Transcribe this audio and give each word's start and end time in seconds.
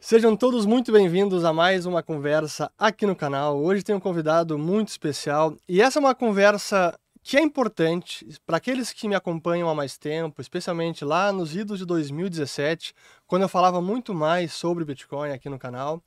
Sejam 0.00 0.36
todos 0.36 0.64
muito 0.64 0.92
bem-vindos 0.92 1.44
a 1.44 1.52
mais 1.52 1.84
uma 1.84 2.04
conversa 2.04 2.70
aqui 2.78 3.04
no 3.04 3.16
canal. 3.16 3.60
Hoje 3.60 3.82
tem 3.82 3.96
um 3.96 4.00
convidado 4.00 4.56
muito 4.56 4.90
especial 4.90 5.56
e 5.68 5.82
essa 5.82 5.98
é 5.98 6.00
uma 6.00 6.14
conversa 6.14 6.96
que 7.20 7.36
é 7.36 7.42
importante 7.42 8.24
para 8.46 8.58
aqueles 8.58 8.92
que 8.92 9.08
me 9.08 9.16
acompanham 9.16 9.68
há 9.68 9.74
mais 9.74 9.98
tempo, 9.98 10.40
especialmente 10.40 11.04
lá 11.04 11.32
nos 11.32 11.56
idos 11.56 11.80
de 11.80 11.84
2017, 11.84 12.94
quando 13.26 13.42
eu 13.42 13.48
falava 13.48 13.82
muito 13.82 14.14
mais 14.14 14.52
sobre 14.52 14.84
Bitcoin 14.84 15.32
aqui 15.32 15.48
no 15.48 15.58
canal. 15.58 16.00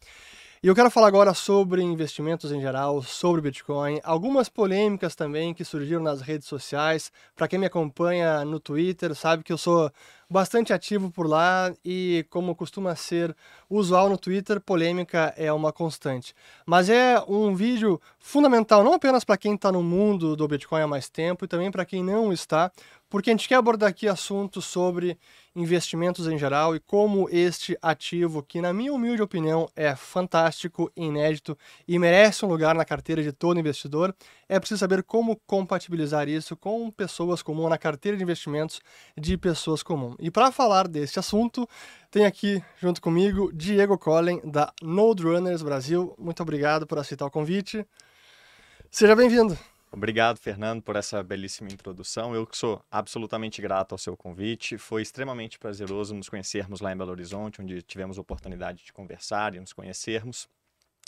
E 0.63 0.67
eu 0.67 0.75
quero 0.75 0.91
falar 0.91 1.07
agora 1.07 1.33
sobre 1.33 1.81
investimentos 1.81 2.51
em 2.51 2.61
geral, 2.61 3.01
sobre 3.01 3.41
Bitcoin, 3.41 3.99
algumas 4.03 4.47
polêmicas 4.47 5.15
também 5.15 5.55
que 5.55 5.65
surgiram 5.65 6.03
nas 6.03 6.21
redes 6.21 6.47
sociais. 6.47 7.11
Para 7.35 7.47
quem 7.47 7.57
me 7.57 7.65
acompanha 7.65 8.45
no 8.45 8.59
Twitter, 8.59 9.15
sabe 9.15 9.43
que 9.43 9.51
eu 9.51 9.57
sou 9.57 9.91
bastante 10.29 10.71
ativo 10.71 11.09
por 11.09 11.27
lá 11.27 11.73
e, 11.83 12.27
como 12.29 12.55
costuma 12.55 12.95
ser 12.95 13.35
usual 13.67 14.07
no 14.07 14.19
Twitter, 14.19 14.61
polêmica 14.61 15.33
é 15.35 15.51
uma 15.51 15.73
constante. 15.73 16.35
Mas 16.63 16.91
é 16.91 17.19
um 17.27 17.55
vídeo 17.55 17.99
fundamental 18.19 18.83
não 18.83 18.93
apenas 18.93 19.23
para 19.23 19.37
quem 19.37 19.55
está 19.55 19.71
no 19.71 19.81
mundo 19.81 20.35
do 20.35 20.47
Bitcoin 20.47 20.81
há 20.81 20.87
mais 20.87 21.09
tempo 21.09 21.43
e 21.43 21.47
também 21.47 21.71
para 21.71 21.85
quem 21.85 22.03
não 22.03 22.31
está, 22.31 22.71
porque 23.09 23.31
a 23.31 23.33
gente 23.33 23.49
quer 23.49 23.55
abordar 23.55 23.89
aqui 23.89 24.07
assuntos 24.07 24.63
sobre 24.65 25.17
investimentos 25.55 26.27
em 26.27 26.37
geral 26.37 26.75
e 26.75 26.79
como 26.79 27.29
este 27.29 27.77
ativo, 27.81 28.41
que 28.41 28.61
na 28.61 28.71
minha 28.71 28.93
humilde 28.93 29.21
opinião 29.21 29.67
é 29.75 29.95
fantástico, 29.95 30.91
inédito 30.95 31.57
e 31.87 31.99
merece 31.99 32.45
um 32.45 32.47
lugar 32.47 32.75
na 32.75 32.85
carteira 32.85 33.21
de 33.21 33.31
todo 33.31 33.59
investidor, 33.59 34.15
é 34.47 34.59
preciso 34.59 34.79
saber 34.79 35.03
como 35.03 35.35
compatibilizar 35.45 36.27
isso 36.27 36.55
com 36.55 36.89
pessoas 36.91 37.41
comuns 37.41 37.69
na 37.69 37.77
carteira 37.77 38.17
de 38.17 38.23
investimentos 38.23 38.81
de 39.17 39.37
pessoas 39.37 39.83
comuns. 39.83 40.15
E 40.19 40.31
para 40.31 40.51
falar 40.51 40.87
deste 40.87 41.19
assunto, 41.19 41.67
tem 42.09 42.25
aqui 42.25 42.63
junto 42.79 43.01
comigo 43.01 43.51
Diego 43.53 43.97
Collen 43.97 44.41
da 44.43 44.73
Node 44.81 45.23
Runners 45.23 45.61
Brasil. 45.61 46.13
Muito 46.17 46.41
obrigado 46.43 46.87
por 46.87 46.97
aceitar 46.97 47.25
o 47.25 47.31
convite. 47.31 47.85
Seja 48.89 49.15
bem-vindo. 49.15 49.57
Obrigado, 49.93 50.37
Fernando, 50.37 50.81
por 50.81 50.95
essa 50.95 51.21
belíssima 51.21 51.69
introdução. 51.69 52.33
Eu 52.33 52.47
que 52.47 52.55
sou 52.55 52.81
absolutamente 52.89 53.61
grato 53.61 53.91
ao 53.91 53.97
seu 53.97 54.15
convite. 54.15 54.77
Foi 54.77 55.01
extremamente 55.01 55.59
prazeroso 55.59 56.15
nos 56.15 56.29
conhecermos 56.29 56.79
lá 56.79 56.93
em 56.93 56.97
Belo 56.97 57.11
Horizonte, 57.11 57.61
onde 57.61 57.81
tivemos 57.81 58.17
oportunidade 58.17 58.85
de 58.85 58.93
conversar 58.93 59.53
e 59.53 59.59
nos 59.59 59.73
conhecermos. 59.73 60.47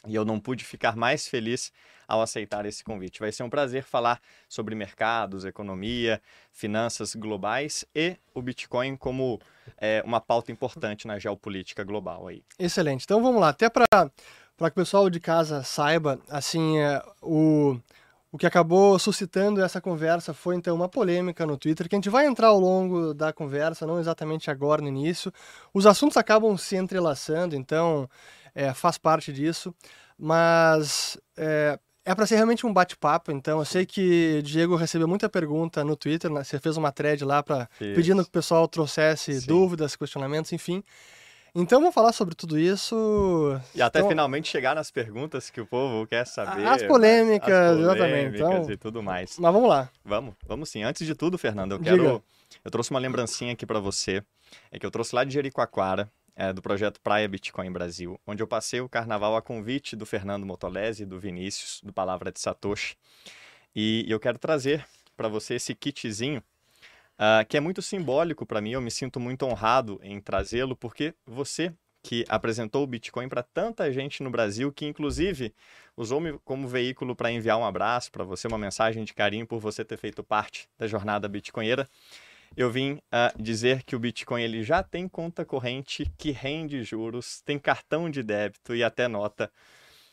E 0.06 0.14
eu 0.14 0.26
não 0.26 0.38
pude 0.38 0.66
ficar 0.66 0.98
mais 0.98 1.30
feliz 1.30 1.72
ao 2.06 2.22
aceitar 2.22 2.66
esse 2.66 2.84
convite. 2.84 3.22
Vai 3.22 3.32
ser 3.32 3.44
um 3.44 3.50
prazer 3.50 3.84
falar 3.84 4.20
sobre 4.50 4.76
mercados, 4.76 5.46
economia, 5.46 6.22
finanças 6.52 7.16
globais 7.16 7.86
e 7.96 8.18
o 8.34 8.42
Bitcoin 8.42 8.98
como 8.98 9.40
é, 9.78 10.04
uma 10.06 10.20
pauta 10.20 10.52
importante 10.52 11.08
na 11.08 11.18
geopolítica 11.18 11.86
global 11.86 12.28
aí. 12.28 12.44
Excelente. 12.60 13.06
Então 13.06 13.24
vamos 13.24 13.40
lá. 13.40 13.48
Até 13.48 13.70
para 13.70 13.88
que 13.98 14.68
o 14.68 14.72
pessoal 14.74 15.10
de 15.10 15.22
casa 15.22 15.64
saiba, 15.64 16.20
assim, 16.28 16.80
é, 16.80 17.02
o 17.22 17.80
o 18.34 18.38
que 18.38 18.48
acabou 18.48 18.98
suscitando 18.98 19.62
essa 19.62 19.80
conversa 19.80 20.34
foi 20.34 20.56
então 20.56 20.76
uma 20.76 20.90
polêmica 20.90 21.46
no 21.46 21.56
Twitter, 21.56 21.88
que 21.88 21.94
a 21.94 21.98
gente 21.98 22.10
vai 22.10 22.26
entrar 22.26 22.48
ao 22.48 22.60
longo 22.60 23.14
da 23.14 23.32
conversa, 23.32 23.86
não 23.86 24.00
exatamente 24.00 24.50
agora 24.50 24.82
no 24.82 24.88
início. 24.88 25.32
Os 25.72 25.86
assuntos 25.86 26.18
acabam 26.18 26.58
se 26.58 26.76
entrelaçando, 26.76 27.56
então 27.56 28.10
é, 28.56 28.74
faz 28.74 28.98
parte 28.98 29.32
disso, 29.32 29.72
mas 30.18 31.16
é, 31.38 31.78
é 32.04 32.16
para 32.16 32.26
ser 32.26 32.38
realmente 32.38 32.66
um 32.66 32.74
bate-papo, 32.74 33.32
então 33.32 33.60
eu 33.60 33.66
sei 33.66 33.86
que 33.86 34.42
Diego 34.44 34.76
recebeu 34.76 35.08
muita 35.08 35.30
pergunta 35.30 35.84
no 35.84 35.96
Twitter, 35.96 36.32
né? 36.32 36.44
você 36.44 36.58
fez 36.58 36.76
uma 36.76 36.92
thread 36.92 37.24
lá 37.24 37.44
para 37.44 37.70
pedindo 37.78 38.24
que 38.24 38.30
o 38.30 38.32
pessoal 38.32 38.68
trouxesse 38.68 39.42
Sim. 39.42 39.48
dúvidas, 39.48 39.96
questionamentos, 39.96 40.52
enfim. 40.52 40.84
Então 41.56 41.80
vamos 41.80 41.94
falar 41.94 42.12
sobre 42.14 42.34
tudo 42.34 42.58
isso. 42.58 43.60
E 43.76 43.82
até 43.82 44.00
então, 44.00 44.10
finalmente 44.10 44.50
chegar 44.50 44.74
nas 44.74 44.90
perguntas 44.90 45.52
que 45.52 45.62
o 45.62 45.68
povo 45.68 46.08
quer 46.08 46.26
saber. 46.26 46.66
As 46.66 46.82
polêmicas, 46.82 47.54
as 47.54 47.78
polêmicas 47.78 47.80
exatamente. 47.80 48.36
Então, 48.36 48.72
e 48.72 48.78
tudo 48.78 49.04
mais. 49.04 49.38
Mas 49.38 49.54
vamos 49.54 49.70
lá. 49.70 49.90
Vamos, 50.04 50.34
vamos 50.48 50.70
sim. 50.70 50.82
Antes 50.82 51.06
de 51.06 51.14
tudo, 51.14 51.38
Fernando, 51.38 51.74
eu 51.74 51.80
quero. 51.80 52.04
Diga. 52.04 52.24
Eu 52.66 52.72
trouxe 52.72 52.90
uma 52.90 53.00
lembrancinha 53.00 53.54
aqui 53.54 53.68
para 53.68 53.80
você. 53.80 54.24
É 54.72 54.80
que 54.80 54.86
eu 54.86 54.92
trouxe 54.92 55.16
lá 55.16 55.24
de 55.24 55.32
Jericoacoara, 55.32 56.12
é, 56.36 56.52
do 56.52 56.62
projeto 56.62 57.00
Praia 57.00 57.28
Bitcoin 57.28 57.72
Brasil, 57.72 58.20
onde 58.26 58.42
eu 58.42 58.48
passei 58.48 58.82
o 58.82 58.90
carnaval 58.90 59.36
a 59.36 59.42
convite 59.42 59.96
do 59.96 60.06
Fernando 60.06 60.46
Motolese 60.46 61.04
e 61.04 61.06
do 61.06 61.20
Vinícius, 61.20 61.82
do 61.84 61.94
Palavra 61.94 62.32
de 62.32 62.40
Satoshi. 62.40 62.96
E, 63.76 64.06
e 64.08 64.12
eu 64.12 64.20
quero 64.20 64.40
trazer 64.40 64.86
para 65.16 65.28
você 65.28 65.56
esse 65.56 65.76
kitzinho 65.76 66.42
uh, 67.20 67.46
que 67.48 67.58
é 67.58 67.60
muito 67.60 67.82
simbólico 67.82 68.46
para 68.46 68.62
mim. 68.62 68.72
Eu 68.72 68.82
me 68.82 68.92
sinto 68.92 69.20
muito 69.20 69.46
honrado 69.46 70.00
em 70.04 70.20
trazê-lo, 70.20 70.76
porque 70.76 71.14
você 71.26 71.74
que 72.04 72.26
apresentou 72.28 72.84
o 72.84 72.88
Bitcoin 72.88 73.30
para 73.30 73.42
tanta 73.42 73.90
gente 73.92 74.22
no 74.22 74.30
Brasil, 74.30 74.74
que 74.74 74.86
inclusive 74.86 75.54
usou-me 75.96 76.38
como 76.44 76.68
veículo 76.68 77.16
para 77.16 77.32
enviar 77.32 77.58
um 77.58 77.66
abraço 77.66 78.12
para 78.12 78.26
você, 78.26 78.46
uma 78.46 78.58
mensagem 78.58 79.06
de 79.06 79.14
carinho 79.14 79.48
por 79.48 79.60
você 79.60 79.86
ter 79.86 79.98
feito 79.98 80.22
parte 80.22 80.68
da 80.78 80.86
jornada 80.86 81.30
bitcoinheira. 81.30 81.88
Eu 82.56 82.70
vim 82.70 82.94
uh, 82.94 83.42
dizer 83.42 83.84
que 83.84 83.96
o 83.96 84.00
Bitcoin 84.00 84.44
ele 84.44 84.64
já 84.64 84.84
tem 84.84 85.08
conta 85.08 85.44
corrente 85.44 86.12
que 86.18 86.30
rende 86.30 86.84
juros, 86.84 87.42
tem 87.42 87.58
cartão 87.58 88.10
de 88.12 88.22
débito 88.22 88.76
e 88.76 88.84
até 88.84 89.08
nota 89.08 89.52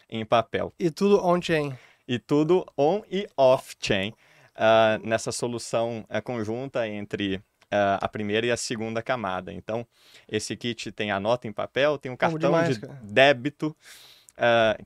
em 0.08 0.24
papel. 0.24 0.72
E 0.78 0.90
tudo 0.90 1.22
on-chain. 1.22 1.76
E 2.08 2.18
tudo 2.18 2.64
on 2.78 3.02
e 3.10 3.28
off-chain 3.36 4.14
uh, 4.60 5.06
nessa 5.06 5.32
solução 5.32 6.04
uh, 6.10 6.22
conjunta 6.22 6.86
entre 6.86 7.36
uh, 7.36 7.98
a 8.00 8.08
primeira 8.08 8.46
e 8.46 8.50
a 8.50 8.56
segunda 8.56 9.02
camada. 9.02 9.52
Então, 9.52 9.86
esse 10.28 10.54
kit 10.54 10.92
tem 10.92 11.10
a 11.10 11.18
nota 11.18 11.48
em 11.48 11.52
papel, 11.52 11.96
tem 11.96 12.12
um 12.12 12.16
cartão 12.16 12.38
demais, 12.38 12.74
de 12.74 12.80
cara. 12.80 13.00
débito 13.02 13.74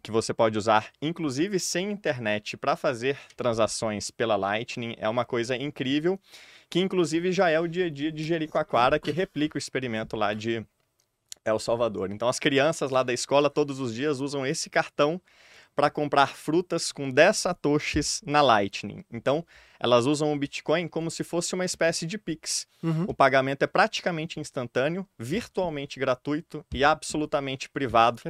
que 0.02 0.10
você 0.10 0.34
pode 0.34 0.58
usar, 0.58 0.90
inclusive 1.00 1.60
sem 1.60 1.88
internet, 1.88 2.56
para 2.56 2.74
fazer 2.74 3.16
transações 3.36 4.10
pela 4.10 4.34
Lightning. 4.34 4.96
É 4.98 5.08
uma 5.08 5.24
coisa 5.24 5.56
incrível, 5.56 6.18
que 6.68 6.80
inclusive 6.80 7.30
já 7.30 7.48
é 7.50 7.60
o 7.60 7.68
dia 7.68 7.86
a 7.86 7.88
dia 7.88 8.10
de 8.10 8.24
Jericoacoara, 8.24 8.98
que 8.98 9.12
replica 9.12 9.56
o 9.56 9.58
experimento 9.58 10.16
lá 10.16 10.34
de 10.34 10.66
El 11.44 11.60
Salvador. 11.60 12.10
Então, 12.10 12.26
as 12.28 12.40
crianças 12.40 12.90
lá 12.90 13.04
da 13.04 13.12
escola 13.12 13.48
todos 13.48 13.78
os 13.78 13.94
dias 13.94 14.18
usam 14.18 14.44
esse 14.44 14.68
cartão 14.68 15.20
para 15.74 15.90
comprar 15.90 16.28
frutas 16.28 16.92
com 16.92 17.10
10 17.10 17.36
satoshis 17.36 18.22
na 18.24 18.40
Lightning. 18.40 19.04
Então, 19.12 19.44
elas 19.78 20.06
usam 20.06 20.32
o 20.32 20.38
Bitcoin 20.38 20.88
como 20.88 21.10
se 21.10 21.24
fosse 21.24 21.54
uma 21.54 21.64
espécie 21.64 22.06
de 22.06 22.16
Pix. 22.16 22.66
Uhum. 22.82 23.04
O 23.08 23.14
pagamento 23.14 23.62
é 23.62 23.66
praticamente 23.66 24.40
instantâneo, 24.40 25.06
virtualmente 25.18 25.98
gratuito 25.98 26.64
e 26.72 26.84
absolutamente 26.84 27.68
privado. 27.68 28.22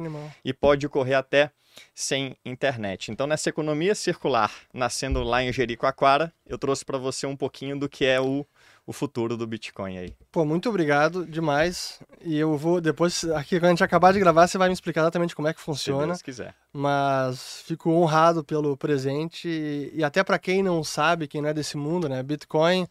E 0.43 0.53
pode 0.53 0.85
ocorrer 0.85 1.17
até 1.17 1.51
sem 1.93 2.35
internet. 2.45 3.11
Então, 3.11 3.27
nessa 3.27 3.49
economia 3.49 3.95
circular, 3.95 4.51
nascendo 4.73 5.23
lá 5.23 5.43
em 5.43 5.51
Jericoacoara, 5.51 6.33
eu 6.45 6.57
trouxe 6.57 6.83
para 6.85 6.97
você 6.97 7.25
um 7.27 7.35
pouquinho 7.35 7.77
do 7.77 7.89
que 7.89 8.05
é 8.05 8.19
o 8.19 8.45
o 8.87 8.93
futuro 8.93 9.35
do 9.35 9.47
Bitcoin 9.47 9.97
aí. 9.97 10.15
Pô, 10.31 10.45
muito 10.45 10.69
obrigado 10.69 11.25
demais. 11.25 11.99
E 12.23 12.37
eu 12.37 12.55
vou, 12.55 12.79
depois, 12.79 13.23
aqui 13.31 13.59
quando 13.59 13.65
a 13.65 13.69
gente 13.69 13.83
acabar 13.83 14.13
de 14.13 14.19
gravar, 14.19 14.47
você 14.47 14.57
vai 14.57 14.67
me 14.67 14.73
explicar 14.73 15.01
exatamente 15.01 15.35
como 15.35 15.47
é 15.47 15.53
que 15.53 15.59
funciona. 15.59 16.03
Se 16.03 16.07
Deus 16.07 16.21
quiser. 16.21 16.55
Mas 16.71 17.63
fico 17.65 17.89
honrado 17.89 18.43
pelo 18.43 18.77
presente. 18.77 19.47
E, 19.93 20.03
até 20.03 20.23
para 20.23 20.37
quem 20.37 20.61
não 20.61 20.83
sabe, 20.83 21.27
quem 21.27 21.41
não 21.41 21.49
é 21.49 21.53
desse 21.53 21.77
mundo, 21.77 22.07
né? 22.07 22.21
Bitcoin, 22.21 22.83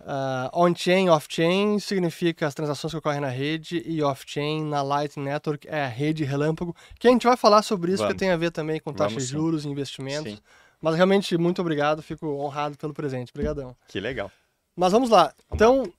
uh, 0.00 0.48
on-chain, 0.54 1.10
off-chain, 1.10 1.78
significa 1.80 2.46
as 2.46 2.54
transações 2.54 2.92
que 2.92 2.98
ocorrem 2.98 3.20
na 3.20 3.28
rede. 3.28 3.82
E 3.84 4.02
off-chain, 4.02 4.64
na 4.64 4.80
Lightning 4.80 5.26
Network, 5.26 5.68
é 5.68 5.84
a 5.84 5.88
rede 5.88 6.24
relâmpago. 6.24 6.74
Que 6.98 7.08
a 7.08 7.10
gente 7.10 7.26
vai 7.26 7.36
falar 7.36 7.60
sobre 7.60 7.92
isso, 7.92 7.98
Vamos. 7.98 8.14
que 8.14 8.18
tem 8.18 8.30
a 8.30 8.36
ver 8.38 8.52
também 8.52 8.80
com 8.80 8.90
taxas 8.90 9.26
de 9.26 9.32
juros 9.32 9.66
e 9.66 9.68
investimentos. 9.68 10.32
Sim. 10.32 10.38
Mas 10.80 10.94
realmente, 10.94 11.36
muito 11.36 11.60
obrigado. 11.60 12.02
Fico 12.02 12.26
honrado 12.26 12.78
pelo 12.78 12.94
presente. 12.94 13.32
Obrigadão. 13.32 13.76
Que 13.86 14.00
legal. 14.00 14.30
Mas 14.76 14.92
vamos 14.92 15.08
lá. 15.08 15.32
Então, 15.52 15.90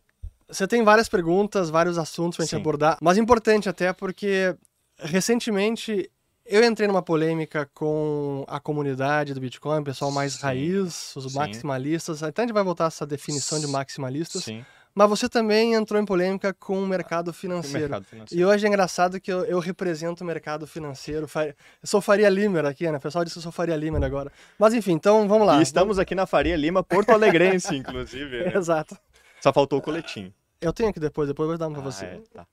você 0.48 0.68
tem 0.68 0.84
várias 0.84 1.10
perguntas, 1.10 1.70
vários 1.70 1.98
assuntos 1.98 2.38
pra 2.38 2.46
gente 2.46 2.52
Sim. 2.52 2.58
abordar. 2.58 2.98
Mas 3.02 3.18
importante 3.18 3.68
até 3.68 3.92
porque 3.92 4.56
recentemente 5.00 6.10
eu 6.46 6.64
entrei 6.64 6.88
numa 6.88 7.02
polêmica 7.02 7.70
com 7.74 8.46
a 8.48 8.60
comunidade 8.60 9.34
do 9.34 9.42
Bitcoin, 9.42 9.82
o 9.82 9.84
pessoal 9.84 10.12
mais 10.12 10.34
Sim. 10.34 10.42
raiz, 10.44 11.16
os 11.16 11.34
maximalistas. 11.34 12.24
Até 12.24 12.44
a 12.44 12.46
gente 12.46 12.54
vai 12.54 12.64
voltar 12.64 12.86
a 12.86 12.88
essa 12.88 13.06
definição 13.06 13.60
de 13.60 13.68
maximalistas. 13.68 14.46
Sim. 14.46 14.64
Mas 14.98 15.10
você 15.10 15.30
também 15.30 15.76
entrou 15.76 16.02
em 16.02 16.06
polêmica 16.06 16.52
com 16.56 16.82
o 16.82 16.88
mercado 16.88 17.32
financeiro. 17.32 17.78
O 17.78 17.82
mercado 17.82 18.04
financeiro. 18.06 18.42
E 18.42 18.44
hoje 18.44 18.66
é 18.66 18.68
engraçado 18.68 19.22
que 19.22 19.32
eu, 19.32 19.46
eu 19.46 19.60
represento 19.60 20.24
o 20.24 20.28
mercado 20.28 20.66
financeiro. 20.66 21.28
Eu 21.36 21.54
sou 21.84 22.02
Faria 22.02 22.28
Limer 22.28 22.66
aqui, 22.66 22.90
né? 22.90 22.98
O 22.98 23.00
pessoal 23.00 23.24
disse 23.24 23.36
que 23.36 23.38
eu 23.38 23.44
sou 23.44 23.52
Faria 23.52 23.76
Limer 23.76 24.04
agora. 24.04 24.32
Mas 24.58 24.74
enfim, 24.74 24.94
então 24.94 25.28
vamos 25.28 25.46
lá. 25.46 25.60
E 25.60 25.62
estamos 25.62 26.00
aqui 26.00 26.16
na 26.16 26.26
Faria 26.26 26.56
Lima, 26.56 26.84
Porto 26.84 27.12
Alegrense, 27.12 27.76
inclusive. 27.78 28.46
Né? 28.46 28.58
Exato. 28.58 28.98
Só 29.40 29.54
faltou 29.54 29.78
o 29.78 29.84
coletinho. 29.84 30.34
Eu 30.60 30.74
tenho 30.74 30.90
aqui 30.90 31.00
depois, 31.00 31.28
depois 31.28 31.46
eu 31.46 31.50
vou 31.50 31.58
dar 31.60 31.68
um 31.68 31.74
pra 31.74 31.82
ah, 31.82 31.86
você. 31.86 32.06
É, 32.06 32.22
tá. 32.34 32.48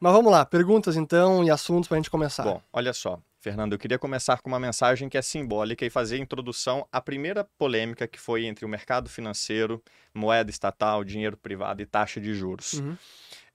Mas 0.00 0.12
vamos 0.14 0.32
lá, 0.32 0.46
perguntas 0.46 0.96
então 0.96 1.44
e 1.44 1.50
assuntos 1.50 1.86
pra 1.86 1.98
gente 1.98 2.08
começar. 2.08 2.44
Bom, 2.44 2.62
olha 2.72 2.94
só. 2.94 3.20
Fernando, 3.40 3.72
eu 3.72 3.78
queria 3.78 3.98
começar 3.98 4.42
com 4.42 4.50
uma 4.50 4.60
mensagem 4.60 5.08
que 5.08 5.16
é 5.16 5.22
simbólica 5.22 5.84
e 5.84 5.88
fazer 5.88 6.16
a 6.16 6.18
introdução 6.18 6.86
à 6.92 7.00
primeira 7.00 7.42
polêmica 7.56 8.06
que 8.06 8.20
foi 8.20 8.44
entre 8.44 8.66
o 8.66 8.68
mercado 8.68 9.08
financeiro, 9.08 9.82
moeda 10.12 10.50
estatal, 10.50 11.02
dinheiro 11.02 11.38
privado 11.38 11.80
e 11.80 11.86
taxa 11.86 12.20
de 12.20 12.34
juros. 12.34 12.74
Uhum. 12.74 12.96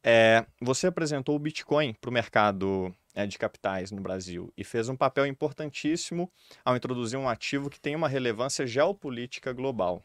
é, 0.04 0.44
você 0.60 0.88
apresentou 0.88 1.36
o 1.36 1.40
Bitcoin 1.40 1.94
para 1.94 2.10
o 2.10 2.14
mercado 2.14 2.92
é, 3.14 3.28
de 3.28 3.38
capitais 3.38 3.92
no 3.92 4.02
Brasil 4.02 4.52
e 4.58 4.64
fez 4.64 4.90
um 4.90 4.96
papel 4.96 5.28
importantíssimo 5.28 6.32
ao 6.64 6.76
introduzir 6.76 7.20
um 7.20 7.30
ativo 7.30 7.70
que 7.70 7.80
tem 7.80 7.96
uma 7.96 8.08
relevância 8.08 8.66
geopolítica 8.66 9.54
global. 9.54 10.02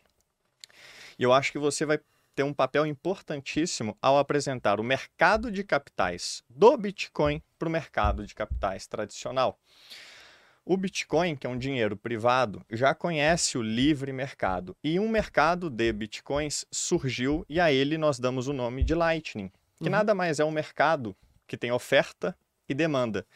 E 1.19 1.23
eu 1.23 1.33
acho 1.33 1.53
que 1.53 1.59
você 1.59 1.87
vai 1.87 1.99
ter 2.41 2.45
um 2.45 2.55
papel 2.55 2.87
importantíssimo 2.87 3.95
ao 4.01 4.17
apresentar 4.17 4.81
o 4.81 4.83
mercado 4.83 5.53
de 5.53 5.63
capitais 5.63 6.43
do 6.49 6.75
Bitcoin 6.75 7.43
para 7.59 7.69
o 7.69 7.71
mercado 7.71 8.27
de 8.27 8.35
capitais 8.35 8.87
tradicional. 8.87 9.61
O 10.65 10.75
Bitcoin, 10.75 11.37
que 11.37 11.47
é 11.47 11.51
um 11.51 11.59
dinheiro 11.59 11.99
privado, 11.99 12.65
já 12.71 12.95
conhece 12.95 13.59
o 13.59 13.63
livre 13.63 14.11
mercado 14.11 14.75
e 14.83 14.99
um 14.99 15.07
mercado 15.07 15.69
de 15.69 15.93
Bitcoins 15.93 16.65
surgiu 16.71 17.45
e 17.47 17.61
a 17.61 17.71
ele 17.71 17.99
nós 17.99 18.19
damos 18.19 18.49
o 18.49 18.55
nome 18.55 18.83
de 18.83 18.95
Lightning, 18.95 19.53
que 19.77 19.85
uhum. 19.85 19.91
nada 19.91 20.15
mais 20.15 20.41
é 20.41 20.45
um 20.45 20.51
mercado 20.51 21.15
que 21.47 21.59
tem 21.59 21.71
oferta 21.71 22.35
e 22.67 22.73
demanda. 22.73 23.27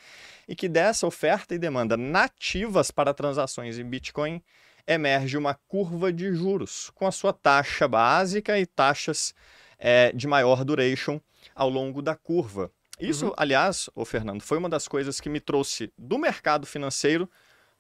E 0.49 0.57
que 0.57 0.67
dessa 0.67 1.07
oferta 1.07 1.55
e 1.55 1.59
demanda 1.59 1.95
nativas 1.95 2.91
para 2.91 3.13
transações 3.13 3.79
em 3.79 3.85
Bitcoin 3.85 4.43
emerge 4.87 5.37
uma 5.37 5.55
curva 5.55 6.13
de 6.13 6.33
juros, 6.35 6.91
com 6.95 7.07
a 7.07 7.13
sua 7.13 7.33
taxa 7.33 7.89
básica 7.89 8.59
e 8.59 8.67
taxas 8.67 9.35
é, 9.79 10.13
de 10.13 10.27
maior 10.27 10.65
duration 10.65 11.21
ao 11.55 11.69
longo 11.69 12.03
da 12.03 12.15
curva. 12.15 12.71
Isso, 12.99 13.27
uhum. 13.27 13.35
aliás, 13.37 13.91
o 13.95 14.05
Fernando, 14.05 14.43
foi 14.43 14.59
uma 14.59 14.69
das 14.69 14.87
coisas 14.87 15.21
que 15.21 15.29
me 15.29 15.41
trouxe 15.41 15.93
do 15.99 16.19
mercado 16.19 16.67
financeiro 16.67 17.29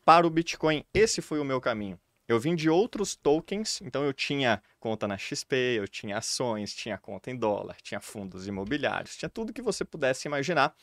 para 0.05 0.27
o 0.27 0.31
Bitcoin. 0.31 0.85
Esse 0.93 1.23
foi 1.23 1.39
o 1.39 1.45
meu 1.45 1.61
caminho. 1.61 1.99
Eu 2.26 2.41
vim 2.41 2.55
de 2.55 2.71
outros 2.71 3.15
tokens, 3.15 3.81
então 3.82 4.03
eu 4.03 4.12
tinha 4.12 4.62
conta 4.81 5.06
na 5.06 5.19
XP, 5.19 5.55
eu 5.79 5.87
tinha 5.87 6.17
ações, 6.19 6.75
tinha 6.75 6.97
conta 6.97 7.31
em 7.31 7.37
dólar, 7.37 7.76
tinha 7.82 8.00
fundos 8.00 8.47
imobiliários, 8.47 9.17
tinha 9.17 9.29
tudo 9.29 9.53
que 9.53 9.61
você 9.61 9.85
pudesse 9.85 10.26
imaginar. 10.26 10.75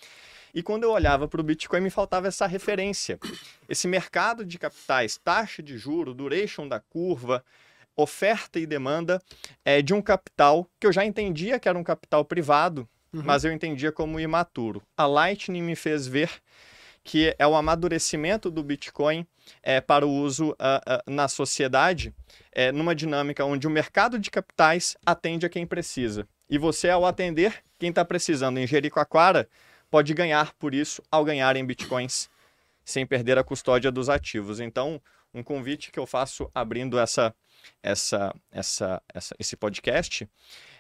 E 0.53 0.61
quando 0.61 0.83
eu 0.83 0.91
olhava 0.91 1.27
para 1.27 1.41
o 1.41 1.43
Bitcoin, 1.43 1.81
me 1.81 1.89
faltava 1.89 2.27
essa 2.27 2.45
referência. 2.45 3.19
Esse 3.67 3.87
mercado 3.87 4.45
de 4.45 4.59
capitais, 4.59 5.17
taxa 5.17 5.63
de 5.63 5.77
juro, 5.77 6.13
duration 6.13 6.67
da 6.67 6.79
curva, 6.79 7.43
oferta 7.95 8.59
e 8.59 8.65
demanda 8.65 9.21
é, 9.65 9.81
de 9.81 9.93
um 9.93 10.01
capital 10.01 10.67
que 10.79 10.85
eu 10.85 10.91
já 10.91 11.05
entendia 11.05 11.59
que 11.59 11.67
era 11.67 11.77
um 11.77 11.83
capital 11.83 12.23
privado, 12.23 12.87
uhum. 13.13 13.23
mas 13.23 13.43
eu 13.43 13.51
entendia 13.51 13.91
como 13.91 14.19
imaturo. 14.19 14.81
A 14.95 15.05
Lightning 15.05 15.61
me 15.61 15.75
fez 15.75 16.05
ver 16.05 16.29
que 17.03 17.35
é 17.37 17.47
o 17.47 17.55
amadurecimento 17.55 18.51
do 18.51 18.63
Bitcoin 18.63 19.25
é, 19.63 19.81
para 19.81 20.05
o 20.05 20.11
uso 20.11 20.51
uh, 20.51 20.53
uh, 20.53 21.11
na 21.11 21.27
sociedade, 21.27 22.13
é, 22.51 22.71
numa 22.71 22.93
dinâmica 22.93 23.43
onde 23.43 23.67
o 23.67 23.71
mercado 23.71 24.19
de 24.19 24.29
capitais 24.29 24.95
atende 25.05 25.45
a 25.45 25.49
quem 25.49 25.65
precisa. 25.65 26.27
E 26.49 26.57
você, 26.57 26.89
ao 26.89 27.05
atender 27.05 27.63
quem 27.79 27.89
está 27.89 28.05
precisando 28.05 28.59
em 28.59 28.67
Jericoacoara, 28.67 29.47
pode 29.89 30.13
ganhar 30.13 30.53
por 30.53 30.73
isso 30.73 31.01
ao 31.09 31.25
ganhar 31.25 31.55
em 31.55 31.65
bitcoins 31.65 32.29
sem 32.83 33.05
perder 33.05 33.37
a 33.37 33.43
custódia 33.43 33.91
dos 33.91 34.09
ativos. 34.09 34.59
Então, 34.59 35.01
um 35.33 35.43
convite 35.43 35.91
que 35.91 35.99
eu 35.99 36.05
faço 36.05 36.49
abrindo 36.53 36.99
essa, 36.99 37.33
essa, 37.81 38.33
essa, 38.51 39.01
essa 39.13 39.35
esse 39.39 39.55
podcast 39.55 40.27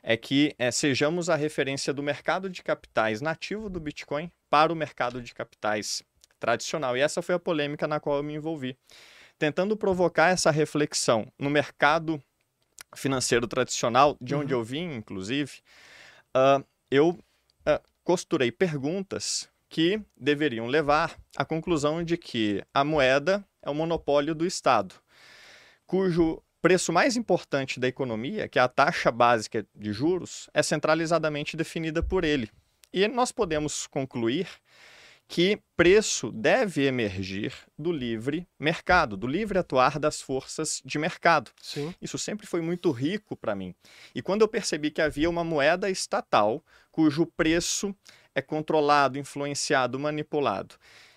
é 0.03 0.17
que 0.17 0.55
é, 0.57 0.71
sejamos 0.71 1.29
a 1.29 1.35
referência 1.35 1.93
do 1.93 2.03
mercado 2.03 2.49
de 2.49 2.63
capitais 2.63 3.21
nativo 3.21 3.69
do 3.69 3.79
Bitcoin 3.79 4.31
para 4.49 4.73
o 4.73 4.75
mercado 4.75 5.21
de 5.21 5.33
capitais 5.33 6.03
tradicional. 6.41 6.97
E 6.97 6.99
essa 6.99 7.21
foi 7.21 7.35
a 7.35 7.39
polêmica 7.39 7.87
na 7.87 8.01
qual 8.01 8.17
eu 8.17 8.23
me 8.23 8.33
envolvi, 8.33 8.75
tentando 9.39 9.77
provocar 9.77 10.29
essa 10.29 10.51
reflexão 10.51 11.31
no 11.39 11.49
mercado 11.49 12.21
financeiro 12.93 13.47
tradicional, 13.47 14.17
de 14.19 14.35
onde 14.35 14.53
uhum. 14.53 14.59
eu 14.59 14.63
vim, 14.65 14.95
inclusive. 14.95 15.59
Uh, 16.35 16.65
eu 16.89 17.17
costurei 18.03 18.51
perguntas 18.51 19.49
que 19.69 20.01
deveriam 20.17 20.67
levar 20.67 21.17
à 21.37 21.45
conclusão 21.45 22.03
de 22.03 22.17
que 22.17 22.61
a 22.73 22.83
moeda 22.83 23.45
é 23.61 23.69
o 23.69 23.73
monopólio 23.73 24.35
do 24.35 24.45
Estado, 24.45 24.95
cujo 25.85 26.43
preço 26.61 26.91
mais 26.91 27.15
importante 27.15 27.79
da 27.79 27.87
economia, 27.87 28.47
que 28.47 28.59
é 28.59 28.61
a 28.61 28.67
taxa 28.67 29.11
básica 29.11 29.65
de 29.73 29.93
juros, 29.93 30.49
é 30.53 30.61
centralizadamente 30.61 31.55
definida 31.55 32.03
por 32.03 32.23
ele. 32.23 32.49
E 32.93 33.07
nós 33.07 33.31
podemos 33.31 33.87
concluir 33.87 34.47
que 35.31 35.61
preço 35.77 36.29
deve 36.29 36.85
emergir 36.85 37.53
do 37.79 37.89
livre 37.89 38.45
mercado, 38.59 39.15
do 39.15 39.25
livre 39.25 39.57
atuar 39.57 39.97
das 39.97 40.21
forças 40.21 40.81
de 40.83 40.99
mercado. 40.99 41.51
Sim. 41.61 41.95
Isso 42.01 42.17
sempre 42.17 42.45
foi 42.45 42.59
muito 42.59 42.91
rico 42.91 43.37
para 43.37 43.55
mim. 43.55 43.73
E 44.13 44.21
quando 44.21 44.41
eu 44.41 44.47
percebi 44.49 44.91
que 44.91 45.01
havia 45.01 45.29
uma 45.29 45.41
moeda 45.41 45.89
estatal 45.89 46.61
cujo 46.91 47.25
preço 47.25 47.95
é 48.35 48.41
controlado, 48.41 49.17
influenciado, 49.17 49.97
manipulado, 49.97 50.75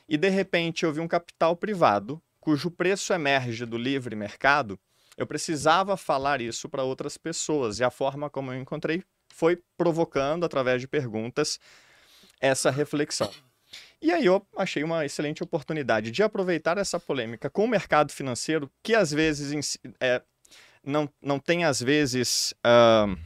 e 0.09 0.17
de 0.17 0.29
repente 0.29 0.85
eu 0.85 0.93
vi 0.93 1.01
um 1.01 1.09
capital 1.09 1.57
privado 1.57 2.23
cujo 2.39 2.71
preço 2.71 3.13
emerge 3.13 3.67
do 3.67 3.77
livre 3.77 4.15
mercado, 4.15 4.79
eu 5.17 5.27
precisava 5.27 5.97
falar 5.97 6.41
isso 6.41 6.69
para 6.69 6.85
outras 6.85 7.19
pessoas. 7.19 7.81
E 7.81 7.85
a 7.85 7.91
forma 7.91 8.31
como 8.31 8.53
eu 8.53 8.61
encontrei 8.61 9.03
foi 9.29 9.61
provocando, 9.77 10.45
através 10.45 10.81
de 10.81 10.87
perguntas, 10.87 11.59
essa 12.41 12.71
reflexão. 12.71 13.29
E 14.01 14.13
aí 14.13 14.27
eu 14.27 14.47
achei 14.57 14.85
uma 14.85 15.05
excelente 15.05 15.43
oportunidade 15.43 16.11
de 16.11 16.23
aproveitar 16.23 16.79
essa 16.79 17.01
polêmica 17.01 17.49
com 17.49 17.65
o 17.65 17.69
mercado 17.69 18.13
financeiro, 18.13 18.71
que 18.83 18.95
às 18.95 19.11
vezes 19.11 19.79
é, 20.01 20.21
não, 20.85 21.09
não 21.23 21.39
tem, 21.39 21.65
às 21.65 21.81
vezes, 21.81 22.55
uh, 22.59 23.17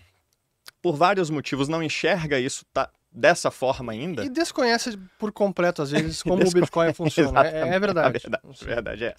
por 0.81 0.97
vários 0.97 1.31
motivos, 1.31 1.69
não 1.69 1.83
enxerga 1.83 2.39
isso 2.39 2.65
tá, 2.73 2.91
dessa 3.11 3.50
forma 3.50 3.93
ainda. 3.93 4.25
E 4.25 4.29
desconhece 4.29 4.97
por 5.19 5.33
completo, 5.33 5.83
às 5.83 5.91
vezes, 5.91 6.23
como 6.23 6.47
o 6.47 6.50
Bitcoin 6.50 6.93
funciona. 6.95 7.47
é, 7.47 7.69
é, 7.69 7.79
verdade. 7.79 8.09
A 8.09 8.11
verdade, 8.11 8.65
verdade 8.65 9.05
é 9.05 9.15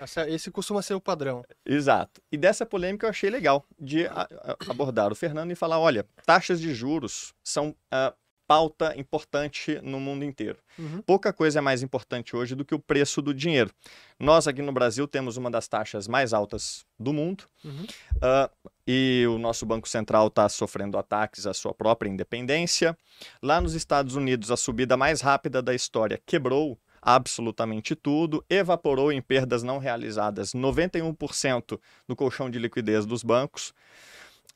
essa. 0.00 0.28
Esse 0.28 0.50
costuma 0.50 0.82
ser 0.82 0.94
o 0.94 1.00
padrão. 1.00 1.44
Exato. 1.64 2.20
E 2.30 2.36
dessa 2.36 2.64
polêmica 2.64 3.06
eu 3.06 3.10
achei 3.10 3.30
legal 3.30 3.64
de 3.78 4.06
a, 4.06 4.22
a, 4.22 4.70
abordar 4.70 5.12
o 5.12 5.14
Fernando 5.14 5.50
e 5.50 5.54
falar: 5.54 5.78
olha, 5.78 6.06
taxas 6.24 6.60
de 6.60 6.74
juros 6.74 7.34
são 7.42 7.70
uh, 7.92 8.14
pauta 8.46 8.94
importante 8.96 9.80
no 9.82 9.98
mundo 9.98 10.24
inteiro. 10.24 10.58
Uhum. 10.78 11.02
Pouca 11.02 11.32
coisa 11.32 11.58
é 11.58 11.62
mais 11.62 11.82
importante 11.82 12.36
hoje 12.36 12.54
do 12.54 12.64
que 12.64 12.74
o 12.74 12.78
preço 12.78 13.22
do 13.22 13.32
dinheiro. 13.32 13.70
Nós 14.18 14.46
aqui 14.46 14.62
no 14.62 14.72
Brasil 14.72 15.06
temos 15.08 15.36
uma 15.36 15.50
das 15.50 15.66
taxas 15.66 16.06
mais 16.06 16.32
altas 16.32 16.84
do 16.98 17.12
mundo 17.12 17.44
uhum. 17.64 17.84
uh, 17.84 18.70
e 18.86 19.24
o 19.28 19.38
nosso 19.38 19.64
Banco 19.64 19.88
Central 19.88 20.28
está 20.28 20.48
sofrendo 20.48 20.98
ataques 20.98 21.46
à 21.46 21.54
sua 21.54 21.74
própria 21.74 22.08
independência. 22.08 22.96
Lá 23.42 23.60
nos 23.60 23.74
Estados 23.74 24.14
Unidos, 24.14 24.50
a 24.50 24.56
subida 24.56 24.96
mais 24.96 25.20
rápida 25.20 25.62
da 25.62 25.74
história 25.74 26.20
quebrou 26.26 26.78
absolutamente 27.04 27.94
tudo, 27.94 28.44
evaporou 28.48 29.12
em 29.12 29.20
perdas 29.20 29.62
não 29.62 29.78
realizadas 29.78 30.52
91% 30.52 31.78
do 32.08 32.16
colchão 32.16 32.48
de 32.48 32.58
liquidez 32.58 33.04
dos 33.04 33.22
bancos. 33.22 33.74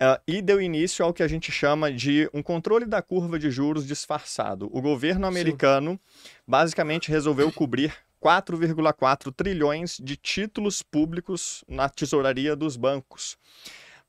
Uh, 0.01 0.21
e 0.29 0.41
deu 0.41 0.63
início 0.63 1.05
ao 1.05 1.13
que 1.13 1.25
a 1.25 1.29
gente 1.29 1.51
chama 1.51 1.91
de 1.91 2.31
um 2.33 2.41
controle 2.41 2.87
da 2.87 3.03
curva 3.03 3.37
de 3.37 3.51
juros 3.51 3.85
disfarçado. 3.85 4.71
O 4.73 4.81
governo 4.81 5.27
americano 5.27 5.93
Sim. 5.93 6.31
basicamente 6.47 7.11
resolveu 7.11 7.51
cobrir 7.51 7.93
4,4 8.23 9.33
trilhões 9.35 9.99
de 10.01 10.17
títulos 10.17 10.83
públicos 10.83 11.65
na 11.67 11.89
tesouraria 11.89 12.55
dos 12.55 12.77
bancos. 12.77 13.37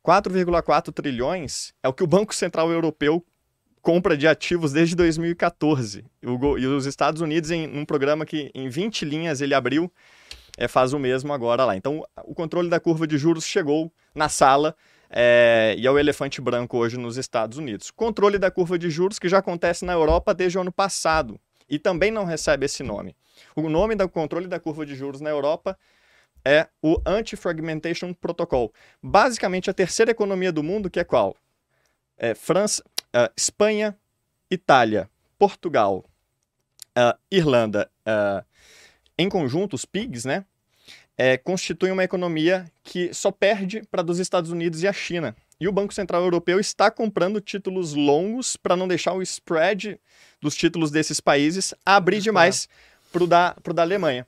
4,4 0.06 0.94
trilhões 0.94 1.74
é 1.82 1.88
o 1.88 1.94
que 1.94 2.04
o 2.04 2.08
Banco 2.08 2.36
Central 2.36 2.72
Europeu 2.72 3.26
compra 3.82 4.16
de 4.16 4.28
ativos 4.28 4.72
desde 4.72 4.96
2014. 4.96 6.06
e 6.22 6.28
os 6.68 6.86
Estados 6.86 7.22
Unidos, 7.22 7.50
em 7.50 7.68
um 7.68 7.84
programa 7.84 8.26
que 8.26 8.52
em 8.54 8.70
20 8.70 9.06
linhas 9.06 9.42
ele 9.42 9.54
abriu, 9.56 9.92
é, 10.58 10.68
faz 10.68 10.94
o 10.94 11.00
mesmo 11.00 11.34
agora 11.34 11.66
lá. 11.66 11.76
Então, 11.76 12.06
o 12.26 12.36
controle 12.36 12.70
da 12.70 12.80
curva 12.80 13.08
de 13.08 13.18
juros 13.18 13.46
chegou 13.46 13.92
na 14.14 14.28
sala 14.28 14.76
é, 15.10 15.76
e 15.78 15.88
é 15.88 15.92
o 15.92 15.98
elefante 15.98 16.40
branco 16.40 16.78
hoje 16.78 16.98
nos 16.98 17.18
Estados 17.18 17.58
Unidos. 17.58 17.90
Controle 17.90 18.38
da 18.38 18.52
curva 18.52 18.78
de 18.78 18.90
juros, 18.90 19.18
que 19.18 19.28
já 19.28 19.40
acontece 19.40 19.84
na 19.84 19.94
Europa 19.94 20.34
desde 20.34 20.58
o 20.58 20.62
ano 20.62 20.72
passado 20.72 21.40
e 21.70 21.80
também 21.80 22.12
não 22.12 22.26
recebe 22.26 22.66
esse 22.66 22.84
nome. 22.84 23.16
O 23.56 23.70
nome 23.70 23.96
do 23.96 24.08
controle 24.10 24.48
da 24.48 24.60
curva 24.60 24.86
de 24.86 24.96
juros 24.96 25.22
na 25.22 25.30
Europa 25.30 25.78
é 26.46 26.68
o 26.82 27.02
Anti-Fragmentation 27.06 28.14
Protocol. 28.14 28.74
Basicamente, 29.02 29.70
a 29.70 29.74
terceira 29.74 30.12
economia 30.12 30.52
do 30.52 30.64
mundo, 30.64 30.90
que 30.90 31.00
é 31.00 31.04
qual? 31.04 31.36
É 32.18 32.34
França, 32.34 32.84
uh, 33.16 33.32
Espanha, 33.36 33.98
Itália, 34.50 35.10
Portugal, 35.38 36.06
uh, 36.98 37.18
Irlanda, 37.32 37.90
uh, 38.02 38.46
em 39.18 39.30
conjunto, 39.30 39.76
os 39.76 39.86
PIGs, 39.86 40.26
né? 40.26 40.46
É, 41.22 41.38
constitui 41.38 41.92
uma 41.92 42.06
economia 42.06 42.72
que 42.82 43.14
só 43.14 43.30
perde 43.30 43.84
para 43.92 44.02
dos 44.02 44.20
Estados 44.20 44.52
Unidos 44.52 44.84
e 44.84 44.88
a 44.88 44.94
China. 44.94 45.36
E 45.60 45.68
o 45.68 45.72
Banco 45.72 45.94
Central 45.94 46.24
Europeu 46.24 46.62
está 46.62 46.90
comprando 46.90 47.42
títulos 47.42 47.94
longos 47.94 48.56
para 48.56 48.78
não 48.78 48.88
deixar 48.88 49.12
o 49.12 49.22
spread 49.22 50.00
dos 50.42 50.56
títulos 50.56 50.92
desses 50.92 51.20
países 51.20 51.74
abrir 51.86 52.22
demais 52.22 52.70
para 53.12 53.22
o 53.22 53.28
da, 53.28 53.54
pro 53.62 53.74
da 53.74 53.82
Alemanha. 53.82 54.26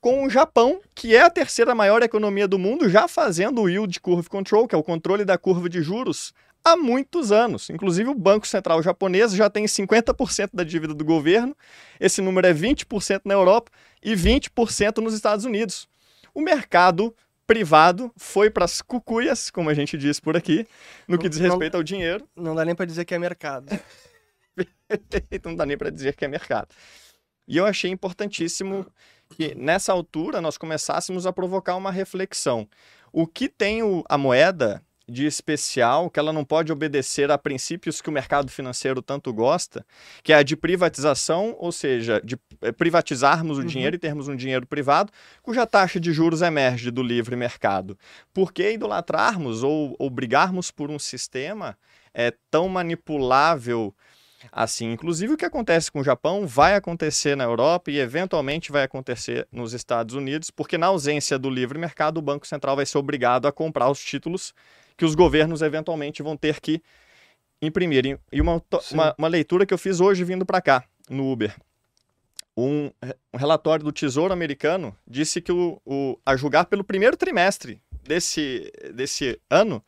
Com 0.00 0.24
o 0.24 0.28
Japão, 0.28 0.80
que 0.96 1.14
é 1.14 1.20
a 1.20 1.30
terceira 1.30 1.76
maior 1.76 2.02
economia 2.02 2.48
do 2.48 2.58
mundo, 2.58 2.88
já 2.88 3.06
fazendo 3.06 3.62
o 3.62 3.68
yield 3.68 4.00
curve 4.00 4.28
control, 4.28 4.66
que 4.66 4.74
é 4.74 4.78
o 4.78 4.82
controle 4.82 5.24
da 5.24 5.38
curva 5.38 5.68
de 5.68 5.80
juros, 5.80 6.34
há 6.64 6.76
muitos 6.76 7.30
anos. 7.30 7.70
Inclusive, 7.70 8.10
o 8.10 8.14
Banco 8.14 8.48
Central 8.48 8.82
japonês 8.82 9.32
já 9.32 9.48
tem 9.48 9.64
50% 9.64 10.50
da 10.52 10.64
dívida 10.64 10.92
do 10.92 11.04
governo, 11.04 11.56
esse 12.00 12.20
número 12.20 12.48
é 12.48 12.52
20% 12.52 13.20
na 13.24 13.34
Europa 13.34 13.70
e 14.02 14.14
20% 14.14 14.98
nos 14.98 15.14
Estados 15.14 15.44
Unidos. 15.44 15.88
O 16.36 16.42
mercado 16.42 17.16
privado 17.46 18.12
foi 18.14 18.50
para 18.50 18.66
as 18.66 18.82
cucuias, 18.82 19.50
como 19.50 19.70
a 19.70 19.74
gente 19.74 19.96
diz 19.96 20.20
por 20.20 20.36
aqui, 20.36 20.68
no 21.08 21.16
que 21.16 21.30
diz 21.30 21.38
respeito 21.38 21.72
não, 21.72 21.80
ao 21.80 21.82
dinheiro. 21.82 22.28
Não 22.36 22.54
dá 22.54 22.62
nem 22.62 22.74
para 22.74 22.84
dizer 22.84 23.06
que 23.06 23.14
é 23.14 23.18
mercado. 23.18 23.68
não 25.42 25.56
dá 25.56 25.64
nem 25.64 25.78
para 25.78 25.88
dizer 25.88 26.14
que 26.14 26.26
é 26.26 26.28
mercado. 26.28 26.68
E 27.48 27.56
eu 27.56 27.64
achei 27.64 27.90
importantíssimo 27.90 28.86
que 29.30 29.54
nessa 29.54 29.94
altura 29.94 30.42
nós 30.42 30.58
começássemos 30.58 31.26
a 31.26 31.32
provocar 31.32 31.74
uma 31.74 31.90
reflexão. 31.90 32.68
O 33.10 33.26
que 33.26 33.48
tem 33.48 33.82
o, 33.82 34.04
a 34.06 34.18
moeda 34.18 34.84
de 35.08 35.24
especial 35.24 36.10
que 36.10 36.18
ela 36.18 36.32
não 36.32 36.44
pode 36.44 36.72
obedecer 36.72 37.30
a 37.30 37.38
princípios 37.38 38.00
que 38.00 38.08
o 38.08 38.12
mercado 38.12 38.50
financeiro 38.50 39.00
tanto 39.00 39.32
gosta, 39.32 39.86
que 40.22 40.32
é 40.32 40.36
a 40.36 40.42
de 40.42 40.56
privatização, 40.56 41.54
ou 41.58 41.70
seja, 41.70 42.20
de 42.24 42.36
eh, 42.60 42.72
privatizarmos 42.72 43.58
o 43.58 43.60
uhum. 43.60 43.66
dinheiro 43.66 43.96
e 43.96 43.98
termos 43.98 44.26
um 44.26 44.34
dinheiro 44.34 44.66
privado, 44.66 45.12
cuja 45.42 45.66
taxa 45.66 46.00
de 46.00 46.12
juros 46.12 46.42
emerge 46.42 46.90
do 46.90 47.02
livre 47.02 47.36
mercado. 47.36 47.96
Por 48.34 48.52
que 48.52 48.72
idolatrarmos 48.72 49.62
ou, 49.62 49.94
ou 49.98 50.10
brigarmos 50.10 50.70
por 50.72 50.90
um 50.90 50.98
sistema 50.98 51.78
é, 52.12 52.32
tão 52.50 52.68
manipulável 52.68 53.94
assim. 54.52 54.92
Inclusive, 54.92 55.34
o 55.34 55.36
que 55.36 55.44
acontece 55.44 55.90
com 55.90 56.00
o 56.00 56.04
Japão 56.04 56.46
vai 56.46 56.74
acontecer 56.74 57.36
na 57.36 57.44
Europa 57.44 57.90
e, 57.90 57.98
eventualmente, 57.98 58.72
vai 58.72 58.82
acontecer 58.84 59.46
nos 59.50 59.72
Estados 59.72 60.14
Unidos, 60.14 60.50
porque, 60.50 60.78
na 60.78 60.86
ausência 60.86 61.38
do 61.38 61.50
livre 61.50 61.78
mercado, 61.78 62.18
o 62.18 62.22
Banco 62.22 62.46
Central 62.46 62.76
vai 62.76 62.86
ser 62.86 62.98
obrigado 62.98 63.46
a 63.46 63.52
comprar 63.52 63.90
os 63.90 64.00
títulos 64.00 64.54
que 64.96 65.04
os 65.04 65.14
governos, 65.14 65.62
eventualmente, 65.62 66.22
vão 66.22 66.36
ter 66.36 66.60
que 66.60 66.82
imprimir. 67.60 68.18
E 68.32 68.40
uma, 68.40 68.62
uma, 68.92 69.14
uma 69.18 69.28
leitura 69.28 69.66
que 69.66 69.74
eu 69.74 69.78
fiz 69.78 70.00
hoje 70.00 70.24
vindo 70.24 70.44
para 70.46 70.60
cá, 70.60 70.84
no 71.08 71.30
Uber. 71.30 71.54
Um, 72.56 72.90
um, 73.34 73.36
relatório 73.36 73.84
do 73.84 73.92
Tesouro 73.92 74.32
Americano 74.32 74.96
disse 75.06 75.42
que, 75.42 75.52
o, 75.52 75.80
o, 75.84 76.18
a 76.24 76.36
julgar 76.36 76.64
pelo 76.64 76.82
primeiro 76.82 77.16
trimestre 77.16 77.82
desse, 78.02 78.72
desse 78.94 79.38
ano, 79.50 79.84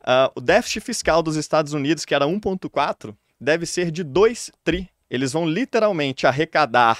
uh, 0.00 0.32
o 0.34 0.40
déficit 0.40 0.80
fiscal 0.80 1.22
dos 1.22 1.36
Estados 1.36 1.72
Unidos, 1.72 2.04
que 2.04 2.14
era 2.14 2.26
1,4, 2.26 3.14
deve 3.40 3.64
ser 3.64 3.92
de 3.92 4.02
2 4.02 4.50
tri. 4.64 4.90
Eles 5.08 5.32
vão 5.32 5.46
literalmente 5.46 6.26
arrecadar 6.26 6.98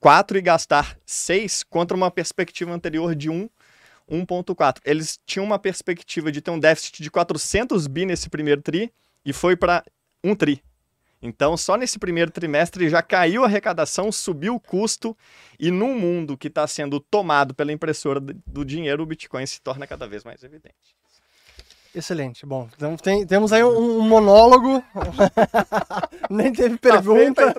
4 0.00 0.36
e 0.36 0.42
gastar 0.42 0.98
6 1.06 1.62
contra 1.62 1.96
uma 1.96 2.10
perspectiva 2.10 2.72
anterior 2.72 3.14
de 3.14 3.30
1, 3.30 3.48
1.4. 4.12 4.78
Eles 4.84 5.18
tinham 5.24 5.44
uma 5.44 5.58
perspectiva 5.58 6.30
de 6.30 6.40
ter 6.40 6.50
um 6.50 6.58
déficit 6.58 7.02
de 7.02 7.10
400 7.10 7.86
bi 7.86 8.04
nesse 8.04 8.28
primeiro 8.28 8.60
tri 8.60 8.92
e 9.24 9.32
foi 9.32 9.56
para 9.56 9.82
1 10.22 10.34
tri. 10.34 10.62
Então, 11.22 11.56
só 11.56 11.76
nesse 11.76 11.98
primeiro 12.00 12.32
trimestre 12.32 12.88
já 12.88 13.00
caiu 13.00 13.44
a 13.44 13.46
arrecadação, 13.46 14.10
subiu 14.10 14.56
o 14.56 14.60
custo, 14.60 15.16
e 15.58 15.70
num 15.70 15.96
mundo 15.96 16.36
que 16.36 16.48
está 16.48 16.66
sendo 16.66 16.98
tomado 16.98 17.54
pela 17.54 17.72
impressora 17.72 18.18
do 18.20 18.64
dinheiro, 18.64 19.04
o 19.04 19.06
Bitcoin 19.06 19.46
se 19.46 19.60
torna 19.60 19.86
cada 19.86 20.08
vez 20.08 20.24
mais 20.24 20.42
evidente. 20.42 20.96
Excelente. 21.94 22.44
Bom, 22.44 22.68
então 22.74 22.96
tem, 22.96 23.24
temos 23.24 23.52
aí 23.52 23.62
um, 23.62 23.98
um 23.98 24.08
monólogo. 24.08 24.82
Nem 26.28 26.52
teve 26.52 26.76
tá 26.78 26.90
pergunta. 26.90 27.54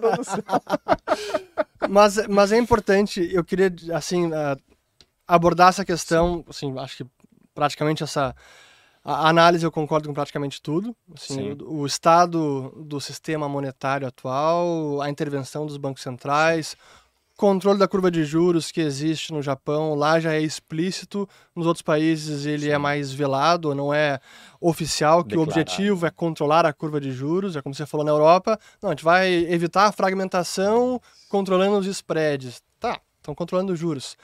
mas, 1.88 2.28
mas 2.28 2.52
é 2.52 2.58
importante, 2.58 3.30
eu 3.32 3.44
queria, 3.46 3.72
assim, 3.94 4.28
uh, 4.28 4.60
abordar 5.36 5.70
essa 5.70 5.84
questão, 5.84 6.44
assim, 6.48 6.78
acho 6.78 6.98
que 6.98 7.06
praticamente 7.56 8.04
essa 8.04 8.36
a 9.06 9.28
análise 9.28 9.66
eu 9.66 9.72
concordo 9.72 10.08
com 10.08 10.14
praticamente 10.14 10.62
tudo. 10.62 10.96
Assim, 11.14 11.52
o, 11.52 11.82
o, 11.82 11.86
estado 11.86 12.72
do 12.86 13.02
sistema 13.02 13.50
monetário 13.50 14.08
atual, 14.08 15.02
a 15.02 15.10
intervenção 15.10 15.66
dos 15.66 15.76
bancos 15.76 16.02
centrais, 16.02 16.78
controle 17.36 17.78
da 17.78 17.86
curva 17.86 18.10
de 18.10 18.24
juros 18.24 18.72
que 18.72 18.80
existe 18.80 19.34
no 19.34 19.42
Japão, 19.42 19.94
lá 19.94 20.22
já 20.22 20.34
é 20.34 20.40
explícito, 20.40 21.28
nos 21.54 21.68
outros 21.68 21.82
países 21.82 22.46
ele 22.46 22.68
é 22.68 22.70
Sim. 22.70 22.76
é 22.76 22.78
mais 22.78 23.12
velado, 23.12 23.76
não 23.76 23.94
é 23.94 24.22
oficial, 24.62 25.22
que 25.22 25.30
Declarado. 25.30 25.50
o 25.50 25.62
objetivo 25.62 26.06
é 26.06 26.10
controlar 26.10 26.66
a 26.66 26.72
curva 26.72 27.02
de 27.02 27.12
juros, 27.12 27.58
é 27.58 27.62
como 27.62 27.76
você 27.76 27.86
falou 27.86 28.06
na 28.06 28.12
Europa, 28.12 28.58
não, 28.82 28.90
a 28.90 28.94
gente 28.94 29.04
vai 29.04 29.30
evitar 29.34 29.88
a 29.88 29.92
fragmentação 29.92 31.02
controlando 31.28 31.78
os 31.78 31.88
spreads. 31.88 32.64
Tá, 32.80 33.02
estão 33.18 33.36
controlando 33.36 33.74
os 33.74 33.80
juros. 33.80 34.16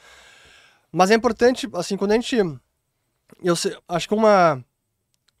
Mas 0.92 1.10
é 1.10 1.14
importante, 1.14 1.68
assim, 1.74 1.96
quando 1.96 2.12
a 2.12 2.14
gente... 2.14 2.36
Eu 3.42 3.54
sei, 3.54 3.76
acho 3.88 4.08
que 4.08 4.14
uma, 4.14 4.64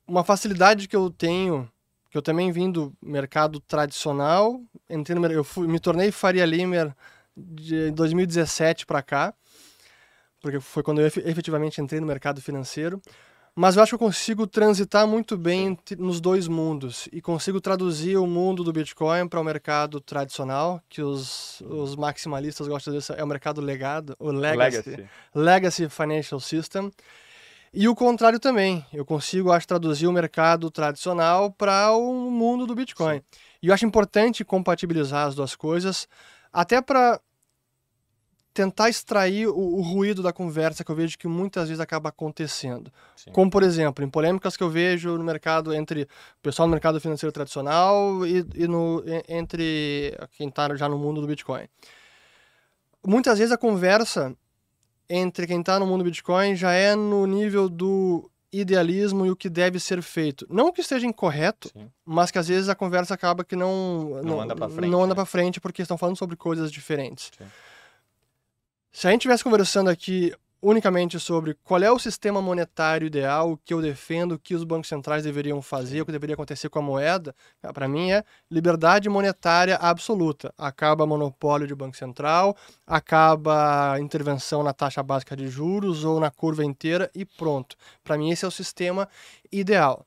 uma 0.06 0.24
facilidade 0.24 0.86
que 0.86 0.96
eu 0.96 1.10
tenho 1.10 1.70
que 2.10 2.18
eu 2.18 2.22
também 2.22 2.50
vim 2.50 2.70
do 2.70 2.92
mercado 3.00 3.60
tradicional, 3.60 4.60
entrei 4.88 5.16
no, 5.16 5.24
eu 5.26 5.44
fui, 5.44 5.68
me 5.68 5.78
tornei 5.78 6.10
Faria 6.10 6.44
Limer 6.44 6.92
de 7.36 7.92
2017 7.92 8.84
para 8.84 9.00
cá, 9.00 9.32
porque 10.40 10.58
foi 10.58 10.82
quando 10.82 11.00
eu 11.00 11.06
efetivamente 11.06 11.80
entrei 11.80 12.00
no 12.00 12.06
mercado 12.06 12.42
financeiro. 12.42 13.00
Mas 13.60 13.76
eu 13.76 13.82
acho 13.82 13.90
que 13.90 13.94
eu 13.96 14.06
consigo 14.06 14.46
transitar 14.46 15.06
muito 15.06 15.36
bem 15.36 15.78
nos 15.98 16.18
dois 16.18 16.48
mundos 16.48 17.10
e 17.12 17.20
consigo 17.20 17.60
traduzir 17.60 18.16
o 18.16 18.26
mundo 18.26 18.64
do 18.64 18.72
Bitcoin 18.72 19.28
para 19.28 19.38
o 19.38 19.44
mercado 19.44 20.00
tradicional, 20.00 20.82
que 20.88 21.02
os, 21.02 21.60
os 21.68 21.94
maximalistas 21.94 22.66
gostam 22.66 22.94
disso, 22.94 23.12
é 23.12 23.22
o 23.22 23.26
mercado 23.26 23.60
legado, 23.60 24.16
o 24.18 24.30
legacy, 24.30 24.88
legacy, 24.88 25.08
legacy 25.34 25.88
Financial 25.90 26.40
System. 26.40 26.90
E 27.70 27.86
o 27.86 27.94
contrário 27.94 28.40
também, 28.40 28.82
eu 28.94 29.04
consigo, 29.04 29.52
acho, 29.52 29.68
traduzir 29.68 30.06
o 30.06 30.12
mercado 30.12 30.70
tradicional 30.70 31.50
para 31.50 31.92
o 31.92 32.30
mundo 32.30 32.66
do 32.66 32.74
Bitcoin. 32.74 33.16
Sim. 33.16 33.40
E 33.62 33.68
eu 33.68 33.74
acho 33.74 33.84
importante 33.84 34.42
compatibilizar 34.42 35.26
as 35.26 35.34
duas 35.34 35.54
coisas, 35.54 36.08
até 36.50 36.80
para 36.80 37.20
tentar 38.52 38.88
extrair 38.88 39.46
o, 39.46 39.56
o, 39.56 39.80
ruído 39.80 40.22
da 40.22 40.32
conversa 40.32 40.84
que 40.84 40.90
eu 40.90 40.96
vejo 40.96 41.16
que 41.16 41.28
muitas 41.28 41.68
vezes 41.68 41.80
acaba 41.80 42.08
acontecendo. 42.08 42.92
Sim. 43.14 43.30
Como, 43.32 43.50
por 43.50 43.62
exemplo, 43.62 44.04
em 44.04 44.10
polêmicas 44.10 44.56
que 44.56 44.62
eu 44.62 44.68
vejo 44.68 45.16
no 45.16 45.24
mercado 45.24 45.72
entre 45.72 46.02
o 46.02 46.42
pessoal 46.42 46.66
no 46.66 46.72
mercado 46.72 47.00
financeiro 47.00 47.32
tradicional 47.32 48.26
e, 48.26 48.44
e 48.54 48.66
no, 48.66 49.04
entre 49.28 50.16
quem 50.32 50.48
está 50.48 50.74
já 50.74 50.88
no 50.88 50.98
mundo 50.98 51.20
do 51.20 51.26
Bitcoin. 51.26 51.68
Muitas 53.06 53.38
vezes 53.38 53.52
a 53.52 53.58
conversa 53.58 54.34
entre 55.08 55.46
quem 55.46 55.60
está 55.60 55.78
no 55.78 55.86
mundo 55.86 56.02
do 56.02 56.10
Bitcoin 56.10 56.54
já 56.54 56.72
é 56.72 56.94
no 56.94 57.26
nível 57.26 57.68
do 57.68 58.30
idealismo 58.52 59.24
e 59.24 59.30
o 59.30 59.36
que 59.36 59.48
deve 59.48 59.78
ser 59.78 60.02
feito. 60.02 60.46
Não 60.50 60.72
que 60.72 60.80
esteja 60.80 61.06
incorreto, 61.06 61.68
Sim. 61.68 61.88
mas 62.04 62.30
que 62.30 62.38
às 62.38 62.48
vezes 62.48 62.68
a 62.68 62.74
conversa 62.74 63.14
acaba 63.14 63.44
que 63.44 63.54
não, 63.54 64.10
não, 64.10 64.22
não 64.22 64.40
anda 64.40 64.56
para 64.56 64.68
frente, 64.68 64.90
não 64.90 65.04
anda 65.04 65.14
né? 65.14 65.24
frente 65.24 65.60
porque 65.60 65.82
estão 65.82 65.96
falando 65.96 66.16
sobre 66.16 66.36
coisas 66.36 66.70
diferentes. 66.70 67.30
Sim. 67.36 67.44
Se 68.92 69.06
a 69.06 69.10
gente 69.12 69.20
estivesse 69.20 69.44
conversando 69.44 69.88
aqui 69.88 70.32
unicamente 70.60 71.18
sobre 71.18 71.54
qual 71.64 71.80
é 71.80 71.90
o 71.90 71.98
sistema 71.98 72.42
monetário 72.42 73.06
ideal, 73.06 73.58
que 73.64 73.72
eu 73.72 73.80
defendo, 73.80 74.38
que 74.38 74.54
os 74.54 74.64
bancos 74.64 74.88
centrais 74.88 75.22
deveriam 75.22 75.62
fazer, 75.62 76.02
o 76.02 76.06
que 76.06 76.12
deveria 76.12 76.34
acontecer 76.34 76.68
com 76.68 76.80
a 76.80 76.82
moeda, 76.82 77.34
para 77.72 77.86
mim 77.86 78.10
é 78.10 78.24
liberdade 78.50 79.08
monetária 79.08 79.76
absoluta. 79.76 80.52
Acaba 80.58 81.06
monopólio 81.06 81.68
de 81.68 81.74
banco 81.74 81.96
central, 81.96 82.56
acaba 82.84 83.96
intervenção 84.00 84.62
na 84.64 84.72
taxa 84.74 85.02
básica 85.04 85.36
de 85.36 85.48
juros 85.48 86.04
ou 86.04 86.18
na 86.18 86.30
curva 86.30 86.64
inteira 86.64 87.08
e 87.14 87.24
pronto. 87.24 87.76
Para 88.02 88.18
mim 88.18 88.30
esse 88.30 88.44
é 88.44 88.48
o 88.48 88.50
sistema 88.50 89.08
ideal. 89.52 90.04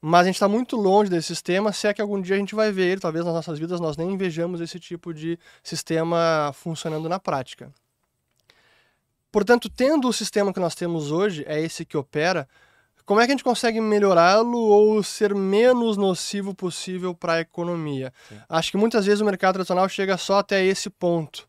Mas 0.00 0.20
a 0.20 0.24
gente 0.24 0.36
está 0.36 0.48
muito 0.48 0.76
longe 0.76 1.10
desse 1.10 1.28
sistema, 1.28 1.72
se 1.72 1.88
é 1.88 1.94
que 1.94 2.00
algum 2.00 2.20
dia 2.20 2.36
a 2.36 2.38
gente 2.38 2.54
vai 2.54 2.70
ver 2.70 2.92
ele, 2.92 3.00
talvez 3.00 3.24
nas 3.24 3.34
nossas 3.34 3.58
vidas 3.58 3.80
nós 3.80 3.96
nem 3.96 4.16
vejamos 4.16 4.60
esse 4.60 4.78
tipo 4.78 5.12
de 5.12 5.38
sistema 5.62 6.52
funcionando 6.54 7.08
na 7.08 7.18
prática. 7.18 7.72
Portanto, 9.34 9.68
tendo 9.68 10.06
o 10.06 10.12
sistema 10.12 10.52
que 10.52 10.60
nós 10.60 10.76
temos 10.76 11.10
hoje, 11.10 11.44
é 11.48 11.60
esse 11.60 11.84
que 11.84 11.96
opera, 11.96 12.48
como 13.04 13.18
é 13.18 13.26
que 13.26 13.32
a 13.32 13.34
gente 13.34 13.42
consegue 13.42 13.80
melhorá-lo 13.80 14.56
ou 14.56 15.02
ser 15.02 15.34
menos 15.34 15.96
nocivo 15.96 16.54
possível 16.54 17.12
para 17.16 17.32
a 17.32 17.40
economia? 17.40 18.12
Sim. 18.28 18.36
Acho 18.48 18.70
que 18.70 18.76
muitas 18.76 19.06
vezes 19.06 19.20
o 19.20 19.24
mercado 19.24 19.54
tradicional 19.54 19.88
chega 19.88 20.16
só 20.16 20.38
até 20.38 20.64
esse 20.64 20.88
ponto. 20.88 21.48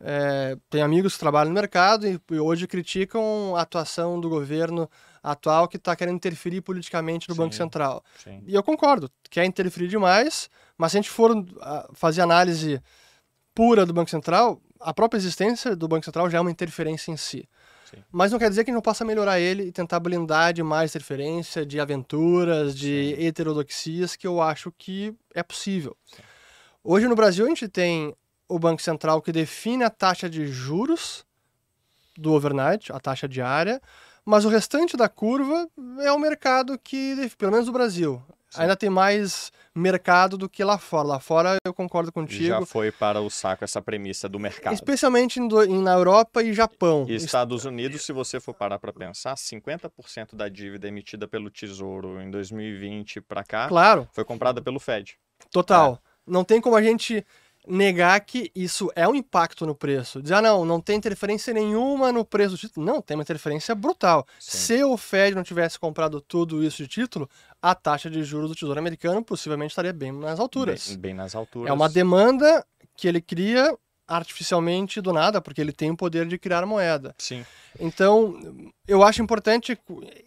É, 0.00 0.56
tem 0.68 0.82
amigos 0.82 1.12
que 1.12 1.20
trabalham 1.20 1.50
no 1.50 1.54
mercado 1.54 2.04
e, 2.04 2.20
e 2.32 2.40
hoje 2.40 2.66
criticam 2.66 3.54
a 3.54 3.60
atuação 3.60 4.20
do 4.20 4.28
governo 4.28 4.90
atual 5.22 5.68
que 5.68 5.76
está 5.76 5.94
querendo 5.94 6.16
interferir 6.16 6.62
politicamente 6.62 7.28
no 7.28 7.36
sim, 7.36 7.40
Banco 7.40 7.54
Central. 7.54 8.02
Sim. 8.24 8.42
E 8.44 8.56
eu 8.56 8.62
concordo, 8.64 9.08
quer 9.30 9.44
interferir 9.44 9.86
demais, 9.86 10.50
mas 10.76 10.90
se 10.90 10.98
a 10.98 11.00
gente 11.00 11.10
for 11.10 11.30
ah, 11.60 11.88
fazer 11.94 12.22
análise 12.22 12.82
pura 13.54 13.86
do 13.86 13.92
Banco 13.92 14.10
Central, 14.10 14.60
a 14.84 14.94
própria 14.94 15.18
existência 15.18 15.74
do 15.74 15.88
Banco 15.88 16.04
Central 16.04 16.28
já 16.30 16.38
é 16.38 16.40
uma 16.40 16.50
interferência 16.50 17.10
em 17.10 17.16
si. 17.16 17.48
Sim. 17.90 18.02
Mas 18.12 18.32
não 18.32 18.38
quer 18.38 18.48
dizer 18.48 18.64
que 18.64 18.70
a 18.70 18.72
gente 18.72 18.76
não 18.76 18.82
possa 18.82 19.04
melhorar 19.04 19.40
ele 19.40 19.64
e 19.64 19.72
tentar 19.72 20.00
blindar 20.00 20.52
de 20.52 20.62
mais 20.62 20.90
interferência, 20.90 21.64
de 21.64 21.80
aventuras, 21.80 22.76
de 22.76 23.14
Sim. 23.16 23.26
heterodoxias, 23.26 24.16
que 24.16 24.26
eu 24.26 24.40
acho 24.40 24.72
que 24.76 25.14
é 25.34 25.42
possível. 25.42 25.96
Sim. 26.06 26.22
Hoje 26.82 27.08
no 27.08 27.16
Brasil 27.16 27.46
a 27.46 27.48
gente 27.48 27.66
tem 27.68 28.14
o 28.48 28.58
Banco 28.58 28.82
Central 28.82 29.22
que 29.22 29.32
define 29.32 29.84
a 29.84 29.90
taxa 29.90 30.28
de 30.28 30.46
juros 30.46 31.24
do 32.16 32.32
overnight, 32.32 32.92
a 32.92 33.00
taxa 33.00 33.26
diária, 33.26 33.80
Mas 34.24 34.44
o 34.46 34.48
restante 34.48 34.96
da 34.96 35.08
curva 35.08 35.68
é 36.00 36.10
o 36.10 36.18
mercado 36.18 36.78
que, 36.78 37.30
pelo 37.36 37.52
menos 37.52 37.66
no 37.66 37.72
Brasil, 37.72 38.22
Sim. 38.54 38.62
ainda 38.62 38.76
tem 38.76 38.90
mais 38.90 39.52
mercado 39.74 40.38
do 40.38 40.48
que 40.48 40.62
lá 40.62 40.78
fora. 40.78 41.08
Lá 41.08 41.20
fora 41.20 41.56
eu 41.64 41.74
concordo 41.74 42.12
contigo. 42.12 42.44
Já 42.44 42.64
foi 42.64 42.92
para 42.92 43.20
o 43.20 43.28
saco 43.28 43.64
essa 43.64 43.82
premissa 43.82 44.28
do 44.28 44.38
mercado. 44.38 44.74
Especialmente 44.74 45.40
na 45.40 45.92
Europa 45.92 46.42
e 46.42 46.52
Japão. 46.52 47.04
E 47.08 47.14
Estados 47.14 47.64
Unidos, 47.64 48.02
se 48.02 48.12
você 48.12 48.38
for 48.38 48.54
parar 48.54 48.78
para 48.78 48.92
pensar, 48.92 49.34
50% 49.34 50.34
da 50.34 50.48
dívida 50.48 50.88
emitida 50.88 51.26
pelo 51.26 51.50
Tesouro 51.50 52.20
em 52.20 52.30
2020 52.30 53.20
para 53.20 53.42
cá 53.42 53.68
claro. 53.68 54.08
foi 54.12 54.24
comprada 54.24 54.62
pelo 54.62 54.78
Fed. 54.78 55.18
Total. 55.50 56.00
É. 56.00 56.14
Não 56.26 56.44
tem 56.44 56.60
como 56.60 56.76
a 56.76 56.82
gente 56.82 57.24
negar 57.66 58.20
que 58.20 58.50
isso 58.54 58.90
é 58.94 59.06
um 59.08 59.14
impacto 59.14 59.66
no 59.66 59.74
preço. 59.74 60.22
Dizer, 60.22 60.34
ah, 60.34 60.42
não, 60.42 60.64
não 60.64 60.80
tem 60.80 60.96
interferência 60.96 61.52
nenhuma 61.52 62.12
no 62.12 62.24
preço 62.24 62.54
do 62.54 62.58
título. 62.58 62.84
Não, 62.84 63.00
tem 63.00 63.16
uma 63.16 63.22
interferência 63.22 63.74
brutal. 63.74 64.26
Sim. 64.38 64.58
Se 64.58 64.84
o 64.84 64.96
Fed 64.96 65.34
não 65.34 65.42
tivesse 65.42 65.78
comprado 65.78 66.20
tudo 66.20 66.62
isso 66.62 66.82
de 66.82 66.88
título, 66.88 67.28
a 67.62 67.74
taxa 67.74 68.10
de 68.10 68.22
juros 68.22 68.50
do 68.50 68.54
Tesouro 68.54 68.78
Americano 68.78 69.24
possivelmente 69.24 69.72
estaria 69.72 69.92
bem 69.92 70.12
nas 70.12 70.38
alturas. 70.38 70.88
Bem, 70.88 70.98
bem 70.98 71.14
nas 71.14 71.34
alturas. 71.34 71.70
É 71.70 71.72
uma 71.72 71.88
demanda 71.88 72.64
que 72.96 73.08
ele 73.08 73.20
cria 73.20 73.76
artificialmente 74.06 75.00
do 75.00 75.12
nada, 75.12 75.40
porque 75.40 75.60
ele 75.60 75.72
tem 75.72 75.90
o 75.90 75.96
poder 75.96 76.26
de 76.26 76.38
criar 76.38 76.66
moeda. 76.66 77.14
Sim. 77.18 77.44
Então, 77.80 78.38
eu 78.86 79.02
acho 79.02 79.22
importante 79.22 79.78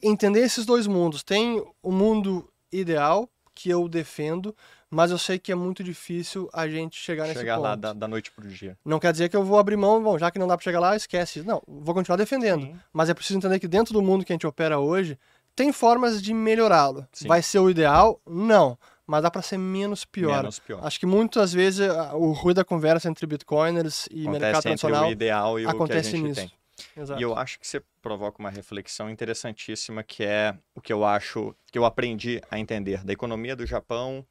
entender 0.01 0.41
esses 0.41 0.65
dois 0.65 0.87
mundos. 0.87 1.23
Tem 1.23 1.63
o 1.83 1.91
mundo 1.91 2.49
ideal, 2.71 3.29
que 3.53 3.69
eu 3.69 3.87
defendo, 3.87 4.55
mas 4.89 5.11
eu 5.11 5.17
sei 5.17 5.37
que 5.37 5.51
é 5.51 5.55
muito 5.55 5.83
difícil 5.83 6.49
a 6.53 6.67
gente 6.67 6.97
chegar, 6.97 7.23
chegar 7.23 7.27
nesse 7.27 7.33
ponto. 7.33 7.41
Chegar 7.41 7.57
lá 7.57 7.75
da, 7.75 7.93
da, 7.93 8.07
noite 8.07 8.31
pro 8.31 8.47
dia. 8.47 8.77
Não 8.85 8.99
quer 8.99 9.11
dizer 9.11 9.29
que 9.29 9.35
eu 9.35 9.43
vou 9.43 9.59
abrir 9.59 9.75
mão, 9.75 10.01
bom, 10.01 10.17
já 10.17 10.31
que 10.31 10.39
não 10.39 10.47
dá 10.47 10.55
para 10.55 10.63
chegar 10.63 10.79
lá, 10.79 10.95
esquece. 10.95 11.43
Não, 11.43 11.61
vou 11.67 11.93
continuar 11.93 12.17
defendendo. 12.17 12.61
Sim. 12.61 12.75
Mas 12.93 13.09
é 13.09 13.13
preciso 13.13 13.37
entender 13.37 13.59
que 13.59 13.67
dentro 13.67 13.93
do 13.93 14.01
mundo 14.01 14.23
que 14.23 14.31
a 14.31 14.35
gente 14.35 14.47
opera 14.47 14.79
hoje, 14.79 15.17
tem 15.55 15.73
formas 15.73 16.21
de 16.21 16.33
melhorá-lo. 16.33 17.05
Vai 17.25 17.41
ser 17.41 17.59
o 17.59 17.69
ideal? 17.69 18.21
Não. 18.25 18.77
Mas 19.07 19.23
dá 19.23 19.31
para 19.31 19.41
ser 19.41 19.57
menos 19.57 20.05
pior. 20.05 20.37
menos 20.37 20.59
pior. 20.59 20.85
Acho 20.85 20.99
que 20.99 21.05
muitas 21.05 21.51
vezes 21.51 21.87
o 22.13 22.31
ruído 22.31 22.57
da 22.57 22.65
conversa 22.65 23.09
entre 23.09 23.25
bitcoiners 23.25 24.07
e 24.11 24.21
acontece 24.21 24.43
mercado 24.43 24.61
tradicional 24.61 25.07
o 25.07 25.11
ideal 25.11 25.59
e 25.59 25.65
acontece 25.65 26.09
o 26.09 26.11
que 26.11 26.17
a 26.17 26.19
gente 26.19 26.27
nisso. 26.27 26.41
tem. 26.41 26.57
Exato. 26.95 27.19
E 27.19 27.23
eu 27.23 27.35
acho 27.35 27.59
que 27.59 27.65
você 27.65 27.81
provoca 28.01 28.37
uma 28.39 28.49
reflexão 28.49 29.09
interessantíssima 29.09 30.03
que 30.03 30.23
é 30.23 30.55
o 30.75 30.81
que 30.81 30.93
eu 30.93 31.03
acho 31.03 31.55
que 31.71 31.77
eu 31.77 31.85
aprendi 31.85 32.41
a 32.51 32.59
entender 32.59 33.03
da 33.03 33.11
economia 33.11 33.55
do 33.55 33.65
Japão, 33.65 34.25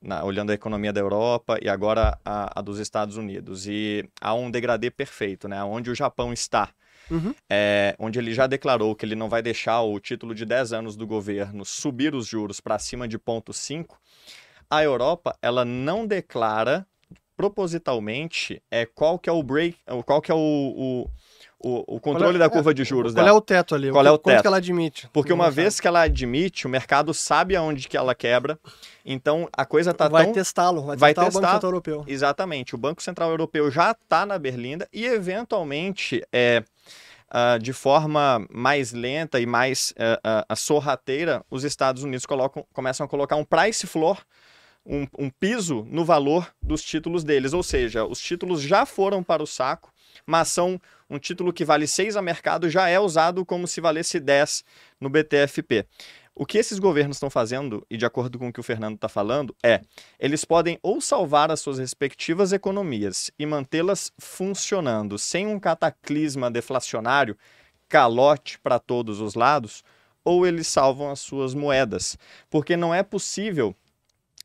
na, 0.00 0.24
olhando 0.24 0.50
a 0.50 0.54
economia 0.54 0.92
da 0.92 1.00
Europa 1.00 1.58
e 1.60 1.68
agora 1.68 2.18
a, 2.24 2.58
a, 2.58 2.62
dos 2.62 2.78
Estados 2.78 3.16
Unidos. 3.16 3.66
E 3.66 4.08
há 4.20 4.34
um 4.34 4.50
degradê 4.50 4.90
perfeito, 4.90 5.48
né? 5.48 5.62
Onde 5.62 5.90
o 5.90 5.94
Japão 5.94 6.32
está. 6.32 6.70
Uhum. 7.10 7.34
É, 7.50 7.96
onde 7.98 8.18
ele 8.18 8.32
já 8.32 8.46
declarou 8.46 8.94
que 8.94 9.04
ele 9.04 9.16
não 9.16 9.28
vai 9.28 9.42
deixar 9.42 9.80
o 9.82 9.98
título 9.98 10.34
de 10.34 10.44
10 10.44 10.72
anos 10.72 10.96
do 10.96 11.06
governo 11.06 11.64
subir 11.64 12.14
os 12.14 12.26
juros 12.26 12.60
para 12.60 12.78
cima 12.78 13.08
de 13.08 13.18
0,5, 13.18 13.96
a 14.70 14.82
Europa 14.82 15.36
ela 15.42 15.64
não 15.64 16.06
declara 16.06 16.86
propositalmente 17.36 18.62
é, 18.70 18.86
qual 18.86 19.18
que 19.18 19.28
é 19.28 19.32
o 19.32 19.42
break, 19.42 19.76
qual 20.06 20.20
que 20.20 20.30
é 20.30 20.34
o, 20.34 20.38
o 20.38 21.10
o, 21.62 21.96
o 21.96 22.00
controle 22.00 22.36
é, 22.36 22.38
da 22.38 22.48
curva 22.48 22.72
de 22.72 22.82
juros 22.84 23.12
qual 23.12 23.24
dela. 23.24 23.28
Qual 23.28 23.36
é 23.36 23.38
o 23.38 23.40
teto 23.40 23.74
ali? 23.74 23.90
Qual 23.90 24.06
é 24.06 24.10
o 24.10 24.16
teto? 24.16 24.40
que 24.40 24.46
ela 24.46 24.56
admite? 24.56 25.08
Porque 25.12 25.32
uma 25.32 25.50
vez 25.50 25.78
que 25.78 25.86
ela 25.86 26.02
admite, 26.02 26.66
o 26.66 26.70
mercado 26.70 27.12
sabe 27.12 27.54
aonde 27.54 27.86
que 27.86 27.96
ela 27.96 28.14
quebra. 28.14 28.58
Então 29.04 29.48
a 29.52 29.66
coisa 29.66 29.92
tá 29.92 30.08
vai 30.08 30.24
tão... 30.24 30.32
testá-lo, 30.32 30.82
vai, 30.82 30.96
vai 30.96 31.14
testar 31.14 31.26
testar 31.26 31.38
o 31.38 31.42
Banco 31.42 31.52
Central 31.52 31.70
Europeu. 31.70 32.04
Exatamente. 32.06 32.74
O 32.74 32.78
Banco 32.78 33.02
Central 33.02 33.30
Europeu 33.30 33.70
já 33.70 33.90
está 33.90 34.24
na 34.24 34.38
berlinda 34.38 34.88
e 34.92 35.04
eventualmente 35.06 36.22
é 36.32 36.64
Uh, 37.32 37.60
de 37.60 37.72
forma 37.72 38.44
mais 38.50 38.90
lenta 38.90 39.38
e 39.38 39.46
mais 39.46 39.92
uh, 39.92 40.52
uh, 40.52 40.56
sorrateira, 40.56 41.44
os 41.48 41.62
Estados 41.62 42.02
Unidos 42.02 42.26
colocam, 42.26 42.66
começam 42.72 43.06
a 43.06 43.08
colocar 43.08 43.36
um 43.36 43.44
price 43.44 43.86
floor, 43.86 44.18
um, 44.84 45.06
um, 45.16 45.30
piso 45.30 45.86
no 45.88 46.04
valor 46.04 46.52
dos 46.60 46.82
títulos 46.82 47.22
deles. 47.22 47.52
Ou 47.52 47.62
seja, 47.62 48.04
os 48.04 48.20
títulos 48.20 48.60
já 48.60 48.84
foram 48.84 49.22
para 49.22 49.44
o 49.44 49.46
saco, 49.46 49.92
mas 50.26 50.48
são 50.48 50.80
um 51.10 51.18
título 51.18 51.52
que 51.52 51.64
vale 51.64 51.86
6 51.88 52.16
a 52.16 52.22
mercado 52.22 52.70
já 52.70 52.88
é 52.88 52.98
usado 53.00 53.44
como 53.44 53.66
se 53.66 53.80
valesse 53.80 54.20
10 54.20 54.64
no 55.00 55.10
BTFP. 55.10 55.84
O 56.34 56.46
que 56.46 56.56
esses 56.56 56.78
governos 56.78 57.16
estão 57.16 57.28
fazendo, 57.28 57.84
e 57.90 57.96
de 57.96 58.06
acordo 58.06 58.38
com 58.38 58.48
o 58.48 58.52
que 58.52 58.60
o 58.60 58.62
Fernando 58.62 58.94
está 58.94 59.08
falando, 59.08 59.54
é 59.62 59.82
eles 60.18 60.44
podem 60.44 60.78
ou 60.82 61.00
salvar 61.00 61.50
as 61.50 61.60
suas 61.60 61.78
respectivas 61.78 62.52
economias 62.52 63.30
e 63.38 63.44
mantê-las 63.44 64.12
funcionando 64.18 65.18
sem 65.18 65.46
um 65.46 65.58
cataclisma 65.58 66.50
deflacionário, 66.50 67.36
calote 67.88 68.58
para 68.60 68.78
todos 68.78 69.20
os 69.20 69.34
lados, 69.34 69.82
ou 70.24 70.46
eles 70.46 70.68
salvam 70.68 71.10
as 71.10 71.20
suas 71.20 71.54
moedas. 71.54 72.16
Porque 72.48 72.76
não 72.76 72.94
é 72.94 73.02
possível 73.02 73.74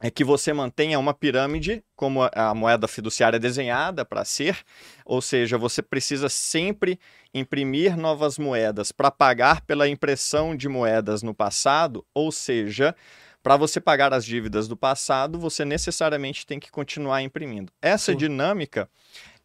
é 0.05 0.11
que 0.11 0.23
você 0.23 0.53
mantenha 0.53 0.99
uma 0.99 1.15
pirâmide 1.15 1.83
como 1.95 2.29
a 2.31 2.53
moeda 2.53 2.87
fiduciária 2.87 3.37
é 3.37 3.39
desenhada 3.39 4.05
para 4.05 4.23
ser, 4.23 4.59
ou 5.03 5.19
seja, 5.19 5.57
você 5.57 5.81
precisa 5.81 6.29
sempre 6.29 6.99
imprimir 7.33 7.97
novas 7.97 8.37
moedas 8.37 8.91
para 8.91 9.09
pagar 9.09 9.61
pela 9.61 9.87
impressão 9.87 10.55
de 10.55 10.69
moedas 10.69 11.23
no 11.23 11.33
passado, 11.33 12.05
ou 12.13 12.31
seja, 12.31 12.95
para 13.41 13.57
você 13.57 13.81
pagar 13.81 14.13
as 14.13 14.23
dívidas 14.23 14.67
do 14.67 14.77
passado, 14.77 15.39
você 15.39 15.65
necessariamente 15.65 16.45
tem 16.45 16.59
que 16.59 16.69
continuar 16.69 17.23
imprimindo. 17.23 17.71
Essa 17.81 18.15
dinâmica, 18.15 18.87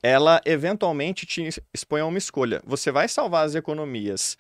ela 0.03 0.41
eventualmente 0.45 1.27
te 1.27 1.49
expõe 1.73 2.01
a 2.01 2.07
uma 2.07 2.19
escolha. 2.19 2.63
Você 2.65 2.91
vai 2.91 3.09
salvar 3.09 3.45
as 3.45 3.55
economias 3.55 4.37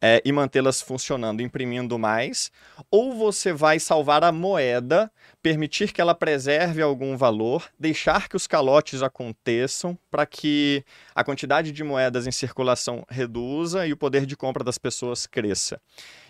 é, 0.00 0.20
e 0.24 0.32
mantê-las 0.32 0.82
funcionando, 0.82 1.40
imprimindo 1.40 1.98
mais, 1.98 2.50
ou 2.90 3.12
você 3.12 3.52
vai 3.52 3.78
salvar 3.78 4.24
a 4.24 4.32
moeda, 4.32 5.10
permitir 5.42 5.92
que 5.92 6.00
ela 6.00 6.14
preserve 6.14 6.82
algum 6.82 7.16
valor, 7.16 7.68
deixar 7.78 8.28
que 8.28 8.36
os 8.36 8.46
calotes 8.46 9.02
aconteçam 9.02 9.96
para 10.10 10.26
que 10.26 10.84
a 11.14 11.22
quantidade 11.22 11.70
de 11.70 11.84
moedas 11.84 12.26
em 12.26 12.32
circulação 12.32 13.04
reduza 13.08 13.86
e 13.86 13.92
o 13.92 13.96
poder 13.96 14.26
de 14.26 14.36
compra 14.36 14.64
das 14.64 14.78
pessoas 14.78 15.26
cresça. 15.26 15.80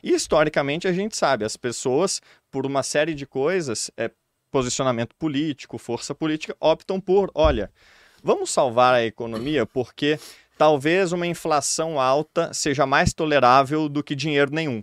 E 0.03 0.13
historicamente 0.13 0.87
a 0.87 0.93
gente 0.93 1.17
sabe, 1.17 1.45
as 1.45 1.57
pessoas, 1.57 2.21
por 2.51 2.67
uma 2.67 2.83
série 2.83 3.15
de 3.15 3.27
coisas, 3.27 3.91
é, 3.97 4.11
posicionamento 4.51 5.15
político, 5.17 5.79
força 5.79 6.15
política, 6.15 6.57
optam 6.61 7.01
por, 7.01 7.31
olha, 7.35 7.73
vamos 8.25 8.51
salvar 8.51 8.95
a 8.95 9.05
economia 9.05 9.67
porque 9.67 10.19
talvez 10.57 11.13
uma 11.13 11.27
inflação 11.27 12.01
alta 12.01 12.53
seja 12.55 12.87
mais 12.87 13.13
tolerável 13.13 13.89
do 13.89 14.03
que 14.03 14.17
dinheiro 14.17 14.51
nenhum. 14.51 14.83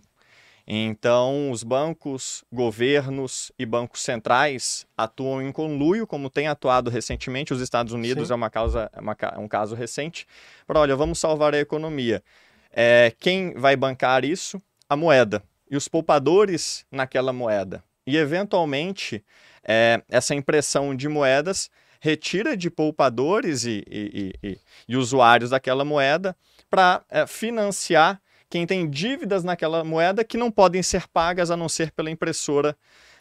Então, 0.68 1.50
os 1.50 1.64
bancos, 1.64 2.46
governos 2.54 3.52
e 3.58 3.66
bancos 3.66 4.02
centrais 4.02 4.86
atuam 4.96 5.42
em 5.42 5.52
conluio, 5.52 6.06
como 6.06 6.30
tem 6.30 6.48
atuado 6.48 6.90
recentemente. 6.90 7.52
Os 7.52 7.60
Estados 7.60 7.92
Unidos 7.92 8.28
Sim. 8.28 8.34
é 8.34 8.36
uma 8.36 8.50
causa, 8.50 8.90
é 8.94 9.02
uma, 9.02 9.18
um 9.40 9.48
caso 9.48 9.76
recente. 9.76 10.28
Para, 10.68 10.80
olha, 10.80 10.96
vamos 10.96 11.20
salvar 11.20 11.56
a 11.56 11.60
economia. 11.60 12.24
É, 12.72 13.12
quem 13.20 13.54
vai 13.56 13.76
bancar 13.76 14.24
isso? 14.24 14.62
A 14.88 14.96
moeda 14.96 15.44
e 15.70 15.76
os 15.76 15.88
poupadores 15.88 16.86
naquela 16.92 17.34
moeda. 17.34 17.84
E, 18.06 18.16
eventualmente, 18.16 19.24
é, 19.64 20.02
essa 20.10 20.36
impressão 20.36 20.96
de 20.96 21.10
moedas 21.10 21.70
retira 22.02 22.58
de 22.58 22.70
poupadores 22.72 23.64
e, 23.64 23.84
e, 23.88 24.34
e, 24.44 24.60
e 24.90 24.98
usuários 24.98 25.52
daquela 25.52 25.86
moeda 25.86 26.36
para 26.68 27.04
é, 27.08 27.28
financiar 27.28 28.20
quem 28.50 28.66
tem 28.66 28.90
dívidas 28.90 29.44
naquela 29.44 29.84
moeda 29.84 30.24
que 30.24 30.36
não 30.36 30.50
podem 30.52 30.82
ser 30.82 31.08
pagas 31.08 31.52
a 31.52 31.56
não 31.56 31.70
ser 31.70 31.92
pela 31.92 32.10
impressora 32.10 32.76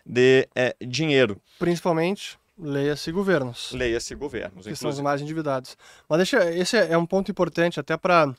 de 0.05 0.49
é, 0.57 0.75
dinheiro. 0.81 1.39
Principalmente, 1.59 2.39
leia-se 2.59 3.13
governos. 3.13 3.71
Leia-se 3.73 4.15
governos. 4.15 4.67
Que 4.67 4.75
são 4.75 4.89
os 4.89 4.99
mais 4.99 5.21
endividados. 5.21 5.77
Mas 6.09 6.19
deixa, 6.19 6.51
esse 6.51 6.79
é 6.79 6.97
um 6.97 7.07
ponto 7.07 7.31
importante 7.31 7.79
até 7.79 7.99
para 7.99 8.35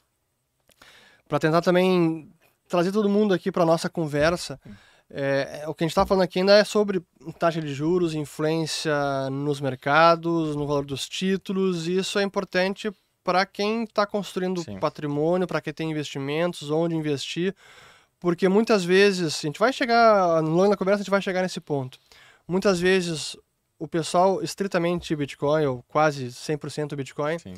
tentar 1.40 1.62
também 1.62 2.28
trazer 2.68 2.92
todo 2.92 3.08
mundo 3.08 3.32
aqui 3.32 3.52
para 3.52 3.64
nossa 3.64 3.88
conversa. 3.88 4.60
Hum 4.66 4.72
é, 5.14 5.66
o 5.68 5.74
que 5.74 5.84
a 5.84 5.86
gente 5.86 5.92
está 5.92 6.06
falando 6.06 6.24
aqui 6.24 6.40
ainda 6.40 6.58
é 6.58 6.64
sobre 6.64 7.02
taxa 7.38 7.62
de 7.62 7.74
juros, 7.74 8.16
influência 8.16 8.94
nos 9.30 9.60
mercados, 9.60 10.56
no 10.56 10.66
valor 10.66 10.86
dos 10.86 11.08
títulos, 11.10 11.88
e 11.88 11.98
isso 11.98 12.18
é 12.18 12.24
importante 12.24 12.90
para 13.24 13.46
quem 13.46 13.84
está 13.84 14.06
construindo 14.06 14.64
Sim. 14.64 14.80
patrimônio, 14.80 15.48
para 15.48 15.60
quem 15.60 15.74
tem 15.74 15.92
investimentos, 15.92 16.72
onde 16.72 16.96
investir, 16.96 17.54
porque 18.20 18.48
muitas 18.48 18.86
vezes, 18.86 19.40
a 19.40 19.48
gente 19.48 19.60
vai 19.60 19.74
chegar, 19.74 20.42
no 20.42 20.52
longo 20.52 20.70
da 20.70 20.78
conversa 20.78 21.02
a 21.02 21.04
gente 21.04 21.12
vai 21.12 21.22
chegar 21.22 21.42
nesse 21.42 21.60
ponto, 21.60 22.00
muitas 22.48 22.80
vezes 22.80 23.36
o 23.78 23.88
pessoal 23.88 24.42
estritamente 24.42 25.16
Bitcoin, 25.16 25.66
ou 25.66 25.84
quase 25.90 26.28
100% 26.28 26.96
Bitcoin, 26.96 27.38
Sim. 27.38 27.56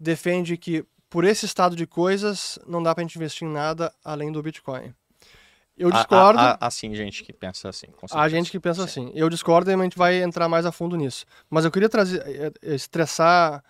defende 0.00 0.56
que 0.56 0.82
por 1.10 1.24
esse 1.24 1.44
estado 1.44 1.76
de 1.76 1.86
coisas 1.86 2.58
não 2.66 2.82
dá 2.82 2.94
para 2.94 3.02
a 3.02 3.06
gente 3.06 3.16
investir 3.16 3.46
em 3.46 3.52
nada 3.52 3.92
além 4.02 4.32
do 4.32 4.42
Bitcoin. 4.42 4.94
Eu 5.76 5.90
discordo. 5.90 6.40
Há, 6.40 6.56
há, 6.58 6.70
sim, 6.70 6.94
gente 6.94 7.22
que 7.22 7.32
pensa 7.32 7.68
assim. 7.68 7.86
Há 8.10 8.28
gente 8.28 8.50
que 8.50 8.58
pensa 8.58 8.86
sim. 8.86 9.06
assim. 9.06 9.12
Eu 9.14 9.28
discordo 9.28 9.70
e 9.70 9.74
a 9.74 9.76
gente 9.76 9.98
vai 9.98 10.22
entrar 10.22 10.48
mais 10.48 10.64
a 10.64 10.72
fundo 10.72 10.96
nisso. 10.96 11.26
Mas 11.50 11.64
eu 11.64 11.70
queria 11.70 11.88
trazer, 11.88 12.22
eh, 12.26 12.52
eh, 12.62 12.74
estressar 12.74 13.62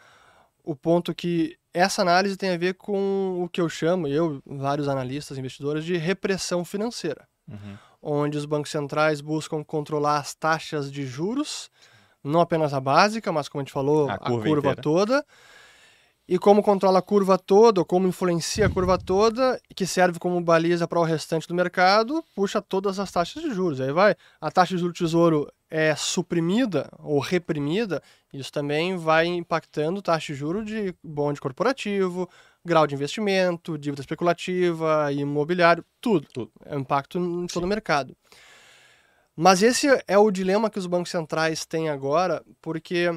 o 0.63 0.75
ponto 0.75 1.15
que 1.15 1.59
essa 1.75 2.03
análise 2.03 2.37
tem 2.37 2.51
a 2.51 2.57
ver 2.57 2.75
com 2.75 3.43
o 3.43 3.49
que 3.49 3.61
eu 3.61 3.69
chamo, 3.69 4.07
eu, 4.07 4.41
vários 4.47 4.89
analistas, 4.89 5.37
investidores, 5.37 5.85
de 5.85 5.97
repressão 5.97 6.65
financeira. 6.65 7.27
Uhum. 7.49 7.77
Onde 8.01 8.39
os 8.39 8.47
bancos 8.47 8.71
centrais 8.71 9.21
buscam 9.21 9.65
controlar 9.65 10.19
as 10.19 10.35
taxas 10.35 10.91
de 10.91 11.05
juros, 11.05 11.71
não 12.23 12.41
apenas 12.41 12.73
a 12.73 12.81
básica, 12.81 13.33
mas 13.33 13.49
como 13.49 13.61
a 13.61 13.65
gente 13.65 13.73
falou, 13.73 14.09
a, 14.09 14.15
a 14.15 14.19
curva, 14.19 14.45
curva 14.45 14.77
toda 14.77 15.25
e 16.29 16.39
como 16.39 16.63
controla 16.63 16.99
a 16.99 17.03
curva 17.03 17.39
toda, 17.39 17.81
ou 17.81 17.85
como 17.85 18.09
influencia 18.09 18.67
a 18.67 18.71
curva 18.71 18.99
toda, 18.99 19.61
que 19.75 19.87
serve 19.87 20.19
como 20.19 20.41
baliza 20.41 20.89
para 20.89 20.99
o 20.99 21.05
restante 21.05 21.47
do 21.47 21.55
mercado, 21.55 22.25
puxa 22.35 22.61
todas 22.61 22.99
as 22.99 23.13
taxas 23.13 23.43
de 23.43 23.53
juros. 23.53 23.81
Aí 23.81 23.93
vai, 23.93 24.17
a 24.41 24.51
taxa 24.51 24.75
de 24.75 24.81
juros 24.81 24.99
do 24.99 25.05
tesouro 25.05 25.53
é 25.71 25.95
suprimida 25.95 26.91
ou 26.99 27.21
reprimida, 27.21 28.03
isso 28.33 28.53
também 28.53 28.97
vai 28.97 29.27
impactando 29.27 30.03
taxa 30.03 30.33
de 30.33 30.39
juros 30.39 30.67
de 30.67 30.95
bonde 31.03 31.41
corporativo, 31.41 32.29
grau 32.65 32.87
de 32.87 32.95
investimento, 32.95 33.79
dívida 33.79 34.03
especulativa, 34.03 35.13
imobiliário, 35.13 35.85
tudo. 36.01 36.27
tudo. 36.33 36.51
É 36.65 36.77
um 36.77 36.81
impacto 36.81 37.19
em 37.19 37.47
todo 37.47 37.63
Sim. 37.63 37.67
o 37.67 37.69
mercado. 37.69 38.17
Mas 39.37 39.63
esse 39.63 39.87
é 40.09 40.19
o 40.19 40.31
dilema 40.31 40.71
que 40.71 40.79
os 40.79 40.87
bancos 40.87 41.11
centrais 41.11 41.65
têm 41.65 41.89
agora, 41.89 42.43
porque 42.61 43.11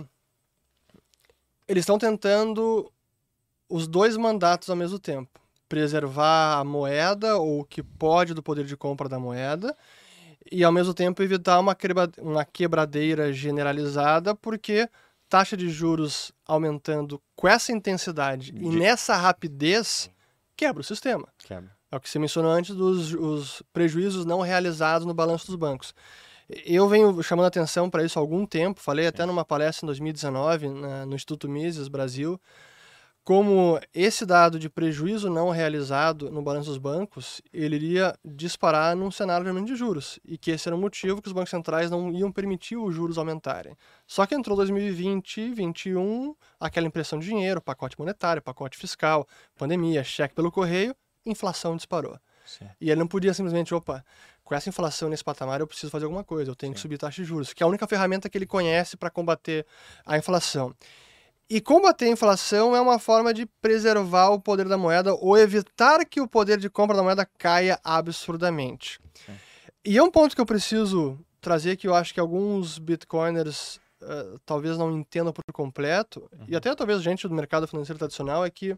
eles 1.67 1.83
estão 1.83 1.97
tentando 1.97 2.91
os 3.69 3.87
dois 3.87 4.17
mandatos 4.17 4.69
ao 4.69 4.75
mesmo 4.75 4.99
tempo. 4.99 5.39
Preservar 5.67 6.59
a 6.59 6.63
moeda, 6.63 7.37
ou 7.37 7.61
o 7.61 7.63
que 7.63 7.83
pode 7.83 8.33
do 8.33 8.41
poder 8.41 8.65
de 8.65 8.75
compra 8.75 9.07
da 9.07 9.19
moeda, 9.19 9.75
e 10.51 10.63
ao 10.63 10.71
mesmo 10.71 10.93
tempo 10.93 11.21
evitar 11.21 11.59
uma, 11.59 11.77
uma 12.17 12.43
quebradeira 12.43 13.31
generalizada, 13.31 14.33
porque 14.33 14.89
taxa 15.29 15.55
de 15.55 15.69
juros 15.69 16.31
aumentando 16.45 17.21
com 17.35 17.47
essa 17.47 17.71
intensidade 17.71 18.51
de... 18.51 18.63
e 18.63 18.69
nessa 18.69 19.15
rapidez 19.15 20.09
quebra 20.57 20.81
o 20.81 20.83
sistema. 20.83 21.27
Quebra. 21.37 21.71
É 21.91 21.95
o 21.95 21.99
que 21.99 22.09
você 22.09 22.19
mencionou 22.19 22.51
antes 22.51 22.75
dos 22.75 23.13
os 23.13 23.63
prejuízos 23.71 24.25
não 24.25 24.41
realizados 24.41 25.05
no 25.05 25.13
balanço 25.13 25.47
dos 25.47 25.55
bancos. 25.55 25.93
Eu 26.65 26.87
venho 26.87 27.21
chamando 27.21 27.45
atenção 27.45 27.89
para 27.89 28.03
isso 28.03 28.17
há 28.17 28.21
algum 28.21 28.45
tempo, 28.45 28.81
falei 28.81 29.05
até 29.05 29.25
numa 29.25 29.45
palestra 29.45 29.85
em 29.85 29.87
2019 29.87 30.67
na, 30.69 31.05
no 31.05 31.15
Instituto 31.15 31.47
Mises 31.47 31.87
Brasil, 31.87 32.39
como 33.29 33.79
esse 33.93 34.25
dado 34.25 34.57
de 34.57 34.67
prejuízo 34.67 35.29
não 35.29 35.51
realizado 35.51 36.31
no 36.31 36.41
balanço 36.41 36.69
dos 36.69 36.79
bancos, 36.79 37.43
ele 37.53 37.75
iria 37.75 38.15
disparar 38.25 38.95
num 38.95 39.11
cenário 39.11 39.43
de 39.43 39.49
aumento 39.49 39.67
de 39.67 39.75
juros, 39.75 40.19
e 40.25 40.35
que 40.35 40.49
esse 40.49 40.67
era 40.67 40.75
o 40.75 40.79
motivo 40.79 41.21
que 41.21 41.27
os 41.27 41.31
bancos 41.31 41.51
centrais 41.51 41.91
não 41.91 42.11
iam 42.11 42.31
permitir 42.31 42.75
os 42.75 42.95
juros 42.95 43.19
aumentarem. 43.19 43.77
Só 44.07 44.25
que 44.25 44.33
entrou 44.33 44.57
2020, 44.57 45.41
2021, 45.41 46.35
aquela 46.59 46.87
impressão 46.87 47.19
de 47.19 47.27
dinheiro, 47.27 47.61
pacote 47.61 47.99
monetário, 47.99 48.41
pacote 48.41 48.75
fiscal, 48.75 49.27
pandemia, 49.55 50.03
cheque 50.03 50.33
pelo 50.33 50.51
correio, 50.51 50.95
inflação 51.23 51.75
disparou. 51.75 52.17
Sim. 52.43 52.67
E 52.81 52.89
ele 52.89 52.99
não 52.99 53.07
podia 53.07 53.31
simplesmente, 53.31 53.75
opa, 53.75 54.03
com 54.43 54.55
essa 54.55 54.69
inflação 54.69 55.07
nesse 55.07 55.23
patamar 55.23 55.59
eu 55.59 55.67
preciso 55.67 55.91
fazer 55.91 56.05
alguma 56.05 56.23
coisa, 56.23 56.49
eu 56.49 56.55
tenho 56.55 56.71
Sim. 56.71 56.73
que 56.73 56.81
subir 56.81 56.97
taxa 56.97 57.21
de 57.21 57.27
juros, 57.27 57.53
que 57.53 57.61
é 57.61 57.63
a 57.63 57.69
única 57.69 57.85
ferramenta 57.85 58.27
que 58.27 58.35
ele 58.35 58.47
conhece 58.47 58.97
para 58.97 59.11
combater 59.11 59.67
a 60.03 60.17
inflação. 60.17 60.75
E 61.49 61.59
combater 61.59 62.05
a 62.05 62.09
inflação 62.09 62.75
é 62.75 62.81
uma 62.81 62.99
forma 62.99 63.33
de 63.33 63.45
preservar 63.45 64.29
o 64.29 64.39
poder 64.39 64.67
da 64.67 64.77
moeda 64.77 65.15
ou 65.15 65.35
evitar 65.35 66.05
que 66.05 66.21
o 66.21 66.27
poder 66.27 66.59
de 66.59 66.69
compra 66.69 66.95
da 66.95 67.01
moeda 67.01 67.25
caia 67.25 67.79
absurdamente. 67.83 68.99
Sim. 69.25 69.33
E 69.83 69.97
é 69.97 70.03
um 70.03 70.11
ponto 70.11 70.35
que 70.35 70.41
eu 70.41 70.45
preciso 70.45 71.17
trazer 71.41 71.75
que 71.77 71.87
eu 71.87 71.95
acho 71.95 72.13
que 72.13 72.19
alguns 72.19 72.77
bitcoiners 72.77 73.77
uh, 74.01 74.37
talvez 74.45 74.77
não 74.77 74.95
entendam 74.95 75.33
por 75.33 75.43
completo, 75.51 76.29
uhum. 76.31 76.45
e 76.47 76.55
até 76.55 76.73
talvez 76.75 77.01
gente 77.01 77.27
do 77.27 77.33
mercado 77.33 77.67
financeiro 77.67 77.97
tradicional, 77.97 78.45
é 78.45 78.49
que 78.49 78.77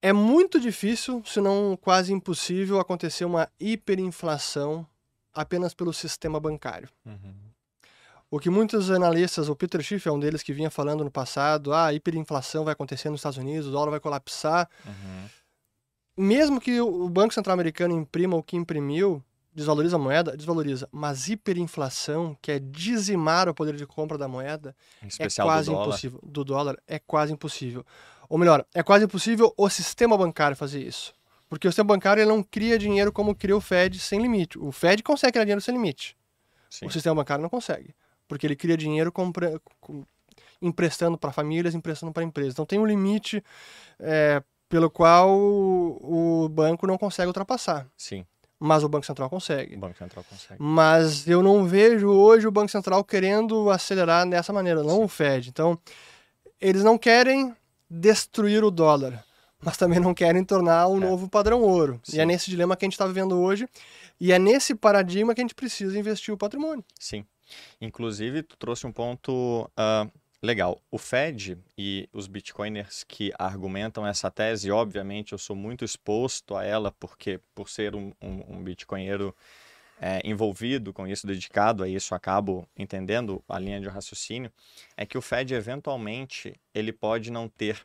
é 0.00 0.12
muito 0.12 0.60
difícil, 0.60 1.22
se 1.26 1.40
não 1.40 1.76
quase 1.76 2.12
impossível, 2.12 2.78
acontecer 2.78 3.24
uma 3.24 3.50
hiperinflação 3.58 4.86
apenas 5.34 5.74
pelo 5.74 5.92
sistema 5.92 6.38
bancário. 6.38 6.88
Uhum. 7.04 7.45
O 8.28 8.40
que 8.40 8.50
muitos 8.50 8.90
analistas, 8.90 9.48
o 9.48 9.54
Peter 9.54 9.80
Schiff 9.80 10.08
é 10.08 10.12
um 10.12 10.18
deles 10.18 10.42
que 10.42 10.52
vinha 10.52 10.68
falando 10.68 11.04
no 11.04 11.10
passado, 11.10 11.72
ah, 11.72 11.86
a 11.86 11.94
hiperinflação 11.94 12.64
vai 12.64 12.72
acontecer 12.72 13.08
nos 13.08 13.20
Estados 13.20 13.38
Unidos, 13.38 13.68
o 13.68 13.70
dólar 13.70 13.92
vai 13.92 14.00
colapsar. 14.00 14.68
Uhum. 14.84 15.28
Mesmo 16.18 16.60
que 16.60 16.80
o 16.80 17.08
Banco 17.08 17.32
Central 17.32 17.54
Americano 17.54 17.94
imprima 17.94 18.36
o 18.36 18.42
que 18.42 18.56
imprimiu, 18.56 19.22
desvaloriza 19.54 19.94
a 19.94 19.98
moeda, 19.98 20.36
desvaloriza. 20.36 20.88
Mas 20.90 21.28
hiperinflação, 21.28 22.36
que 22.42 22.50
é 22.50 22.58
dizimar 22.58 23.48
o 23.48 23.54
poder 23.54 23.76
de 23.76 23.86
compra 23.86 24.18
da 24.18 24.26
moeda, 24.26 24.74
é 25.20 25.28
quase 25.28 25.70
do 25.70 25.80
impossível. 25.80 26.20
Do 26.22 26.44
dólar, 26.44 26.76
é 26.86 26.98
quase 26.98 27.32
impossível. 27.32 27.86
Ou 28.28 28.38
melhor, 28.38 28.66
é 28.74 28.82
quase 28.82 29.04
impossível 29.04 29.54
o 29.56 29.68
sistema 29.68 30.18
bancário 30.18 30.56
fazer 30.56 30.82
isso. 30.82 31.14
Porque 31.48 31.68
o 31.68 31.70
sistema 31.70 31.86
bancário 31.86 32.20
ele 32.20 32.30
não 32.30 32.42
cria 32.42 32.76
dinheiro 32.76 33.12
como 33.12 33.36
cria 33.36 33.56
o 33.56 33.60
Fed 33.60 34.00
sem 34.00 34.20
limite. 34.20 34.58
O 34.58 34.72
Fed 34.72 35.00
consegue 35.04 35.34
criar 35.34 35.44
dinheiro 35.44 35.60
sem 35.60 35.72
limite. 35.72 36.16
Sim. 36.68 36.86
O 36.86 36.90
sistema 36.90 37.14
bancário 37.14 37.40
não 37.40 37.48
consegue 37.48 37.94
porque 38.28 38.46
ele 38.46 38.56
cria 38.56 38.76
dinheiro 38.76 39.12
compra, 39.12 39.60
emprestando 40.60 41.18
para 41.18 41.32
famílias, 41.32 41.74
emprestando 41.74 42.12
para 42.12 42.22
empresas. 42.22 42.52
Então 42.52 42.66
tem 42.66 42.78
um 42.78 42.86
limite 42.86 43.42
é, 43.98 44.42
pelo 44.68 44.90
qual 44.90 45.30
o, 45.38 46.48
banco 46.48 46.86
não 46.86 46.98
consegue 46.98 47.28
ultrapassar. 47.28 47.86
Sim. 47.96 48.24
Mas 48.58 48.82
o 48.82 48.88
Banco 48.88 49.04
Central 49.04 49.28
consegue. 49.28 49.76
O 49.76 49.78
Banco 49.78 49.98
Central 49.98 50.24
consegue. 50.24 50.62
Mas 50.62 51.28
eu 51.28 51.42
não 51.42 51.66
vejo 51.66 52.08
hoje 52.08 52.46
o 52.46 52.50
Banco 52.50 52.70
Central 52.70 53.04
querendo 53.04 53.70
acelerar 53.70 54.26
dessa 54.28 54.52
maneira, 54.52 54.82
não 54.82 54.96
Sim. 54.96 55.04
o 55.04 55.08
Fed. 55.08 55.48
Então, 55.50 55.78
eles 56.58 56.82
não 56.82 56.96
querem 56.96 57.54
destruir 57.88 58.64
o 58.64 58.70
dólar, 58.70 59.22
mas 59.62 59.76
também 59.76 60.00
não 60.00 60.14
querem 60.14 60.42
tornar 60.42 60.86
o 60.86 60.96
é. 60.96 61.00
novo 61.00 61.28
padrão 61.28 61.60
ouro. 61.60 62.00
Sim. 62.02 62.16
E 62.16 62.20
é 62.20 62.24
nesse 62.24 62.50
dilema 62.50 62.74
que 62.76 62.86
a 62.86 62.86
gente 62.86 62.94
está 62.94 63.06
vivendo 63.06 63.38
hoje. 63.38 63.68
E 64.18 64.32
é 64.32 64.38
nesse 64.38 64.74
paradigma 64.74 65.34
que 65.34 65.40
a 65.42 65.44
gente 65.44 65.54
precisa 65.54 65.98
investir 65.98 66.32
o 66.32 66.38
patrimônio. 66.38 66.82
Sim. 66.98 67.26
Inclusive, 67.80 68.42
tu 68.42 68.56
trouxe 68.56 68.86
um 68.86 68.92
ponto 68.92 69.70
uh, 69.78 70.10
legal. 70.42 70.80
O 70.90 70.98
Fed 70.98 71.58
e 71.76 72.08
os 72.12 72.26
bitcoiners 72.26 73.04
que 73.04 73.32
argumentam 73.38 74.06
essa 74.06 74.30
tese, 74.30 74.70
obviamente 74.70 75.32
eu 75.32 75.38
sou 75.38 75.56
muito 75.56 75.84
exposto 75.84 76.54
a 76.56 76.64
ela, 76.64 76.92
porque 76.92 77.40
por 77.54 77.68
ser 77.68 77.94
um, 77.94 78.12
um, 78.20 78.56
um 78.56 78.62
bitcoinheiro 78.62 79.34
é, 80.00 80.20
envolvido 80.24 80.92
com 80.92 81.06
isso, 81.06 81.26
dedicado 81.26 81.82
a 81.82 81.88
isso, 81.88 82.14
acabo 82.14 82.68
entendendo 82.76 83.42
a 83.48 83.58
linha 83.58 83.80
de 83.80 83.88
raciocínio, 83.88 84.52
é 84.96 85.06
que 85.06 85.16
o 85.16 85.22
Fed 85.22 85.54
eventualmente 85.54 86.54
ele 86.74 86.92
pode 86.92 87.30
não 87.30 87.48
ter 87.48 87.80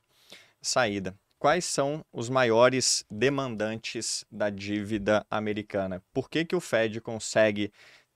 saída. 0.62 1.15
Quais 1.39 1.65
são 1.65 2.06
os 2.13 2.30
maiores 2.30 3.04
demandantes 3.10 4.24
da 4.32 4.52
dívida 4.52 5.26
americana? 5.30 6.04
Por 6.13 6.30
que, 6.30 6.45
que 6.45 6.56
o 6.56 6.62
Fed 6.62 7.02
consegue 7.02 7.71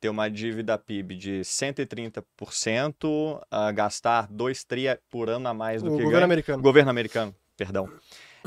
ter 0.06 0.10
uma 0.10 0.30
dívida 0.30 0.78
PIB 0.78 1.16
de 1.16 1.42
130%, 1.42 3.42
a 3.50 3.72
gastar 3.72 4.28
2 4.30 4.64
tri 4.64 4.86
por 5.10 5.30
ano 5.30 5.48
a 5.48 5.54
mais 5.54 5.82
do 5.82 5.88
o 5.88 5.92
que 5.92 6.04
governo 6.04 6.12
ganha. 6.12 6.26
americano. 6.26 6.62
Governo 6.62 6.90
americano, 6.92 7.36
perdão. 7.58 7.90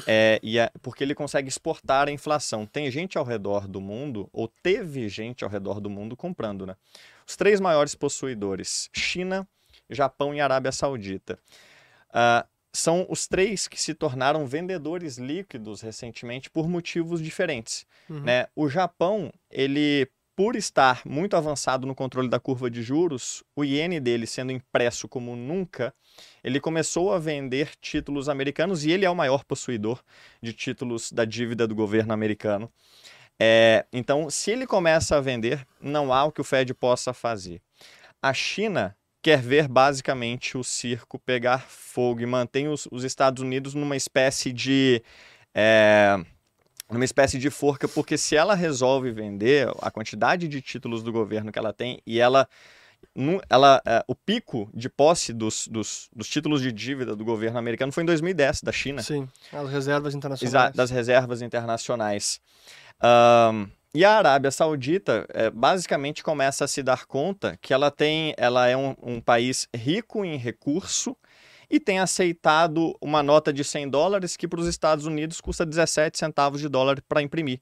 É, 0.07 0.39
e 0.41 0.61
é, 0.61 0.71
porque 0.81 1.03
ele 1.03 1.17
consegue 1.17 1.49
exportar 1.49 2.07
a 2.07 2.13
inflação. 2.13 2.65
Tem 2.65 2.89
gente 2.89 3.19
ao 3.19 3.25
redor 3.25 3.67
do 3.67 3.81
mundo, 3.81 4.29
ou 4.33 4.47
teve 4.63 5.09
gente 5.09 5.43
ao 5.43 5.51
redor 5.51 5.81
do 5.81 5.91
mundo 5.91 6.17
comprando, 6.17 6.65
né? 6.65 6.77
Os 7.27 7.35
três 7.35 7.59
maiores 7.59 7.97
possuidores, 7.97 8.89
China, 8.95 9.45
Japão 9.91 10.33
e 10.33 10.41
Arábia 10.41 10.71
Saudita. 10.71 11.37
Uh, 12.11 12.47
são 12.73 13.05
os 13.09 13.27
três 13.27 13.67
que 13.67 13.81
se 13.81 13.93
tornaram 13.93 14.47
vendedores 14.47 15.19
líquidos 15.19 15.81
recentemente 15.81 16.49
por 16.49 16.69
motivos 16.69 17.21
diferentes. 17.21 17.85
Uhum. 18.09 18.21
Né? 18.21 18.47
O 18.55 18.69
Japão, 18.69 19.33
ele 19.51 20.09
por 20.39 20.55
estar 20.55 21.03
muito 21.05 21.37
avançado 21.37 21.85
no 21.85 21.97
controle 21.97 22.29
da 22.29 22.39
curva 22.39 22.71
de 22.71 22.81
juros, 22.81 23.43
o 23.57 23.65
iene 23.65 23.99
dele 23.99 24.25
sendo 24.25 24.53
impresso 24.53 25.09
como 25.09 25.35
nunca, 25.35 25.93
ele 26.45 26.61
começou 26.61 27.13
a 27.13 27.19
vender 27.19 27.73
títulos 27.81 28.29
americanos 28.29 28.85
e 28.85 28.93
ele 28.93 29.05
é 29.05 29.11
o 29.11 29.17
maior 29.17 29.43
possuidor 29.43 30.01
de 30.41 30.53
títulos 30.53 31.11
da 31.11 31.25
dívida 31.25 31.67
do 31.67 31.75
governo 31.75 32.13
americano. 32.13 32.71
É, 33.37 33.85
então, 33.93 34.31
se 34.31 34.53
ele 34.53 34.65
começa 34.65 35.17
a 35.17 35.21
vender, 35.21 35.67
não 35.81 36.13
há 36.13 36.25
o 36.25 36.31
que 36.31 36.41
o 36.41 36.45
Fed 36.45 36.73
possa 36.73 37.13
fazer. 37.13 37.61
A 38.23 38.33
China 38.33 38.97
quer 39.21 39.43
ver 39.43 39.67
basicamente 39.67 40.57
o 40.57 40.63
circo 40.63 41.19
pegar 41.19 41.69
fogo 41.69 42.21
e 42.21 42.27
mantém 42.27 42.69
os, 42.69 42.87
os 42.93 43.03
Estados 43.03 43.43
Unidos 43.43 43.75
numa 43.75 43.97
espécie 43.97 44.53
de. 44.53 45.03
É, 45.53 46.17
numa 46.91 47.05
espécie 47.05 47.39
de 47.39 47.51
forca, 47.51 47.87
porque 47.87 48.17
se 48.17 48.37
ela 48.37 48.55
resolve 48.55 49.11
vender 49.11 49.69
a 49.81 49.91
quantidade 49.91 50.49
de 50.49 50.61
títulos 50.61 51.03
do 51.03 51.13
governo 51.13 51.53
que 51.53 51.59
ela 51.59 51.73
tem 51.73 52.01
e 52.07 52.21
ela 52.21 52.49
ela, 53.49 53.83
é, 53.85 54.05
o 54.07 54.15
pico 54.15 54.71
de 54.73 54.89
posse 54.89 55.33
dos, 55.33 55.67
dos, 55.69 56.09
dos, 56.15 56.29
títulos 56.29 56.61
de 56.61 56.73
dívida 56.73 57.17
do 57.17 57.25
governo 57.25 57.59
americano 57.59 57.93
foi 57.93 58.03
em 58.03 58.07
2010, 58.07 58.63
da 58.63 58.73
China. 58.73 59.03
Sim, 59.03 59.29
as 59.53 59.71
reservas 59.71 60.15
internacionais. 60.15 60.75
das 60.75 60.91
reservas 60.91 61.43
internacionais. 61.43 62.41
Um, 63.03 63.69
e 63.95 64.05
a 64.05 64.19
Arábia 64.19 64.51
Saudita 64.51 65.27
é, 65.31 65.51
basicamente 65.51 66.23
começa 66.23 66.65
a 66.65 66.69
se 66.69 66.83
dar 66.83 67.07
conta 67.07 67.59
que 67.61 67.73
ela 67.73 67.91
tem, 67.91 68.35
ela 68.37 68.69
é 68.69 68.77
um, 68.77 68.95
um 69.03 69.21
país 69.21 69.69
rico 69.75 70.25
em 70.25 70.37
recurso 70.37 71.17
e 71.71 71.79
tem 71.79 71.99
aceitado 71.99 72.97
uma 73.01 73.23
nota 73.23 73.53
de 73.53 73.63
100 73.63 73.91
dólares 73.91 74.37
que 74.37 74.49
para 74.49 74.61
os 74.61 74.67
Estados 74.67 75.05
Unidos 75.05 75.41
custa 75.41 75.67
17 75.67 76.19
centavos 76.19 76.61
de 76.61 76.69
dólar 76.69 77.03
para 77.09 77.23
imprimir. 77.23 77.61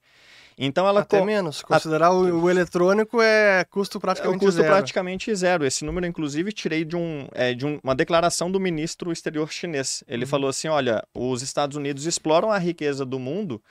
Então 0.59 0.89
ela 0.89 1.01
até 1.01 1.23
menos. 1.23 1.61
Considerar 1.61 2.07
a... 2.07 2.13
o, 2.13 2.45
o, 2.45 2.51
eletrônico 2.51 3.21
é 3.21 3.63
custo 3.65 4.01
praticamente 4.01 4.35
é 4.35 4.37
um 4.37 4.39
custo 4.41 4.63
zero. 4.63 4.73
praticamente 4.75 5.35
zero. 5.35 5.67
Esse 5.67 5.85
número, 5.85 6.07
inclusive, 6.07 6.51
tirei 6.51 6.83
de, 6.83 6.97
um, 6.97 7.29
é, 7.33 7.53
de 7.53 7.67
um, 7.67 7.79
uma 7.83 7.95
declaração 7.95 8.51
do 8.51 8.59
ministro 8.59 9.13
exterior 9.13 9.53
chinês. 9.53 10.03
Ele 10.09 10.25
uhum. 10.25 10.31
falou 10.31 10.49
assim: 10.49 10.69
olha, 10.69 11.05
os 11.13 11.43
Estados 11.43 11.77
Unidos 11.77 12.07
exploram 12.07 12.51
a 12.51 12.57
riqueza 12.57 13.05
do 13.05 13.19
mundo 13.19 13.63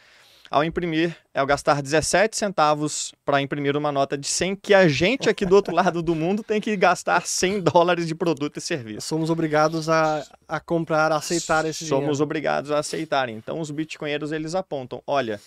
ao 0.49 0.63
imprimir, 0.63 1.15
ao 1.33 1.45
gastar 1.45 1.81
17 1.81 2.37
centavos 2.37 3.13
para 3.23 3.41
imprimir 3.41 3.75
uma 3.75 3.91
nota 3.91 4.17
de 4.17 4.27
100, 4.27 4.55
que 4.57 4.73
a 4.73 4.87
gente 4.87 5.29
aqui 5.29 5.45
do 5.45 5.55
outro 5.55 5.73
lado 5.75 6.01
do 6.01 6.13
mundo 6.15 6.43
tem 6.43 6.61
que 6.61 6.75
gastar 6.77 7.25
100 7.25 7.61
dólares 7.61 8.07
de 8.07 8.15
produto 8.15 8.57
e 8.57 8.61
serviço. 8.61 9.07
Somos 9.07 9.29
obrigados 9.29 9.89
a, 9.89 10.25
a 10.47 10.59
comprar, 10.59 11.11
a 11.11 11.17
aceitar 11.17 11.65
esse 11.65 11.85
Somos 11.85 12.03
dinheiro. 12.03 12.23
obrigados 12.23 12.71
a 12.71 12.79
aceitar. 12.79 13.29
Então 13.29 13.59
os 13.59 13.71
bitcoinheiros 13.71 14.31
eles 14.31 14.55
apontam, 14.55 15.01
olha, 15.07 15.39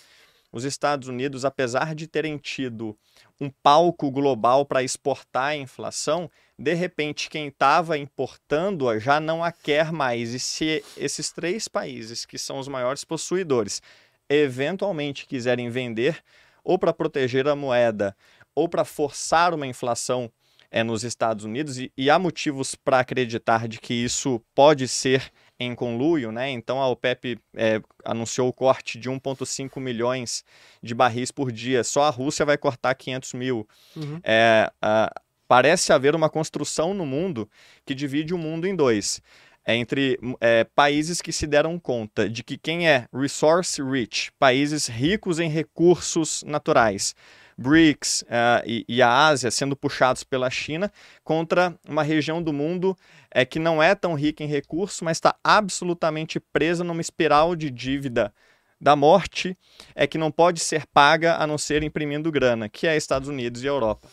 os 0.51 0.63
Estados 0.63 1.07
Unidos, 1.07 1.45
apesar 1.45 1.93
de 1.93 2.07
terem 2.07 2.37
tido 2.37 2.97
um 3.39 3.49
palco 3.49 4.11
global 4.11 4.65
para 4.65 4.83
exportar 4.83 5.49
a 5.49 5.55
inflação, 5.55 6.29
de 6.57 6.73
repente 6.73 7.29
quem 7.29 7.47
estava 7.47 7.97
importando-a 7.97 8.99
já 8.99 9.19
não 9.19 9.43
a 9.43 9.51
quer 9.51 9.91
mais. 9.91 10.33
E 10.33 10.39
se 10.39 10.83
esses 10.97 11.31
três 11.31 11.67
países, 11.67 12.25
que 12.25 12.37
são 12.37 12.59
os 12.59 12.67
maiores 12.67 13.05
possuidores, 13.05 13.81
eventualmente 14.29 15.25
quiserem 15.25 15.69
vender, 15.69 16.23
ou 16.63 16.77
para 16.77 16.93
proteger 16.93 17.47
a 17.47 17.55
moeda, 17.55 18.15
ou 18.53 18.69
para 18.69 18.85
forçar 18.85 19.53
uma 19.53 19.65
inflação 19.65 20.31
é, 20.71 20.83
nos 20.83 21.03
Estados 21.03 21.45
Unidos, 21.45 21.79
e, 21.79 21.91
e 21.97 22.09
há 22.09 22.19
motivos 22.19 22.75
para 22.75 22.99
acreditar 22.99 23.67
de 23.67 23.79
que 23.79 23.93
isso 23.93 24.41
pode 24.53 24.87
ser 24.87 25.31
em 25.59 25.75
conluio, 25.75 26.31
né? 26.31 26.49
Então 26.49 26.81
a 26.81 26.87
OPEP 26.87 27.37
é, 27.55 27.81
anunciou 28.05 28.47
o 28.47 28.53
corte 28.53 28.97
de 28.97 29.09
1,5 29.09 29.79
milhões 29.79 30.43
de 30.81 30.95
barris 30.95 31.31
por 31.31 31.51
dia. 31.51 31.83
Só 31.83 32.03
a 32.03 32.09
Rússia 32.09 32.45
vai 32.45 32.57
cortar 32.57 32.95
500 32.95 33.33
mil. 33.33 33.67
Uhum. 33.95 34.19
É, 34.23 34.71
a, 34.81 35.11
parece 35.49 35.91
haver 35.91 36.15
uma 36.15 36.29
construção 36.29 36.93
no 36.93 37.05
mundo 37.05 37.49
que 37.85 37.93
divide 37.93 38.33
o 38.33 38.37
mundo 38.37 38.67
em 38.67 38.75
dois. 38.75 39.21
É 39.65 39.75
entre 39.75 40.17
é, 40.39 40.63
países 40.63 41.21
que 41.21 41.31
se 41.31 41.45
deram 41.45 41.77
conta 41.77 42.29
de 42.29 42.43
que 42.43 42.57
quem 42.57 42.89
é 42.89 43.05
resource 43.13 43.81
rich, 43.81 44.31
países 44.39 44.87
ricos 44.87 45.39
em 45.39 45.49
recursos 45.49 46.43
naturais, 46.43 47.13
BRICS 47.59 48.21
uh, 48.21 48.63
e, 48.65 48.85
e, 48.87 49.01
a 49.01 49.27
Ásia 49.27 49.51
sendo 49.51 49.75
puxados 49.75 50.23
pela 50.23 50.49
China 50.49 50.89
contra 51.25 51.77
uma 51.87 52.03
região 52.03 52.41
do 52.41 52.53
mundo 52.53 52.97
é, 53.29 53.43
que 53.43 53.59
não 53.59 53.83
é 53.83 53.93
tão 53.93 54.13
rica 54.13 54.43
em 54.43 54.47
recursos, 54.47 55.01
mas 55.01 55.17
está 55.17 55.35
absolutamente 55.43 56.39
presa 56.39 56.85
numa 56.85 57.01
espiral 57.01 57.55
de 57.57 57.69
dívida 57.69 58.33
da 58.81 58.95
morte 58.95 59.57
é 59.93 60.07
que 60.07 60.17
não 60.17 60.31
pode 60.31 60.61
ser 60.61 60.85
paga 60.87 61.35
a 61.35 61.45
não 61.45 61.57
ser 61.57 61.83
imprimindo 61.83 62.31
grana, 62.31 62.69
que 62.69 62.87
é 62.87 62.95
Estados 62.95 63.27
Unidos 63.27 63.61
e 63.61 63.67
Europa. 63.67 64.07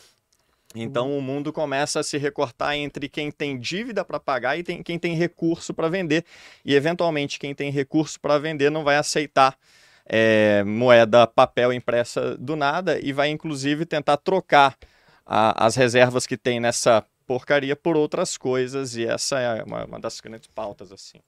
Então 0.83 1.11
uhum. 1.11 1.19
o 1.19 1.23
mundo 1.23 1.53
começa 1.53 2.01
a 2.01 2.03
se 2.03 2.19
recortar 2.19 2.75
entre 2.75 3.09
quem 3.09 3.31
tem 3.31 3.59
dívida 3.59 4.05
para 4.05 4.21
pagar 4.21 4.59
e 4.59 4.63
tem, 4.63 4.83
quem 4.83 4.99
tem 4.99 5.15
recurso 5.15 5.73
para 5.73 5.89
vender. 5.89 6.25
E 6.65 6.75
eventualmente 6.75 7.39
quem 7.39 7.55
tem 7.55 7.71
recurso 7.71 8.21
para 8.21 8.39
vender 8.39 8.71
não 8.71 8.85
vai 8.85 8.97
aceitar 8.97 9.57
é, 10.05 10.63
moeda 10.65 11.27
papel 11.27 11.73
impressa 11.73 12.37
do 12.37 12.55
nada 12.55 12.99
e 13.01 13.13
vai 13.13 13.29
inclusive 13.29 13.85
tentar 13.85 14.17
trocar 14.19 14.77
a, 15.25 15.67
as 15.67 15.75
reservas 15.75 16.27
que 16.27 16.37
tem 16.37 16.61
nessa 16.61 17.05
porcaria 17.27 17.75
por 17.75 17.97
outras 17.97 18.37
coisas 18.37 18.97
e 18.97 19.05
essa 19.05 19.41
é 19.41 19.63
uma, 19.65 19.85
uma 19.85 19.99
das 19.99 20.21
grandes 20.21 20.47
pautas 20.47 20.93
assim. 20.93 21.19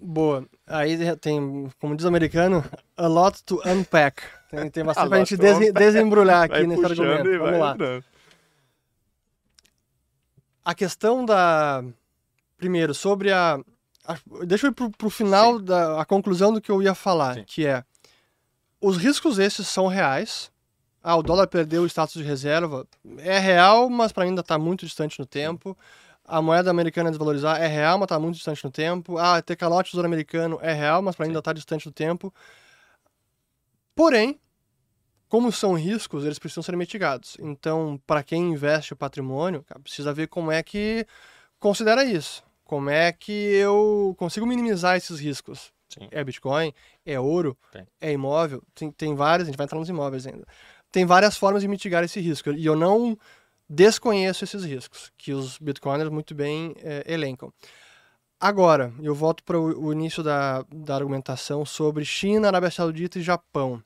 Boa. 0.00 0.46
Aí 0.64 0.96
tem, 1.16 1.68
como 1.80 1.96
diz 1.96 2.04
o 2.04 2.08
americano, 2.08 2.64
a 2.96 3.08
lot 3.08 3.42
to 3.42 3.60
unpack. 3.66 4.22
Tem, 4.48 4.70
tem 4.70 4.84
bastante 4.86 5.08
pra 5.08 5.18
gente 5.18 5.36
des, 5.36 5.72
desembrulhar 5.72 6.44
aqui 6.44 6.66
nesse 6.66 6.84
argumento. 6.84 7.38
Vamos 7.38 7.58
lá. 7.58 7.72
Entrando. 7.74 8.04
A 10.68 10.74
questão 10.74 11.24
da. 11.24 11.82
Primeiro, 12.58 12.92
sobre 12.92 13.32
a. 13.32 13.58
a 14.04 14.18
deixa 14.44 14.66
eu 14.66 14.70
ir 14.70 14.74
pro, 14.74 14.90
pro 14.90 15.08
final 15.08 15.56
Sim. 15.56 15.64
da 15.64 15.98
a 15.98 16.04
conclusão 16.04 16.52
do 16.52 16.60
que 16.60 16.70
eu 16.70 16.82
ia 16.82 16.94
falar, 16.94 17.36
Sim. 17.36 17.44
que 17.46 17.66
é 17.66 17.82
os 18.78 18.98
riscos 18.98 19.38
esses 19.38 19.66
são 19.66 19.86
reais. 19.86 20.52
Ah, 21.02 21.16
o 21.16 21.22
dólar 21.22 21.46
perdeu 21.46 21.84
o 21.84 21.86
status 21.86 22.12
de 22.12 22.22
reserva. 22.22 22.86
É 23.16 23.38
real, 23.38 23.88
mas 23.88 24.12
para 24.12 24.24
mim 24.24 24.32
ainda 24.32 24.42
está 24.42 24.58
muito 24.58 24.84
distante 24.84 25.18
no 25.18 25.24
tempo. 25.24 25.74
A 26.22 26.42
moeda 26.42 26.70
americana 26.70 27.08
desvalorizar 27.08 27.58
é 27.62 27.66
real, 27.66 27.96
mas 27.96 28.04
está 28.04 28.18
muito 28.18 28.34
distante 28.34 28.62
no 28.62 28.70
tempo. 28.70 29.16
Ah, 29.16 29.40
ter 29.40 29.56
calote 29.56 29.88
tesouro 29.88 30.06
americano 30.06 30.58
é 30.60 30.74
real, 30.74 31.00
mas 31.00 31.16
para 31.16 31.24
mim 31.24 31.30
ainda 31.30 31.38
está 31.38 31.54
distante 31.54 31.86
no 31.86 31.92
tempo. 31.92 32.30
Porém, 33.96 34.38
como 35.28 35.52
são 35.52 35.74
riscos, 35.74 36.24
eles 36.24 36.38
precisam 36.38 36.62
ser 36.62 36.76
mitigados. 36.76 37.36
Então, 37.40 38.00
para 38.06 38.22
quem 38.22 38.52
investe 38.52 38.92
o 38.92 38.96
patrimônio, 38.96 39.64
precisa 39.82 40.12
ver 40.12 40.28
como 40.28 40.50
é 40.50 40.62
que 40.62 41.06
considera 41.58 42.02
isso. 42.04 42.42
Como 42.64 42.90
é 42.90 43.12
que 43.12 43.32
eu 43.32 44.14
consigo 44.18 44.46
minimizar 44.46 44.96
esses 44.96 45.20
riscos? 45.20 45.72
Sim. 45.88 46.08
É 46.10 46.22
Bitcoin, 46.22 46.72
é 47.04 47.18
ouro, 47.18 47.56
tem. 47.72 47.86
é 48.00 48.12
imóvel, 48.12 48.62
tem, 48.74 48.90
tem 48.90 49.14
várias, 49.14 49.48
a 49.48 49.50
gente 49.50 49.56
vai 49.56 49.64
entrar 49.64 49.78
nos 49.78 49.88
imóveis 49.88 50.26
ainda. 50.26 50.46
Tem 50.92 51.06
várias 51.06 51.36
formas 51.36 51.62
de 51.62 51.68
mitigar 51.68 52.04
esse 52.04 52.20
risco. 52.20 52.50
E 52.50 52.64
eu 52.64 52.76
não 52.76 53.16
desconheço 53.68 54.44
esses 54.44 54.64
riscos, 54.64 55.12
que 55.16 55.32
os 55.32 55.58
Bitcoiners 55.58 56.10
muito 56.10 56.34
bem 56.34 56.74
é, 56.78 57.04
elencam. 57.06 57.52
Agora, 58.40 58.92
eu 59.02 59.14
volto 59.14 59.42
para 59.42 59.58
o 59.58 59.92
início 59.92 60.22
da, 60.22 60.64
da 60.72 60.94
argumentação 60.94 61.66
sobre 61.66 62.04
China, 62.04 62.48
Arábia 62.48 62.70
Saudita 62.70 63.18
e 63.18 63.22
Japão 63.22 63.82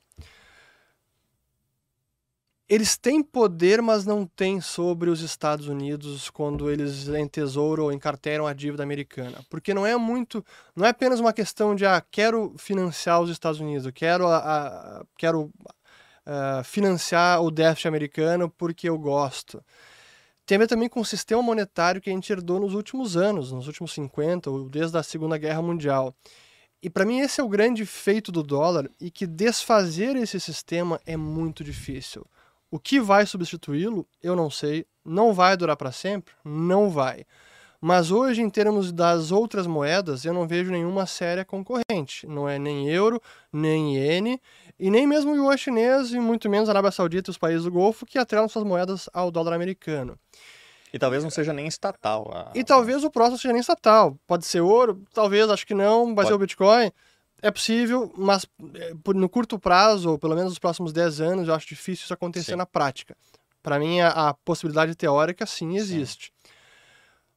eles 2.69 2.97
têm 2.97 3.23
poder, 3.23 3.83
mas 3.83 4.07
não 4.07 4.25
têm 4.25 4.61
sobre 4.61 5.11
os 5.11 5.21
Estados 5.21 5.69
Unidos 5.69 6.31
quando 6.31 6.71
eles 6.71 7.09
entesouram 7.09 7.85
ou 7.85 7.93
encarteram 7.93 8.47
a 8.47 8.53
dívida 8.53 8.83
americana. 8.83 9.45
Porque 9.51 9.75
não 9.75 9.85
é 9.85 9.97
muito, 9.97 10.45
não 10.75 10.87
é 10.87 10.89
apenas 10.89 11.21
uma 11.21 11.33
questão 11.33 11.75
de, 11.75 11.85
ah, 11.85 12.03
quero 12.11 12.55
financiar 12.57 13.21
os 13.21 13.31
Estados 13.31 13.61
Unidos, 13.61 13.91
quero, 13.95 14.27
a, 14.27 14.39
a 14.39 15.05
quero 15.19 15.51
uh, 16.27 16.65
financiar 16.65 17.43
o 17.43 17.51
déficit 17.51 17.89
americano 17.89 18.49
porque 18.49 18.89
eu 18.89 18.99
gosto. 18.99 19.63
Tem 20.47 20.57
a 20.57 20.61
ver 20.61 20.67
também 20.67 20.89
com 20.89 21.01
o 21.01 21.05
sistema 21.05 21.43
monetário 21.43 22.01
que 22.01 22.11
a 22.11 22.13
gente 22.13 22.33
herdou 22.33 22.59
nos 22.59 22.75
últimos 22.75 23.17
anos, 23.17 23.53
nos 23.53 23.67
últimos 23.67 23.93
50, 23.93 24.51
ou 24.51 24.69
desde 24.69 24.97
a 24.99 25.03
Segunda 25.03 25.39
Guerra 25.39 25.63
Mundial. 25.63 26.15
E 26.83 26.91
para 26.91 27.05
mim 27.05 27.21
esse 27.21 27.41
é 27.41 27.45
o 27.45 27.49
grande 27.49 27.87
feito 27.87 28.33
do 28.33 28.43
dólar 28.43 28.91
e 29.01 29.11
que 29.11 29.25
desfazer 29.27 30.17
esse 30.17 30.41
sistema 30.41 31.01
é 31.07 31.17
muito 31.17 31.63
difícil. 31.63 32.27
O 32.73 32.79
que 32.79 32.99
vai 32.99 33.27
substituí-lo, 33.27 34.09
eu 34.23 34.35
não 34.35 34.49
sei. 34.49 34.87
Não 35.05 35.35
vai 35.35 35.59
durar 35.59 35.77
para 35.77 35.93
sempre? 35.93 36.33
Não 36.43 36.89
vai. 36.89 37.27
Mas 37.79 38.11
hoje, 38.11 38.41
em 38.41 38.49
termos 38.49 38.91
das 38.91 39.31
outras 39.31 39.67
moedas, 39.67 40.25
eu 40.25 40.33
não 40.33 40.49
vejo 40.49 40.71
nenhuma 40.71 41.05
séria 41.05 41.45
concorrente. 41.45 42.27
Não 42.27 42.49
é 42.49 42.59
nem 42.59 42.89
euro, 42.89 43.21
nem 43.53 43.97
iene, 43.97 44.41
e 44.79 44.91
nem 44.91 45.07
mesmo 45.07 45.33
o 45.33 45.37
yuan 45.37 45.55
chinês, 45.55 46.15
e 46.15 46.19
muito 46.19 46.49
menos 46.49 46.71
a 46.71 46.73
Arábia 46.73 46.91
Saudita 46.91 47.29
e 47.29 47.33
os 47.33 47.37
países 47.37 47.65
do 47.65 47.71
Golfo, 47.71 48.07
que 48.07 48.19
atrelam 48.19 48.49
suas 48.49 48.65
moedas 48.65 49.07
ao 49.13 49.31
dólar 49.31 49.53
americano. 49.53 50.19
E 50.95 50.99
talvez 50.99 51.23
não 51.23 51.31
seja 51.31 51.53
nem 51.53 51.67
estatal. 51.67 52.31
A... 52.33 52.53
E 52.55 52.65
talvez 52.65 53.05
o 53.05 53.11
próximo 53.11 53.37
seja 53.37 53.53
nem 53.53 53.61
estatal. 53.61 54.17
Pode 54.27 54.47
ser 54.47 54.63
ouro, 54.63 55.03
talvez, 55.13 55.51
acho 55.51 55.67
que 55.67 55.75
não, 55.75 56.07
vai 56.07 56.25
Pode... 56.25 56.29
ser 56.29 56.35
o 56.35 56.39
Bitcoin. 56.39 56.91
É 57.43 57.51
possível, 57.51 58.13
mas 58.17 58.47
eh, 58.75 58.95
no 59.15 59.29
curto 59.29 59.59
prazo, 59.59 60.11
ou 60.11 60.19
pelo 60.19 60.37
menos 60.37 60.53
nos 60.53 60.61
próximos 60.61 60.93
10 60.93 61.21
anos, 61.21 61.49
eu 61.49 61.55
acho 61.55 61.67
difícil 61.67 62.05
isso 62.05 62.15
acontecer 62.15 62.53
sim. 62.53 62.57
na 62.57 62.65
prática. 62.65 63.17
Para 63.61 63.81
mim, 63.81 64.01
a, 64.01 64.29
a, 64.29 64.35
possibilidade 64.35 64.95
teórica 64.95 65.45
sim 65.45 65.77
existe. 65.77 66.27
Sim. 66.27 66.53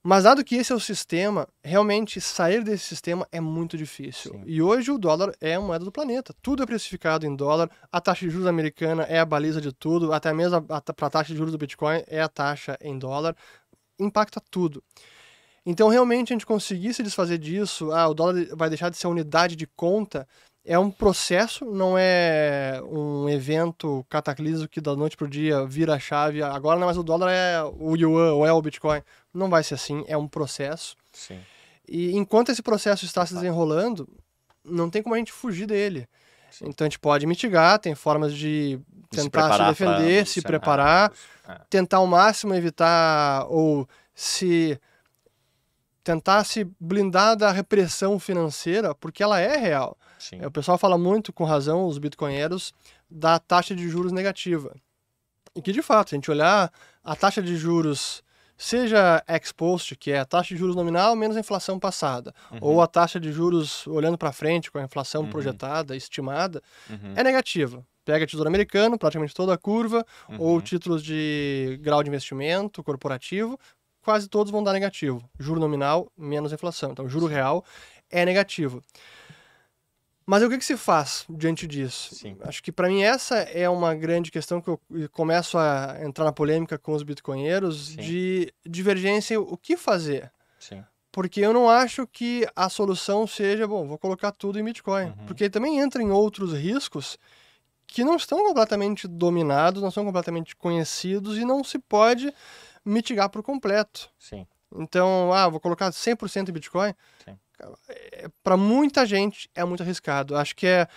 Mas 0.08 0.24
dado 0.24 0.44
que 0.44 0.56
esse 0.56 0.72
é 0.72 0.76
o 0.76 0.80
sistema, 0.80 1.48
realmente 1.64 2.22
sair 2.22 2.64
desse 2.64 2.86
sistema 2.86 3.28
é 3.32 3.42
muito 3.42 3.76
difícil. 3.76 4.34
Sim. 4.34 4.44
E 4.46 4.62
hoje 4.62 4.92
o 4.92 5.00
dólar 5.00 5.34
é 5.42 5.56
a 5.56 5.60
moeda 5.60 5.84
do 5.84 5.92
planeta. 5.92 6.32
Tudo 6.44 6.62
é 6.62 6.66
precificado 6.68 7.26
em 7.26 7.36
dólar. 7.36 7.72
A 7.92 8.00
taxa 8.00 8.24
de 8.24 8.32
juros 8.32 8.46
americana 8.46 9.02
é 9.04 9.18
a 9.18 9.26
baliza 9.26 9.60
de 9.60 9.74
tudo. 9.74 10.14
Até 10.14 10.32
mesmo 10.32 10.62
para 10.62 11.08
a 11.08 11.10
taxa 11.10 11.32
de 11.32 11.38
juros 11.38 11.52
do 11.52 11.58
Bitcoin 11.58 12.04
é 12.06 12.22
a 12.22 12.30
taxa 12.30 12.78
em 12.80 13.00
dólar. 13.00 13.36
Impacta 14.00 14.40
tudo. 14.52 14.84
Então, 15.66 15.90
realmente, 15.90 16.32
a 16.32 16.36
gente 16.36 16.46
conseguir 16.46 16.94
se 16.94 17.02
desfazer 17.02 17.38
disso, 17.38 17.92
ah, 17.92 18.08
o 18.08 18.14
dólar 18.14 18.46
vai 18.56 18.70
deixar 18.70 18.90
de 18.90 18.98
ser 18.98 19.08
unidade 19.08 19.56
de 19.56 19.66
conta, 19.66 20.28
é 20.66 20.78
um 20.80 20.90
processo, 20.90 21.64
não 21.64 21.96
é 21.96 22.82
um 22.84 23.30
evento 23.30 24.04
cataclismo 24.10 24.68
que 24.68 24.82
da 24.82 24.96
noite 24.96 25.16
para 25.16 25.26
o 25.26 25.30
dia 25.30 25.64
vira 25.66 25.94
a 25.94 26.00
chave. 26.00 26.42
Agora 26.42 26.76
não 26.76 26.84
é 26.84 26.86
mais 26.88 26.98
o 26.98 27.04
dólar, 27.04 27.32
é 27.32 27.64
o 27.64 27.96
yuan 27.96 28.34
ou 28.34 28.46
é 28.46 28.52
o 28.52 28.62
Bitcoin. 28.62 29.02
Não 29.32 29.48
vai 29.48 29.64
ser 29.64 29.76
assim, 29.76 30.04
é 30.08 30.18
um 30.18 30.28
processo. 30.28 30.96
Sim. 31.14 31.40
E 31.88 32.16
enquanto 32.16 32.52
esse 32.52 32.64
processo 32.64 33.06
está 33.06 33.24
se 33.26 33.36
desenrolando, 33.36 34.10
não 34.64 34.90
tem 34.90 35.04
como 35.04 35.14
a 35.14 35.20
gente 35.20 35.32
fugir 35.32 35.68
dele. 35.68 36.08
Sim. 36.50 36.66
Então 36.68 36.86
a 36.86 36.90
gente 36.90 37.00
pode 37.00 37.28
mitigar, 37.28 37.78
tem 37.78 37.94
formas 37.94 38.34
de 38.34 38.80
tentar 39.12 39.52
se, 39.52 39.58
se 39.58 39.70
defender, 39.70 40.28
se 40.28 40.42
preparar, 40.42 41.14
é. 41.48 41.60
tentar 41.70 41.98
ao 41.98 42.08
máximo 42.08 42.56
evitar 42.56 43.46
ou 43.50 43.88
se 44.16 44.80
tentar 46.06 46.44
se 46.44 46.64
blindar 46.80 47.36
da 47.36 47.52
repressão 47.52 48.20
financeira, 48.20 48.94
porque 48.94 49.24
ela 49.24 49.40
é 49.40 49.58
real. 49.58 49.98
Sim. 50.20 50.40
O 50.46 50.52
pessoal 50.52 50.78
fala 50.78 51.00
muito, 51.00 51.34
com 51.34 51.44
razão, 51.44 51.88
os 51.88 51.98
bitcoinheiros, 51.98 52.74
da 53.10 53.40
taxa 53.40 53.76
de 53.76 53.90
juros 53.90 54.12
negativa. 54.12 54.76
E 55.56 55.62
que, 55.64 55.72
de 55.72 55.82
fato, 55.82 56.10
se 56.10 56.16
a 56.16 56.18
gente 56.18 56.30
olhar 56.30 56.72
a 57.04 57.16
taxa 57.16 57.42
de 57.42 57.58
juros, 57.58 58.24
seja 58.56 59.24
ex 59.28 59.52
post, 59.52 59.96
que 59.96 60.12
é 60.12 60.20
a 60.20 60.26
taxa 60.26 60.54
de 60.54 60.60
juros 60.60 60.76
nominal 60.76 61.16
menos 61.16 61.36
a 61.36 61.40
inflação 61.40 61.80
passada, 61.80 62.36
uhum. 62.52 62.60
ou 62.62 62.82
a 62.84 62.88
taxa 62.88 63.20
de 63.20 63.32
juros 63.32 63.88
olhando 63.88 64.18
para 64.18 64.32
frente, 64.32 64.70
com 64.70 64.78
a 64.78 64.84
inflação 64.84 65.24
uhum. 65.24 65.30
projetada, 65.32 65.96
estimada, 65.96 66.62
uhum. 66.88 67.14
é 67.16 67.24
negativa. 67.24 67.84
Pega 68.06 68.28
tesouro 68.28 68.48
americano, 68.48 69.00
praticamente 69.00 69.34
toda 69.34 69.56
a 69.56 69.58
curva, 69.58 70.06
ou 70.38 70.54
uhum. 70.54 70.62
títulos 70.62 71.04
de 71.04 71.80
grau 71.82 72.04
de 72.04 72.10
investimento 72.10 72.84
corporativo, 72.84 73.60
quase 74.06 74.30
todos 74.30 74.52
vão 74.52 74.64
dar 74.64 74.72
negativo. 74.72 75.28
Juro 75.40 75.60
nominal 75.60 76.12
menos 76.16 76.54
inflação. 76.54 76.92
Então, 76.92 77.10
juro 77.10 77.26
real 77.26 77.66
é 78.12 78.24
negativo. 78.24 78.84
Mas 80.28 80.44
o 80.44 80.50
que, 80.50 80.60
que 80.60 80.66
se 80.66 80.78
faz 80.78 81.26
diante 81.28 81.68
disso? 81.68 82.14
Sim. 82.14 82.38
Acho 82.42 82.62
que 82.62 82.72
para 82.72 82.88
mim 82.88 83.02
essa 83.02 83.38
é 83.38 83.68
uma 83.68 83.94
grande 83.96 84.32
questão 84.32 84.62
que 84.62 84.70
eu 84.70 84.80
começo 85.12 85.58
a 85.58 85.98
entrar 86.04 86.24
na 86.24 86.32
polêmica 86.32 86.78
com 86.78 86.94
os 86.94 87.04
bitcoinheiros 87.04 87.88
Sim. 87.88 87.98
de 87.98 88.54
divergência 88.66 89.40
o 89.40 89.58
que 89.58 89.76
fazer. 89.76 90.32
Sim. 90.60 90.84
Porque 91.12 91.40
eu 91.42 91.54
não 91.54 91.70
acho 91.70 92.06
que 92.06 92.48
a 92.56 92.70
solução 92.70 93.26
seja, 93.26 93.68
bom, 93.68 93.88
vou 93.88 93.98
colocar 93.98 94.32
tudo 94.32 94.60
em 94.60 94.64
Bitcoin. 94.64 95.06
Uhum. 95.06 95.26
Porque 95.28 95.50
também 95.50 95.80
entra 95.80 96.04
em 96.04 96.12
outros 96.12 96.54
riscos 96.54 97.18
que 97.88 98.04
não 98.04 98.18
estão 98.18 98.46
completamente 98.46 99.08
dominados, 99.08 99.82
não 99.82 99.92
são 99.92 100.04
completamente 100.04 100.56
conhecidos 100.56 101.38
e 101.38 101.46
não 101.46 101.64
se 101.64 101.80
pode 101.80 102.34
mitigar 102.86 103.30
por 103.30 103.42
completo. 103.42 104.10
Sim. 104.20 104.46
Então, 104.74 105.34
ah, 105.34 105.48
vou 105.48 105.60
colocar 105.60 105.90
100% 105.90 106.50
em 106.50 106.52
Bitcoin. 106.52 106.94
Sim. 107.24 107.38
É, 107.90 108.28
Para 108.44 108.58
muita 108.58 109.06
gente 109.06 109.50
é 109.56 109.64
muito 109.64 109.82
arriscado. 109.82 110.36
Acho 110.36 110.56
que 110.56 110.68
é. 110.68 110.88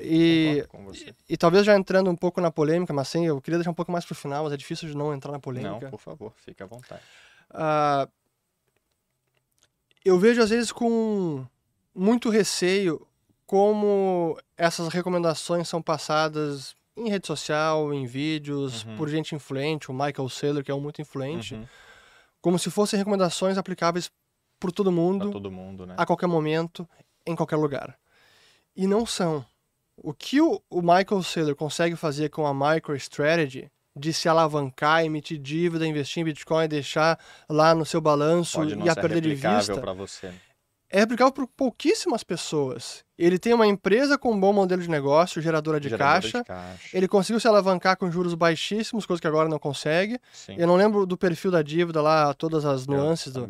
E, 0.00 0.64
e, 0.94 1.34
e, 1.34 1.36
talvez 1.36 1.66
já 1.66 1.76
entrando 1.76 2.10
um 2.10 2.16
pouco 2.16 2.40
na 2.40 2.50
polêmica, 2.50 2.94
mas 2.94 3.08
sim, 3.08 3.26
eu 3.26 3.40
queria 3.42 3.58
deixar 3.58 3.70
um 3.70 3.74
pouco 3.74 3.92
mais 3.92 4.04
para 4.04 4.12
o 4.12 4.16
final, 4.16 4.44
mas 4.44 4.52
é 4.52 4.56
difícil 4.56 4.88
de 4.88 4.96
não 4.96 5.12
entrar 5.12 5.32
na 5.32 5.38
polêmica. 5.38 5.80
Não, 5.80 5.90
por 5.90 6.00
favor, 6.00 6.32
fique 6.36 6.62
à 6.62 6.66
vontade. 6.66 7.02
Uh, 7.50 8.10
eu 10.04 10.18
vejo 10.18 10.40
às 10.40 10.48
vezes 10.48 10.72
com 10.72 11.44
muito 11.94 12.30
receio 12.30 13.06
como 13.44 14.38
essas 14.56 14.88
recomendações 14.88 15.68
são 15.68 15.82
passadas 15.82 16.74
em 16.96 17.08
rede 17.08 17.26
social, 17.26 17.92
em 17.92 18.06
vídeos, 18.06 18.84
uhum. 18.84 18.96
por 18.96 19.08
gente 19.08 19.34
influente, 19.34 19.90
o 19.90 19.94
Michael 19.94 20.28
Saylor, 20.28 20.62
que 20.62 20.70
é 20.70 20.74
um 20.74 20.80
muito 20.80 21.00
influente, 21.00 21.54
uhum. 21.54 21.66
como 22.40 22.58
se 22.58 22.70
fossem 22.70 22.98
recomendações 22.98 23.56
aplicáveis 23.56 24.10
por 24.60 24.70
todo 24.70 24.92
mundo, 24.92 25.30
todo 25.30 25.50
mundo 25.50 25.86
né? 25.86 25.94
a 25.96 26.06
qualquer 26.06 26.26
momento, 26.26 26.88
em 27.26 27.34
qualquer 27.34 27.56
lugar. 27.56 27.98
E 28.76 28.86
não 28.86 29.04
são. 29.04 29.44
O 29.96 30.14
que 30.14 30.40
o, 30.40 30.62
o 30.70 30.80
Michael 30.80 31.22
Saylor 31.22 31.54
consegue 31.54 31.96
fazer 31.96 32.30
com 32.30 32.46
a 32.46 32.54
MicroStrategy 32.54 33.70
de 33.94 34.12
se 34.12 34.28
alavancar, 34.28 35.04
emitir 35.04 35.38
dívida, 35.38 35.86
investir 35.86 36.22
em 36.22 36.24
Bitcoin, 36.24 36.66
deixar 36.66 37.18
lá 37.48 37.74
no 37.74 37.84
seu 37.84 38.00
balanço 38.00 38.64
e 38.64 38.88
a 38.88 38.94
perder 38.94 39.20
de 39.20 39.34
vista. 39.34 39.74
Você 39.74 40.32
é 40.92 41.00
replicável 41.00 41.32
por 41.32 41.46
pouquíssimas 41.46 42.22
pessoas. 42.22 43.02
Ele 43.18 43.38
tem 43.38 43.54
uma 43.54 43.66
empresa 43.66 44.18
com 44.18 44.32
um 44.32 44.38
bom 44.38 44.52
modelo 44.52 44.82
de 44.82 44.90
negócio, 44.90 45.40
geradora 45.40 45.80
de, 45.80 45.88
geradora 45.88 46.20
caixa. 46.20 46.38
de 46.38 46.44
caixa. 46.44 46.96
Ele 46.96 47.08
conseguiu 47.08 47.40
se 47.40 47.48
alavancar 47.48 47.96
com 47.96 48.10
juros 48.10 48.34
baixíssimos, 48.34 49.06
coisa 49.06 49.20
que 49.20 49.26
agora 49.26 49.48
não 49.48 49.58
consegue. 49.58 50.18
Sim. 50.32 50.54
Eu 50.58 50.66
não 50.66 50.76
lembro 50.76 51.06
do 51.06 51.16
perfil 51.16 51.50
da 51.50 51.62
dívida 51.62 52.02
lá, 52.02 52.34
todas 52.34 52.66
as 52.66 52.86
nuances 52.86 53.32
do, 53.32 53.46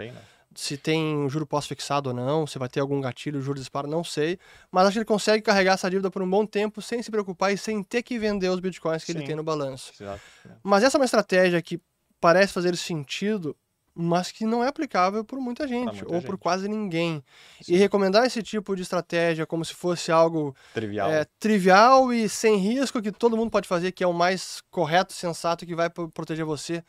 se 0.55 0.77
tem 0.77 1.17
um 1.17 1.29
juro 1.29 1.47
pós-fixado 1.47 2.11
ou 2.11 2.15
não, 2.15 2.47
se 2.47 2.59
vai 2.59 2.69
ter 2.69 2.79
algum 2.79 3.01
gatilho, 3.01 3.41
o 3.41 3.43
juro 3.43 3.59
dispara, 3.59 3.89
não 3.89 4.05
sei. 4.05 4.39
Mas 4.71 4.85
acho 4.85 4.93
que 4.93 4.99
ele 4.99 5.05
consegue 5.05 5.43
carregar 5.43 5.75
essa 5.75 5.91
dívida 5.91 6.11
por 6.11 6.23
um 6.23 6.31
bom 6.31 6.47
tempo 6.47 6.81
sem 6.81 7.03
se 7.03 7.11
preocupar 7.11 7.53
e 7.53 7.59
sem 7.59 7.83
ter 7.83 8.03
que 8.03 8.19
vender 8.19 8.51
os 8.51 8.61
bitcoins 8.61 9.05
que 9.05 9.13
Sim. 9.13 9.19
ele 9.19 9.27
tem 9.27 9.35
no 9.35 9.43
balanço. 9.43 9.93
Exato. 9.99 10.21
Mas 10.63 10.85
essa 10.85 10.97
é 10.97 11.01
uma 11.01 11.05
estratégia 11.05 11.61
que 11.61 11.81
parece 12.21 12.53
fazer 12.53 12.77
sentido 12.77 13.57
mas 13.95 14.33
que 14.33 14.45
não 14.45 14.65
é 14.65 14.69
aplicável 14.69 15.25
por 15.25 15.39
muita 15.39 15.69
gente 15.69 15.97
muita 15.97 16.07
ou 16.07 16.15
gente. 16.15 16.27
por 16.27 16.39
quase 16.39 16.69
ninguém. 16.69 17.23
Sim. 17.61 17.75
E 17.75 17.77
recomendar 17.77 18.25
esse 18.25 18.43
tipo 18.43 18.75
de 18.75 18.83
estratégia 18.83 19.47
como 19.47 19.65
se 19.65 19.75
fosse 19.75 20.11
algo 20.11 20.55
trivial. 20.73 21.11
É, 21.11 21.27
trivial 21.39 22.13
e 22.13 22.29
sem 22.29 22.57
risco 22.57 23.03
que 23.03 23.13
todo 23.13 23.37
mundo 23.37 23.51
pode 23.51 23.69
fazer, 23.69 23.93
que 23.93 24.03
é 24.03 24.07
o 24.07 24.13
mais 24.13 24.63
correto, 24.71 25.13
sensato 25.13 25.67
que 25.67 25.75
vai 25.75 25.91
proteger 25.91 26.45
você, 26.45 26.83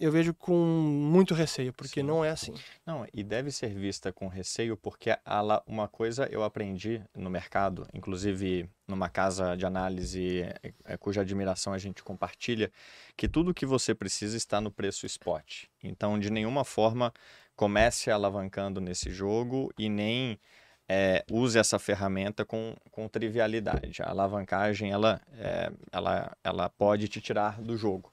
eu 0.00 0.10
vejo 0.10 0.32
com 0.32 0.56
muito 0.56 1.34
receio, 1.34 1.74
porque 1.74 2.00
Sim. 2.00 2.06
não 2.06 2.24
é 2.24 2.30
assim. 2.30 2.54
Não, 2.86 3.06
e 3.12 3.22
deve 3.22 3.50
ser 3.50 3.68
vista 3.68 4.10
com 4.10 4.28
receio, 4.28 4.74
porque 4.74 5.14
ela, 5.26 5.62
uma 5.66 5.86
coisa 5.86 6.26
eu 6.32 6.42
aprendi 6.42 7.02
no 7.14 7.28
mercado, 7.28 7.86
inclusive 7.92 8.66
numa 8.88 9.10
casa 9.10 9.54
de 9.56 9.66
análise 9.66 10.40
é, 10.86 10.96
cuja 10.96 11.20
admiração 11.20 11.74
a 11.74 11.78
gente 11.78 12.02
compartilha, 12.02 12.72
que 13.14 13.28
tudo 13.28 13.52
que 13.52 13.66
você 13.66 13.94
precisa 13.94 14.38
está 14.38 14.58
no 14.58 14.70
preço 14.70 15.04
spot. 15.04 15.64
Então, 15.82 16.18
de 16.18 16.30
nenhuma 16.30 16.64
forma, 16.64 17.12
comece 17.54 18.10
alavancando 18.10 18.80
nesse 18.80 19.10
jogo 19.10 19.70
e 19.78 19.90
nem 19.90 20.40
é, 20.88 21.22
use 21.30 21.58
essa 21.58 21.78
ferramenta 21.78 22.42
com, 22.42 22.74
com 22.90 23.06
trivialidade. 23.06 24.02
A 24.02 24.08
alavancagem, 24.08 24.90
ela, 24.90 25.20
é, 25.34 25.70
ela, 25.92 26.34
ela 26.42 26.70
pode 26.70 27.06
te 27.06 27.20
tirar 27.20 27.60
do 27.60 27.76
jogo 27.76 28.10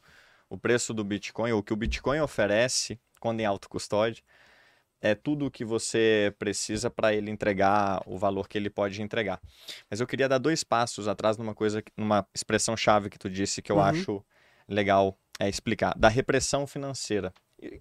o 0.50 0.58
preço 0.58 0.94
do 0.94 1.04
Bitcoin, 1.04 1.52
ou 1.52 1.60
o 1.60 1.64
que 1.64 1.74
o 1.74 1.78
Bitcoin 1.78 2.20
oferece 2.20 3.00
quando 3.20 3.40
em 3.40 3.46
autocustódia, 3.46 4.24
é 5.02 5.14
tudo 5.14 5.46
o 5.46 5.52
que 5.52 5.64
você 5.64 6.34
precisa 6.40 6.90
para 6.90 7.14
ele 7.14 7.30
entregar 7.30 8.02
o 8.06 8.18
valor 8.18 8.48
que 8.48 8.58
ele 8.58 8.70
pode 8.70 9.02
entregar. 9.02 9.40
Mas 9.90 10.00
eu 10.00 10.08
queria 10.08 10.28
dar 10.28 10.40
dois 10.40 10.64
passos 10.64 11.08
atrás 11.08 11.38
numa 11.38 11.54
coisa, 11.54 11.84
numa 11.96 12.28
expressão 12.34 12.76
chave 12.76 13.10
que 13.10 13.20
tu 13.20 13.30
disse 13.30 13.62
que 13.62 13.72
eu 13.72 13.78
uhum. 13.78 13.84
acho 13.84 14.26
legal 14.68 15.18
é, 15.40 15.48
explicar, 15.48 15.94
da 15.98 16.10
repressão 16.10 16.66
financeira, 16.66 17.32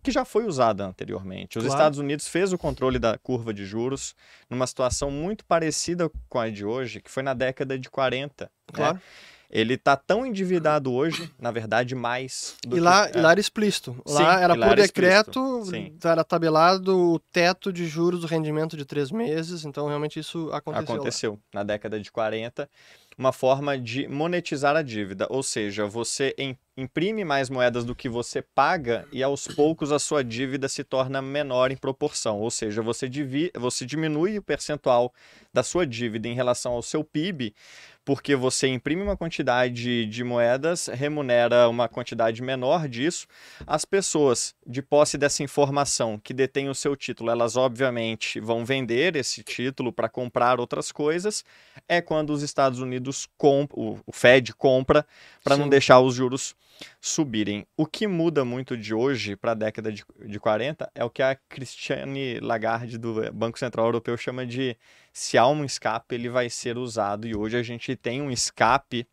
que 0.03 0.11
já 0.11 0.25
foi 0.25 0.45
usada 0.45 0.85
anteriormente. 0.85 1.59
Os 1.59 1.65
claro. 1.65 1.79
Estados 1.79 1.99
Unidos 1.99 2.29
fez 2.29 2.53
o 2.53 2.59
controle 2.59 2.99
da 2.99 3.19
curva 3.19 3.53
de 3.53 3.65
juros 3.65 4.15
numa 4.49 4.67
situação 4.67 5.11
muito 5.11 5.45
parecida 5.45 6.11
com 6.29 6.39
a 6.39 6.51
de 6.51 6.65
hoje, 6.65 7.01
que 7.01 7.11
foi 7.11 7.23
na 7.23 7.35
década 7.35 7.79
de 7.79 7.89
40. 7.89 8.45
Né? 8.45 8.51
Claro. 8.73 8.95
Né? 8.97 9.03
Ele 9.51 9.75
está 9.75 9.97
tão 9.97 10.27
endividado 10.27 10.93
hoje, 10.93 11.33
na 11.39 11.51
verdade, 11.51 11.95
mais 11.95 12.57
do 12.67 12.77
e 12.77 12.81
lá, 12.81 13.09
que... 13.09 13.19
E 13.19 13.21
lá 13.21 13.31
era 13.33 13.41
explícito. 13.41 13.97
Lá 14.07 14.19
Sim, 14.19 14.45
era 14.45 14.57
por 14.57 14.77
decreto, 14.77 15.63
era 16.05 16.25
tabelado 16.25 17.15
o 17.15 17.19
teto 17.19 17.73
de 17.73 17.87
juros 17.87 18.21
do 18.21 18.27
rendimento 18.27 18.77
de 18.77 18.85
três 18.85 19.11
meses, 19.11 19.65
então 19.65 19.87
realmente 19.87 20.19
isso 20.19 20.51
aconteceu. 20.53 20.95
Aconteceu. 20.95 21.33
Lá. 21.33 21.61
Na 21.61 21.63
década 21.63 22.01
de 22.01 22.11
40, 22.11 22.69
uma 23.19 23.33
forma 23.33 23.79
de 23.79 24.07
monetizar 24.09 24.77
a 24.77 24.83
dívida, 24.83 25.27
ou 25.31 25.43
seja, 25.43 25.87
você 25.87 26.35
imprime 26.77 27.25
mais 27.25 27.49
moedas 27.49 27.85
do 27.85 27.95
que 27.95 28.09
você 28.09 28.43
paga 28.43 29.09
e 29.11 29.23
aos 29.23 29.49
poucos 29.49 29.91
a 29.91 29.99
sua 29.99 30.23
dívida 30.23 30.69
se 30.69 30.85
torna 30.85 31.23
menor 31.23 31.71
em 31.71 31.77
proporção, 31.77 32.39
ou 32.39 32.51
seja, 32.51 32.83
você, 32.83 33.09
divi 33.09 33.51
você 33.57 33.87
diminui 33.87 34.37
o 34.37 34.43
percentual 34.43 35.13
da 35.53 35.63
sua 35.63 35.87
dívida 35.87 36.29
em 36.29 36.35
relação 36.35 36.73
ao 36.73 36.83
seu 36.83 37.03
PIB, 37.03 37.55
porque 38.07 38.37
você 38.37 38.69
imprime 38.69 39.03
uma 39.03 39.17
quantidade 39.17 40.07
de 40.07 40.23
moedas, 40.23 40.87
remunera 40.87 41.69
uma 41.69 41.89
quantidade 41.89 42.41
menor 42.41 42.89
disso. 42.89 43.27
As 43.67 43.85
pessoas 43.85 44.55
de 44.65 44.81
posse 44.81 45.19
dessa 45.19 45.43
informação 45.43 46.17
que 46.17 46.33
detêm 46.33 46.69
o 46.69 46.75
seu 46.75 46.95
título, 46.95 47.33
elas 47.33 47.57
obviamente 47.57 48.39
vão 48.39 48.65
vender 48.65 49.17
esse 49.17 49.43
título 49.43 49.93
para 49.93 50.09
comprar 50.09 50.61
outras 50.61 50.93
coisas. 50.93 51.45
É 51.89 52.01
quando 52.01 52.31
os 52.31 52.43
Estados 52.43 52.79
Unidos 52.79 53.29
compram, 53.37 54.01
o 54.07 54.13
Fed 54.13 54.55
compra 54.55 55.05
para 55.43 55.57
não 55.57 55.69
deixar 55.69 55.99
os 55.99 56.15
juros 56.15 56.55
subirem. 57.01 57.67
O 57.77 57.87
que 57.87 58.07
muda 58.07 58.45
muito 58.45 58.77
de 58.77 58.95
hoje 58.95 59.37
para 59.37 59.53
a 59.53 59.55
década 59.55 59.93
de, 59.93 60.05
de 60.27 60.41
40 60.41 60.91
é 60.95 61.05
o 61.05 61.11
que 61.11 61.23
a 61.23 61.37
Christiane 61.49 62.41
Lagarde 62.41 62.99
do 62.99 63.33
Banco 63.33 63.59
Central 63.59 63.87
Europeu 63.87 64.17
chama 64.17 64.47
de 64.47 64.77
se 65.13 65.39
há 65.39 65.47
um 65.47 65.65
escape, 65.65 66.15
ele 66.15 66.29
vai 66.29 66.51
ser 66.51 66.77
usado. 66.77 67.27
E 67.27 67.35
hoje 67.35 67.57
a 67.57 67.63
gente 67.63 67.97
tem 67.97 68.21
um 68.21 68.31
escape 68.31 69.07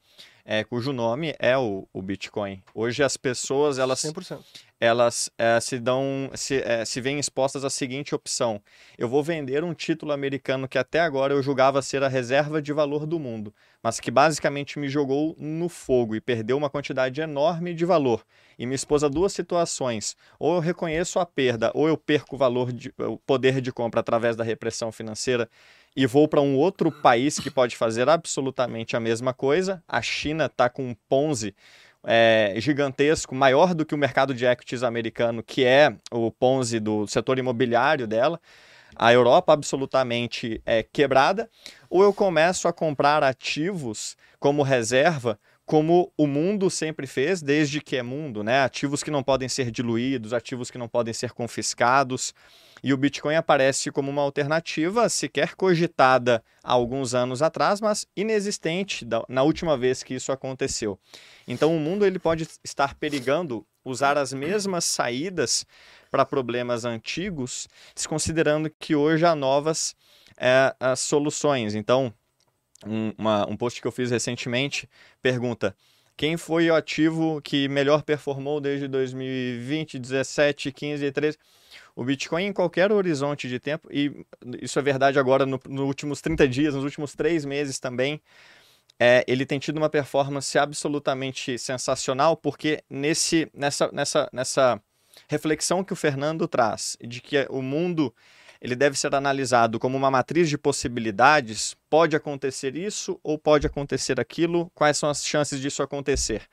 é, 0.45 0.63
cujo 0.63 0.91
nome 0.91 1.33
é 1.39 1.57
o, 1.57 1.87
o 1.93 2.01
Bitcoin. 2.01 2.61
Hoje 2.73 3.03
as 3.03 3.15
pessoas 3.15 3.79
elas 3.79 4.01
100% 4.01 4.39
elas 4.83 5.31
é, 5.37 5.61
se 5.61 5.79
dão 5.79 6.29
se, 6.33 6.61
é, 6.61 6.83
se 6.83 6.99
veem 6.99 7.17
expostas 7.17 7.63
à 7.63 7.69
seguinte 7.69 8.13
opção: 8.13 8.61
eu 8.97 9.07
vou 9.07 9.23
vender 9.23 9.63
um 9.63 9.73
título 9.73 10.11
americano 10.11 10.67
que 10.67 10.77
até 10.77 10.99
agora 10.99 11.33
eu 11.33 11.41
julgava 11.41 11.81
ser 11.81 12.03
a 12.03 12.09
reserva 12.09 12.61
de 12.61 12.73
valor 12.73 13.05
do 13.05 13.17
mundo, 13.17 13.55
mas 13.81 14.01
que 14.01 14.11
basicamente 14.11 14.77
me 14.77 14.89
jogou 14.89 15.37
no 15.39 15.69
fogo 15.69 16.17
e 16.17 16.21
perdeu 16.21 16.57
uma 16.57 16.69
quantidade 16.69 17.21
enorme 17.21 17.73
de 17.73 17.85
valor. 17.85 18.25
E 18.59 18.65
me 18.65 18.75
expôs 18.75 19.05
a 19.05 19.07
duas 19.07 19.31
situações: 19.31 20.17
ou 20.37 20.55
eu 20.55 20.59
reconheço 20.59 21.17
a 21.17 21.25
perda, 21.25 21.71
ou 21.73 21.87
eu 21.87 21.95
perco 21.95 22.35
o 22.35 22.37
valor 22.37 22.73
de, 22.73 22.93
o 22.97 23.17
poder 23.19 23.61
de 23.61 23.71
compra 23.71 24.01
através 24.01 24.35
da 24.35 24.43
repressão 24.43 24.91
financeira 24.91 25.49
e 25.95 26.05
vou 26.05 26.27
para 26.27 26.41
um 26.41 26.57
outro 26.57 26.91
país 26.91 27.39
que 27.39 27.51
pode 27.51 27.77
fazer 27.77 28.09
absolutamente 28.09 28.97
a 28.97 28.99
mesma 28.99 29.33
coisa. 29.33 29.81
A 29.87 30.01
China 30.01 30.47
está 30.47 30.67
com 30.67 30.89
um 30.89 30.95
Ponzi 31.07 31.55
é, 32.05 32.53
gigantesco, 32.57 33.33
maior 33.33 33.73
do 33.73 33.85
que 33.85 33.95
o 33.95 33.97
mercado 33.97 34.33
de 34.33 34.45
equities 34.45 34.83
americano, 34.83 35.41
que 35.41 35.63
é 35.65 35.95
o 36.11 36.31
Ponzi 36.31 36.79
do 36.79 37.07
setor 37.07 37.39
imobiliário 37.39 38.05
dela, 38.07 38.39
a 38.95 39.11
Europa 39.11 39.53
absolutamente 39.53 40.61
é, 40.65 40.83
quebrada, 40.83 41.49
ou 41.89 42.03
eu 42.03 42.13
começo 42.13 42.67
a 42.67 42.73
comprar 42.73 43.23
ativos 43.23 44.15
como 44.39 44.61
reserva 44.61 45.39
como 45.65 46.11
o 46.17 46.27
mundo 46.27 46.69
sempre 46.69 47.07
fez, 47.07 47.41
desde 47.41 47.79
que 47.79 47.95
é 47.95 48.03
mundo, 48.03 48.43
né? 48.43 48.63
Ativos 48.63 49.01
que 49.01 49.11
não 49.11 49.23
podem 49.23 49.47
ser 49.47 49.71
diluídos, 49.71 50.33
ativos 50.33 50.69
que 50.69 50.77
não 50.77 50.87
podem 50.87 51.13
ser 51.13 51.31
confiscados. 51.31 52.33
E 52.83 52.93
o 52.93 52.97
Bitcoin 52.97 53.35
aparece 53.35 53.89
como 53.89 54.11
uma 54.11 54.21
alternativa 54.21 55.07
sequer 55.07 55.55
cogitada 55.55 56.43
há 56.61 56.73
alguns 56.73 57.13
anos 57.13 57.41
atrás, 57.41 57.79
mas 57.79 58.05
inexistente 58.15 59.07
na 59.29 59.41
última 59.41 59.77
vez 59.77 60.03
que 60.03 60.13
isso 60.13 60.33
aconteceu. 60.33 60.99
Então 61.47 61.73
o 61.75 61.79
mundo 61.79 62.05
ele 62.05 62.19
pode 62.19 62.45
estar 62.61 62.95
perigando 62.95 63.65
usar 63.85 64.17
as 64.17 64.33
mesmas 64.33 64.83
saídas 64.83 65.65
para 66.11 66.25
problemas 66.25 66.83
antigos, 66.83 67.69
desconsiderando 67.95 68.69
que 68.69 68.95
hoje 68.95 69.25
há 69.25 69.33
novas 69.33 69.95
é, 70.37 70.75
soluções. 70.95 71.75
Então, 71.75 72.13
um, 72.85 73.13
uma, 73.17 73.49
um 73.49 73.55
post 73.55 73.81
que 73.81 73.87
eu 73.87 73.91
fiz 73.91 74.11
recentemente 74.11 74.89
pergunta: 75.21 75.75
quem 76.15 76.37
foi 76.37 76.69
o 76.69 76.75
ativo 76.75 77.41
que 77.41 77.67
melhor 77.67 78.03
performou 78.03 78.61
desde 78.61 78.87
2020, 78.87 79.97
17, 79.97 80.71
15 80.71 81.05
e 81.05 81.11
13? 81.11 81.37
O 81.95 82.03
Bitcoin 82.03 82.45
em 82.45 82.53
qualquer 82.53 82.91
horizonte 82.91 83.47
de 83.47 83.59
tempo, 83.59 83.87
e 83.91 84.25
isso 84.61 84.77
é 84.79 84.81
verdade 84.81 85.19
agora 85.19 85.45
no, 85.45 85.59
nos 85.67 85.85
últimos 85.85 86.21
30 86.21 86.47
dias, 86.47 86.75
nos 86.75 86.83
últimos 86.83 87.13
três 87.13 87.45
meses 87.45 87.79
também, 87.79 88.21
é, 88.99 89.23
ele 89.27 89.45
tem 89.45 89.59
tido 89.59 89.77
uma 89.77 89.89
performance 89.89 90.57
absolutamente 90.57 91.57
sensacional, 91.57 92.37
porque 92.37 92.83
nesse, 92.89 93.49
nessa, 93.53 93.91
nessa, 93.91 94.29
nessa 94.31 94.81
reflexão 95.27 95.83
que 95.83 95.93
o 95.93 95.95
Fernando 95.95 96.47
traz, 96.47 96.97
de 97.01 97.21
que 97.21 97.45
o 97.49 97.61
mundo 97.61 98.13
ele 98.63 98.77
deve 98.77 98.97
ser 98.97 99.13
analisado 99.13 99.77
como 99.77 99.97
uma 99.97 100.09
matriz 100.09 100.47
de 100.47 100.57
possibilidades. 100.57 101.75
Pode 101.89 102.15
acontecer 102.15 102.77
isso 102.77 103.19
ou 103.21 103.37
pode 103.37 103.67
acontecer 103.67 104.21
aquilo? 104.21 104.71
Quais 104.73 104.95
são 104.95 105.09
as 105.09 105.25
chances 105.25 105.59
disso 105.59 105.83
acontecer? 105.83 106.43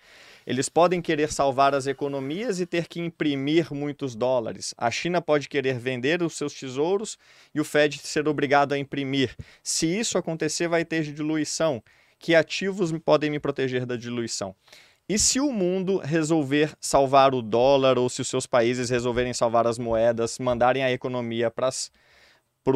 Eles 0.44 0.68
podem 0.68 1.00
querer 1.00 1.30
salvar 1.32 1.72
as 1.72 1.86
economias 1.86 2.58
e 2.58 2.66
ter 2.66 2.88
que 2.88 2.98
imprimir 2.98 3.72
muitos 3.72 4.16
dólares. 4.16 4.74
A 4.76 4.90
China 4.90 5.22
pode 5.22 5.48
querer 5.48 5.78
vender 5.78 6.20
os 6.20 6.36
seus 6.36 6.52
tesouros 6.52 7.16
e 7.54 7.60
o 7.60 7.64
Fed 7.64 7.98
ser 7.98 8.26
obrigado 8.26 8.72
a 8.72 8.78
imprimir. 8.78 9.36
Se 9.62 9.86
isso 9.86 10.18
acontecer, 10.18 10.66
vai 10.66 10.84
ter 10.84 11.04
diluição. 11.04 11.80
Que 12.18 12.34
ativos 12.34 12.90
podem 13.04 13.30
me 13.30 13.38
proteger 13.38 13.86
da 13.86 13.94
diluição? 13.94 14.52
E 15.10 15.18
se 15.18 15.40
o 15.40 15.50
mundo 15.50 15.98
resolver 15.98 16.72
salvar 16.80 17.34
o 17.34 17.42
dólar, 17.42 17.98
ou 17.98 18.08
se 18.08 18.20
os 18.20 18.28
seus 18.28 18.46
países 18.46 18.90
resolverem 18.90 19.34
salvar 19.34 19.66
as 19.66 19.76
moedas, 19.76 20.38
mandarem 20.38 20.84
a 20.84 20.92
economia 20.92 21.50
para 21.50 21.72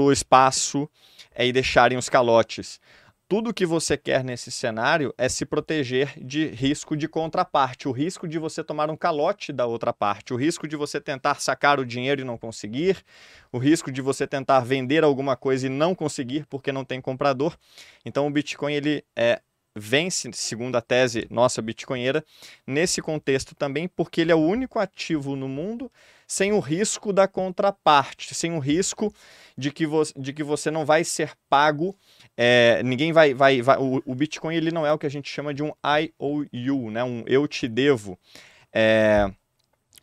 o 0.00 0.10
espaço 0.10 0.90
é, 1.32 1.46
e 1.46 1.52
deixarem 1.52 1.96
os 1.96 2.08
calotes? 2.08 2.80
Tudo 3.28 3.54
que 3.54 3.64
você 3.64 3.96
quer 3.96 4.24
nesse 4.24 4.50
cenário 4.50 5.14
é 5.16 5.28
se 5.28 5.46
proteger 5.46 6.12
de 6.20 6.48
risco 6.48 6.96
de 6.96 7.06
contraparte, 7.06 7.86
o 7.86 7.92
risco 7.92 8.26
de 8.26 8.36
você 8.36 8.64
tomar 8.64 8.90
um 8.90 8.96
calote 8.96 9.52
da 9.52 9.64
outra 9.64 9.92
parte, 9.92 10.34
o 10.34 10.36
risco 10.36 10.66
de 10.66 10.74
você 10.74 11.00
tentar 11.00 11.36
sacar 11.36 11.78
o 11.78 11.86
dinheiro 11.86 12.22
e 12.22 12.24
não 12.24 12.36
conseguir, 12.36 13.04
o 13.52 13.58
risco 13.58 13.92
de 13.92 14.02
você 14.02 14.26
tentar 14.26 14.58
vender 14.58 15.04
alguma 15.04 15.36
coisa 15.36 15.68
e 15.68 15.70
não 15.70 15.94
conseguir 15.94 16.46
porque 16.46 16.72
não 16.72 16.84
tem 16.84 17.00
comprador. 17.00 17.56
Então 18.04 18.26
o 18.26 18.30
Bitcoin 18.30 18.74
ele 18.74 19.04
é 19.14 19.40
vence, 19.74 20.30
segundo 20.32 20.76
a 20.76 20.80
tese 20.80 21.26
nossa 21.30 21.60
bitcoinheira, 21.60 22.24
nesse 22.66 23.02
contexto 23.02 23.54
também, 23.54 23.88
porque 23.88 24.20
ele 24.20 24.32
é 24.32 24.34
o 24.34 24.38
único 24.38 24.78
ativo 24.78 25.34
no 25.34 25.48
mundo 25.48 25.90
sem 26.26 26.52
o 26.52 26.60
risco 26.60 27.12
da 27.12 27.28
contraparte, 27.28 28.34
sem 28.34 28.52
o 28.52 28.58
risco 28.58 29.12
de 29.56 29.70
que, 29.70 29.86
vo 29.86 30.02
de 30.16 30.32
que 30.32 30.42
você 30.42 30.70
não 30.70 30.84
vai 30.84 31.04
ser 31.04 31.32
pago, 31.48 31.94
é, 32.36 32.82
ninguém 32.82 33.12
vai, 33.12 33.34
vai, 33.34 33.60
vai 33.62 33.78
o, 33.78 34.02
o, 34.04 34.14
Bitcoin 34.14 34.54
ele 34.54 34.70
não 34.70 34.86
é 34.86 34.92
o 34.92 34.98
que 34.98 35.06
a 35.06 35.10
gente 35.10 35.30
chama 35.30 35.52
de 35.52 35.62
um 35.62 35.72
IOU, 36.52 36.90
né, 36.90 37.04
um 37.04 37.22
eu 37.26 37.46
te 37.46 37.68
devo, 37.68 38.18
é, 38.72 39.30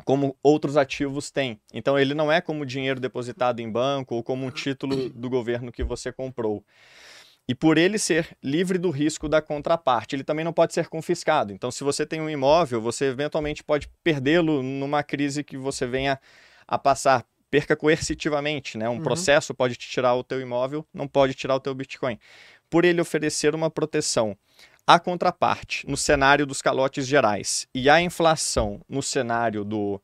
como 0.05 0.35
outros 0.43 0.77
ativos 0.77 1.31
têm. 1.31 1.59
Então 1.73 1.97
ele 1.97 2.13
não 2.13 2.31
é 2.31 2.41
como 2.41 2.65
dinheiro 2.65 2.99
depositado 2.99 3.59
em 3.59 3.71
banco 3.71 4.15
ou 4.15 4.23
como 4.23 4.45
um 4.45 4.51
título 4.51 5.09
do 5.09 5.29
governo 5.29 5.71
que 5.71 5.83
você 5.83 6.11
comprou. 6.11 6.63
E 7.47 7.55
por 7.55 7.77
ele 7.77 7.97
ser 7.97 8.37
livre 8.41 8.77
do 8.77 8.89
risco 8.89 9.27
da 9.27 9.41
contraparte, 9.41 10.15
ele 10.15 10.23
também 10.23 10.45
não 10.45 10.53
pode 10.53 10.73
ser 10.73 10.87
confiscado. 10.87 11.51
Então, 11.51 11.71
se 11.71 11.83
você 11.83 12.05
tem 12.05 12.21
um 12.21 12.29
imóvel, 12.29 12.79
você 12.79 13.05
eventualmente 13.05 13.63
pode 13.63 13.89
perdê-lo 14.03 14.61
numa 14.61 15.03
crise 15.03 15.43
que 15.43 15.57
você 15.57 15.85
venha 15.85 16.19
a 16.67 16.77
passar. 16.77 17.25
Perca 17.49 17.75
coercitivamente, 17.75 18.77
né? 18.77 18.87
Um 18.87 18.93
uhum. 18.93 19.03
processo 19.03 19.53
pode 19.53 19.75
te 19.75 19.89
tirar 19.89 20.15
o 20.15 20.23
teu 20.23 20.39
imóvel, 20.39 20.87
não 20.93 21.05
pode 21.05 21.33
tirar 21.33 21.55
o 21.55 21.59
teu 21.59 21.75
Bitcoin. 21.75 22.17
Por 22.69 22.85
ele 22.85 23.01
oferecer 23.01 23.53
uma 23.53 23.69
proteção 23.69 24.37
à 24.87 24.97
contraparte 24.97 25.85
no 25.85 25.97
cenário 25.97 26.45
dos 26.45 26.61
calotes 26.61 27.05
gerais 27.05 27.67
e 27.75 27.89
a 27.89 28.01
inflação 28.01 28.79
no 28.87 29.03
cenário 29.03 29.65
do 29.65 30.01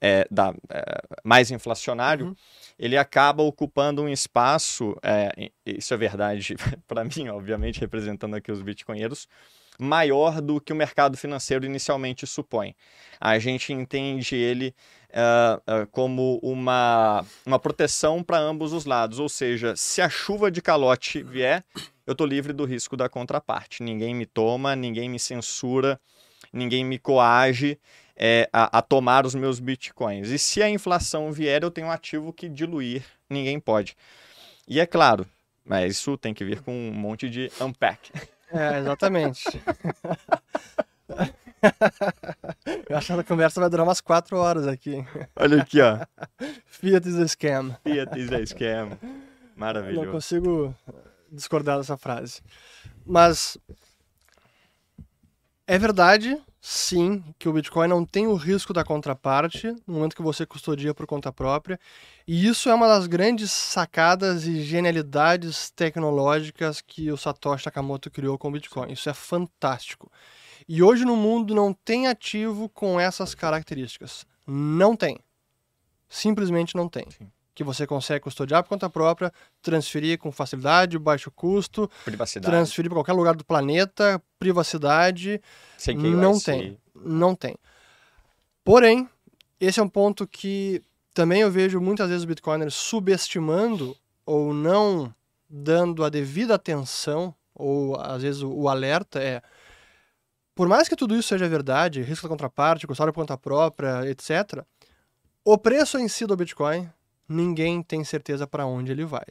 é, 0.00 0.26
da, 0.28 0.52
é, 0.70 1.02
mais 1.22 1.52
inflacionário, 1.52 2.26
uhum 2.26 2.34
ele 2.78 2.96
acaba 2.96 3.42
ocupando 3.42 4.02
um 4.02 4.08
espaço, 4.08 4.96
é, 5.02 5.50
isso 5.66 5.92
é 5.92 5.96
verdade 5.96 6.56
para 6.86 7.04
mim, 7.04 7.28
obviamente, 7.28 7.80
representando 7.80 8.36
aqui 8.36 8.52
os 8.52 8.62
bitcoinheiros, 8.62 9.26
maior 9.78 10.40
do 10.40 10.60
que 10.60 10.72
o 10.72 10.76
mercado 10.76 11.16
financeiro 11.16 11.64
inicialmente 11.64 12.26
supõe. 12.26 12.74
A 13.20 13.38
gente 13.38 13.72
entende 13.72 14.34
ele 14.34 14.74
uh, 15.10 15.82
uh, 15.82 15.86
como 15.88 16.38
uma, 16.42 17.24
uma 17.46 17.58
proteção 17.58 18.22
para 18.22 18.38
ambos 18.38 18.72
os 18.72 18.84
lados, 18.84 19.18
ou 19.18 19.28
seja, 19.28 19.76
se 19.76 20.00
a 20.02 20.08
chuva 20.08 20.50
de 20.50 20.60
calote 20.60 21.22
vier, 21.22 21.64
eu 22.06 22.12
estou 22.12 22.26
livre 22.26 22.52
do 22.52 22.64
risco 22.64 22.96
da 22.96 23.08
contraparte. 23.08 23.82
Ninguém 23.82 24.14
me 24.14 24.26
toma, 24.26 24.74
ninguém 24.74 25.08
me 25.08 25.18
censura, 25.18 26.00
ninguém 26.52 26.84
me 26.84 26.98
coage 26.98 27.78
é, 28.18 28.48
a, 28.52 28.78
a, 28.78 28.82
tomar 28.82 29.24
os 29.24 29.34
meus 29.34 29.60
bitcoins. 29.60 30.28
E 30.28 30.38
se 30.38 30.60
a 30.60 30.68
inflação 30.68 31.30
vier, 31.30 31.62
eu 31.62 31.70
tenho 31.70 31.86
um 31.86 31.90
ativo 31.90 32.32
que 32.32 32.48
diluir, 32.48 33.04
ninguém 33.30 33.60
pode. 33.60 33.96
E 34.66 34.80
é 34.80 34.86
claro, 34.86 35.24
mas 35.64 35.92
isso 35.92 36.18
tem 36.18 36.34
que 36.34 36.44
vir 36.44 36.60
com 36.60 36.72
um 36.72 36.92
monte 36.92 37.30
de 37.30 37.50
unpack. 37.60 38.10
É, 38.50 38.78
exatamente. 38.78 39.44
Eu 42.88 42.96
acho 42.96 43.12
que 43.14 43.20
a 43.20 43.24
conversa 43.24 43.60
vai 43.60 43.68
durar 43.68 43.84
umas 43.84 44.00
quatro 44.00 44.36
horas 44.36 44.66
aqui. 44.68 45.04
Olha 45.34 45.60
aqui, 45.60 45.80
ó. 45.80 45.98
Fiat 46.66 47.08
is 47.08 47.18
a 47.18 47.26
scam. 47.26 47.76
Fiat 47.82 48.18
is 48.18 48.32
a 48.32 48.40
scam. 48.46 48.96
Maravilhoso. 49.56 50.06
Não 50.06 50.12
consigo 50.12 50.74
discordar 51.32 51.78
dessa 51.78 51.96
frase. 51.96 52.40
Mas 53.04 53.58
é 55.66 55.76
verdade 55.78 56.40
sim, 56.60 57.22
que 57.38 57.48
o 57.48 57.52
Bitcoin 57.52 57.88
não 57.88 58.04
tem 58.04 58.26
o 58.26 58.34
risco 58.34 58.72
da 58.72 58.84
contraparte 58.84 59.68
no 59.86 59.94
momento 59.94 60.16
que 60.16 60.22
você 60.22 60.44
custodia 60.44 60.92
por 60.92 61.06
conta 61.06 61.32
própria. 61.32 61.78
E 62.26 62.46
isso 62.46 62.68
é 62.68 62.74
uma 62.74 62.88
das 62.88 63.06
grandes 63.06 63.50
sacadas 63.50 64.46
e 64.46 64.62
genialidades 64.62 65.70
tecnológicas 65.70 66.80
que 66.80 67.10
o 67.10 67.16
Satoshi 67.16 67.66
Nakamoto 67.66 68.10
criou 68.10 68.36
com 68.36 68.48
o 68.48 68.52
Bitcoin. 68.52 68.92
Isso 68.92 69.08
é 69.08 69.14
fantástico. 69.14 70.10
E 70.68 70.82
hoje 70.82 71.04
no 71.04 71.16
mundo 71.16 71.54
não 71.54 71.72
tem 71.72 72.06
ativo 72.06 72.68
com 72.68 73.00
essas 73.00 73.34
características. 73.34 74.26
Não 74.46 74.94
tem. 74.96 75.18
Simplesmente 76.08 76.74
não 76.74 76.88
tem. 76.88 77.06
Sim 77.10 77.30
que 77.58 77.64
você 77.64 77.88
consegue 77.88 78.20
custodiar 78.20 78.62
por 78.62 78.68
conta 78.68 78.88
própria, 78.88 79.32
transferir 79.60 80.16
com 80.16 80.30
facilidade, 80.30 80.96
baixo 80.96 81.28
custo, 81.28 81.90
privacidade. 82.04 82.48
transferir 82.48 82.88
para 82.88 82.98
qualquer 82.98 83.14
lugar 83.14 83.34
do 83.34 83.44
planeta, 83.44 84.22
privacidade. 84.38 85.42
Sem 85.76 85.96
não 85.96 86.38
tem, 86.38 86.78
não 86.94 87.34
tem. 87.34 87.56
Porém, 88.62 89.08
esse 89.58 89.80
é 89.80 89.82
um 89.82 89.88
ponto 89.88 90.24
que 90.24 90.80
também 91.12 91.40
eu 91.40 91.50
vejo 91.50 91.80
muitas 91.80 92.08
vezes 92.08 92.22
o 92.22 92.28
Bitcoiner 92.28 92.70
subestimando 92.70 93.96
ou 94.24 94.54
não 94.54 95.12
dando 95.50 96.04
a 96.04 96.08
devida 96.08 96.54
atenção, 96.54 97.34
ou 97.52 98.00
às 98.00 98.22
vezes 98.22 98.40
o, 98.40 98.52
o 98.52 98.68
alerta 98.68 99.18
é 99.18 99.42
por 100.54 100.68
mais 100.68 100.88
que 100.88 100.94
tudo 100.94 101.16
isso 101.16 101.26
seja 101.26 101.48
verdade, 101.48 102.02
risco 102.02 102.22
da 102.22 102.30
contraparte, 102.30 102.86
custódia 102.86 103.12
por 103.12 103.20
conta 103.20 103.36
própria, 103.36 104.08
etc., 104.08 104.64
o 105.44 105.58
preço 105.58 105.98
em 105.98 106.06
si 106.06 106.24
do 106.24 106.36
Bitcoin 106.36 106.88
ninguém 107.28 107.82
tem 107.82 108.02
certeza 108.04 108.46
para 108.46 108.66
onde 108.66 108.92
ele 108.92 109.04
vai. 109.04 109.26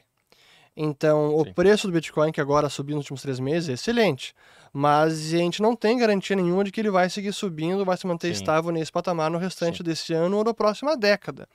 Então, 0.80 1.30
Sim. 1.30 1.36
o 1.42 1.54
preço 1.56 1.88
do 1.88 1.94
Bitcoin, 1.94 2.32
que 2.32 2.40
agora 2.40 2.70
subiu 2.70 2.96
nos 2.96 3.06
últimos 3.06 3.24
três 3.24 3.40
meses, 3.40 3.70
é 3.70 3.74
excelente. 3.74 4.36
Mas 4.72 5.34
a 5.34 5.38
gente 5.38 5.60
não 5.60 5.76
tem 5.76 5.98
garantia 5.98 6.36
nenhuma 6.36 6.64
de 6.64 6.72
que 6.72 6.80
ele 6.80 6.92
vai 6.92 7.10
seguir 7.10 7.34
subindo, 7.34 7.84
vai 7.84 7.98
se 7.98 8.06
manter 8.06 8.28
Sim. 8.28 8.34
estável 8.34 8.72
nesse 8.72 8.92
patamar 8.92 9.32
no 9.32 9.40
restante 9.40 9.78
Sim. 9.78 9.84
desse 9.84 10.14
ano 10.14 10.38
ou 10.38 10.44
na 10.44 10.54
próxima 10.54 10.96
década. 10.96 11.48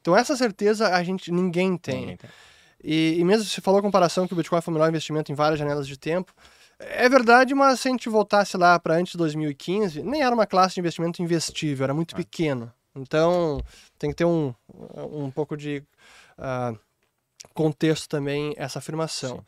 Então, 0.00 0.16
essa 0.16 0.36
certeza 0.36 0.94
a 0.94 1.02
gente 1.02 1.32
ninguém 1.32 1.76
tem. 1.76 2.00
Ninguém 2.00 2.16
tem. 2.16 2.30
E, 2.82 3.16
e, 3.18 3.24
mesmo 3.24 3.44
se 3.44 3.60
falou 3.60 3.80
a 3.80 3.82
comparação 3.82 4.26
que 4.26 4.32
o 4.32 4.36
Bitcoin 4.36 4.60
foi 4.60 4.72
o 4.72 4.74
melhor 4.74 4.88
investimento 4.88 5.30
em 5.30 5.34
várias 5.34 5.58
janelas 5.58 5.86
de 5.86 5.98
tempo, 5.98 6.32
É 6.78 7.08
verdade, 7.10 7.54
mas 7.54 7.80
se 7.80 7.88
a 7.88 7.90
gente 7.90 8.08
voltasse 8.08 8.56
lá 8.56 8.78
para 8.78 8.94
antes 8.94 9.12
de 9.12 9.18
2015, 9.18 10.02
nem 10.02 10.22
era 10.22 10.34
uma 10.34 10.46
classe 10.46 10.76
de 10.76 10.80
investimento 10.80 11.20
investível, 11.22 11.84
era 11.84 11.92
muito 11.92 12.14
ah. 12.14 12.16
pequeno. 12.16 12.72
Então, 12.94 13.60
tem 13.98 14.10
que 14.10 14.16
ter 14.16 14.24
um, 14.24 14.54
um 15.12 15.30
pouco 15.30 15.56
de 15.56 15.82
uh, 16.38 16.78
contexto 17.54 18.08
também 18.08 18.54
essa 18.56 18.78
afirmação. 18.78 19.36
Sim. 19.36 19.44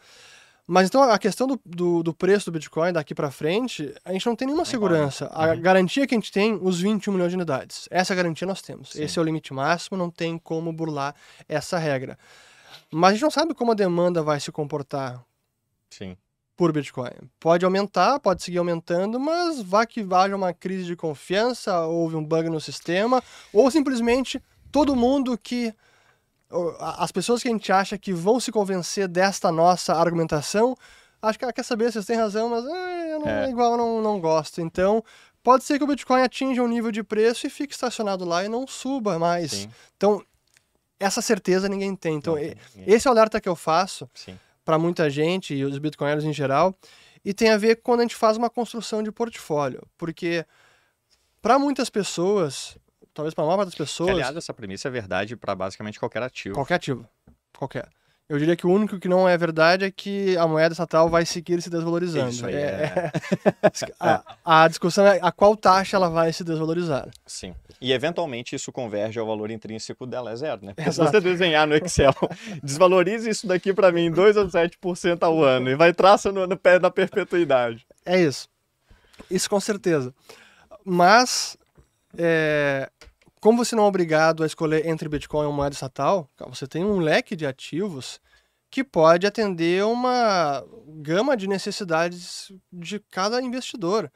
Mas 0.66 0.86
então 0.86 1.02
a 1.02 1.18
questão 1.18 1.46
do, 1.46 1.60
do, 1.66 2.02
do 2.02 2.14
preço 2.14 2.46
do 2.46 2.52
Bitcoin 2.52 2.92
daqui 2.92 3.14
para 3.14 3.30
frente, 3.30 3.92
a 4.04 4.12
gente 4.12 4.24
não 4.26 4.36
tem 4.36 4.46
nenhuma 4.46 4.64
segurança. 4.64 5.26
A 5.32 5.48
uhum. 5.48 5.60
garantia 5.60 6.06
que 6.06 6.14
a 6.14 6.18
gente 6.18 6.30
tem, 6.30 6.58
os 6.62 6.80
21 6.80 7.12
milhões 7.12 7.30
de 7.30 7.36
unidades. 7.36 7.88
Essa 7.90 8.14
garantia 8.14 8.46
nós 8.46 8.62
temos. 8.62 8.90
Sim. 8.90 9.02
Esse 9.02 9.18
é 9.18 9.22
o 9.22 9.24
limite 9.24 9.52
máximo, 9.52 9.98
não 9.98 10.08
tem 10.08 10.38
como 10.38 10.72
burlar 10.72 11.14
essa 11.48 11.78
regra. 11.78 12.16
Mas 12.90 13.10
a 13.10 13.12
gente 13.14 13.22
não 13.22 13.30
sabe 13.30 13.54
como 13.54 13.72
a 13.72 13.74
demanda 13.74 14.22
vai 14.22 14.38
se 14.38 14.52
comportar 14.52 15.22
Sim. 15.90 16.16
Por 16.56 16.72
Bitcoin. 16.72 17.10
Pode 17.40 17.64
aumentar, 17.64 18.20
pode 18.20 18.42
seguir 18.42 18.58
aumentando, 18.58 19.18
mas 19.18 19.60
vá 19.60 19.86
que 19.86 20.06
haja 20.12 20.36
uma 20.36 20.52
crise 20.52 20.84
de 20.84 20.96
confiança, 20.96 21.86
houve 21.86 22.16
um 22.16 22.24
bug 22.24 22.48
no 22.48 22.60
sistema, 22.60 23.22
ou 23.52 23.70
simplesmente 23.70 24.42
todo 24.70 24.96
mundo 24.96 25.36
que 25.36 25.74
as 26.78 27.10
pessoas 27.10 27.42
que 27.42 27.48
a 27.48 27.50
gente 27.50 27.72
acha 27.72 27.96
que 27.96 28.12
vão 28.12 28.38
se 28.38 28.52
convencer 28.52 29.08
desta 29.08 29.50
nossa 29.50 29.94
argumentação, 29.94 30.76
acho 31.20 31.38
que 31.38 31.44
ah, 31.44 31.52
quer 31.52 31.64
saber, 31.64 31.90
vocês 31.90 32.04
têm 32.04 32.16
razão, 32.16 32.48
mas 32.50 32.64
eu 32.64 33.20
não, 33.20 33.28
é. 33.28 33.50
igual 33.50 33.76
não, 33.76 34.02
não 34.02 34.20
gosto. 34.20 34.60
Então, 34.60 35.02
pode 35.42 35.64
ser 35.64 35.78
que 35.78 35.84
o 35.84 35.86
Bitcoin 35.86 36.20
atinja 36.20 36.62
um 36.62 36.68
nível 36.68 36.92
de 36.92 37.02
preço 37.02 37.46
e 37.46 37.50
fique 37.50 37.72
estacionado 37.72 38.24
lá 38.24 38.44
e 38.44 38.48
não 38.48 38.66
suba 38.66 39.18
mais. 39.18 39.52
Sim. 39.52 39.70
Então, 39.96 40.22
essa 41.00 41.22
certeza 41.22 41.68
ninguém 41.68 41.96
tem. 41.96 42.16
Então, 42.16 42.36
esse 42.86 43.08
é 43.08 43.10
o 43.10 43.12
alerta 43.12 43.40
que 43.40 43.48
eu 43.48 43.56
faço 43.56 44.08
para 44.64 44.78
muita 44.78 45.08
gente 45.10 45.54
e 45.54 45.64
os 45.64 45.78
bitcoinheiros 45.78 46.24
em 46.24 46.32
geral. 46.32 46.74
E 47.24 47.32
tem 47.32 47.50
a 47.50 47.56
ver 47.56 47.76
quando 47.76 48.00
a 48.00 48.02
gente 48.02 48.16
faz 48.16 48.36
uma 48.36 48.50
construção 48.50 49.02
de 49.02 49.12
portfólio. 49.12 49.86
Porque, 49.96 50.44
para 51.40 51.58
muitas 51.58 51.88
pessoas, 51.88 52.76
talvez 53.14 53.34
para 53.34 53.44
a 53.44 53.46
maior 53.46 53.64
das 53.64 53.74
pessoas. 53.74 54.10
Que, 54.10 54.14
aliás, 54.14 54.36
essa 54.36 54.52
premissa 54.52 54.88
é 54.88 54.90
verdade 54.90 55.36
para 55.36 55.54
basicamente 55.54 55.98
qualquer 55.98 56.22
ativo. 56.22 56.54
Qualquer 56.54 56.74
ativo. 56.74 57.08
Qualquer. 57.56 57.88
Eu 58.28 58.38
diria 58.38 58.56
que 58.56 58.66
o 58.66 58.70
único 58.70 58.98
que 58.98 59.08
não 59.08 59.28
é 59.28 59.36
verdade 59.36 59.84
é 59.84 59.90
que 59.90 60.36
a 60.38 60.46
moeda 60.46 60.72
estatal 60.72 61.08
vai 61.08 61.26
seguir 61.26 61.60
se 61.60 61.68
desvalorizando. 61.68 62.30
Isso 62.30 62.46
aí 62.46 62.54
é... 62.54 62.58
é... 62.58 63.12
a, 64.00 64.22
a, 64.44 64.68
discussão 64.68 65.06
é 65.06 65.18
a 65.20 65.30
qual 65.30 65.56
taxa 65.56 65.96
ela 65.96 66.08
vai 66.08 66.32
se 66.32 66.42
desvalorizar. 66.42 67.10
Sim. 67.26 67.54
E 67.80 67.92
eventualmente 67.92 68.54
isso 68.54 68.72
converge 68.72 69.18
ao 69.18 69.26
valor 69.26 69.50
intrínseco 69.50 70.06
dela, 70.06 70.30
é 70.30 70.36
zero, 70.36 70.64
né? 70.64 70.72
Porque 70.72 70.90
se 70.90 70.98
você 70.98 71.20
desenhar 71.20 71.66
no 71.66 71.74
Excel, 71.74 72.14
desvalorize 72.62 73.28
isso 73.28 73.46
daqui 73.46 73.74
para 73.74 73.92
mim 73.92 74.10
2 74.10 74.36
ou 74.36 74.46
7% 74.46 75.22
ao 75.22 75.42
ano 75.42 75.68
e 75.68 75.74
vai 75.74 75.92
traça 75.92 76.32
no, 76.32 76.46
no 76.46 76.56
pé 76.56 76.78
da 76.78 76.90
perpetuidade. 76.90 77.84
É 78.06 78.20
isso. 78.20 78.48
Isso 79.30 79.50
com 79.50 79.60
certeza. 79.60 80.14
Mas 80.84 81.58
é, 82.16 82.88
como 83.42 83.62
você 83.62 83.74
não 83.74 83.82
é 83.82 83.86
obrigado 83.88 84.44
a 84.44 84.46
escolher 84.46 84.86
entre 84.86 85.08
Bitcoin 85.08 85.50
e 85.50 85.52
moeda 85.52 85.74
estatal, 85.74 86.30
você 86.48 86.64
tem 86.64 86.84
um 86.84 87.00
leque 87.00 87.34
de 87.34 87.44
ativos 87.44 88.20
que 88.70 88.84
pode 88.84 89.26
atender 89.26 89.84
uma 89.84 90.64
gama 90.86 91.36
de 91.36 91.48
necessidades 91.48 92.52
de 92.72 93.00
cada 93.10 93.42
investidor. 93.42 94.10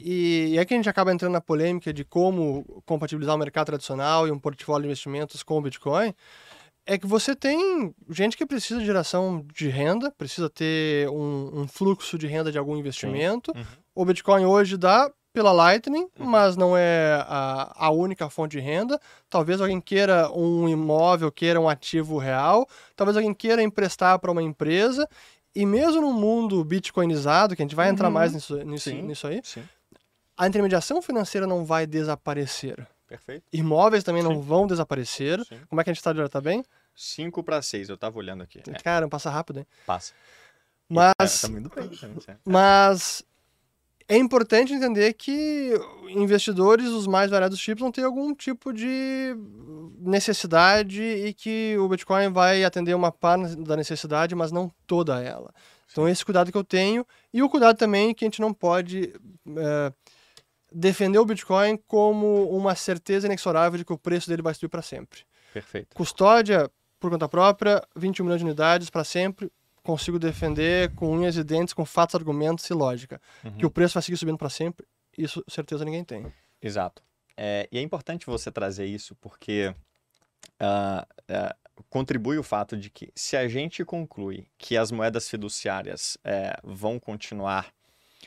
E, 0.00 0.50
e 0.50 0.58
é 0.58 0.64
que 0.66 0.74
a 0.74 0.76
gente 0.76 0.88
acaba 0.88 1.10
entrando 1.10 1.32
na 1.32 1.40
polêmica 1.40 1.94
de 1.94 2.04
como 2.04 2.82
compatibilizar 2.84 3.34
o 3.34 3.38
mercado 3.38 3.66
tradicional 3.66 4.28
e 4.28 4.30
um 4.30 4.38
portfólio 4.38 4.82
de 4.82 4.88
investimentos 4.88 5.42
com 5.42 5.56
o 5.56 5.62
Bitcoin. 5.62 6.14
É 6.84 6.98
que 6.98 7.06
você 7.06 7.34
tem 7.34 7.94
gente 8.10 8.36
que 8.36 8.44
precisa 8.44 8.80
de 8.80 8.86
geração 8.86 9.46
de 9.54 9.68
renda, 9.68 10.10
precisa 10.10 10.50
ter 10.50 11.08
um, 11.08 11.62
um 11.62 11.68
fluxo 11.68 12.18
de 12.18 12.26
renda 12.26 12.52
de 12.52 12.58
algum 12.58 12.76
investimento. 12.76 13.50
Uhum. 13.56 13.64
O 13.94 14.04
Bitcoin 14.04 14.44
hoje 14.44 14.76
dá 14.76 15.10
pela 15.38 15.52
Lightning, 15.52 16.08
uhum. 16.18 16.26
mas 16.26 16.56
não 16.56 16.76
é 16.76 17.24
a, 17.28 17.86
a 17.86 17.90
única 17.90 18.28
fonte 18.28 18.56
de 18.56 18.60
renda. 18.60 19.00
Talvez 19.30 19.60
alguém 19.60 19.80
queira 19.80 20.28
um 20.32 20.68
imóvel, 20.68 21.30
queira 21.30 21.60
um 21.60 21.68
ativo 21.68 22.18
real, 22.18 22.68
talvez 22.96 23.16
alguém 23.16 23.32
queira 23.32 23.62
emprestar 23.62 24.18
para 24.18 24.32
uma 24.32 24.42
empresa. 24.42 25.08
E 25.54 25.64
mesmo 25.64 26.00
no 26.00 26.12
mundo 26.12 26.64
bitcoinizado, 26.64 27.54
que 27.54 27.62
a 27.62 27.64
gente 27.64 27.76
vai 27.76 27.88
entrar 27.88 28.08
uhum. 28.08 28.14
mais 28.14 28.34
nisso, 28.34 28.56
nisso, 28.64 28.90
sim, 28.90 29.02
nisso 29.02 29.28
aí, 29.28 29.40
sim. 29.44 29.62
a 30.36 30.48
intermediação 30.48 31.00
financeira 31.00 31.46
não 31.46 31.64
vai 31.64 31.86
desaparecer. 31.86 32.84
Perfeito. 33.06 33.44
Imóveis 33.52 34.02
também 34.02 34.22
sim. 34.22 34.28
não 34.28 34.40
vão 34.40 34.66
desaparecer. 34.66 35.40
Como 35.68 35.80
é 35.80 35.84
que 35.84 35.90
a 35.90 35.92
gente 35.92 36.00
está 36.00 36.12
de 36.12 36.28
Tá 36.28 36.40
bem? 36.40 36.64
5 36.96 37.44
para 37.44 37.62
6, 37.62 37.88
eu 37.90 37.94
estava 37.94 38.18
olhando 38.18 38.42
aqui. 38.42 38.60
Cara, 38.82 39.08
passa 39.08 39.30
rápido, 39.30 39.60
hein? 39.60 39.66
Passa. 39.86 40.12
Mas, 40.88 41.44
e, 41.44 41.62
tá, 41.62 41.76
tá 41.76 41.82
bem, 41.82 42.38
mas 42.44 43.22
é 44.08 44.16
importante 44.16 44.72
entender 44.72 45.12
que 45.12 45.74
investidores 46.08 46.86
dos 46.86 47.06
mais 47.06 47.30
variados 47.30 47.60
tipos 47.60 47.82
vão 47.82 47.92
ter 47.92 48.04
algum 48.04 48.34
tipo 48.34 48.72
de 48.72 49.36
necessidade 50.00 51.02
e 51.02 51.34
que 51.34 51.76
o 51.78 51.86
Bitcoin 51.88 52.30
vai 52.32 52.64
atender 52.64 52.94
uma 52.94 53.12
parte 53.12 53.54
da 53.56 53.76
necessidade, 53.76 54.34
mas 54.34 54.50
não 54.50 54.70
toda 54.86 55.22
ela. 55.22 55.52
Então, 55.92 56.08
esse 56.08 56.24
cuidado 56.24 56.50
que 56.50 56.56
eu 56.56 56.64
tenho. 56.64 57.06
E 57.32 57.42
o 57.42 57.50
cuidado 57.50 57.76
também 57.76 58.14
que 58.14 58.24
a 58.24 58.26
gente 58.26 58.40
não 58.40 58.52
pode 58.52 59.12
é, 59.56 59.92
defender 60.72 61.18
o 61.18 61.24
Bitcoin 61.26 61.76
como 61.86 62.48
uma 62.50 62.74
certeza 62.74 63.26
inexorável 63.26 63.76
de 63.76 63.84
que 63.84 63.92
o 63.92 63.98
preço 63.98 64.28
dele 64.28 64.42
vai 64.42 64.54
subir 64.54 64.68
para 64.68 64.82
sempre. 64.82 65.20
Perfeito. 65.52 65.94
Custódia 65.94 66.70
por 66.98 67.10
conta 67.10 67.28
própria, 67.28 67.86
21 67.94 68.24
milhões 68.24 68.40
de 68.40 68.44
unidades 68.46 68.90
para 68.90 69.04
sempre 69.04 69.52
consigo 69.88 70.18
defender 70.18 70.94
com 70.94 71.10
unhas 71.10 71.38
e 71.38 71.42
dentes, 71.42 71.72
com 71.72 71.82
fatos, 71.82 72.14
argumentos 72.14 72.68
e 72.68 72.74
lógica. 72.74 73.18
Uhum. 73.42 73.52
Que 73.52 73.64
o 73.64 73.70
preço 73.70 73.94
vai 73.94 74.02
seguir 74.02 74.18
subindo 74.18 74.36
para 74.36 74.50
sempre, 74.50 74.86
isso 75.16 75.42
certeza 75.48 75.82
ninguém 75.82 76.04
tem. 76.04 76.30
Exato. 76.60 77.02
É, 77.34 77.66
e 77.72 77.78
é 77.78 77.80
importante 77.80 78.26
você 78.26 78.52
trazer 78.52 78.84
isso 78.84 79.14
porque 79.14 79.74
uh, 80.60 81.02
uh, 81.32 81.82
contribui 81.88 82.36
o 82.36 82.42
fato 82.42 82.76
de 82.76 82.90
que 82.90 83.10
se 83.14 83.34
a 83.34 83.48
gente 83.48 83.82
conclui 83.82 84.46
que 84.58 84.76
as 84.76 84.90
moedas 84.90 85.26
fiduciárias 85.26 86.18
uh, 86.18 86.70
vão 86.70 87.00
continuar 87.00 87.72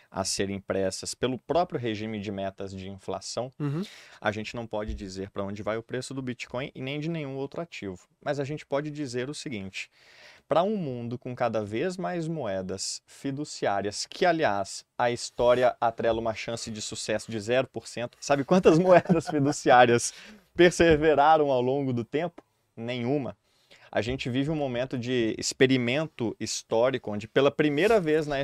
a 0.10 0.26
serem 0.26 0.56
impressas 0.56 1.14
pelo 1.14 1.38
próprio 1.38 1.80
regime 1.80 2.20
de 2.20 2.32
metas 2.32 2.72
de 2.72 2.90
inflação, 2.90 3.52
uhum. 3.60 3.84
a 4.20 4.32
gente 4.32 4.56
não 4.56 4.66
pode 4.66 4.96
dizer 4.96 5.30
para 5.30 5.44
onde 5.44 5.62
vai 5.62 5.78
o 5.78 5.84
preço 5.84 6.14
do 6.14 6.24
Bitcoin 6.24 6.72
e 6.74 6.82
nem 6.82 7.00
de 7.00 7.08
nenhum 7.10 7.36
outro 7.36 7.62
ativo. 7.62 8.00
Mas 8.20 8.40
a 8.40 8.44
gente 8.44 8.66
pode 8.66 8.90
dizer 8.90 9.30
o 9.30 9.34
seguinte: 9.34 9.90
para 10.52 10.64
um 10.64 10.76
mundo 10.76 11.18
com 11.18 11.34
cada 11.34 11.64
vez 11.64 11.96
mais 11.96 12.28
moedas 12.28 13.02
fiduciárias, 13.08 14.06
que 14.06 14.26
aliás 14.26 14.84
a 14.98 15.10
história 15.10 15.78
atrela 15.80 16.20
uma 16.20 16.34
chance 16.34 16.70
de 16.70 16.82
sucesso 16.82 17.32
de 17.32 17.38
0%. 17.38 18.12
Sabe 18.20 18.44
quantas 18.44 18.78
moedas 18.78 19.28
fiduciárias 19.32 20.14
perseveraram 20.54 21.50
ao 21.50 21.62
longo 21.62 21.94
do 21.94 22.04
tempo? 22.04 22.44
Nenhuma 22.76 23.38
a 23.92 24.02
gente 24.02 24.30
vive 24.30 24.50
um 24.50 24.56
momento 24.56 24.98
de 24.98 25.36
experimento 25.38 26.36
histórico, 26.40 27.12
onde 27.12 27.28
pela 27.28 27.52
primeira 27.52 28.00
vez 28.00 28.26
na, 28.26 28.38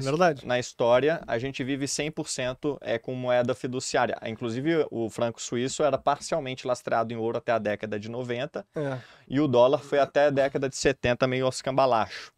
na 0.44 0.60
história 0.60 1.22
a 1.26 1.40
gente 1.40 1.64
vive 1.64 1.86
100% 1.86 2.78
é, 2.82 3.00
com 3.00 3.16
moeda 3.16 3.56
fiduciária. 3.56 4.18
Inclusive, 4.26 4.86
o 4.92 5.10
franco 5.10 5.42
suíço 5.42 5.84
era 5.84 5.98
parcialmente 5.98 6.68
lastreado 6.68 7.14
em 7.14 7.18
ouro 7.18 7.38
até 7.38 7.54
a 7.54 7.60
década 7.60 7.98
de 7.98 8.10
90 8.10 8.66
é. 8.76 8.98
e 9.28 9.40
o 9.40 9.48
dólar 9.48 9.80
foi 9.80 10.00
até 10.00 10.26
a 10.26 10.30
década 10.30 10.68
de 10.68 10.76
70 10.76 11.26
meio 11.28 11.46
aos 11.46 11.62
cambalacho. 11.62 12.34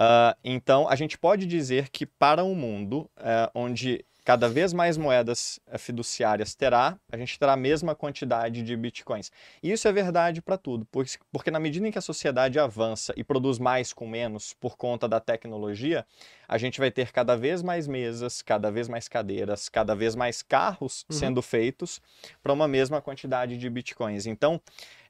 Uh, 0.00 0.32
então, 0.42 0.88
a 0.88 0.96
gente 0.96 1.18
pode 1.18 1.44
dizer 1.44 1.90
que 1.90 2.06
para 2.06 2.42
um 2.42 2.54
mundo 2.54 3.00
uh, 3.18 3.50
onde 3.54 4.02
cada 4.24 4.48
vez 4.48 4.72
mais 4.72 4.96
moedas 4.96 5.60
eh, 5.66 5.78
fiduciárias 5.78 6.54
terá, 6.54 6.98
a 7.10 7.16
gente 7.16 7.38
terá 7.38 7.54
a 7.54 7.56
mesma 7.56 7.94
quantidade 7.94 8.62
de 8.62 8.76
bitcoins. 8.76 9.30
E 9.62 9.72
isso 9.72 9.88
é 9.88 9.92
verdade 9.92 10.42
para 10.42 10.56
tudo, 10.56 10.86
porque, 10.90 11.18
porque 11.32 11.50
na 11.50 11.58
medida 11.60 11.86
em 11.86 11.90
que 11.90 11.98
a 11.98 12.02
sociedade 12.02 12.58
avança 12.58 13.12
e 13.16 13.24
produz 13.24 13.58
mais 13.58 13.92
com 13.92 14.06
menos 14.06 14.54
por 14.54 14.76
conta 14.76 15.08
da 15.08 15.20
tecnologia, 15.20 16.06
a 16.48 16.58
gente 16.58 16.80
vai 16.80 16.90
ter 16.90 17.12
cada 17.12 17.36
vez 17.36 17.62
mais 17.62 17.86
mesas, 17.86 18.42
cada 18.42 18.70
vez 18.70 18.88
mais 18.88 19.08
cadeiras, 19.08 19.68
cada 19.68 19.94
vez 19.94 20.14
mais 20.14 20.42
carros 20.42 21.04
uhum. 21.08 21.16
sendo 21.16 21.42
feitos 21.42 22.00
para 22.42 22.52
uma 22.52 22.66
mesma 22.66 23.00
quantidade 23.00 23.56
de 23.56 23.70
bitcoins. 23.70 24.26
Então, 24.26 24.60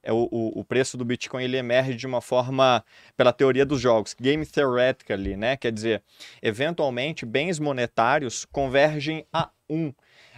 é 0.02 0.12
o, 0.12 0.28
o, 0.30 0.64
preço 0.64 0.96
do 0.96 1.04
Bitcoin 1.04 1.44
ele 1.44 1.56
emerge 1.56 1.94
de 1.94 2.06
uma 2.06 2.20
forma 2.20 2.84
pela 3.16 3.32
teoria 3.32 3.66
dos 3.66 3.80
jogos, 3.80 4.14
game 4.18 4.44
theoretically, 4.46 5.36
né? 5.36 5.56
Quer 5.56 5.72
dizer, 5.72 6.02
eventualmente 6.42 7.26
bens 7.26 7.58
monetários 7.58 8.46
convergem 8.46 9.26
a 9.32 9.50
um. 9.68 9.92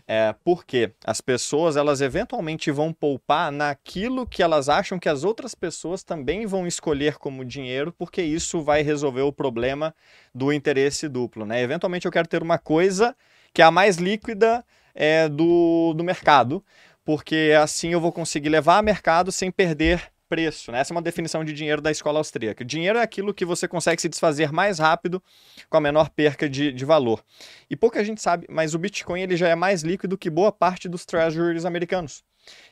É, 0.07 0.35
porque 0.45 0.91
as 1.05 1.21
pessoas 1.21 1.77
elas 1.77 2.01
eventualmente 2.01 2.73
vão 2.73 2.93
poupar 2.93 3.53
naquilo 3.53 4.27
que 4.27 4.43
elas 4.43 4.69
acham 4.69 4.99
que 4.99 5.09
as 5.09 5.23
outras 5.23 5.55
pessoas 5.55 6.03
também 6.03 6.45
vão 6.45 6.67
escolher 6.67 7.19
como 7.19 7.45
dinheiro, 7.45 7.93
porque 7.93 8.21
isso 8.21 8.61
vai 8.63 8.83
resolver 8.83 9.23
o 9.23 9.33
problema 9.33 9.95
do 10.35 10.53
interesse 10.53 11.09
duplo. 11.09 11.47
Né? 11.47 11.63
Eventualmente 11.63 12.05
eu 12.05 12.13
quero 12.13 12.27
ter 12.27 12.43
uma 12.43 12.59
coisa 12.59 13.17
que 13.55 13.63
é 13.63 13.65
a 13.65 13.71
mais 13.71 13.97
líquida 13.97 14.65
é, 14.95 15.29
do, 15.29 15.95
do 15.95 16.03
mercado, 16.03 16.65
porque 17.05 17.53
assim 17.61 17.91
eu 17.91 18.01
vou 18.01 18.13
conseguir 18.13 18.49
levar 18.49 18.79
a 18.79 18.83
mercado 18.83 19.31
sem 19.33 19.51
perder 19.51 20.13
preço. 20.33 20.73
Né? 20.73 20.81
Essa 20.81 20.95
é 20.95 20.97
uma 20.97 21.03
definição 21.03 21.45
de 21.45 21.53
dinheiro 21.53 21.83
da 21.83 21.91
escola 21.91 22.19
austríaca. 22.19 22.65
Dinheiro 22.65 22.99
é 22.99 23.03
aquilo 23.03 23.35
que 23.35 23.45
você 23.45 23.69
consegue 23.69 24.01
se 24.01 24.09
desfazer 24.09 24.51
mais 24.51 24.79
rápido 24.79 25.23
com 25.69 25.77
a 25.77 25.81
menor 25.81 26.09
perca 26.09 26.49
de, 26.49 26.73
de 26.73 26.85
valor. 26.87 27.23
E 27.69 27.77
pouca 27.77 28.03
gente 28.03 28.23
sabe, 28.23 28.47
mas 28.49 28.75
o 28.75 28.79
Bitcoin 28.79 29.21
ele 29.21 29.37
já 29.37 29.49
é 29.49 29.55
mais 29.55 29.83
líquido 29.83 30.17
que 30.17 30.31
boa 30.31 30.51
parte 30.51 30.89
dos 30.89 31.05
treasuries 31.05 31.67
americanos. 31.67 32.25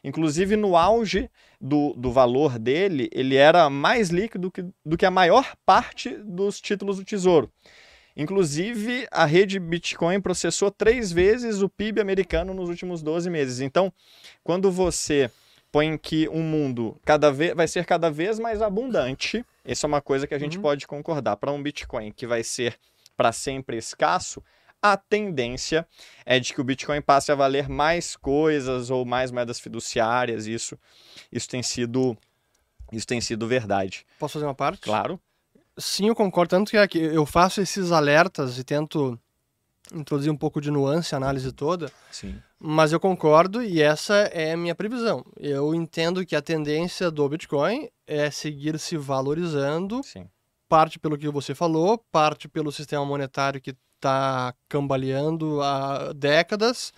Inclusive, 0.02 0.56
no 0.56 0.74
auge 0.74 1.30
do, 1.60 1.92
do 1.92 2.10
valor 2.10 2.58
dele, 2.58 3.10
ele 3.12 3.36
era 3.36 3.68
mais 3.68 4.08
líquido 4.08 4.50
que, 4.50 4.64
do 4.84 4.96
que 4.96 5.04
a 5.04 5.10
maior 5.10 5.54
parte 5.66 6.16
dos 6.16 6.60
títulos 6.60 6.96
do 6.96 7.04
Tesouro. 7.04 7.52
Inclusive, 8.16 9.06
a 9.10 9.24
rede 9.24 9.58
Bitcoin 9.58 10.20
processou 10.20 10.70
três 10.70 11.12
vezes 11.12 11.62
o 11.62 11.68
PIB 11.68 12.00
americano 12.00 12.52
nos 12.52 12.68
últimos 12.68 13.02
12 13.02 13.30
meses. 13.30 13.60
Então, 13.60 13.92
quando 14.42 14.70
você 14.70 15.30
põe 15.70 15.96
que 15.96 16.28
um 16.28 16.42
mundo 16.42 16.98
cada 17.04 17.30
vez, 17.30 17.54
vai 17.54 17.68
ser 17.68 17.84
cada 17.84 18.10
vez 18.10 18.38
mais 18.38 18.60
abundante, 18.60 19.44
isso 19.64 19.86
é 19.86 19.88
uma 19.88 20.00
coisa 20.00 20.26
que 20.26 20.34
a 20.34 20.38
gente 20.38 20.56
uhum. 20.56 20.62
pode 20.62 20.86
concordar. 20.86 21.36
Para 21.36 21.52
um 21.52 21.62
Bitcoin 21.62 22.10
que 22.12 22.26
vai 22.26 22.42
ser 22.42 22.76
para 23.16 23.32
sempre 23.32 23.76
escasso, 23.76 24.42
a 24.82 24.96
tendência 24.96 25.86
é 26.24 26.40
de 26.40 26.52
que 26.54 26.60
o 26.60 26.64
Bitcoin 26.64 27.02
passe 27.02 27.30
a 27.30 27.34
valer 27.34 27.68
mais 27.68 28.16
coisas 28.16 28.90
ou 28.90 29.04
mais 29.04 29.30
moedas 29.30 29.60
fiduciárias. 29.60 30.46
Isso, 30.46 30.78
isso 31.30 31.48
tem 31.48 31.62
sido, 31.62 32.16
isso 32.90 33.06
tem 33.06 33.20
sido 33.20 33.46
verdade. 33.46 34.06
Posso 34.18 34.34
fazer 34.34 34.46
uma 34.46 34.54
parte? 34.54 34.80
Claro. 34.80 35.20
Sim, 35.80 36.08
eu 36.08 36.14
concordo. 36.14 36.50
Tanto 36.50 36.70
que 36.88 36.98
eu 36.98 37.24
faço 37.26 37.60
esses 37.60 37.90
alertas 37.90 38.58
e 38.58 38.64
tento 38.64 39.18
introduzir 39.92 40.30
um 40.30 40.36
pouco 40.36 40.60
de 40.60 40.70
nuance, 40.70 41.14
análise 41.14 41.50
toda. 41.52 41.90
Sim. 42.10 42.40
Mas 42.58 42.92
eu 42.92 43.00
concordo 43.00 43.62
e 43.62 43.80
essa 43.80 44.14
é 44.14 44.52
a 44.52 44.56
minha 44.56 44.74
previsão. 44.74 45.24
Eu 45.36 45.74
entendo 45.74 46.24
que 46.24 46.36
a 46.36 46.42
tendência 46.42 47.10
do 47.10 47.28
Bitcoin 47.28 47.88
é 48.06 48.30
seguir 48.30 48.78
se 48.78 48.96
valorizando. 48.96 50.02
Sim. 50.04 50.28
Parte 50.68 50.98
pelo 50.98 51.18
que 51.18 51.28
você 51.28 51.54
falou, 51.54 51.98
parte 52.12 52.48
pelo 52.48 52.70
sistema 52.70 53.04
monetário 53.04 53.60
que 53.60 53.74
está 53.96 54.54
cambaleando 54.68 55.60
há 55.60 56.12
décadas, 56.12 56.92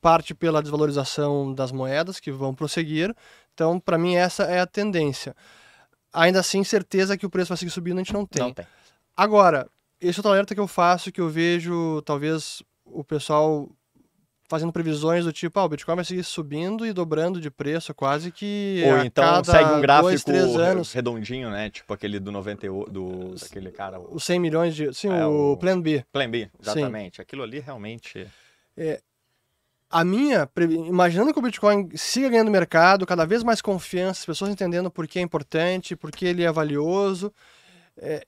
parte 0.00 0.34
pela 0.34 0.60
desvalorização 0.60 1.54
das 1.54 1.72
moedas 1.72 2.20
que 2.20 2.30
vão 2.30 2.54
prosseguir. 2.54 3.14
Então, 3.54 3.80
para 3.80 3.96
mim, 3.96 4.16
essa 4.16 4.42
é 4.44 4.60
a 4.60 4.66
tendência. 4.66 5.34
Ainda 6.14 6.40
assim, 6.40 6.62
certeza 6.62 7.16
que 7.18 7.26
o 7.26 7.30
preço 7.30 7.48
vai 7.48 7.58
seguir 7.58 7.70
subindo, 7.70 7.96
a 7.96 8.02
gente 8.02 8.12
não 8.12 8.24
tem. 8.24 8.42
Não 8.42 8.52
tem. 8.52 8.66
Agora, 9.16 9.68
esse 10.00 10.20
outro 10.20 10.30
alerta 10.30 10.54
que 10.54 10.60
eu 10.60 10.68
faço, 10.68 11.10
que 11.10 11.20
eu 11.20 11.28
vejo 11.28 12.00
talvez 12.02 12.62
o 12.84 13.02
pessoal 13.02 13.68
fazendo 14.48 14.72
previsões 14.72 15.24
do 15.24 15.32
tipo, 15.32 15.58
ah, 15.58 15.64
o 15.64 15.68
Bitcoin 15.68 15.96
vai 15.96 16.04
seguir 16.04 16.22
subindo 16.22 16.86
e 16.86 16.92
dobrando 16.92 17.40
de 17.40 17.50
preço 17.50 17.94
quase 17.94 18.30
que 18.30 18.82
Ou 18.86 18.98
então 18.98 19.42
segue 19.42 19.70
um 19.70 19.80
gráfico 19.80 20.30
dois, 20.30 20.56
anos. 20.56 20.92
redondinho, 20.92 21.50
né? 21.50 21.70
Tipo 21.70 21.92
aquele 21.94 22.20
do 22.20 22.30
98, 22.30 22.90
do 22.90 23.34
daquele 23.34 23.70
cara. 23.70 23.98
O 23.98 24.20
100 24.20 24.38
milhões 24.38 24.76
de, 24.76 24.92
sim, 24.92 25.08
é, 25.08 25.26
o, 25.26 25.52
o 25.52 25.56
Plan 25.56 25.80
B. 25.80 26.04
Plan 26.12 26.30
B, 26.30 26.50
exatamente. 26.60 27.16
Sim. 27.16 27.22
Aquilo 27.22 27.42
ali 27.42 27.58
realmente 27.58 28.26
é, 28.76 29.00
a 29.94 30.04
minha, 30.04 30.50
imaginando 30.88 31.32
que 31.32 31.38
o 31.38 31.42
Bitcoin 31.42 31.88
siga 31.94 32.28
ganhando 32.28 32.50
mercado, 32.50 33.06
cada 33.06 33.24
vez 33.24 33.44
mais 33.44 33.62
confiança, 33.62 34.22
as 34.22 34.26
pessoas 34.26 34.50
entendendo 34.50 34.90
por 34.90 35.06
que 35.06 35.20
é 35.20 35.22
importante, 35.22 35.94
por 35.94 36.10
que 36.10 36.26
ele 36.26 36.42
é 36.42 36.50
valioso, 36.50 37.32
é, 37.96 38.26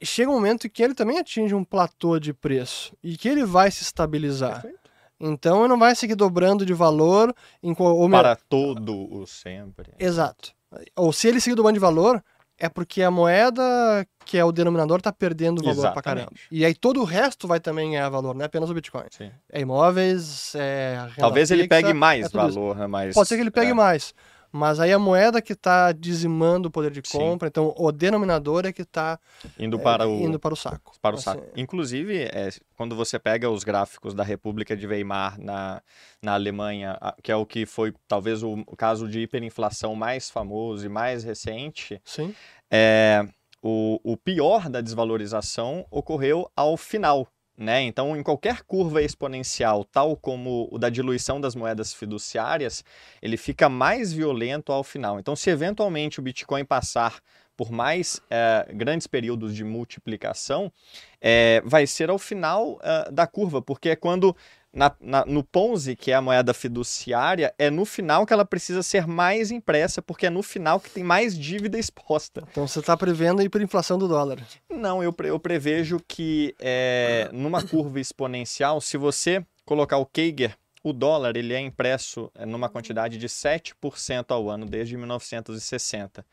chega 0.00 0.30
um 0.30 0.34
momento 0.34 0.70
que 0.70 0.84
ele 0.84 0.94
também 0.94 1.18
atinge 1.18 1.52
um 1.52 1.64
platô 1.64 2.20
de 2.20 2.32
preço 2.32 2.96
e 3.02 3.16
que 3.16 3.28
ele 3.28 3.44
vai 3.44 3.72
se 3.72 3.82
estabilizar. 3.82 4.62
Perfeito. 4.62 4.90
Então 5.18 5.62
ele 5.62 5.68
não 5.68 5.78
vai 5.80 5.96
seguir 5.96 6.14
dobrando 6.14 6.64
de 6.64 6.72
valor 6.72 7.34
em, 7.60 7.74
ou, 7.76 8.08
para 8.08 8.36
todo 8.36 9.12
o 9.12 9.26
sempre. 9.26 9.94
Exato. 9.98 10.52
Ou 10.94 11.12
se 11.12 11.26
ele 11.26 11.40
seguir 11.40 11.56
dobrando 11.56 11.74
de 11.74 11.80
valor, 11.80 12.22
é 12.58 12.68
porque 12.68 13.02
a 13.02 13.10
moeda, 13.10 14.06
que 14.24 14.38
é 14.38 14.44
o 14.44 14.52
denominador, 14.52 14.98
está 14.98 15.12
perdendo 15.12 15.60
valor 15.60 15.72
Exatamente. 15.72 15.94
pra 15.94 16.02
caramba. 16.02 16.32
E 16.50 16.64
aí 16.64 16.74
todo 16.74 17.00
o 17.00 17.04
resto 17.04 17.48
vai 17.48 17.60
também 17.60 17.90
ganhar 17.90 18.08
valor, 18.08 18.34
não 18.34 18.42
é 18.42 18.46
apenas 18.46 18.70
o 18.70 18.74
Bitcoin. 18.74 19.06
Sim. 19.10 19.30
É 19.50 19.60
imóveis, 19.60 20.54
é 20.54 21.08
Talvez 21.16 21.48
fixa, 21.48 21.60
ele 21.60 21.68
pegue 21.68 21.92
mais 21.92 22.26
é 22.26 22.28
valor, 22.28 22.76
né? 22.76 22.86
Mas, 22.86 23.14
Pode 23.14 23.28
ser 23.28 23.36
que 23.36 23.42
ele 23.42 23.50
pegue 23.50 23.72
é. 23.72 23.74
mais. 23.74 24.14
Mas 24.56 24.78
aí 24.78 24.92
a 24.92 25.00
moeda 25.00 25.42
que 25.42 25.52
está 25.52 25.90
dizimando 25.90 26.68
o 26.68 26.70
poder 26.70 26.92
de 26.92 27.02
compra, 27.02 27.48
Sim. 27.48 27.50
então 27.50 27.74
o 27.76 27.90
denominador 27.90 28.64
é 28.64 28.72
que 28.72 28.82
está 28.82 29.18
indo, 29.58 29.80
para 29.80 30.04
é, 30.04 30.06
o, 30.06 30.20
indo 30.20 30.38
para 30.38 30.54
o 30.54 30.56
saco. 30.56 30.92
Para 31.02 31.16
o 31.16 31.18
assim, 31.18 31.24
saco. 31.24 31.44
Inclusive, 31.56 32.22
é, 32.22 32.50
quando 32.76 32.94
você 32.94 33.18
pega 33.18 33.50
os 33.50 33.64
gráficos 33.64 34.14
da 34.14 34.22
República 34.22 34.76
de 34.76 34.86
Weimar 34.86 35.40
na, 35.40 35.82
na 36.22 36.34
Alemanha, 36.34 36.96
que 37.20 37.32
é 37.32 37.36
o 37.36 37.44
que 37.44 37.66
foi 37.66 37.92
talvez 38.06 38.44
o, 38.44 38.62
o 38.64 38.76
caso 38.76 39.08
de 39.08 39.22
hiperinflação 39.22 39.96
mais 39.96 40.30
famoso 40.30 40.86
e 40.86 40.88
mais 40.88 41.24
recente, 41.24 42.00
Sim. 42.04 42.32
É, 42.70 43.26
o, 43.60 43.98
o 44.04 44.16
pior 44.16 44.68
da 44.68 44.80
desvalorização 44.80 45.84
ocorreu 45.90 46.48
ao 46.54 46.76
final 46.76 47.26
né? 47.56 47.82
Então, 47.82 48.16
em 48.16 48.22
qualquer 48.22 48.62
curva 48.62 49.02
exponencial, 49.02 49.84
tal 49.84 50.16
como 50.16 50.68
o 50.70 50.78
da 50.78 50.88
diluição 50.88 51.40
das 51.40 51.54
moedas 51.54 51.94
fiduciárias, 51.94 52.84
ele 53.22 53.36
fica 53.36 53.68
mais 53.68 54.12
violento 54.12 54.72
ao 54.72 54.82
final. 54.82 55.18
Então, 55.18 55.36
se 55.36 55.50
eventualmente 55.50 56.18
o 56.18 56.22
Bitcoin 56.22 56.64
passar 56.64 57.20
por 57.56 57.70
mais 57.70 58.20
é, 58.28 58.66
grandes 58.74 59.06
períodos 59.06 59.54
de 59.54 59.62
multiplicação, 59.62 60.72
é, 61.20 61.62
vai 61.64 61.86
ser 61.86 62.10
ao 62.10 62.18
final 62.18 62.80
é, 62.82 63.10
da 63.12 63.26
curva, 63.26 63.62
porque 63.62 63.90
é 63.90 63.96
quando 63.96 64.36
na, 64.74 64.92
na, 65.00 65.24
no 65.24 65.44
Ponzi, 65.44 65.94
que 65.94 66.10
é 66.10 66.14
a 66.14 66.20
moeda 66.20 66.52
fiduciária, 66.52 67.54
é 67.58 67.70
no 67.70 67.84
final 67.84 68.26
que 68.26 68.32
ela 68.32 68.44
precisa 68.44 68.82
ser 68.82 69.06
mais 69.06 69.50
impressa, 69.50 70.02
porque 70.02 70.26
é 70.26 70.30
no 70.30 70.42
final 70.42 70.80
que 70.80 70.90
tem 70.90 71.04
mais 71.04 71.38
dívida 71.38 71.78
exposta. 71.78 72.42
Então 72.50 72.66
você 72.66 72.80
está 72.80 72.96
prevendo 72.96 73.40
a 73.40 73.44
hiperinflação 73.44 73.96
do 73.96 74.08
dólar? 74.08 74.38
Não, 74.68 75.02
eu, 75.02 75.14
eu 75.24 75.38
prevejo 75.38 76.00
que 76.06 76.54
é, 76.58 77.28
numa 77.32 77.62
curva 77.62 78.00
exponencial, 78.00 78.80
se 78.80 78.96
você 78.96 79.44
colocar 79.64 79.98
o 79.98 80.06
Kager, 80.06 80.56
o 80.82 80.92
dólar 80.92 81.36
ele 81.36 81.54
é 81.54 81.60
impresso 81.60 82.30
é, 82.34 82.44
numa 82.44 82.68
quantidade 82.68 83.16
de 83.16 83.28
7% 83.28 84.26
ao 84.28 84.50
ano 84.50 84.66
desde 84.66 84.96
1960. 84.96 86.26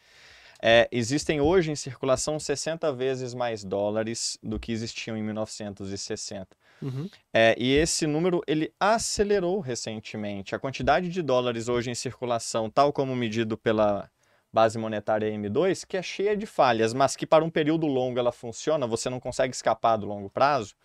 É, 0.64 0.88
existem 0.92 1.42
hoje 1.42 1.72
em 1.72 1.76
circulação 1.76 2.39
60 2.39 2.92
vezes 2.94 3.34
mais 3.34 3.64
dólares 3.64 4.38
do 4.44 4.60
que 4.60 4.72
existiam 4.72 5.18
em 5.18 5.24
1960. 5.24 6.56
Uhum. 6.82 7.10
É, 7.34 7.56
e 7.58 7.74
esse 7.74 8.08
número 8.08 8.42
ele 8.48 8.74
acelerou 8.80 9.60
recentemente. 9.60 10.56
A 10.56 10.60
quantidade 10.60 11.10
de 11.10 11.22
dólares 11.22 11.68
hoje 11.68 11.90
em 11.90 11.96
circulação, 11.96 12.70
tal 12.70 12.92
como 12.92 13.16
medido 13.16 13.58
pela 13.58 14.10
base 14.52 14.78
monetária 14.78 15.32
M2, 15.32 15.86
que 15.88 15.96
é 15.96 16.02
cheia 16.02 16.36
de 16.36 16.46
falhas, 16.46 16.94
mas 16.94 17.16
que 17.16 17.26
para 17.26 17.44
um 17.44 17.50
período 17.50 17.88
longo 17.88 18.20
ela 18.20 18.32
funciona, 18.32 18.86
você 18.86 19.10
não 19.10 19.20
consegue 19.20 19.56
escapar 19.56 19.98
do 19.98 20.06
longo 20.06 20.30
prazo. 20.30 20.76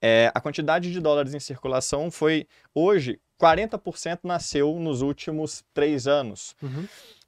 É, 0.00 0.32
a 0.34 0.40
quantidade 0.40 0.90
de 0.90 0.98
dólares 0.98 1.34
em 1.34 1.40
circulação 1.40 2.10
foi 2.10 2.46
hoje 2.74 3.20
40% 3.40 4.20
nasceu 4.24 4.78
nos 4.78 5.02
últimos 5.02 5.62
três 5.74 6.06
anos. 6.06 6.54
Uhum. 6.62 6.86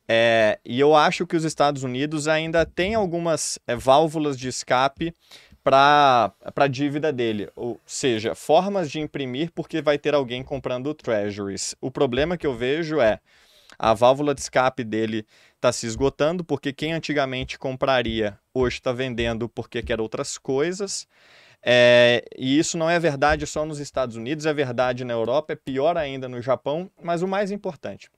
É, 0.08 0.58
e 0.64 0.80
eu 0.80 0.94
acho 0.94 1.26
que 1.26 1.36
os 1.36 1.44
Estados 1.44 1.82
Unidos 1.84 2.28
ainda 2.28 2.66
têm 2.66 2.94
algumas 2.94 3.58
é, 3.66 3.76
válvulas 3.76 4.38
de 4.38 4.48
escape 4.48 5.14
para 5.62 6.32
a 6.56 6.66
dívida 6.66 7.12
dele, 7.12 7.48
ou 7.54 7.80
seja, 7.86 8.34
formas 8.34 8.90
de 8.90 9.00
imprimir 9.00 9.50
porque 9.52 9.80
vai 9.80 9.98
ter 9.98 10.14
alguém 10.14 10.42
comprando 10.42 10.92
treasuries. 10.94 11.74
O 11.80 11.90
problema 11.90 12.36
que 12.36 12.46
eu 12.46 12.54
vejo 12.54 13.00
é 13.00 13.20
a 13.78 13.94
válvula 13.94 14.34
de 14.34 14.40
escape 14.40 14.84
dele 14.84 15.26
está 15.56 15.72
se 15.72 15.86
esgotando 15.86 16.44
porque 16.44 16.72
quem 16.72 16.92
antigamente 16.92 17.58
compraria 17.58 18.38
hoje 18.52 18.76
está 18.76 18.92
vendendo 18.92 19.48
porque 19.48 19.82
quer 19.82 20.00
outras 20.00 20.36
coisas. 20.36 21.06
É, 21.64 22.24
e 22.36 22.58
isso 22.58 22.76
não 22.76 22.90
é 22.90 22.98
verdade 22.98 23.46
só 23.46 23.64
nos 23.64 23.78
Estados 23.78 24.16
Unidos, 24.16 24.46
é 24.46 24.52
verdade 24.52 25.04
na 25.04 25.12
Europa, 25.12 25.52
é 25.52 25.56
pior 25.56 25.96
ainda 25.96 26.28
no 26.28 26.42
Japão, 26.42 26.90
mas 27.00 27.22
o 27.22 27.28
mais 27.28 27.52
importante, 27.52 28.10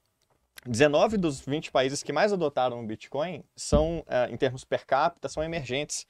19 0.66 1.18
dos 1.18 1.40
20 1.40 1.70
países 1.70 2.03
que 2.03 2.12
mais 2.12 2.32
adotaram 2.32 2.82
o 2.82 2.86
Bitcoin 2.86 3.45
são, 3.55 4.03
é, 4.09 4.30
em 4.30 4.36
termos 4.36 4.64
per 4.64 4.86
capita, 4.86 5.28
são 5.28 5.42
emergentes. 5.42 6.07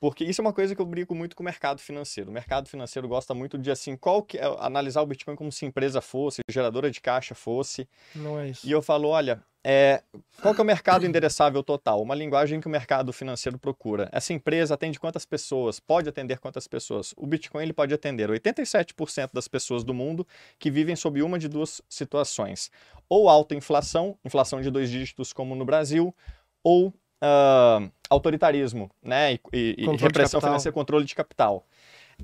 Porque 0.00 0.24
isso 0.24 0.40
é 0.40 0.42
uma 0.42 0.52
coisa 0.52 0.74
que 0.74 0.80
eu 0.80 0.86
brigo 0.86 1.14
muito 1.14 1.34
com 1.34 1.42
o 1.42 1.44
mercado 1.44 1.80
financeiro. 1.80 2.30
O 2.30 2.32
mercado 2.32 2.68
financeiro 2.68 3.08
gosta 3.08 3.34
muito 3.34 3.58
de 3.58 3.70
assim, 3.70 3.96
qual 3.96 4.22
que 4.22 4.38
é, 4.38 4.44
analisar 4.58 5.02
o 5.02 5.06
Bitcoin 5.06 5.34
como 5.34 5.50
se 5.50 5.66
empresa 5.66 6.00
fosse, 6.00 6.40
geradora 6.48 6.90
de 6.90 7.00
caixa 7.00 7.34
fosse. 7.34 7.88
Não 8.14 8.38
é 8.38 8.50
isso. 8.50 8.66
E 8.66 8.70
eu 8.70 8.80
falo, 8.80 9.08
olha, 9.08 9.42
é, 9.64 10.02
qual 10.40 10.54
que 10.54 10.60
é 10.60 10.62
o 10.62 10.66
mercado 10.66 11.04
endereçável 11.04 11.62
total? 11.62 12.00
Uma 12.00 12.14
linguagem 12.14 12.60
que 12.60 12.66
o 12.68 12.70
mercado 12.70 13.12
financeiro 13.12 13.58
procura. 13.58 14.08
Essa 14.12 14.32
empresa 14.32 14.74
atende 14.74 15.00
quantas 15.00 15.26
pessoas? 15.26 15.80
Pode 15.80 16.08
atender 16.08 16.38
quantas 16.38 16.68
pessoas? 16.68 17.12
O 17.16 17.26
Bitcoin 17.26 17.64
ele 17.64 17.72
pode 17.72 17.92
atender 17.92 18.30
87% 18.30 19.30
das 19.32 19.48
pessoas 19.48 19.82
do 19.82 19.92
mundo 19.92 20.26
que 20.58 20.70
vivem 20.70 20.94
sob 20.94 21.20
uma 21.22 21.38
de 21.38 21.48
duas 21.48 21.82
situações. 21.88 22.70
Ou 23.08 23.28
alta 23.28 23.54
inflação, 23.54 24.16
inflação 24.24 24.62
de 24.62 24.70
dois 24.70 24.90
dígitos 24.90 25.32
como 25.32 25.56
no 25.56 25.64
Brasil, 25.64 26.14
ou 26.62 26.94
uh, 27.22 27.90
autoritarismo, 28.08 28.90
né? 29.02 29.34
E, 29.34 29.40
e, 29.52 29.84
e 29.84 29.96
repressão 29.96 30.40
financeira, 30.40 30.72
controle 30.72 31.04
de 31.04 31.14
capital. 31.14 31.66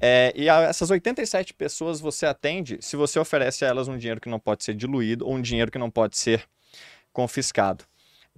É, 0.00 0.32
e 0.34 0.48
a, 0.48 0.62
essas 0.62 0.90
87 0.90 1.54
pessoas 1.54 2.00
você 2.00 2.26
atende 2.26 2.78
se 2.80 2.96
você 2.96 3.18
oferece 3.18 3.64
a 3.64 3.68
elas 3.68 3.86
um 3.86 3.96
dinheiro 3.96 4.20
que 4.20 4.28
não 4.28 4.40
pode 4.40 4.64
ser 4.64 4.74
diluído 4.74 5.24
ou 5.26 5.34
um 5.34 5.40
dinheiro 5.40 5.70
que 5.70 5.78
não 5.78 5.90
pode 5.90 6.16
ser 6.16 6.44
confiscado. 7.12 7.84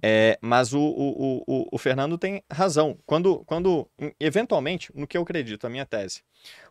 É, 0.01 0.37
mas 0.39 0.73
o, 0.73 0.79
o, 0.79 1.43
o, 1.47 1.67
o, 1.71 1.77
Fernando 1.79 2.19
tem 2.19 2.43
razão. 2.51 2.99
Quando, 3.03 3.43
quando, 3.45 3.89
eventualmente, 4.19 4.91
no 4.93 5.07
que 5.07 5.17
eu 5.17 5.23
acredito, 5.23 5.65
a 5.65 5.69
minha 5.71 5.87
tese, 5.87 6.21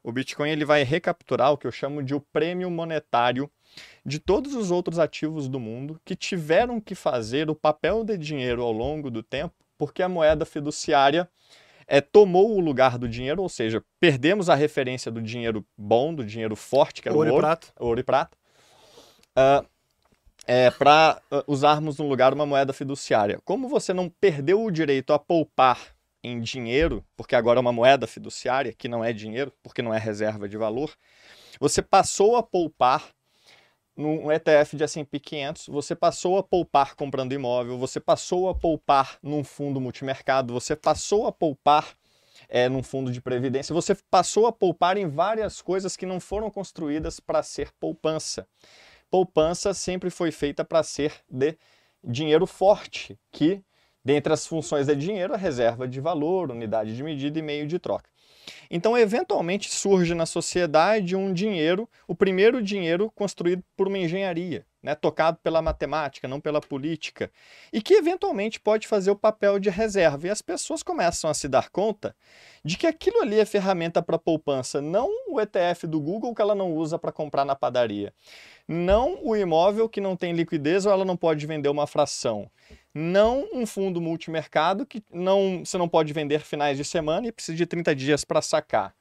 o 0.01 0.12
Bitcoin 0.12 0.51
ele 0.51 0.64
vai 0.64 0.84
recapturar 0.84 1.51
o 1.51 1.59
que 1.59 1.66
eu 1.66 1.72
chamo 1.72 2.05
de 2.05 2.14
o 2.14 2.20
prêmio 2.20 2.70
monetário 2.70 3.51
de 4.05 4.20
todos 4.20 4.55
os 4.55 4.70
outros 4.70 5.01
ativos 5.01 5.49
do 5.49 5.59
mundo 5.59 6.01
que 6.05 6.14
tiveram 6.14 6.80
que 6.80 6.95
fazer 6.95 7.51
o 7.51 7.55
papel 7.55 8.05
de 8.05 8.16
dinheiro 8.16 8.62
ao 8.62 8.70
longo 8.70 9.11
do 9.11 9.24
tempo, 9.24 9.55
porque 9.79 10.03
a 10.03 10.09
moeda 10.09 10.45
fiduciária 10.45 11.29
é, 11.87 12.01
tomou 12.01 12.57
o 12.57 12.61
lugar 12.61 12.99
do 12.99 13.09
dinheiro, 13.09 13.43
ou 13.43 13.49
seja, 13.49 13.83
perdemos 14.01 14.51
a 14.51 14.55
referência 14.55 15.11
do 15.11 15.22
dinheiro 15.22 15.64
bom, 15.77 16.14
do 16.14 16.24
dinheiro 16.24 16.57
forte, 16.57 17.01
que 17.01 17.09
era 17.09 17.16
ouro 17.16 17.31
o 17.31 17.33
ouro, 17.33 17.45
e 17.45 17.47
prata. 17.47 17.66
Ouro 17.79 18.01
e 18.01 18.03
prata 18.03 18.37
uh, 19.37 19.66
é, 20.47 20.70
para 20.70 21.20
uh, 21.31 21.45
usarmos 21.47 21.99
no 21.99 22.09
lugar 22.09 22.33
uma 22.33 22.47
moeda 22.47 22.72
fiduciária. 22.72 23.39
Como 23.45 23.68
você 23.68 23.93
não 23.93 24.09
perdeu 24.09 24.64
o 24.64 24.70
direito 24.70 25.12
a 25.12 25.18
poupar 25.18 25.95
em 26.24 26.41
dinheiro, 26.41 27.05
porque 27.16 27.37
agora 27.37 27.59
é 27.59 27.61
uma 27.61 27.72
moeda 27.72 28.07
fiduciária, 28.07 28.72
que 28.72 28.89
não 28.89 29.05
é 29.05 29.12
dinheiro, 29.12 29.53
porque 29.62 29.83
não 29.83 29.95
é 29.95 29.99
reserva 29.99 30.49
de 30.49 30.57
valor, 30.57 30.93
você 31.61 31.81
passou 31.83 32.37
a 32.37 32.43
poupar 32.43 33.11
num 33.97 34.30
ETF 34.30 34.76
de 34.76 34.84
S&P 34.84 35.18
500, 35.18 35.68
você 35.68 35.94
passou 35.94 36.36
a 36.36 36.42
poupar 36.42 36.94
comprando 36.94 37.32
imóvel, 37.32 37.78
você 37.78 37.99
passou 37.99 38.49
a 38.49 38.55
poupar 38.55 39.18
num 39.22 39.42
fundo 39.42 39.80
multimercado, 39.80 40.53
você 40.53 40.76
passou 40.76 41.26
a 41.26 41.32
poupar 41.32 41.97
é, 42.49 42.68
num 42.68 42.82
fundo 42.82 43.11
de 43.11 43.20
previdência, 43.20 43.74
você 43.74 43.97
passou 44.11 44.47
a 44.47 44.53
poupar 44.53 44.97
em 44.97 45.09
várias 45.09 45.62
coisas 45.62 45.97
que 45.97 46.05
não 46.05 46.20
foram 46.20 46.51
construídas 46.51 47.18
para 47.18 47.42
ser 47.42 47.70
poupança. 47.80 48.47
Poupança 49.11 49.72
sempre 49.72 50.11
foi 50.11 50.30
feita 50.30 50.64
para 50.64 50.82
ser 50.82 51.12
de 51.30 51.57
dinheiro 52.05 52.47
forte, 52.47 53.18
que 53.32 53.62
dentre 54.05 54.32
as 54.32 54.47
funções 54.47 54.86
de 54.86 54.94
dinheiro, 54.94 55.34
a 55.34 55.36
reserva 55.36 55.88
de 55.88 56.01
valor, 56.01 56.51
unidade 56.51 56.94
de 56.94 57.03
medida 57.03 57.38
e 57.38 57.42
meio 57.42 57.66
de 57.66 57.78
troca. 57.78 58.09
Então, 58.70 58.97
eventualmente 58.97 59.72
surge 59.72 60.14
na 60.14 60.26
sociedade 60.26 61.16
um 61.16 61.32
dinheiro, 61.32 61.88
o 62.07 62.14
primeiro 62.14 62.62
dinheiro 62.62 63.11
construído 63.14 63.62
por 63.76 63.88
uma 63.88 63.99
engenharia, 63.99 64.66
né, 64.82 64.94
tocado 64.94 65.38
pela 65.42 65.61
matemática, 65.61 66.28
não 66.28 66.40
pela 66.40 66.61
política, 66.61 67.30
e 67.72 67.82
que 67.82 67.94
eventualmente 67.94 68.61
pode 68.61 68.86
fazer 68.86 69.11
o 69.11 69.16
papel 69.16 69.59
de 69.59 69.68
reserva. 69.70 70.26
E 70.26 70.30
as 70.30 70.40
pessoas 70.40 70.82
começam 70.82 71.28
a 71.28 71.34
se 71.34 71.49
dar 71.49 71.70
conta 71.70 72.14
de 72.64 72.76
que 72.76 72.86
aquilo 72.86 73.20
ali 73.20 73.38
é 73.38 73.44
ferramenta 73.44 74.03
para 74.03 74.18
poupança, 74.18 74.80
não 74.80 75.11
o 75.28 75.40
ETF 75.40 75.86
do 75.86 76.01
Google 76.01 76.34
que 76.34 76.42
ela 76.42 76.55
não 76.55 76.72
usa 76.72 76.99
para 76.99 77.12
comprar 77.12 77.44
na 77.44 77.57
padaria, 77.57 78.12
não 78.68 79.18
o 79.24 79.36
imóvel 79.36 79.88
que 79.88 80.01
não 80.01 80.16
tem 80.16 80.32
liquidez 80.32 80.86
ou 80.86 80.92
ela 80.92 81.05
não 81.05 81.16
pode 81.16 81.47
vender 81.47 81.68
uma 81.68 81.86
fração 81.86 82.51
não 82.97 83.47
um 83.53 83.66
fundo 83.66 84.01
multimercado 84.01 84.86
que 84.86 85.05
não, 85.12 85.62
você 85.62 85.76
não 85.76 85.86
pode 85.86 86.14
vender 86.14 86.40
finais 86.40 86.78
de 86.78 86.84
semana 86.84 87.26
e 87.26 87.32
precisa 87.32 87.55
de 87.55 87.66
30 87.66 87.94
dias 87.94 88.24
para 88.24 88.40
sacar. 88.40 88.94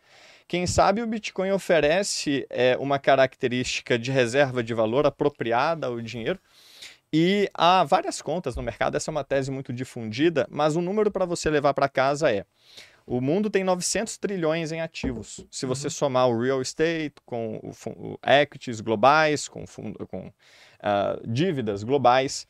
Quem 0.50 0.68
sabe 0.68 1.02
o 1.02 1.08
Bitcoin 1.08 1.52
oferece 1.52 2.46
é, 2.50 2.76
uma 2.78 3.00
característica 3.00 3.98
de 3.98 4.12
reserva 4.12 4.62
de 4.62 4.74
valor 4.74 5.06
apropriada 5.06 5.88
ao 5.88 6.02
dinheiro. 6.02 6.38
E 7.12 7.50
há 7.54 7.86
várias 7.86 8.22
contas 8.22 8.58
no 8.58 8.62
mercado, 8.62 8.98
essa 8.98 9.10
é 9.10 9.14
uma 9.14 9.24
tese 9.24 9.50
muito 9.50 9.72
difundida, 9.72 10.46
mas 10.52 10.76
o 10.76 10.80
um 10.80 10.82
número 10.82 11.10
para 11.10 11.26
você 11.26 11.50
levar 11.50 11.74
para 11.74 11.88
casa 11.88 12.30
é: 12.30 12.46
o 13.08 13.22
mundo 13.22 13.50
tem 13.50 13.64
900 13.64 14.18
trilhões 14.18 14.74
em 14.74 14.82
ativos. 14.82 15.46
Se 15.50 15.66
você 15.66 15.88
uhum. 15.88 15.91
somar 15.91 16.28
o 16.28 16.38
real 16.38 16.62
estate 16.62 17.14
com 17.26 17.62
o, 17.64 17.72
o 17.96 18.20
equities 18.28 18.82
globais, 18.82 19.48
com, 19.48 19.66
fundo, 19.66 20.06
com 20.08 20.28
uh, 20.28 21.26
dívidas 21.26 21.82
globais, 21.82 22.46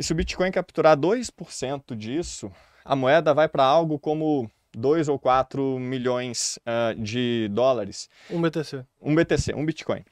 e 0.00 0.02
se 0.02 0.12
o 0.12 0.16
Bitcoin 0.16 0.50
capturar 0.50 0.96
2% 0.96 1.94
disso, 1.94 2.50
a 2.82 2.96
moeda 2.96 3.34
vai 3.34 3.46
para 3.46 3.64
algo 3.64 3.98
como 3.98 4.50
2 4.72 5.10
ou 5.10 5.18
4 5.18 5.78
milhões 5.78 6.58
uh, 6.60 6.98
de 6.98 7.50
dólares. 7.52 8.08
Um 8.30 8.40
BTC. 8.40 8.82
Um 8.98 9.14
BTC, 9.14 9.54
um 9.54 9.66
Bitcoin. 9.66 10.02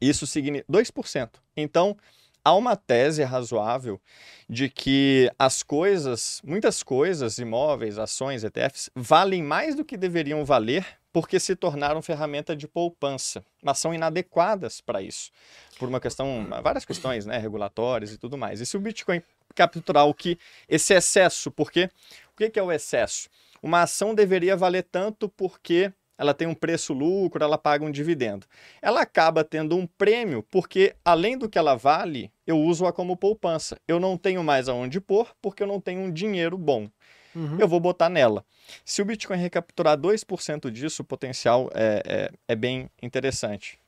Isso 0.00 0.26
significa 0.26 0.72
2%. 0.72 1.28
Então, 1.54 1.94
há 2.42 2.54
uma 2.54 2.76
tese 2.76 3.22
razoável 3.22 4.00
de 4.48 4.70
que 4.70 5.30
as 5.38 5.62
coisas, 5.62 6.40
muitas 6.42 6.82
coisas, 6.82 7.36
imóveis, 7.36 7.98
ações, 7.98 8.42
ETFs, 8.42 8.88
valem 8.96 9.42
mais 9.42 9.74
do 9.74 9.84
que 9.84 9.98
deveriam 9.98 10.46
valer 10.46 10.86
porque 11.14 11.38
se 11.38 11.54
tornaram 11.54 12.02
ferramenta 12.02 12.56
de 12.56 12.66
poupança, 12.66 13.44
mas 13.62 13.78
são 13.78 13.94
inadequadas 13.94 14.80
para 14.80 15.00
isso, 15.00 15.30
por 15.78 15.88
uma 15.88 16.00
questão, 16.00 16.44
várias 16.60 16.84
questões, 16.84 17.24
né, 17.24 17.38
regulatórias 17.38 18.10
e 18.10 18.18
tudo 18.18 18.36
mais. 18.36 18.60
E 18.60 18.66
se 18.66 18.76
o 18.76 18.80
Bitcoin 18.80 19.22
capturar 19.54 20.08
o 20.08 20.12
que 20.12 20.36
esse 20.68 20.92
excesso, 20.92 21.52
porque 21.52 21.88
o 22.32 22.50
que 22.50 22.58
é 22.58 22.62
o 22.62 22.72
excesso? 22.72 23.28
Uma 23.62 23.82
ação 23.82 24.12
deveria 24.12 24.56
valer 24.56 24.82
tanto 24.90 25.28
porque 25.28 25.92
ela 26.18 26.34
tem 26.34 26.48
um 26.48 26.54
preço-lucro, 26.54 27.44
ela 27.44 27.56
paga 27.56 27.84
um 27.84 27.92
dividendo. 27.92 28.44
Ela 28.82 29.02
acaba 29.02 29.44
tendo 29.44 29.76
um 29.76 29.86
prêmio 29.86 30.42
porque, 30.50 30.96
além 31.04 31.38
do 31.38 31.48
que 31.48 31.58
ela 31.58 31.76
vale, 31.76 32.32
eu 32.44 32.58
uso-a 32.58 32.92
como 32.92 33.16
poupança. 33.16 33.76
Eu 33.86 34.00
não 34.00 34.18
tenho 34.18 34.42
mais 34.42 34.68
aonde 34.68 35.00
pôr 35.00 35.32
porque 35.40 35.62
eu 35.62 35.66
não 35.68 35.80
tenho 35.80 36.00
um 36.00 36.12
dinheiro 36.12 36.58
bom 36.58 36.88
uhum. 37.34 37.58
eu 37.58 37.68
vou 37.68 37.80
botar 37.80 38.08
nela. 38.08 38.44
Se 38.84 39.02
o 39.02 39.04
Bitcoin 39.04 39.38
recapturar 39.38 39.98
2% 39.98 40.70
disso, 40.70 41.02
o 41.02 41.04
potencial 41.04 41.70
é, 41.74 42.02
é, 42.06 42.30
é 42.48 42.56
bem 42.56 42.88
interessante. 43.02 43.78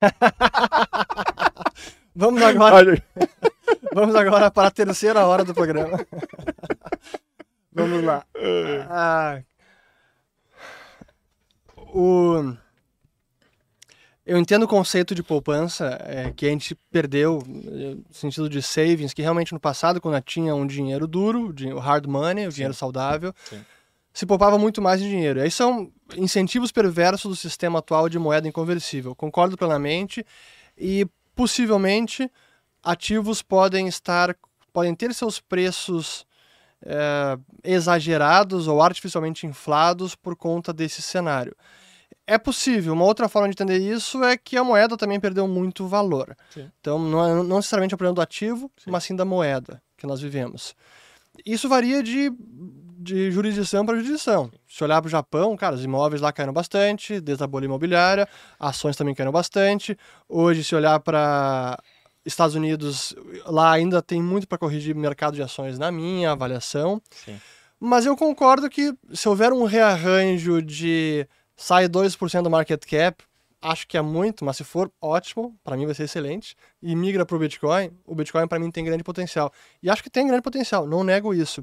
Vamos 2.14 2.42
agora. 2.42 3.02
Vamos 3.92 4.14
agora 4.14 4.50
para 4.50 4.68
a 4.68 4.70
terceira 4.70 5.26
hora 5.26 5.44
do 5.44 5.54
programa. 5.54 5.98
Vamos 7.72 8.02
lá. 8.02 8.24
Ah, 8.88 9.42
o 11.76 12.56
eu 14.24 14.38
entendo 14.38 14.64
o 14.64 14.68
conceito 14.68 15.14
de 15.14 15.22
poupança, 15.22 15.98
é, 16.04 16.30
que 16.30 16.46
a 16.46 16.50
gente 16.50 16.74
perdeu, 16.90 17.42
no 17.46 18.04
sentido 18.14 18.48
de 18.48 18.62
savings, 18.62 19.14
que 19.14 19.22
realmente 19.22 19.52
no 19.52 19.60
passado, 19.60 20.00
quando 20.00 20.20
tinha 20.22 20.54
um 20.54 20.66
dinheiro 20.66 21.06
duro, 21.06 21.54
o 21.74 21.78
hard 21.78 22.06
money, 22.06 22.46
o 22.46 22.52
dinheiro 22.52 22.74
saudável, 22.74 23.34
Sim. 23.48 23.64
se 24.12 24.26
poupava 24.26 24.58
muito 24.58 24.82
mais 24.82 25.00
em 25.00 25.08
dinheiro. 25.08 25.40
Aí 25.40 25.50
são 25.50 25.90
incentivos 26.16 26.70
perversos 26.70 27.30
do 27.30 27.36
sistema 27.36 27.78
atual 27.78 28.08
de 28.08 28.18
moeda 28.18 28.46
inconversível. 28.46 29.14
Concordo 29.14 29.56
plenamente. 29.56 30.24
E 30.76 31.06
possivelmente 31.34 32.30
ativos 32.82 33.42
podem 33.42 33.88
estar, 33.88 34.36
podem 34.72 34.94
ter 34.94 35.14
seus 35.14 35.40
preços 35.40 36.26
é, 36.84 37.38
exagerados 37.64 38.68
ou 38.68 38.82
artificialmente 38.82 39.46
inflados 39.46 40.14
por 40.14 40.36
conta 40.36 40.72
desse 40.72 41.02
cenário. 41.02 41.56
É 42.26 42.38
possível. 42.38 42.92
Uma 42.92 43.04
outra 43.04 43.28
forma 43.28 43.48
de 43.48 43.54
entender 43.54 43.78
isso 43.78 44.22
é 44.22 44.36
que 44.36 44.56
a 44.56 44.62
moeda 44.62 44.96
também 44.96 45.18
perdeu 45.18 45.48
muito 45.48 45.86
valor. 45.86 46.36
Sim. 46.50 46.70
Então, 46.80 46.98
não, 46.98 47.26
é, 47.26 47.34
não 47.42 47.56
necessariamente 47.56 47.92
é 47.92 47.96
o 47.96 47.98
problema 47.98 48.14
do 48.14 48.20
ativo, 48.20 48.70
sim. 48.76 48.90
mas 48.90 49.04
sim 49.04 49.16
da 49.16 49.24
moeda 49.24 49.82
que 49.96 50.06
nós 50.06 50.20
vivemos. 50.20 50.74
Isso 51.44 51.68
varia 51.68 52.02
de, 52.02 52.30
de 52.98 53.30
jurisdição 53.30 53.84
para 53.84 53.96
jurisdição. 53.96 54.50
Se 54.68 54.82
olhar 54.84 55.00
para 55.00 55.08
o 55.08 55.10
Japão, 55.10 55.56
cara, 55.56 55.74
os 55.74 55.84
imóveis 55.84 56.20
lá 56.20 56.32
caíram 56.32 56.52
bastante, 56.52 57.20
desde 57.20 57.42
a 57.42 57.46
bolha 57.46 57.64
imobiliária, 57.64 58.28
ações 58.58 58.96
também 58.96 59.14
caíram 59.14 59.32
bastante. 59.32 59.96
Hoje, 60.28 60.62
se 60.62 60.74
olhar 60.74 61.00
para 61.00 61.78
Estados 62.24 62.54
Unidos, 62.54 63.14
lá 63.46 63.72
ainda 63.72 64.02
tem 64.02 64.22
muito 64.22 64.46
para 64.46 64.58
corrigir 64.58 64.94
mercado 64.94 65.34
de 65.34 65.42
ações 65.42 65.78
na 65.78 65.90
minha 65.90 66.32
avaliação. 66.32 67.00
Sim. 67.10 67.40
Mas 67.78 68.04
eu 68.04 68.14
concordo 68.14 68.68
que 68.68 68.92
se 69.14 69.26
houver 69.28 69.52
um 69.52 69.64
rearranjo 69.64 70.60
de 70.60 71.26
sai 71.60 71.86
2% 71.88 72.42
do 72.42 72.50
market 72.50 72.82
cap, 72.86 73.22
acho 73.60 73.86
que 73.86 73.98
é 73.98 74.00
muito, 74.00 74.46
mas 74.46 74.56
se 74.56 74.64
for 74.64 74.90
ótimo, 75.00 75.54
para 75.62 75.76
mim 75.76 75.84
vai 75.84 75.94
ser 75.94 76.04
excelente, 76.04 76.56
e 76.82 76.96
migra 76.96 77.26
para 77.26 77.36
o 77.36 77.38
Bitcoin, 77.38 77.90
o 78.06 78.14
Bitcoin 78.14 78.48
para 78.48 78.58
mim 78.58 78.70
tem 78.70 78.82
grande 78.82 79.04
potencial. 79.04 79.52
E 79.82 79.90
acho 79.90 80.02
que 80.02 80.08
tem 80.08 80.26
grande 80.26 80.42
potencial, 80.42 80.86
não 80.86 81.04
nego 81.04 81.34
isso. 81.34 81.62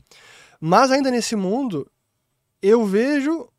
Mas 0.61 0.91
ainda 0.91 1.09
nesse 1.09 1.35
mundo, 1.35 1.89
eu 2.61 2.85
vejo 2.85 3.49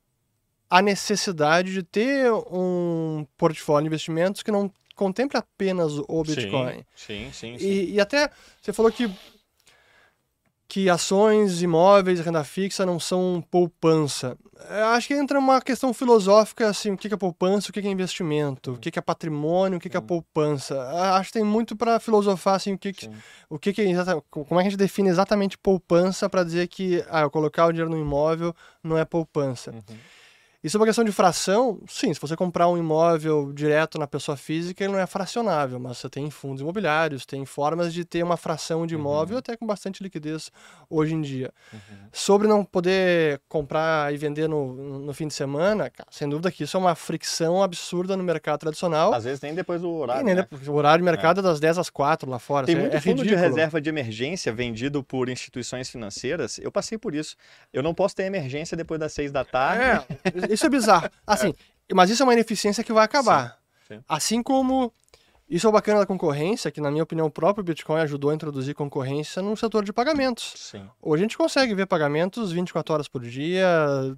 a 0.71 0.81
necessidade 0.81 1.73
de 1.73 1.83
ter 1.83 2.33
um 2.33 3.27
portfólio 3.37 3.83
de 3.83 3.89
investimentos 3.89 4.41
que 4.41 4.53
não 4.53 4.71
contemple 4.95 5.39
apenas 5.39 5.95
o 6.07 6.23
Bitcoin. 6.23 6.85
Sim, 6.95 7.31
sim, 7.33 7.33
sim. 7.33 7.59
sim. 7.59 7.67
E, 7.67 7.95
e 7.95 8.01
até 8.01 8.31
você 8.63 8.73
falou 8.73 8.93
que 8.93 9.11
que 10.69 10.91
ações, 10.91 11.63
imóveis, 11.63 12.21
renda 12.21 12.45
fixa 12.45 12.85
não 12.85 13.01
são 13.01 13.43
poupança. 13.51 14.37
Eu 14.69 14.87
acho 14.89 15.09
que 15.09 15.15
entra 15.15 15.39
uma 15.39 15.63
questão 15.63 15.95
filosófica, 15.95 16.69
assim, 16.69 16.91
o 16.91 16.97
que 16.97 17.13
é 17.13 17.17
poupança, 17.17 17.71
o 17.71 17.73
que 17.73 17.81
é 17.81 17.91
investimento, 17.91 18.73
o 18.73 18.79
que 18.79 18.99
é 18.99 19.03
patrimônio, 19.03 19.79
o 19.79 19.81
que 19.81 19.97
é 19.97 20.01
poupança. 20.01 20.79
Acho 21.15 21.29
que 21.29 21.39
tem 21.39 21.45
muito 21.45 21.75
para 21.75 21.99
filosofar, 21.99 22.57
assim, 22.57 22.75
o 22.75 22.79
que, 22.79 22.93
que 22.93 23.09
o 23.49 23.59
que, 23.59 23.73
que 23.73 23.81
é 23.81 23.95
como 24.31 24.61
é 24.61 24.63
que 24.63 24.69
a 24.69 24.71
gente 24.71 24.77
define 24.77 25.09
exatamente 25.09 25.57
poupança 25.57 26.29
para 26.29 26.45
dizer 26.45 26.69
que 26.69 27.03
ah, 27.09 27.23
eu 27.23 27.31
colocar 27.31 27.65
o 27.67 27.73
dinheiro 27.73 27.91
no 27.91 27.99
imóvel 27.99 28.55
não 28.85 28.99
é 28.99 29.07
poupança. 29.07 29.71
Uhum. 29.71 29.97
E 30.63 30.69
sobre 30.69 30.87
a 30.87 30.89
questão 30.89 31.05
de 31.05 31.13
fração, 31.13 31.81
sim, 31.87 32.13
se 32.13 32.21
você 32.21 32.35
comprar 32.35 32.69
um 32.69 32.77
imóvel 32.77 33.53
direto 33.53 33.97
na 33.97 34.09
pessoa 34.09 34.37
física, 34.37 34.83
ele 34.83 34.93
não 34.93 34.99
é 34.99 35.07
fracionável, 35.07 35.79
mas 35.79 35.99
você 35.99 36.11
tem 36.11 36.29
fundos 36.31 36.61
imobiliários, 36.61 37.25
tem 37.25 37.47
formas 37.47 37.95
de 37.95 38.05
ter 38.05 38.25
uma 38.25 38.37
fração 38.37 38.85
de 38.85 38.97
imóvel 38.97 39.35
uhum. 39.35 39.39
até 39.39 39.57
com 39.57 39.65
bastante 39.65 40.03
liquidez 40.03 40.51
hoje 40.91 41.15
em 41.15 41.21
dia. 41.21 41.53
Uhum. 41.73 41.79
Sobre 42.13 42.49
não 42.49 42.65
poder 42.65 43.41
comprar 43.49 44.13
e 44.13 44.17
vender 44.17 44.49
no, 44.49 44.99
no 44.99 45.15
fim 45.15 45.29
de 45.29 45.35
semana, 45.35 45.89
cara, 45.91 46.09
sem 46.11 46.29
dúvida 46.29 46.51
que 46.51 46.65
isso 46.65 46.77
é 46.77 46.81
uma 46.81 46.97
fricção 46.97 47.63
absurda 47.63 48.17
no 48.17 48.25
mercado 48.25 48.59
tradicional. 48.59 49.15
Às 49.15 49.23
vezes 49.23 49.41
nem 49.41 49.55
depois 49.55 49.81
do 49.81 49.93
horário. 49.93 50.25
nem 50.25 50.35
né? 50.35 50.43
depois, 50.43 50.67
o 50.67 50.73
horário 50.73 51.05
de 51.05 51.05
mercado 51.05 51.39
é. 51.39 51.41
é. 51.41 51.43
das 51.45 51.61
10 51.61 51.79
às 51.79 51.89
4 51.89 52.29
lá 52.29 52.41
fora. 52.41 52.67
Tem 52.67 52.75
é, 52.75 52.81
muito 52.81 52.97
é 52.97 53.01
fundo 53.01 53.23
ridículo. 53.23 53.37
de 53.37 53.49
reserva 53.49 53.81
de 53.81 53.89
emergência 53.89 54.53
vendido 54.53 55.05
por 55.05 55.29
instituições 55.29 55.89
financeiras. 55.89 56.59
Eu 56.59 56.73
passei 56.73 56.99
por 56.99 57.15
isso. 57.15 57.37
Eu 57.73 57.81
não 57.81 57.95
posso 57.95 58.17
ter 58.17 58.25
emergência 58.25 58.77
depois 58.77 58.99
das 58.99 59.13
6 59.13 59.31
da 59.31 59.45
tarde. 59.45 60.05
É, 60.25 60.48
isso 60.49 60.67
é 60.67 60.69
bizarro. 60.69 61.09
Assim, 61.27 61.55
é. 61.89 61.95
mas 61.95 62.11
isso 62.11 62.23
é 62.23 62.27
uma 62.27 62.33
ineficiência 62.33 62.83
que 62.85 62.93
vai 62.93 63.05
acabar. 63.05 63.59
Sim, 63.87 63.97
sim. 63.97 64.05
Assim 64.09 64.43
como 64.43 64.93
isso 65.49 65.67
é 65.67 65.71
o 65.71 65.73
bacana 65.73 66.01
da 66.01 66.07
concorrência, 66.07 66.71
que 66.71 66.79
na 66.79 66.91
minha 66.91 67.03
opinião 67.03 67.27
o 67.27 67.31
próprio 67.31 67.65
Bitcoin 67.65 68.01
ajudou 68.03 68.31
a 68.31 68.35
introduzir 68.35 68.75
concorrência 68.75 69.41
no 69.41 69.57
setor 69.57 69.83
de 69.83 69.95
pagamentos. 69.95 70.53
Sim. 70.57 70.87
Hoje 71.01 71.23
a 71.23 71.25
gente 71.25 71.39
consegue 71.39 71.75
ver 71.75 71.87
pagamentos 71.87 72.53
24 72.53 72.93
horas 72.93 73.09
por 73.09 73.23
dia, 73.23 73.67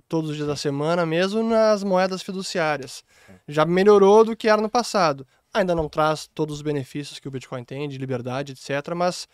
todos 0.08 0.30
os 0.30 0.36
dias 0.36 0.48
da 0.48 0.56
semana, 0.56 1.06
mesmo 1.06 1.40
nas 1.44 1.84
moedas 1.84 2.20
fiduciárias. 2.20 3.04
Já 3.46 3.64
melhorou 3.64 4.24
do 4.24 4.34
que 4.34 4.48
era 4.48 4.60
no 4.60 4.68
passado. 4.68 5.24
Ainda 5.54 5.72
não 5.72 5.88
traz 5.88 6.28
todos 6.34 6.56
os 6.56 6.62
benefícios 6.62 7.20
que 7.20 7.28
o 7.28 7.30
Bitcoin 7.30 7.62
tem, 7.62 7.88
de 7.88 7.96
liberdade, 7.96 8.52
etc., 8.52 8.92
mas 8.96 9.28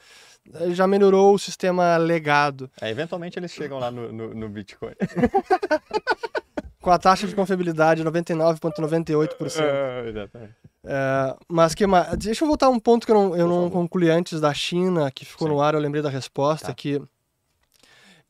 eh, 0.54 0.70
já 0.72 0.86
melhorou 0.86 1.34
o 1.34 1.38
sistema 1.38 1.96
legado. 1.96 2.70
É, 2.80 2.90
eventualmente 2.90 3.38
eles 3.38 3.52
chegam 3.52 3.78
lá 3.78 3.90
no, 3.90 4.12
no, 4.12 4.34
no 4.34 4.48
Bitcoin. 4.50 4.94
com 6.86 6.92
a 6.92 6.98
taxa 7.00 7.26
de 7.26 7.34
confiabilidade 7.34 8.04
99,98%. 8.04 9.60
É, 9.60 10.08
exatamente. 10.08 10.54
É, 10.84 11.36
mas 11.48 11.74
que 11.74 11.84
mais? 11.84 12.16
Deixa 12.16 12.44
eu 12.44 12.46
voltar 12.46 12.66
a 12.66 12.68
um 12.68 12.78
ponto 12.78 13.04
que 13.04 13.10
eu 13.10 13.16
não, 13.16 13.36
eu 13.36 13.48
não 13.48 13.68
concluí 13.68 14.08
antes 14.08 14.40
da 14.40 14.54
China, 14.54 15.10
que 15.10 15.24
ficou 15.24 15.48
Sim. 15.48 15.54
no 15.54 15.60
ar, 15.60 15.74
eu 15.74 15.80
lembrei 15.80 16.00
da 16.00 16.08
resposta, 16.08 16.68
tá. 16.68 16.74
que 16.74 17.02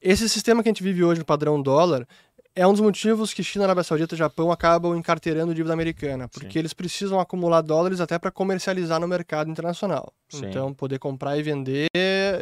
esse 0.01 0.27
sistema 0.27 0.63
que 0.63 0.71
a 0.71 0.73
gente 0.73 0.83
vive 0.83 1.05
hoje 1.05 1.19
no 1.19 1.27
padrão 1.27 1.61
dólar 1.61 2.09
é 2.55 2.67
um 2.67 2.73
dos 2.73 2.81
motivos 2.81 3.35
que 3.35 3.45
China, 3.45 3.65
Arábia 3.65 3.85
Saudita 3.85 4.15
e 4.15 4.19
Japão 4.19 4.51
acabam 4.51 4.97
encarteirando 4.97 5.55
dívida 5.55 5.75
americana, 5.75 6.27
porque 6.27 6.55
Sim. 6.55 6.59
eles 6.61 6.73
precisam 6.73 7.21
acumular 7.21 7.61
dólares 7.61 8.01
até 8.01 8.19
para 8.19 8.31
comercializar 8.31 8.99
no 8.99 9.07
mercado 9.07 9.51
internacional. 9.51 10.15
Sim. 10.31 10.47
Então, 10.47 10.73
poder 10.73 10.99
comprar 10.99 11.37
e 11.37 11.43
vender... 11.43 11.91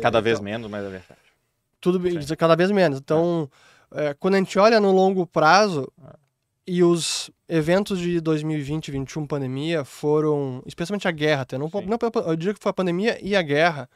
Cada 0.01 0.19
então, 0.19 0.23
vez 0.23 0.39
menos, 0.39 0.71
mas 0.71 0.85
é 0.85 0.91
verdade. 0.91 1.21
Tudo 1.81 2.23
Sim. 2.23 2.37
cada 2.37 2.55
vez 2.55 2.71
menos. 2.71 3.01
Então... 3.01 3.51
É 3.53 3.74
é, 3.95 4.15
quando 4.15 4.35
a 4.35 4.39
gente 4.39 4.59
olha 4.59 4.81
no 4.81 4.93
longo 4.93 5.27
prazo 5.27 5.91
e 6.67 6.83
os 6.83 7.31
eventos 7.49 7.99
de 7.99 8.21
2020 8.21 8.91
2021 8.91 9.27
pandemia 9.27 9.85
foram, 9.85 10.63
especialmente 10.67 11.07
a 11.07 11.11
guerra, 11.11 11.43
até 11.43 11.59
não, 11.59 11.71
não 11.87 11.99
eu 12.27 12.37
diria 12.37 12.55
que 12.55 12.61
foi 12.61 12.71
a 12.71 12.75
pandemia 12.75 13.19
e 13.23 13.37
a 13.37 13.43
guerra, 13.43 13.89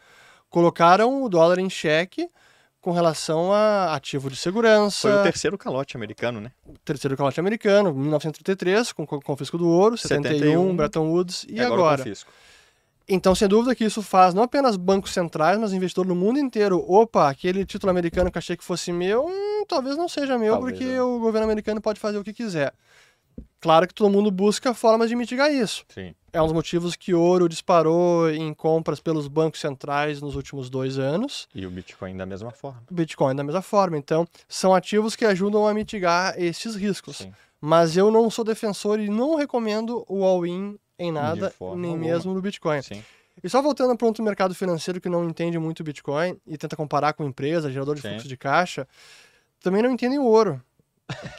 colocaram 0.48 1.22
o 1.22 1.28
dólar 1.28 1.58
em 1.58 1.68
xeque 1.68 2.28
com 2.80 2.92
relação 2.92 3.52
a 3.52 3.94
ativo 3.94 4.30
de 4.30 4.36
segurança. 4.36 5.08
Foi 5.08 5.20
o 5.20 5.22
terceiro 5.22 5.58
calote 5.58 5.96
americano, 5.96 6.40
né? 6.40 6.52
Terceiro 6.84 7.16
calote 7.16 7.40
americano, 7.40 7.92
1933, 7.92 8.92
com 8.92 9.02
o 9.02 9.06
confisco 9.06 9.58
do 9.58 9.68
ouro, 9.68 9.96
71, 9.96 10.38
71 10.38 10.76
Bretton 10.76 11.10
Woods 11.10 11.44
e, 11.48 11.54
e 11.54 11.60
agora. 11.60 11.74
agora. 11.74 11.98
Confisco. 11.98 12.30
Então, 13.08 13.34
sem 13.34 13.48
dúvida 13.48 13.74
que 13.74 13.84
isso 13.84 14.02
faz 14.02 14.34
não 14.34 14.42
apenas 14.42 14.76
bancos 14.76 15.12
centrais, 15.12 15.58
mas 15.58 15.72
investidores 15.72 16.08
no 16.08 16.14
mundo 16.14 16.38
inteiro. 16.38 16.84
Opa, 16.86 17.30
aquele 17.30 17.64
título 17.64 17.90
americano 17.90 18.30
que 18.30 18.36
achei 18.36 18.56
que 18.56 18.64
fosse 18.64 18.92
meu, 18.92 19.24
hum, 19.26 19.64
talvez 19.66 19.96
não 19.96 20.08
seja 20.08 20.36
meu, 20.36 20.54
talvez 20.54 20.78
porque 20.78 20.94
não. 20.94 21.16
o 21.16 21.18
governo 21.18 21.46
americano 21.46 21.80
pode 21.80 21.98
fazer 21.98 22.18
o 22.18 22.24
que 22.24 22.34
quiser. 22.34 22.74
Claro 23.60 23.88
que 23.88 23.94
todo 23.94 24.12
mundo 24.12 24.30
busca 24.30 24.74
formas 24.74 25.08
de 25.08 25.16
mitigar 25.16 25.52
isso. 25.52 25.84
Sim. 25.88 26.14
É 26.32 26.40
um 26.40 26.44
dos 26.44 26.52
motivos 26.52 26.94
que 26.94 27.14
ouro 27.14 27.48
disparou 27.48 28.30
em 28.30 28.52
compras 28.52 29.00
pelos 29.00 29.26
bancos 29.26 29.60
centrais 29.60 30.20
nos 30.20 30.36
últimos 30.36 30.68
dois 30.68 30.98
anos. 30.98 31.48
E 31.54 31.66
o 31.66 31.70
Bitcoin 31.70 32.16
da 32.16 32.26
mesma 32.26 32.50
forma. 32.50 32.82
Bitcoin 32.90 33.34
da 33.34 33.42
mesma 33.42 33.62
forma. 33.62 33.96
Então, 33.96 34.26
são 34.46 34.74
ativos 34.74 35.16
que 35.16 35.24
ajudam 35.24 35.66
a 35.66 35.74
mitigar 35.74 36.34
esses 36.36 36.76
riscos. 36.76 37.16
Sim. 37.18 37.32
Mas 37.60 37.96
eu 37.96 38.10
não 38.10 38.30
sou 38.30 38.44
defensor 38.44 39.00
e 39.00 39.08
não 39.08 39.34
recomendo 39.34 40.04
o 40.08 40.24
all-in 40.24 40.78
em 40.98 41.12
nada, 41.12 41.52
nem 41.60 41.92
alguma. 41.92 41.96
mesmo 41.96 42.34
no 42.34 42.40
Bitcoin. 42.40 42.82
Sim. 42.82 43.02
E 43.42 43.48
só 43.48 43.62
voltando 43.62 43.96
para 43.96 44.06
outro 44.06 44.22
mercado 44.24 44.54
financeiro 44.54 45.00
que 45.00 45.08
não 45.08 45.24
entende 45.24 45.58
muito 45.58 45.80
o 45.80 45.84
Bitcoin 45.84 46.36
e 46.46 46.58
tenta 46.58 46.74
comparar 46.74 47.12
com 47.12 47.24
empresa, 47.24 47.70
gerador 47.70 47.94
de 47.94 48.02
Sim. 48.02 48.08
fluxo 48.10 48.28
de 48.28 48.36
caixa, 48.36 48.86
também 49.60 49.82
não 49.82 49.90
entendem 49.90 50.18
o 50.18 50.24
ouro, 50.24 50.60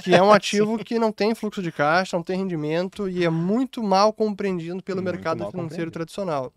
que 0.01 0.13
é 0.15 0.21
um 0.21 0.31
ativo 0.31 0.77
que 0.77 0.97
não 0.97 1.11
tem 1.11 1.35
fluxo 1.35 1.61
de 1.61 1.71
caixa, 1.71 2.15
não 2.15 2.23
tem 2.23 2.37
rendimento 2.37 3.09
e 3.09 3.25
é 3.25 3.29
muito 3.29 3.83
mal 3.83 4.13
compreendido 4.13 4.81
pelo 4.81 5.01
muito 5.01 5.13
mercado 5.13 5.49
financeiro 5.51 5.91
tradicional. 5.91 6.53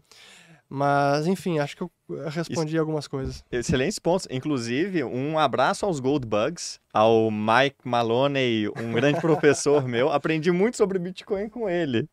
Mas, 0.69 1.27
enfim, 1.27 1.59
acho 1.59 1.77
que 1.77 1.83
eu 1.83 1.91
respondi 2.31 2.73
Isso, 2.73 2.81
algumas 2.81 3.07
coisas. 3.07 3.45
Excelentes 3.51 3.99
pontos. 3.99 4.27
Inclusive, 4.31 5.05
um 5.05 5.39
abraço 5.39 5.87
aos 5.87 6.01
Gold 6.01 6.27
Bugs, 6.27 6.81
ao 6.93 7.31
Mike 7.31 7.79
Maloney, 7.85 8.69
um 8.69 8.93
grande 8.93 9.21
professor 9.21 9.87
meu. 9.87 10.11
Aprendi 10.11 10.51
muito 10.51 10.77
sobre 10.77 10.99
Bitcoin 10.99 11.49
com 11.49 11.69
ele 11.69 12.09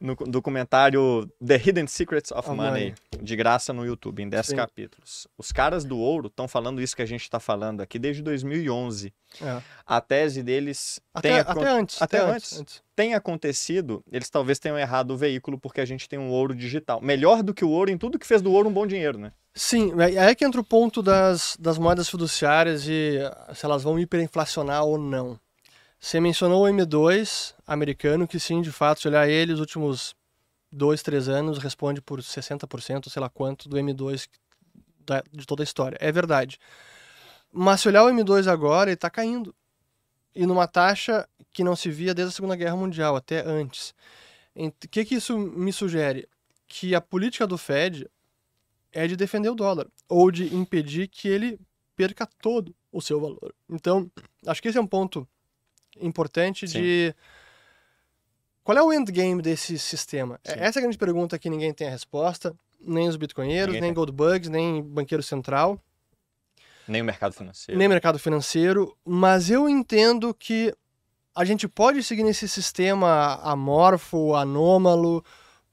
no 0.00 0.14
documentário 0.14 1.28
The 1.44 1.56
Hidden 1.56 1.86
Secrets 1.86 2.30
of 2.30 2.48
oh, 2.48 2.54
Money, 2.54 2.94
de 3.20 3.36
graça 3.36 3.72
no 3.72 3.84
YouTube, 3.84 4.22
em 4.22 4.28
10 4.28 4.46
Sim. 4.46 4.56
capítulos. 4.56 5.26
Os 5.36 5.50
caras 5.50 5.84
do 5.84 5.98
ouro 5.98 6.28
estão 6.28 6.46
falando 6.46 6.80
isso 6.80 6.94
que 6.94 7.02
a 7.02 7.06
gente 7.06 7.22
está 7.22 7.40
falando 7.40 7.80
aqui 7.80 7.98
desde 7.98 8.22
2011. 8.22 9.12
É. 9.42 9.60
A 9.84 10.00
tese 10.00 10.42
deles 10.42 11.00
até, 11.12 11.30
tem 11.30 11.38
até 11.40 11.68
antes, 11.68 12.00
até, 12.00 12.18
até 12.18 12.30
antes, 12.30 12.60
antes, 12.60 12.82
tem 12.94 13.14
acontecido. 13.14 14.02
Eles 14.10 14.30
talvez 14.30 14.58
tenham 14.58 14.78
errado 14.78 15.10
o 15.10 15.16
veículo 15.16 15.58
porque 15.58 15.80
a 15.80 15.84
gente 15.84 16.08
tem 16.08 16.18
um 16.18 16.30
ouro 16.30 16.54
digital. 16.54 17.00
Melhor 17.00 17.42
do 17.42 17.52
que 17.52 17.64
o 17.64 17.70
ouro 17.70 17.90
em 17.90 17.98
tudo 17.98 18.18
que 18.18 18.26
fez 18.26 18.40
do 18.40 18.52
ouro 18.52 18.68
um 18.68 18.72
bom 18.72 18.86
dinheiro, 18.86 19.17
né? 19.18 19.32
Sim, 19.54 19.92
aí 20.00 20.16
é 20.16 20.34
que 20.34 20.44
entra 20.44 20.60
o 20.60 20.64
ponto 20.64 21.02
das, 21.02 21.56
das 21.58 21.78
moedas 21.78 22.08
fiduciárias 22.08 22.86
e 22.86 23.18
se 23.54 23.64
elas 23.64 23.82
vão 23.82 23.98
hiperinflacionar 23.98 24.84
ou 24.84 24.96
não. 24.96 25.38
Você 25.98 26.20
mencionou 26.20 26.64
o 26.64 26.68
M2 26.68 27.54
americano, 27.66 28.28
que 28.28 28.38
sim, 28.38 28.62
de 28.62 28.70
fato, 28.70 29.00
se 29.00 29.08
olhar 29.08 29.28
ele, 29.28 29.52
os 29.52 29.58
últimos 29.58 30.14
dois, 30.70 31.02
três 31.02 31.28
anos, 31.28 31.58
responde 31.58 32.00
por 32.00 32.20
60%, 32.20 33.08
sei 33.08 33.20
lá 33.20 33.28
quanto, 33.28 33.68
do 33.68 33.76
M2 33.76 34.28
de 35.32 35.46
toda 35.46 35.62
a 35.62 35.64
história. 35.64 35.98
É 36.00 36.12
verdade. 36.12 36.58
Mas 37.52 37.80
se 37.80 37.88
olhar 37.88 38.04
o 38.04 38.08
M2 38.08 38.46
agora, 38.46 38.90
ele 38.90 38.94
está 38.94 39.10
caindo. 39.10 39.54
E 40.34 40.46
numa 40.46 40.68
taxa 40.68 41.28
que 41.52 41.64
não 41.64 41.74
se 41.74 41.90
via 41.90 42.14
desde 42.14 42.32
a 42.32 42.36
Segunda 42.36 42.54
Guerra 42.54 42.76
Mundial, 42.76 43.16
até 43.16 43.40
antes. 43.44 43.92
O 44.54 44.70
que, 44.88 45.04
que 45.04 45.16
isso 45.16 45.36
me 45.36 45.72
sugere? 45.72 46.28
Que 46.68 46.94
a 46.94 47.00
política 47.00 47.46
do 47.46 47.58
Fed 47.58 48.06
é 48.92 49.06
de 49.06 49.16
defender 49.16 49.48
o 49.48 49.54
dólar, 49.54 49.86
ou 50.08 50.30
de 50.30 50.54
impedir 50.54 51.08
que 51.08 51.28
ele 51.28 51.60
perca 51.94 52.26
todo 52.40 52.74
o 52.92 53.00
seu 53.00 53.20
valor. 53.20 53.54
Então, 53.68 54.10
acho 54.46 54.62
que 54.62 54.68
esse 54.68 54.78
é 54.78 54.80
um 54.80 54.86
ponto 54.86 55.26
importante 56.00 56.66
Sim. 56.68 56.80
de 56.80 57.14
qual 58.62 58.78
é 58.78 58.82
o 58.82 58.92
endgame 58.92 59.42
desse 59.42 59.78
sistema? 59.78 60.38
É, 60.44 60.52
Sim. 60.52 60.60
Essa 60.60 60.78
é 60.78 60.80
a 60.80 60.82
grande 60.82 60.98
pergunta 60.98 61.38
que 61.38 61.50
ninguém 61.50 61.72
tem 61.72 61.88
a 61.88 61.90
resposta, 61.90 62.54
nem 62.80 63.08
os 63.08 63.16
bitcoinheiros, 63.16 63.74
ninguém 63.74 63.88
nem 63.88 63.94
Goldbugs, 63.94 64.48
nem 64.48 64.82
banqueiro 64.82 65.22
central. 65.22 65.80
Nem 66.86 67.02
o 67.02 67.04
mercado 67.04 67.32
financeiro. 67.32 67.78
Nem 67.78 67.86
o 67.86 67.90
mercado 67.90 68.18
financeiro, 68.18 68.96
mas 69.04 69.50
eu 69.50 69.68
entendo 69.68 70.32
que 70.32 70.74
a 71.34 71.44
gente 71.44 71.68
pode 71.68 72.02
seguir 72.02 72.24
nesse 72.24 72.48
sistema 72.48 73.36
amorfo, 73.42 74.34
anômalo, 74.34 75.24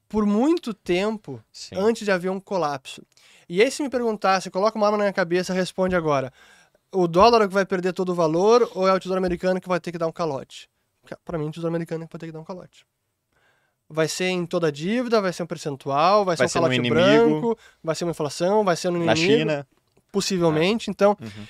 por 0.08 0.26
muito 0.26 0.74
tempo 0.74 1.42
Sim. 1.52 1.76
antes 1.76 2.04
de 2.04 2.12
haver 2.12 2.30
um 2.30 2.40
colapso. 2.40 3.02
E 3.48 3.62
aí, 3.62 3.70
se 3.70 3.84
me 3.84 3.90
perguntasse, 3.90 4.50
coloca 4.50 4.78
uma 4.78 4.88
arma 4.88 4.98
na 4.98 5.04
minha 5.06 5.14
cabeça, 5.14 5.54
responde 5.54 5.96
agora: 5.96 6.32
o 6.92 7.08
dólar 7.08 7.44
é 7.44 7.48
que 7.48 7.54
vai 7.54 7.66
perder 7.66 7.94
todo 7.94 8.10
o 8.10 8.16
valor 8.16 8.70
ou 8.74 8.88
é 8.88 8.94
o 8.94 9.00
tesouro 9.00 9.18
americano 9.18 9.62
que 9.62 9.68
vai 9.68 9.80
ter 9.80 9.92
que 9.92 9.98
dar 9.98 10.08
um 10.08 10.12
calote? 10.12 10.70
Para 11.24 11.38
mim, 11.38 11.48
o 11.48 11.52
tesouro 11.52 11.68
americano 11.68 12.04
é 12.04 12.08
que 12.08 12.14
vai 12.14 12.20
ter 12.20 12.26
que 12.28 12.32
dar 12.32 12.40
um 12.40 12.44
calote. 12.44 12.86
Vai 13.88 14.08
ser 14.08 14.30
em 14.30 14.48
toda 14.48 14.68
a 14.68 14.72
dívida, 14.72 15.22
vai 15.22 15.32
ser 15.32 15.44
um 15.44 15.46
percentual, 15.46 16.26
vai, 16.26 16.36
vai 16.36 16.48
ser 16.48 16.58
um 16.58 16.62
calote 16.64 16.90
branco, 16.90 17.58
vai 17.84 17.94
ser 17.94 18.06
uma 18.06 18.12
inflação, 18.12 18.64
vai 18.64 18.76
ser 18.76 18.90
no 18.90 18.98
inimigo. 18.98 19.10
Na 19.10 19.16
China. 19.16 19.68
Possivelmente. 20.12 20.90
É. 20.90 20.92
Então, 20.92 21.16
uhum 21.22 21.46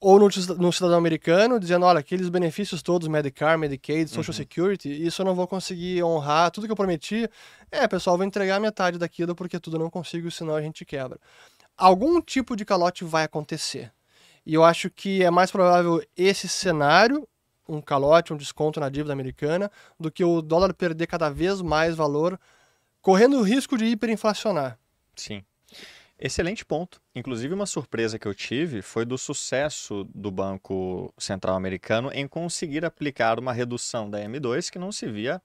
ou 0.00 0.18
no, 0.18 0.28
no, 0.58 0.72
cidadão 0.72 0.96
americano, 0.96 1.58
dizendo, 1.58 1.84
olha, 1.84 1.98
aqueles 1.98 2.28
benefícios 2.28 2.82
todos, 2.82 3.08
Medicare, 3.08 3.58
Medicaid, 3.58 4.08
Social 4.08 4.32
uhum. 4.32 4.36
Security, 4.36 5.06
isso 5.06 5.22
eu 5.22 5.26
não 5.26 5.34
vou 5.34 5.46
conseguir 5.46 6.02
honrar, 6.04 6.50
tudo 6.50 6.66
que 6.66 6.72
eu 6.72 6.76
prometi, 6.76 7.28
é, 7.70 7.86
pessoal, 7.88 8.16
vou 8.16 8.24
entregar 8.24 8.60
metade 8.60 8.96
daquilo 8.98 9.34
porque 9.34 9.58
tudo 9.58 9.76
eu 9.76 9.80
não 9.80 9.90
consigo, 9.90 10.30
senão 10.30 10.54
a 10.54 10.62
gente 10.62 10.84
quebra. 10.84 11.18
Algum 11.76 12.20
tipo 12.20 12.54
de 12.54 12.64
calote 12.64 13.04
vai 13.04 13.24
acontecer. 13.24 13.92
E 14.46 14.54
eu 14.54 14.64
acho 14.64 14.88
que 14.88 15.22
é 15.22 15.30
mais 15.30 15.50
provável 15.50 16.02
esse 16.16 16.48
cenário, 16.48 17.28
um 17.68 17.80
calote, 17.80 18.32
um 18.32 18.36
desconto 18.36 18.80
na 18.80 18.88
dívida 18.88 19.12
americana, 19.12 19.70
do 19.98 20.10
que 20.10 20.24
o 20.24 20.40
dólar 20.40 20.72
perder 20.72 21.06
cada 21.06 21.28
vez 21.28 21.60
mais 21.60 21.94
valor, 21.94 22.38
correndo 23.02 23.38
o 23.38 23.42
risco 23.42 23.76
de 23.76 23.84
hiperinflacionar. 23.84 24.78
Sim. 25.14 25.44
Excelente 26.20 26.64
ponto. 26.64 27.00
Inclusive, 27.14 27.54
uma 27.54 27.64
surpresa 27.64 28.18
que 28.18 28.26
eu 28.26 28.34
tive 28.34 28.82
foi 28.82 29.04
do 29.04 29.16
sucesso 29.16 30.02
do 30.12 30.32
Banco 30.32 31.14
Central 31.16 31.54
Americano 31.54 32.10
em 32.12 32.26
conseguir 32.26 32.84
aplicar 32.84 33.38
uma 33.38 33.52
redução 33.52 34.10
da 34.10 34.18
M2 34.18 34.68
que 34.68 34.80
não 34.80 34.90
se 34.90 35.06
via 35.06 35.40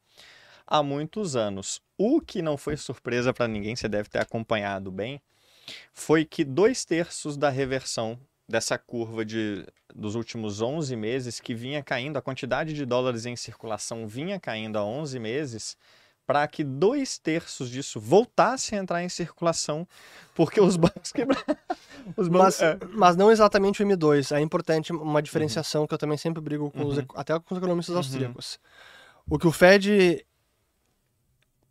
há 0.66 0.82
muitos 0.82 1.36
anos. 1.36 1.80
O 1.96 2.20
que 2.20 2.42
não 2.42 2.58
foi 2.58 2.76
surpresa 2.76 3.32
para 3.32 3.48
ninguém, 3.48 3.76
você 3.76 3.88
deve 3.88 4.10
ter 4.10 4.18
acompanhado 4.18 4.92
bem, 4.92 5.22
foi 5.94 6.26
que 6.26 6.44
dois 6.44 6.84
terços 6.84 7.38
da 7.38 7.50
reversão 7.50 8.20
dessa 8.50 8.76
curva 8.76 9.24
de, 9.24 9.66
dos 9.94 10.16
últimos 10.16 10.60
11 10.60 10.96
meses, 10.96 11.40
que 11.40 11.54
vinha 11.54 11.84
caindo, 11.84 12.18
a 12.18 12.22
quantidade 12.22 12.74
de 12.74 12.84
dólares 12.84 13.28
em 13.28 13.36
circulação 13.36 14.08
vinha 14.08 14.40
caindo 14.40 14.78
há 14.78 14.84
11 14.84 15.20
meses, 15.20 15.78
para 16.26 16.48
que 16.48 16.64
dois 16.64 17.18
terços 17.18 17.70
disso 17.70 18.00
voltasse 18.00 18.76
a 18.76 18.78
entrar 18.78 19.04
em 19.04 19.10
circulação, 19.10 19.88
porque 20.34 20.60
os 20.62 20.78
bancos 20.78 21.12
quebraram. 21.12 21.44
Os 22.18 22.28
bancos, 22.28 22.60
mas, 22.60 22.62
é. 22.62 22.78
mas 22.92 23.16
não 23.16 23.32
exatamente 23.32 23.82
o 23.82 23.86
M2. 23.86 24.36
É 24.36 24.42
importante 24.42 24.92
uma 24.92 25.22
diferenciação 25.22 25.82
uhum. 25.82 25.88
que 25.88 25.94
eu 25.94 25.98
também 25.98 26.18
sempre 26.18 26.42
brigo 26.42 26.70
com 26.70 26.82
uhum. 26.82 26.88
os, 26.88 26.98
até 27.16 27.40
com 27.40 27.56
os 27.56 27.58
economistas 27.58 27.94
uhum. 27.94 28.00
austríacos. 28.00 28.60
O 29.26 29.40
que 29.40 29.48
o 29.48 29.54
Fed 29.54 30.26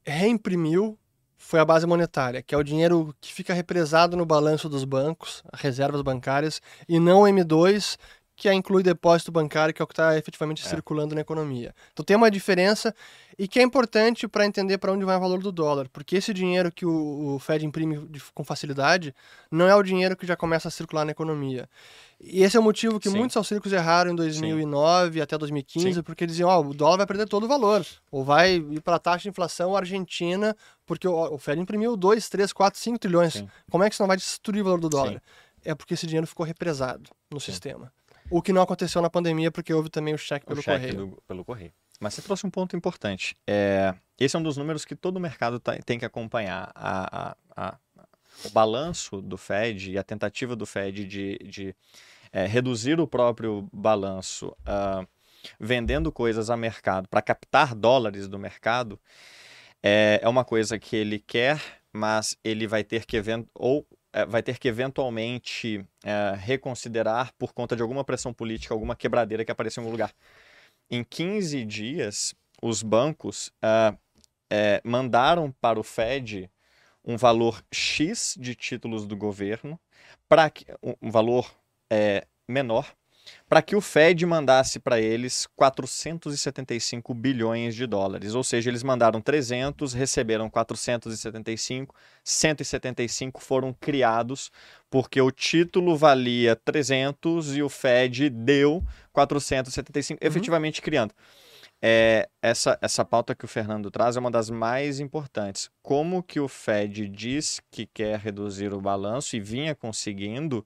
reimprimiu 0.06 0.98
foi 1.36 1.60
a 1.60 1.64
base 1.64 1.86
monetária, 1.86 2.42
que 2.42 2.54
é 2.54 2.58
o 2.58 2.62
dinheiro 2.62 3.14
que 3.20 3.30
fica 3.30 3.52
represado 3.52 4.16
no 4.16 4.24
balanço 4.24 4.68
dos 4.70 4.84
bancos, 4.84 5.42
reservas 5.52 6.00
bancárias, 6.00 6.62
e 6.88 6.98
não 6.98 7.22
o 7.22 7.24
M2, 7.24 7.98
que 8.36 8.52
inclui 8.52 8.82
depósito 8.82 9.30
bancário, 9.30 9.74
que 9.74 9.80
é 9.80 9.84
o 9.84 9.86
que 9.86 9.92
está 9.92 10.16
efetivamente 10.16 10.64
é. 10.64 10.68
circulando 10.68 11.14
na 11.14 11.20
economia. 11.20 11.74
Então 11.92 12.04
tem 12.04 12.16
uma 12.16 12.30
diferença 12.30 12.94
e 13.38 13.46
que 13.46 13.60
é 13.60 13.62
importante 13.62 14.26
para 14.26 14.46
entender 14.46 14.78
para 14.78 14.92
onde 14.92 15.04
vai 15.04 15.16
o 15.16 15.20
valor 15.20 15.40
do 15.40 15.52
dólar, 15.52 15.88
porque 15.92 16.16
esse 16.16 16.32
dinheiro 16.34 16.70
que 16.70 16.84
o, 16.84 17.34
o 17.34 17.38
Fed 17.38 17.64
imprime 17.64 18.06
de, 18.08 18.22
com 18.34 18.44
facilidade 18.44 19.14
não 19.50 19.68
é 19.68 19.74
o 19.74 19.82
dinheiro 19.82 20.16
que 20.16 20.26
já 20.26 20.36
começa 20.36 20.68
a 20.68 20.70
circular 20.70 21.04
na 21.04 21.12
economia. 21.12 21.68
E 22.20 22.42
esse 22.42 22.56
é 22.56 22.60
o 22.60 22.62
motivo 22.62 23.00
que 23.00 23.10
Sim. 23.10 23.18
muitos 23.18 23.36
austríacos 23.36 23.72
erraram 23.72 24.12
em 24.12 24.14
2009 24.14 25.14
Sim. 25.14 25.20
até 25.20 25.36
2015, 25.36 25.94
Sim. 25.94 26.02
porque 26.02 26.26
diziam, 26.26 26.48
ó, 26.48 26.60
oh, 26.60 26.68
o 26.68 26.74
dólar 26.74 26.98
vai 26.98 27.06
perder 27.06 27.28
todo 27.28 27.44
o 27.44 27.48
valor, 27.48 27.84
ou 28.10 28.24
vai 28.24 28.54
ir 28.54 28.80
para 28.80 28.96
a 28.96 28.98
taxa 28.98 29.24
de 29.24 29.28
inflação 29.28 29.76
argentina, 29.76 30.56
porque 30.86 31.08
o, 31.08 31.34
o 31.34 31.38
Fed 31.38 31.60
imprimiu 31.60 31.96
2, 31.96 32.28
3, 32.28 32.52
4, 32.52 32.78
5 32.78 32.98
trilhões. 32.98 33.44
Como 33.70 33.82
é 33.82 33.88
que 33.88 33.94
isso 33.94 34.02
não 34.02 34.08
vai 34.08 34.16
destruir 34.16 34.62
o 34.62 34.64
valor 34.64 34.80
do 34.80 34.88
dólar? 34.88 35.22
É 35.64 35.74
porque 35.74 35.94
esse 35.94 36.06
dinheiro 36.06 36.26
ficou 36.26 36.44
represado 36.46 37.10
no 37.30 37.40
sistema. 37.40 37.92
O 38.32 38.40
que 38.40 38.52
não 38.52 38.62
aconteceu 38.62 39.02
na 39.02 39.10
pandemia, 39.10 39.50
porque 39.50 39.72
houve 39.74 39.90
também 39.90 40.14
o 40.14 40.18
cheque 40.18 40.46
pelo 40.46 40.60
o 40.60 40.62
cheque 40.62 40.86
correio. 40.86 41.06
Do, 41.06 41.22
pelo 41.28 41.44
correio. 41.44 41.72
Mas 42.00 42.14
você 42.14 42.22
trouxe 42.22 42.46
um 42.46 42.50
ponto 42.50 42.74
importante. 42.74 43.36
É, 43.46 43.94
esse 44.18 44.34
é 44.34 44.38
um 44.38 44.42
dos 44.42 44.56
números 44.56 44.84
que 44.84 44.96
todo 44.96 45.20
mercado 45.20 45.60
tá, 45.60 45.76
tem 45.84 45.98
que 45.98 46.04
acompanhar. 46.04 46.72
A, 46.74 47.30
a, 47.30 47.36
a, 47.56 47.78
o 48.44 48.50
balanço 48.50 49.20
do 49.20 49.36
Fed 49.36 49.92
e 49.92 49.98
a 49.98 50.02
tentativa 50.02 50.56
do 50.56 50.64
Fed 50.64 51.04
de, 51.04 51.38
de 51.44 51.76
é, 52.32 52.46
reduzir 52.46 52.98
o 52.98 53.06
próprio 53.06 53.68
balanço 53.72 54.48
uh, 54.48 55.06
vendendo 55.60 56.10
coisas 56.10 56.48
a 56.48 56.56
mercado 56.56 57.08
para 57.08 57.20
captar 57.20 57.74
dólares 57.74 58.26
do 58.28 58.38
mercado 58.38 58.98
é, 59.82 60.20
é 60.22 60.28
uma 60.28 60.44
coisa 60.44 60.78
que 60.78 60.96
ele 60.96 61.18
quer, 61.18 61.60
mas 61.92 62.36
ele 62.42 62.66
vai 62.66 62.82
ter 62.82 63.04
que 63.04 63.20
ou 63.54 63.86
vai 64.28 64.42
ter 64.42 64.58
que 64.58 64.68
eventualmente 64.68 65.84
é, 66.04 66.34
reconsiderar 66.36 67.32
por 67.38 67.52
conta 67.52 67.74
de 67.74 67.82
alguma 67.82 68.04
pressão 68.04 68.32
política, 68.32 68.74
alguma 68.74 68.94
quebradeira 68.94 69.44
que 69.44 69.50
apareceu 69.50 69.80
em 69.80 69.84
algum 69.84 69.92
lugar. 69.92 70.12
Em 70.90 71.02
15 71.02 71.64
dias, 71.64 72.34
os 72.60 72.82
bancos 72.82 73.52
é, 73.62 73.94
é, 74.50 74.80
mandaram 74.84 75.50
para 75.60 75.80
o 75.80 75.82
Fed 75.82 76.50
um 77.04 77.16
valor 77.16 77.64
X 77.72 78.36
de 78.38 78.54
títulos 78.54 79.06
do 79.06 79.16
governo, 79.16 79.80
para 80.28 80.52
um 81.00 81.10
valor 81.10 81.50
é, 81.90 82.26
menor, 82.46 82.94
para 83.48 83.62
que 83.62 83.76
o 83.76 83.80
Fed 83.80 84.24
mandasse 84.24 84.78
para 84.78 85.00
eles 85.00 85.46
475 85.56 87.12
bilhões 87.14 87.74
de 87.74 87.86
dólares. 87.86 88.34
Ou 88.34 88.42
seja, 88.42 88.70
eles 88.70 88.82
mandaram 88.82 89.20
300, 89.20 89.92
receberam 89.92 90.48
475, 90.48 91.94
175 92.24 93.42
foram 93.42 93.72
criados 93.72 94.50
porque 94.90 95.20
o 95.20 95.30
título 95.30 95.96
valia 95.96 96.54
300 96.54 97.56
e 97.56 97.62
o 97.62 97.68
Fed 97.68 98.28
deu 98.30 98.82
475, 99.12 100.22
uhum. 100.22 100.28
efetivamente 100.28 100.82
criando. 100.82 101.14
É, 101.84 102.28
essa, 102.40 102.78
essa 102.80 103.04
pauta 103.04 103.34
que 103.34 103.44
o 103.44 103.48
Fernando 103.48 103.90
traz 103.90 104.16
é 104.16 104.20
uma 104.20 104.30
das 104.30 104.48
mais 104.48 105.00
importantes. 105.00 105.68
Como 105.82 106.22
que 106.22 106.38
o 106.38 106.46
Fed 106.46 107.08
diz 107.08 107.60
que 107.72 107.86
quer 107.86 108.20
reduzir 108.20 108.72
o 108.72 108.80
balanço 108.80 109.34
e 109.34 109.40
vinha 109.40 109.74
conseguindo, 109.74 110.64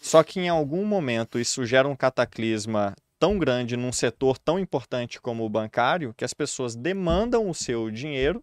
só 0.00 0.22
que 0.22 0.40
em 0.40 0.48
algum 0.48 0.84
momento 0.86 1.38
isso 1.38 1.66
gera 1.66 1.86
um 1.86 1.94
cataclisma 1.94 2.96
tão 3.18 3.38
grande 3.38 3.76
num 3.76 3.92
setor 3.92 4.38
tão 4.38 4.58
importante 4.58 5.20
como 5.20 5.44
o 5.44 5.48
bancário 5.48 6.14
que 6.14 6.24
as 6.24 6.32
pessoas 6.32 6.74
demandam 6.74 7.48
o 7.48 7.54
seu 7.54 7.90
dinheiro 7.90 8.42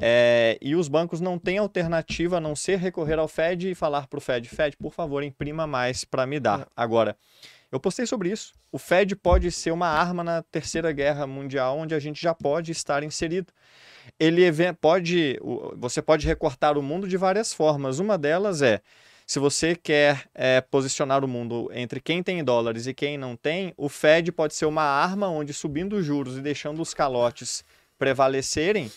é, 0.00 0.58
e 0.62 0.74
os 0.74 0.88
bancos 0.88 1.20
não 1.20 1.38
têm 1.38 1.58
alternativa 1.58 2.38
a 2.38 2.40
não 2.40 2.56
ser 2.56 2.78
recorrer 2.78 3.18
ao 3.18 3.28
Fed 3.28 3.70
e 3.70 3.74
falar 3.74 4.06
para 4.06 4.16
o 4.16 4.20
Fed: 4.20 4.48
Fed, 4.48 4.76
por 4.78 4.92
favor, 4.94 5.22
imprima 5.22 5.66
mais 5.66 6.04
para 6.04 6.26
me 6.26 6.40
dar. 6.40 6.60
É. 6.60 6.66
Agora, 6.74 7.16
eu 7.70 7.78
postei 7.78 8.06
sobre 8.06 8.30
isso. 8.30 8.52
O 8.72 8.78
Fed 8.78 9.14
pode 9.14 9.50
ser 9.50 9.70
uma 9.70 9.86
arma 9.86 10.24
na 10.24 10.42
Terceira 10.42 10.90
Guerra 10.92 11.26
Mundial, 11.26 11.78
onde 11.78 11.94
a 11.94 11.98
gente 11.98 12.20
já 12.20 12.34
pode 12.34 12.72
estar 12.72 13.02
inserido. 13.02 13.52
Ele 14.18 14.42
pode, 14.80 15.38
você 15.76 16.02
pode 16.02 16.26
recortar 16.26 16.76
o 16.76 16.82
mundo 16.82 17.06
de 17.06 17.16
várias 17.16 17.52
formas. 17.52 17.98
Uma 17.98 18.18
delas 18.18 18.60
é 18.60 18.80
se 19.30 19.38
você 19.38 19.76
quer 19.76 20.28
é, 20.34 20.60
posicionar 20.60 21.24
o 21.24 21.28
mundo 21.28 21.70
entre 21.72 22.00
quem 22.00 22.20
tem 22.20 22.42
dólares 22.42 22.88
e 22.88 22.92
quem 22.92 23.16
não 23.16 23.36
tem, 23.36 23.72
o 23.76 23.88
Fed 23.88 24.32
pode 24.32 24.56
ser 24.56 24.66
uma 24.66 24.82
arma 24.82 25.28
onde, 25.28 25.54
subindo 25.54 25.94
os 25.94 26.04
juros 26.04 26.36
e 26.36 26.40
deixando 26.40 26.82
os 26.82 26.92
calotes 26.92 27.64
prevalecerem, 27.96 28.90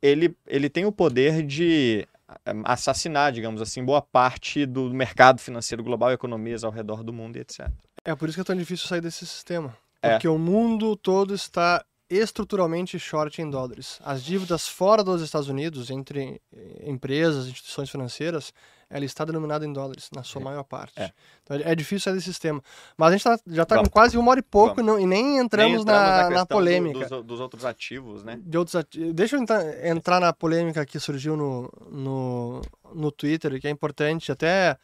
ele, 0.00 0.34
ele 0.46 0.70
tem 0.70 0.86
o 0.86 0.92
poder 0.92 1.42
de 1.42 2.08
é, 2.46 2.52
assassinar, 2.64 3.32
digamos 3.32 3.60
assim, 3.60 3.84
boa 3.84 4.00
parte 4.00 4.64
do 4.64 4.94
mercado 4.94 5.42
financeiro 5.42 5.84
global, 5.84 6.10
economias 6.10 6.64
ao 6.64 6.70
redor 6.70 7.04
do 7.04 7.12
mundo 7.12 7.36
e 7.36 7.40
etc. 7.40 7.68
É 8.06 8.14
por 8.14 8.28
isso 8.28 8.36
que 8.36 8.40
é 8.40 8.44
tão 8.44 8.56
difícil 8.56 8.86
sair 8.86 9.00
desse 9.00 9.26
sistema. 9.26 9.76
É. 10.00 10.12
Porque 10.12 10.26
é. 10.26 10.30
o 10.30 10.38
mundo 10.38 10.96
todo 10.96 11.34
está 11.34 11.84
estruturalmente 12.08 12.98
short 12.98 13.42
em 13.42 13.50
dólares. 13.50 13.98
As 14.04 14.22
dívidas 14.22 14.68
fora 14.68 15.02
dos 15.02 15.20
Estados 15.20 15.48
Unidos, 15.48 15.90
entre 15.90 16.40
eh, 16.54 16.84
empresas, 16.88 17.48
instituições 17.48 17.90
financeiras, 17.90 18.52
ela 18.88 19.04
está 19.04 19.24
denominada 19.24 19.66
em 19.66 19.72
dólares, 19.72 20.08
na 20.14 20.22
sua 20.22 20.40
é. 20.40 20.44
maior 20.44 20.62
parte. 20.62 21.00
É. 21.00 21.10
Então 21.42 21.56
é 21.56 21.74
difícil 21.74 22.00
sair 22.04 22.14
desse 22.14 22.26
sistema. 22.26 22.62
Mas 22.96 23.08
a 23.08 23.12
gente 23.16 23.24
tá, 23.24 23.38
já 23.48 23.64
está 23.64 23.78
com 23.78 23.90
quase 23.90 24.16
uma 24.16 24.30
hora 24.30 24.38
e 24.38 24.42
pouco 24.44 24.80
não, 24.80 25.00
e 25.00 25.06
nem 25.06 25.38
entramos, 25.38 25.72
nem 25.72 25.80
entramos 25.80 25.84
na, 25.84 26.22
na, 26.22 26.30
na 26.30 26.46
polêmica. 26.46 27.08
Do, 27.08 27.16
dos, 27.16 27.26
dos, 27.26 27.40
outros 27.40 27.64
ativos, 27.64 28.22
né? 28.22 28.38
De 28.40 28.56
outros 28.56 28.76
ativos. 28.76 29.12
Deixa 29.12 29.34
eu 29.34 29.42
entrar, 29.42 29.86
entrar 29.86 30.20
na 30.20 30.32
polêmica 30.32 30.86
que 30.86 31.00
surgiu 31.00 31.36
no, 31.36 31.68
no, 31.90 32.62
no 32.94 33.10
Twitter, 33.10 33.60
que 33.60 33.66
é 33.66 33.70
importante. 33.70 34.30
Até. 34.30 34.78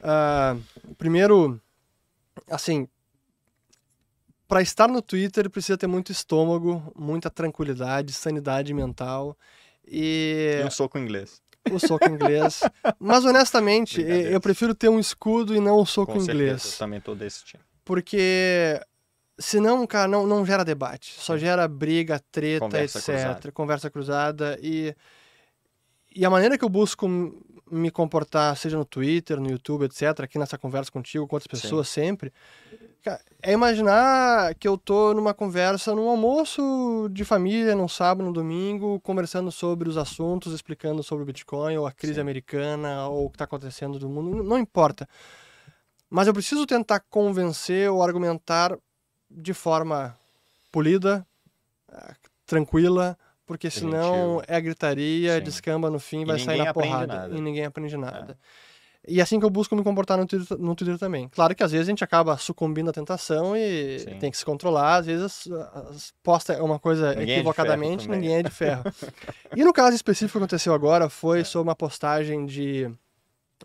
Uh, 0.00 0.94
primeiro, 0.94 1.60
assim, 2.50 2.88
para 4.46 4.62
estar 4.62 4.88
no 4.88 5.02
Twitter 5.02 5.50
precisa 5.50 5.76
ter 5.76 5.86
muito 5.86 6.12
estômago, 6.12 6.92
muita 6.96 7.30
tranquilidade, 7.30 8.12
sanidade 8.12 8.72
mental 8.72 9.36
e. 9.86 10.60
E 10.62 10.66
um 10.66 10.70
soco 10.70 10.98
inglês 10.98 11.42
o 11.72 11.78
soco 11.78 12.08
inglês. 12.08 12.60
Mas 12.98 13.24
honestamente, 13.24 14.00
eu 14.00 14.40
prefiro 14.40 14.74
ter 14.74 14.88
um 14.88 14.98
escudo 14.98 15.54
e 15.54 15.60
não 15.60 15.80
um 15.80 15.86
soco 15.86 16.12
Com 16.12 16.20
inglês. 16.20 16.62
Certeza, 16.62 16.74
eu 16.74 16.78
também 16.78 17.00
tô 17.00 17.14
desse 17.14 17.44
time. 17.44 17.62
Porque 17.84 18.80
senão, 19.38 19.86
cara, 19.86 20.08
não, 20.08 20.26
não 20.26 20.44
gera 20.44 20.64
debate. 20.64 21.14
Só 21.18 21.36
gera 21.36 21.66
briga, 21.66 22.20
treta, 22.30 22.60
Conversa 22.60 22.98
etc. 22.98 23.06
Cruzada. 23.06 23.52
Conversa 23.52 23.90
cruzada. 23.90 24.58
E, 24.62 24.94
e 26.14 26.24
a 26.24 26.30
maneira 26.30 26.58
que 26.58 26.64
eu 26.64 26.68
busco 26.68 27.06
me 27.70 27.90
comportar, 27.90 28.56
seja 28.56 28.76
no 28.76 28.84
Twitter, 28.84 29.40
no 29.40 29.50
YouTube, 29.50 29.84
etc., 29.84 30.20
aqui 30.20 30.38
nessa 30.38 30.58
conversa 30.58 30.90
contigo, 30.90 31.26
com 31.26 31.36
outras 31.36 31.46
pessoas 31.46 31.88
Sim. 31.88 32.02
sempre, 32.02 32.32
é 33.42 33.52
imaginar 33.52 34.54
que 34.56 34.66
eu 34.66 34.76
tô 34.76 35.14
numa 35.14 35.32
conversa, 35.32 35.94
num 35.94 36.08
almoço 36.08 37.08
de 37.10 37.24
família, 37.24 37.74
num 37.74 37.88
sábado, 37.88 38.24
num 38.24 38.32
domingo, 38.32 39.00
conversando 39.00 39.50
sobre 39.50 39.88
os 39.88 39.96
assuntos, 39.96 40.52
explicando 40.52 41.02
sobre 41.02 41.22
o 41.22 41.26
Bitcoin, 41.26 41.76
ou 41.76 41.86
a 41.86 41.92
crise 41.92 42.16
Sim. 42.16 42.20
americana, 42.20 43.06
ou 43.08 43.26
o 43.26 43.30
que 43.30 43.36
está 43.36 43.44
acontecendo 43.44 43.98
do 43.98 44.08
mundo, 44.08 44.42
não 44.42 44.58
importa. 44.58 45.08
Mas 46.10 46.26
eu 46.26 46.34
preciso 46.34 46.66
tentar 46.66 47.00
convencer 47.08 47.90
ou 47.90 48.02
argumentar 48.02 48.76
de 49.30 49.54
forma 49.54 50.16
polida, 50.72 51.26
eh, 51.90 52.14
tranquila, 52.46 53.16
porque 53.48 53.70
senão 53.70 54.42
é 54.46 54.60
gritaria, 54.60 55.36
Sim. 55.36 55.42
descamba 55.42 55.90
no 55.90 55.98
fim, 55.98 56.26
vai 56.26 56.38
sair 56.38 56.58
na 56.58 56.74
porrada. 56.74 57.30
E 57.32 57.40
ninguém 57.40 57.64
aprende 57.64 57.96
nada. 57.96 58.32
É. 58.32 58.68
E 59.10 59.20
é 59.20 59.22
assim 59.22 59.40
que 59.40 59.46
eu 59.46 59.48
busco 59.48 59.74
me 59.74 59.82
comportar 59.82 60.18
no 60.18 60.26
Twitter, 60.26 60.58
no 60.58 60.74
Twitter 60.74 60.98
também. 60.98 61.28
Claro 61.28 61.54
que 61.54 61.62
às 61.62 61.72
vezes 61.72 61.88
a 61.88 61.90
gente 61.90 62.04
acaba 62.04 62.36
sucumbindo 62.36 62.90
à 62.90 62.92
tentação 62.92 63.56
e 63.56 64.00
Sim. 64.00 64.18
tem 64.18 64.30
que 64.30 64.36
se 64.36 64.44
controlar. 64.44 64.96
Às 64.96 65.06
vezes 65.06 65.48
posta 66.22 66.62
uma 66.62 66.78
coisa 66.78 67.14
ninguém 67.14 67.36
é 67.36 67.38
equivocadamente, 67.38 68.06
é 68.06 68.10
ninguém 68.14 68.36
é 68.36 68.42
de 68.42 68.50
ferro. 68.50 68.84
e 69.56 69.64
no 69.64 69.72
caso 69.72 69.96
específico 69.96 70.32
que 70.32 70.38
aconteceu 70.38 70.74
agora 70.74 71.08
foi 71.08 71.40
é. 71.40 71.44
sobre 71.44 71.70
uma 71.70 71.76
postagem 71.76 72.44
de 72.44 72.90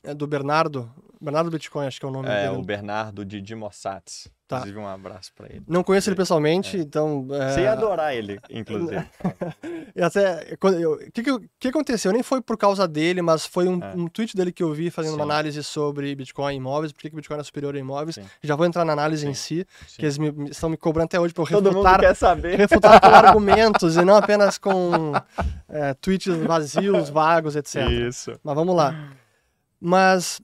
é 0.02 0.14
do 0.14 0.26
Bernardo, 0.26 0.90
Bernardo 1.20 1.52
Bitcoin, 1.52 1.88
acho 1.88 2.00
que 2.00 2.06
é 2.06 2.10
o 2.10 2.12
nome 2.12 2.30
é, 2.30 2.44
dele. 2.44 2.56
É, 2.56 2.58
o 2.58 2.64
Bernardo 2.64 3.26
de 3.26 3.42
Dimossats. 3.42 4.30
Tá. 4.54 4.60
Inclusive, 4.60 4.80
um 4.80 4.88
abraço 4.88 5.32
para 5.36 5.48
ele. 5.48 5.64
Não 5.68 5.84
conheço 5.84 6.10
ele 6.10 6.16
pessoalmente, 6.16 6.78
é. 6.78 6.80
então... 6.82 7.28
É... 7.32 7.50
Você 7.50 7.62
ia 7.62 7.72
adorar 7.72 8.16
ele, 8.16 8.40
inclusive. 8.50 9.04
e 9.96 10.02
até... 10.02 10.56
O 10.62 10.98
que, 11.12 11.24
que, 11.24 11.40
que, 11.60 11.68
aconteceu? 11.68 12.12
Nem 12.12 12.24
foi 12.24 12.42
por 12.42 12.58
causa 12.58 12.88
dele, 12.88 13.22
mas 13.22 13.46
foi 13.46 13.68
um, 13.68 13.84
é. 13.84 13.94
um 13.96 14.08
tweet 14.08 14.36
dele 14.36 14.52
que 14.52 14.62
eu 14.62 14.74
vi 14.74 14.90
fazendo 14.90 15.14
Sim. 15.14 15.20
uma 15.20 15.26
análise 15.26 15.64
sobre 15.64 16.14
Bitcoin 16.16 16.54
e 16.54 16.58
imóveis, 16.58 16.92
por 16.92 17.02
que, 17.02 17.10
Bitcoin 17.10 17.40
é 17.40 17.44
superior 17.44 17.76
a 17.76 17.80
imóveis. 17.80 18.16
Sim. 18.16 18.26
Já 18.42 18.56
vou 18.56 18.66
entrar 18.66 18.86
na 18.86 18.94
análise 18.94 19.24
Sim. 19.24 19.32
em 19.32 19.34
si, 19.34 19.68
Sim. 19.88 19.96
que 19.98 20.06
eles 20.06 20.18
me, 20.18 20.50
estão 20.50 20.70
me 20.70 20.78
cobrando 20.78 21.06
até 21.06 21.20
hoje 21.20 21.34
para 21.34 21.44
eu 21.44 21.48
Todo 21.48 21.70
refutar, 21.70 22.00
quer 22.00 22.16
saber. 22.16 22.58
refutar 22.58 23.02
com 23.02 23.08
argumentos 23.14 23.96
e 23.98 24.06
não 24.06 24.16
apenas 24.16 24.58
com 24.58 25.14
é, 25.70 25.94
tweets 25.96 26.36
vazios, 26.38 27.10
vagos, 27.10 27.56
etc. 27.56 27.88
Isso. 27.90 28.40
Mas 28.44 28.56
vamos 28.56 28.76
lá. 28.76 29.12
Mas 29.80 30.40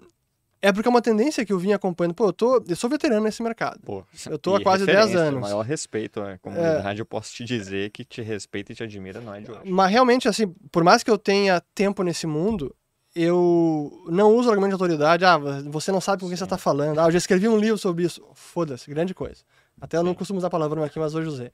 é 0.61 0.71
porque 0.71 0.87
é 0.87 0.91
uma 0.91 1.01
tendência 1.01 1.45
que 1.45 1.53
eu 1.53 1.59
vim 1.59 1.71
acompanhando. 1.71 2.13
Pô, 2.13 2.27
eu, 2.27 2.33
tô, 2.33 2.63
eu 2.67 2.75
sou 2.75 2.89
veterano 2.89 3.23
nesse 3.23 3.41
mercado. 3.41 3.79
Pô, 3.85 4.03
eu 4.29 4.37
tô 4.37 4.55
há 4.55 4.61
quase 4.61 4.85
10 4.85 5.15
anos. 5.15 5.41
maior 5.41 5.61
respeito 5.61 6.21
à 6.21 6.37
comunidade, 6.37 6.99
é... 6.99 7.01
eu 7.01 7.05
posso 7.05 7.33
te 7.33 7.43
dizer 7.43 7.91
que 7.91 8.03
te 8.03 8.21
respeita 8.21 8.71
e 8.71 8.75
te 8.75 8.83
admira, 8.83 9.21
não 9.21 9.33
é 9.33 9.41
de 9.41 9.51
hoje. 9.51 9.61
Mas 9.65 9.91
realmente, 9.91 10.27
assim, 10.27 10.47
por 10.71 10.83
mais 10.83 11.03
que 11.03 11.09
eu 11.09 11.17
tenha 11.17 11.61
tempo 11.73 12.03
nesse 12.03 12.27
mundo, 12.27 12.75
eu 13.15 14.03
não 14.07 14.35
uso 14.35 14.49
argumento 14.49 14.71
de 14.71 14.75
autoridade. 14.75 15.25
Ah, 15.25 15.37
você 15.65 15.91
não 15.91 16.01
sabe 16.01 16.21
com 16.21 16.27
quem 16.27 16.35
Sim. 16.35 16.39
você 16.39 16.43
está 16.43 16.57
falando. 16.57 16.99
Ah, 16.99 17.05
eu 17.05 17.11
já 17.11 17.17
escrevi 17.17 17.47
um 17.47 17.57
livro 17.57 17.77
sobre 17.77 18.03
isso. 18.03 18.21
Foda-se, 18.33 18.89
grande 18.89 19.13
coisa. 19.13 19.41
Até 19.79 19.97
eu 19.97 20.03
não 20.03 20.13
costumo 20.13 20.39
usar 20.39 20.49
palavrão 20.49 20.83
aqui, 20.83 20.99
mas 20.99 21.15
hoje 21.15 21.27
usei. 21.29 21.51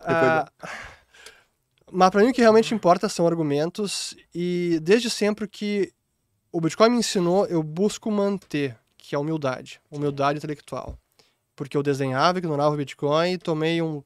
Ah, 0.00 0.48
mas 1.90 2.10
para 2.10 2.22
mim 2.22 2.30
o 2.30 2.32
que 2.32 2.40
realmente 2.40 2.74
importa 2.74 3.08
são 3.08 3.26
argumentos 3.26 4.14
e 4.34 4.78
desde 4.82 5.10
sempre 5.10 5.48
que 5.48 5.92
o 6.52 6.60
Bitcoin 6.60 6.90
me 6.90 6.98
ensinou, 6.98 7.46
eu 7.46 7.62
busco 7.62 8.10
manter, 8.10 8.76
que 8.96 9.14
é 9.14 9.16
a 9.16 9.20
humildade, 9.20 9.80
humildade 9.90 10.38
intelectual. 10.38 10.98
Porque 11.54 11.76
eu 11.76 11.82
desenhava, 11.82 12.38
ignorava 12.38 12.74
o 12.74 12.78
Bitcoin, 12.78 13.38
tomei 13.38 13.82
um 13.82 14.02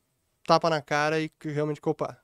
tapa 0.46 0.68
na 0.70 0.80
cara 0.80 1.20
e 1.20 1.30
realmente, 1.44 1.80
opa, 1.84 2.16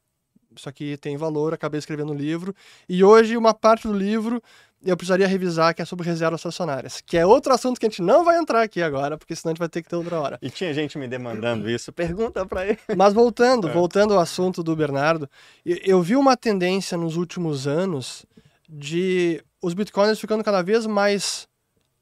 isso 0.56 0.68
aqui 0.68 0.96
tem 0.96 1.16
valor, 1.16 1.54
acabei 1.54 1.78
escrevendo 1.78 2.12
um 2.12 2.16
livro. 2.16 2.54
E 2.88 3.04
hoje, 3.04 3.36
uma 3.36 3.54
parte 3.54 3.86
do 3.86 3.94
livro 3.94 4.42
eu 4.84 4.96
precisaria 4.96 5.26
revisar, 5.26 5.74
que 5.74 5.82
é 5.82 5.84
sobre 5.84 6.06
reservas 6.06 6.40
estacionárias, 6.40 7.00
que 7.00 7.16
é 7.16 7.26
outro 7.26 7.52
assunto 7.52 7.80
que 7.80 7.86
a 7.86 7.88
gente 7.88 8.00
não 8.00 8.24
vai 8.24 8.38
entrar 8.38 8.62
aqui 8.62 8.80
agora, 8.80 9.18
porque 9.18 9.34
senão 9.34 9.50
a 9.50 9.52
gente 9.52 9.58
vai 9.58 9.68
ter 9.68 9.82
que 9.82 9.88
ter 9.88 9.96
outra 9.96 10.20
hora. 10.20 10.38
E 10.40 10.50
tinha 10.50 10.72
gente 10.72 10.96
me 10.96 11.08
demandando 11.08 11.68
isso, 11.68 11.92
pergunta 11.92 12.46
para 12.46 12.66
ele. 12.66 12.78
Mas 12.96 13.12
voltando, 13.12 13.68
é. 13.68 13.72
voltando 13.72 14.14
ao 14.14 14.20
assunto 14.20 14.62
do 14.62 14.76
Bernardo, 14.76 15.28
eu 15.64 16.00
vi 16.00 16.14
uma 16.14 16.36
tendência 16.36 16.96
nos 16.96 17.16
últimos 17.16 17.66
anos 17.66 18.24
de 18.68 19.42
os 19.60 19.74
bitcoins 19.74 20.20
ficando 20.20 20.44
cada 20.44 20.62
vez 20.62 20.86
mais 20.86 21.48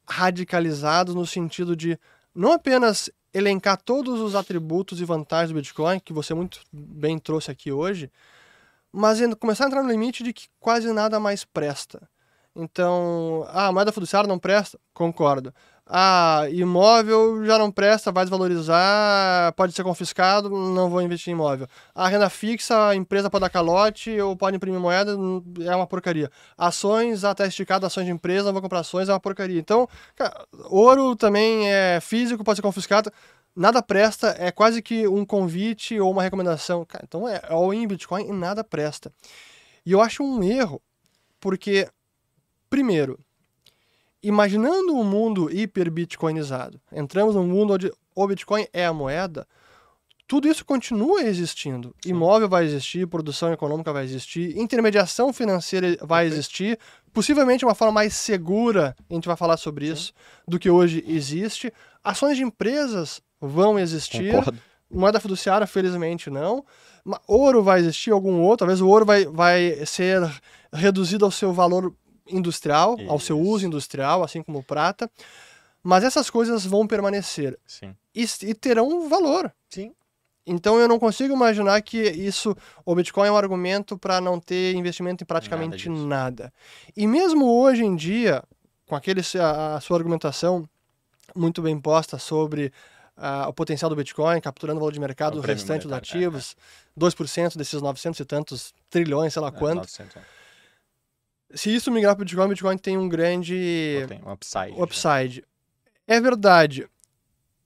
radicalizados 0.08 1.14
no 1.14 1.26
sentido 1.26 1.74
de 1.74 1.98
não 2.34 2.52
apenas 2.52 3.10
elencar 3.32 3.80
todos 3.80 4.20
os 4.20 4.34
atributos 4.34 5.00
e 5.00 5.04
vantagens 5.04 5.50
do 5.50 5.54
Bitcoin, 5.56 6.00
que 6.00 6.12
você 6.12 6.32
muito 6.32 6.60
bem 6.72 7.18
trouxe 7.18 7.50
aqui 7.50 7.70
hoje, 7.70 8.10
mas 8.90 9.18
começar 9.38 9.64
a 9.64 9.66
entrar 9.66 9.82
no 9.82 9.90
limite 9.90 10.22
de 10.22 10.32
que 10.32 10.48
quase 10.58 10.90
nada 10.92 11.20
mais 11.20 11.44
presta. 11.44 12.08
Então, 12.54 13.46
ah, 13.48 13.66
a 13.66 13.72
moeda 13.72 13.92
fiduciária 13.92 14.26
não 14.26 14.38
presta? 14.38 14.78
Concordo. 14.94 15.52
Ah, 15.88 16.48
imóvel 16.50 17.44
já 17.44 17.56
não 17.58 17.70
presta, 17.70 18.10
vai 18.10 18.24
desvalorizar, 18.24 19.52
pode 19.54 19.72
ser 19.72 19.84
confiscado, 19.84 20.50
não 20.50 20.90
vou 20.90 21.00
investir 21.00 21.30
em 21.30 21.36
imóvel. 21.36 21.68
A 21.94 22.08
renda 22.08 22.28
fixa, 22.28 22.88
a 22.88 22.96
empresa 22.96 23.30
pode 23.30 23.42
dar 23.42 23.50
calote 23.50 24.20
ou 24.20 24.36
pode 24.36 24.56
imprimir 24.56 24.80
moeda, 24.80 25.16
é 25.64 25.76
uma 25.76 25.86
porcaria. 25.86 26.28
Ações, 26.58 27.22
até 27.22 27.46
esticado, 27.46 27.86
ações 27.86 28.04
de 28.06 28.10
empresa, 28.10 28.46
não 28.46 28.52
vou 28.54 28.62
comprar 28.62 28.80
ações, 28.80 29.08
é 29.08 29.12
uma 29.12 29.20
porcaria. 29.20 29.60
Então, 29.60 29.88
cara, 30.16 30.44
ouro 30.64 31.14
também 31.14 31.70
é 31.70 32.00
físico, 32.00 32.42
pode 32.42 32.56
ser 32.56 32.62
confiscado. 32.62 33.12
Nada 33.54 33.80
presta, 33.80 34.34
é 34.38 34.50
quase 34.50 34.82
que 34.82 35.06
um 35.06 35.24
convite 35.24 36.00
ou 36.00 36.10
uma 36.10 36.22
recomendação. 36.22 36.84
Cara, 36.84 37.04
então 37.06 37.28
é 37.28 37.40
all 37.48 37.72
in 37.72 37.86
Bitcoin 37.86 38.28
e 38.28 38.32
nada 38.32 38.64
presta. 38.64 39.12
E 39.84 39.92
eu 39.92 40.00
acho 40.00 40.24
um 40.24 40.42
erro, 40.42 40.82
porque, 41.38 41.88
primeiro, 42.68 43.18
imaginando 44.22 44.94
um 44.94 45.04
mundo 45.04 45.50
hiper-bitcoinizado, 45.50 46.80
entramos 46.92 47.34
num 47.34 47.46
mundo 47.46 47.74
onde 47.74 47.92
o 48.14 48.26
Bitcoin 48.26 48.66
é 48.72 48.86
a 48.86 48.92
moeda, 48.92 49.46
tudo 50.26 50.48
isso 50.48 50.64
continua 50.64 51.22
existindo. 51.22 51.94
Sim. 52.02 52.10
Imóvel 52.10 52.48
vai 52.48 52.64
existir, 52.64 53.06
produção 53.06 53.52
econômica 53.52 53.92
vai 53.92 54.04
existir, 54.04 54.58
intermediação 54.58 55.32
financeira 55.32 55.96
vai 56.02 56.26
existir, 56.26 56.78
possivelmente 57.12 57.64
uma 57.64 57.74
forma 57.74 57.92
mais 57.92 58.14
segura, 58.14 58.96
a 59.08 59.14
gente 59.14 59.28
vai 59.28 59.36
falar 59.36 59.56
sobre 59.56 59.86
Sim. 59.86 59.92
isso, 59.92 60.12
do 60.48 60.58
que 60.58 60.68
hoje 60.68 61.04
existe. 61.06 61.72
Ações 62.02 62.36
de 62.36 62.42
empresas 62.42 63.22
vão 63.40 63.78
existir. 63.78 64.32
Concordo. 64.32 64.58
Moeda 64.90 65.20
fiduciária, 65.20 65.66
felizmente, 65.66 66.30
não. 66.30 66.64
Ouro 67.26 67.62
vai 67.62 67.80
existir, 67.80 68.10
algum 68.10 68.40
outro. 68.40 68.58
Talvez 68.58 68.80
o 68.80 68.88
ouro 68.88 69.04
vai, 69.04 69.26
vai 69.26 69.84
ser 69.84 70.22
reduzido 70.72 71.24
ao 71.24 71.30
seu 71.30 71.52
valor 71.52 71.92
industrial, 72.28 72.96
Isso. 72.98 73.10
ao 73.10 73.20
seu 73.20 73.40
uso 73.40 73.66
industrial, 73.66 74.22
assim 74.22 74.42
como 74.42 74.62
prata. 74.62 75.10
Mas 75.82 76.02
essas 76.02 76.28
coisas 76.28 76.66
vão 76.66 76.86
permanecer. 76.86 77.58
Sim. 77.66 77.94
E, 78.14 78.24
e 78.42 78.54
terão 78.54 79.08
valor. 79.08 79.52
Sim. 79.68 79.92
Então 80.46 80.78
eu 80.78 80.86
não 80.86 80.98
consigo 80.98 81.34
imaginar 81.34 81.80
que 81.82 81.98
isso, 81.98 82.56
o 82.84 82.94
Bitcoin 82.94 83.28
é 83.28 83.32
um 83.32 83.36
argumento 83.36 83.98
para 83.98 84.20
não 84.20 84.38
ter 84.38 84.74
investimento 84.74 85.24
em 85.24 85.26
praticamente 85.26 85.88
nada, 85.88 86.06
nada, 86.06 86.52
E 86.96 87.06
mesmo 87.06 87.46
hoje 87.46 87.84
em 87.84 87.96
dia, 87.96 88.44
com 88.86 88.94
aquele 88.94 89.22
a, 89.40 89.76
a 89.76 89.80
sua 89.80 89.96
argumentação 89.96 90.68
muito 91.34 91.60
bem 91.60 91.78
posta 91.80 92.16
sobre 92.18 92.72
uh, 93.16 93.48
o 93.48 93.52
potencial 93.52 93.88
do 93.88 93.96
Bitcoin, 93.96 94.40
capturando 94.40 94.78
o 94.78 94.80
valor 94.80 94.92
de 94.92 95.00
mercado 95.00 95.34
do 95.34 95.40
restante 95.40 95.82
dos 95.82 95.92
ativos, 95.92 96.56
é, 96.96 97.00
é. 97.00 97.08
2% 97.08 97.56
desses 97.56 97.82
900 97.82 98.20
e 98.20 98.24
tantos 98.24 98.72
trilhões, 98.88 99.32
sei 99.32 99.42
lá 99.42 99.48
é, 99.48 99.50
quanto. 99.50 99.78
900, 99.78 100.16
é 100.16 100.20
se 101.54 101.74
isso 101.74 101.90
migrar 101.90 102.14
para 102.14 102.22
o 102.22 102.24
Bitcoin, 102.24 102.46
o 102.46 102.48
Bitcoin 102.48 102.78
tem 102.78 102.96
um 102.98 103.08
grande 103.08 104.04
tem 104.08 104.20
um 104.24 104.32
upside. 104.32 104.80
upside. 104.80 105.44
É 106.06 106.20
verdade, 106.20 106.88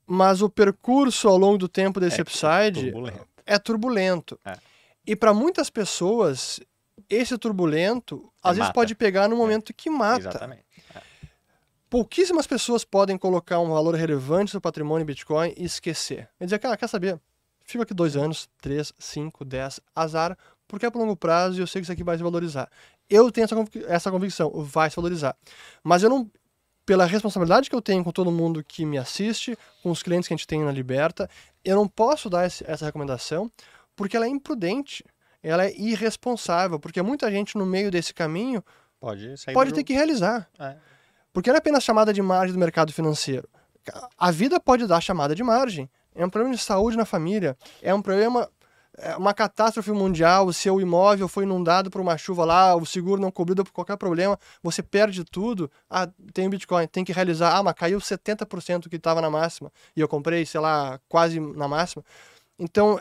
mas 0.06 0.42
o 0.42 0.50
percurso 0.50 1.28
ao 1.28 1.36
longo 1.36 1.58
do 1.58 1.68
tempo 1.68 2.00
desse 2.00 2.18
é 2.18 2.22
upside 2.22 2.90
turbulento. 2.90 3.28
é 3.46 3.58
turbulento. 3.58 4.40
É. 4.44 4.58
E 5.06 5.14
para 5.14 5.32
muitas 5.32 5.70
pessoas, 5.70 6.60
esse 7.08 7.36
turbulento 7.38 8.32
às 8.42 8.56
vezes 8.56 8.72
pode 8.72 8.94
pegar 8.94 9.28
no 9.28 9.36
é. 9.36 9.38
momento 9.38 9.72
que 9.72 9.88
mata. 9.88 10.28
Exatamente. 10.28 10.64
É. 10.94 11.00
Pouquíssimas 11.88 12.46
pessoas 12.46 12.84
podem 12.84 13.16
colocar 13.16 13.58
um 13.60 13.70
valor 13.70 13.94
relevante 13.94 14.44
no 14.44 14.48
seu 14.50 14.60
patrimônio 14.60 15.02
em 15.02 15.06
Bitcoin 15.06 15.54
e 15.56 15.64
esquecer. 15.64 16.28
E 16.40 16.44
dizer, 16.44 16.58
cara, 16.58 16.76
quer 16.76 16.88
saber? 16.88 17.20
Fico 17.64 17.82
aqui 17.82 17.94
dois 17.94 18.16
anos, 18.16 18.48
três, 18.60 18.92
cinco, 18.98 19.44
dez, 19.44 19.80
azar, 19.94 20.36
porque 20.66 20.86
é 20.86 20.90
para 20.90 21.00
longo 21.00 21.16
prazo 21.16 21.58
e 21.58 21.60
eu 21.60 21.66
sei 21.66 21.80
que 21.80 21.84
isso 21.84 21.92
aqui 21.92 22.02
vai 22.02 22.16
se 22.16 22.22
valorizar. 22.22 22.68
Eu 23.10 23.30
tenho 23.30 23.44
essa, 23.44 23.56
essa 23.88 24.10
convicção, 24.10 24.50
vai 24.64 24.88
se 24.88 24.96
valorizar. 24.96 25.36
Mas 25.82 26.02
eu 26.02 26.08
não, 26.08 26.30
pela 26.86 27.04
responsabilidade 27.04 27.68
que 27.68 27.74
eu 27.74 27.82
tenho 27.82 28.04
com 28.04 28.12
todo 28.12 28.30
mundo 28.30 28.64
que 28.64 28.86
me 28.86 28.96
assiste, 28.96 29.58
com 29.82 29.90
os 29.90 30.02
clientes 30.02 30.28
que 30.28 30.34
a 30.34 30.36
gente 30.36 30.46
tem 30.46 30.62
na 30.62 30.72
Liberta, 30.72 31.28
eu 31.64 31.76
não 31.76 31.88
posso 31.88 32.30
dar 32.30 32.46
esse, 32.46 32.64
essa 32.66 32.84
recomendação 32.84 33.50
porque 34.00 34.16
ela 34.16 34.24
é 34.24 34.28
imprudente, 34.28 35.04
ela 35.42 35.66
é 35.66 35.76
irresponsável, 35.76 36.80
porque 36.80 37.02
muita 37.02 37.30
gente 37.30 37.58
no 37.58 37.66
meio 37.66 37.90
desse 37.90 38.14
caminho 38.14 38.64
pode, 38.98 39.34
pode 39.52 39.74
ter 39.74 39.84
que 39.84 39.92
realizar. 39.92 40.48
É. 40.58 40.76
Porque 41.32 41.50
não 41.50 41.56
é 41.56 41.58
apenas 41.58 41.84
chamada 41.84 42.12
de 42.12 42.22
margem 42.22 42.54
do 42.54 42.58
mercado 42.58 42.92
financeiro. 42.92 43.48
A 44.16 44.30
vida 44.30 44.58
pode 44.58 44.86
dar 44.86 45.00
chamada 45.00 45.34
de 45.34 45.42
margem. 45.42 45.88
É 46.14 46.24
um 46.24 46.30
problema 46.30 46.54
de 46.54 46.62
saúde 46.62 46.96
na 46.96 47.04
família, 47.04 47.56
é 47.82 47.94
um 47.94 48.02
problema 48.02 48.48
uma 49.16 49.32
catástrofe 49.32 49.90
mundial, 49.92 50.46
o 50.46 50.52
seu 50.52 50.80
imóvel 50.80 51.26
foi 51.28 51.44
inundado 51.44 51.90
por 51.90 52.00
uma 52.00 52.16
chuva 52.18 52.44
lá, 52.44 52.74
o 52.76 52.84
seguro 52.84 53.20
não 53.20 53.30
cobriu 53.30 53.64
por 53.64 53.72
qualquer 53.72 53.96
problema, 53.96 54.38
você 54.62 54.82
perde 54.82 55.24
tudo. 55.24 55.70
Ah, 55.88 56.08
tem 56.32 56.46
o 56.46 56.50
Bitcoin, 56.50 56.86
tem 56.86 57.04
que 57.04 57.12
realizar. 57.12 57.56
Ah, 57.56 57.62
mas 57.62 57.74
caiu 57.74 57.98
70% 57.98 58.88
que 58.88 58.96
estava 58.96 59.20
na 59.20 59.30
máxima 59.30 59.72
e 59.96 60.00
eu 60.00 60.08
comprei, 60.08 60.44
sei 60.44 60.60
lá, 60.60 61.00
quase 61.08 61.40
na 61.40 61.66
máxima. 61.66 62.04
Então, 62.58 63.00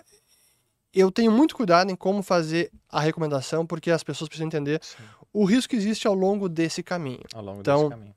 eu 0.94 1.12
tenho 1.12 1.32
muito 1.32 1.56
cuidado 1.56 1.92
em 1.92 1.96
como 1.96 2.24
fazer 2.24 2.72
a 2.90 3.00
recomendação, 3.00 3.66
porque 3.66 3.92
as 3.92 4.04
pessoas 4.04 4.30
precisam 4.30 4.48
entender 4.48 4.80
Sim. 4.82 5.04
o 5.34 5.46
risco 5.46 5.72
que 5.72 5.76
existe 5.76 6.08
ao 6.08 6.14
longo 6.14 6.48
desse 6.48 6.82
caminho. 6.82 7.24
Ao 7.34 7.44
longo 7.44 7.60
então, 7.60 7.80
desse 7.80 7.90
caminho. 7.90 8.16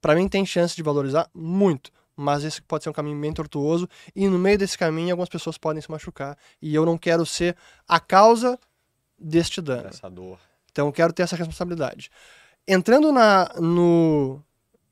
Para 0.00 0.14
mim 0.14 0.28
tem 0.28 0.46
chance 0.46 0.74
de 0.74 0.82
valorizar 0.82 1.28
muito 1.34 1.90
mas 2.20 2.44
esse 2.44 2.60
pode 2.60 2.84
ser 2.84 2.90
um 2.90 2.92
caminho 2.92 3.18
bem 3.18 3.32
tortuoso 3.32 3.88
e 4.14 4.28
no 4.28 4.38
meio 4.38 4.58
desse 4.58 4.76
caminho 4.76 5.12
algumas 5.12 5.28
pessoas 5.28 5.56
podem 5.56 5.80
se 5.80 5.90
machucar 5.90 6.36
e 6.60 6.74
eu 6.74 6.84
não 6.84 6.98
quero 6.98 7.24
ser 7.24 7.56
a 7.88 7.98
causa 7.98 8.58
deste 9.18 9.60
dano. 9.60 9.88
Essa 9.88 10.10
dor. 10.10 10.38
Então 10.70 10.86
eu 10.86 10.92
quero 10.92 11.12
ter 11.12 11.22
essa 11.22 11.36
responsabilidade. 11.36 12.10
Entrando 12.68 13.10
na, 13.10 13.54
no 13.58 14.42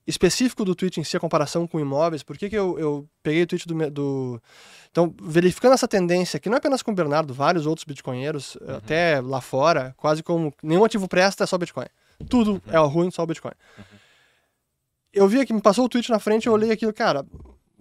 específico 0.07 0.65
do 0.65 0.75
tweet 0.75 0.99
em 0.99 1.05
si, 1.05 1.17
a 1.17 1.21
comparação 1.21 1.67
com 1.67 1.79
imóveis, 1.79 2.23
por 2.23 2.37
que, 2.39 2.49
que 2.49 2.57
eu, 2.57 2.79
eu 2.79 3.09
peguei 3.23 3.43
o 3.43 3.47
tweet 3.47 3.69
do, 3.69 3.91
do, 3.91 4.43
Então, 4.91 5.15
verificando 5.21 5.75
essa 5.75 5.87
tendência, 5.87 6.41
que 6.41 6.49
não 6.49 6.57
é 6.57 6.59
apenas 6.59 6.81
com 6.81 6.91
o 6.91 6.95
Bernardo, 6.95 7.35
vários 7.35 7.67
outros 7.67 7.85
bitcoinheiros, 7.85 8.57
uhum. 8.57 8.77
até 8.77 9.21
lá 9.21 9.43
fora, 9.43 9.95
quase 9.99 10.23
como 10.23 10.53
nenhum 10.63 10.83
ativo 10.83 11.07
presta, 11.07 11.45
é 11.45 11.47
só 11.47 11.59
Bitcoin. 11.59 11.87
Tudo 12.29 12.53
uhum. 12.53 12.61
é 12.73 12.79
ruim, 12.79 13.11
só 13.11 13.23
o 13.23 13.27
Bitcoin. 13.27 13.53
Uhum. 13.77 13.85
Eu 15.19 15.27
vi 15.28 15.40
aqui, 15.40 15.53
me 15.53 15.61
passou 15.61 15.85
o 15.85 15.89
tweet 15.89 16.09
na 16.11 16.19
frente, 16.19 16.47
eu 16.47 16.53
olhei 16.53 16.70
aquilo, 16.70 16.93
cara, 16.93 17.27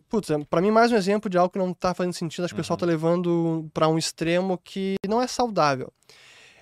putz, 0.10 0.30
é, 0.30 0.38
pra 0.50 0.60
mim 0.60 0.72
mais 0.72 0.92
um 0.92 0.96
exemplo 0.96 1.30
de 1.30 1.38
algo 1.38 1.52
que 1.52 1.60
não 1.60 1.74
tá 1.74 1.94
fazendo 1.94 2.14
sentido, 2.14 2.46
acho 2.46 2.54
que 2.54 2.58
uhum. 2.58 2.62
o 2.62 2.64
pessoal 2.64 2.78
tá 2.78 2.86
uhum. 2.86 2.92
levando 2.92 3.70
para 3.74 3.88
um 3.88 3.98
extremo 3.98 4.58
que 4.58 4.96
não 5.08 5.22
é 5.22 5.28
saudável. 5.28 5.92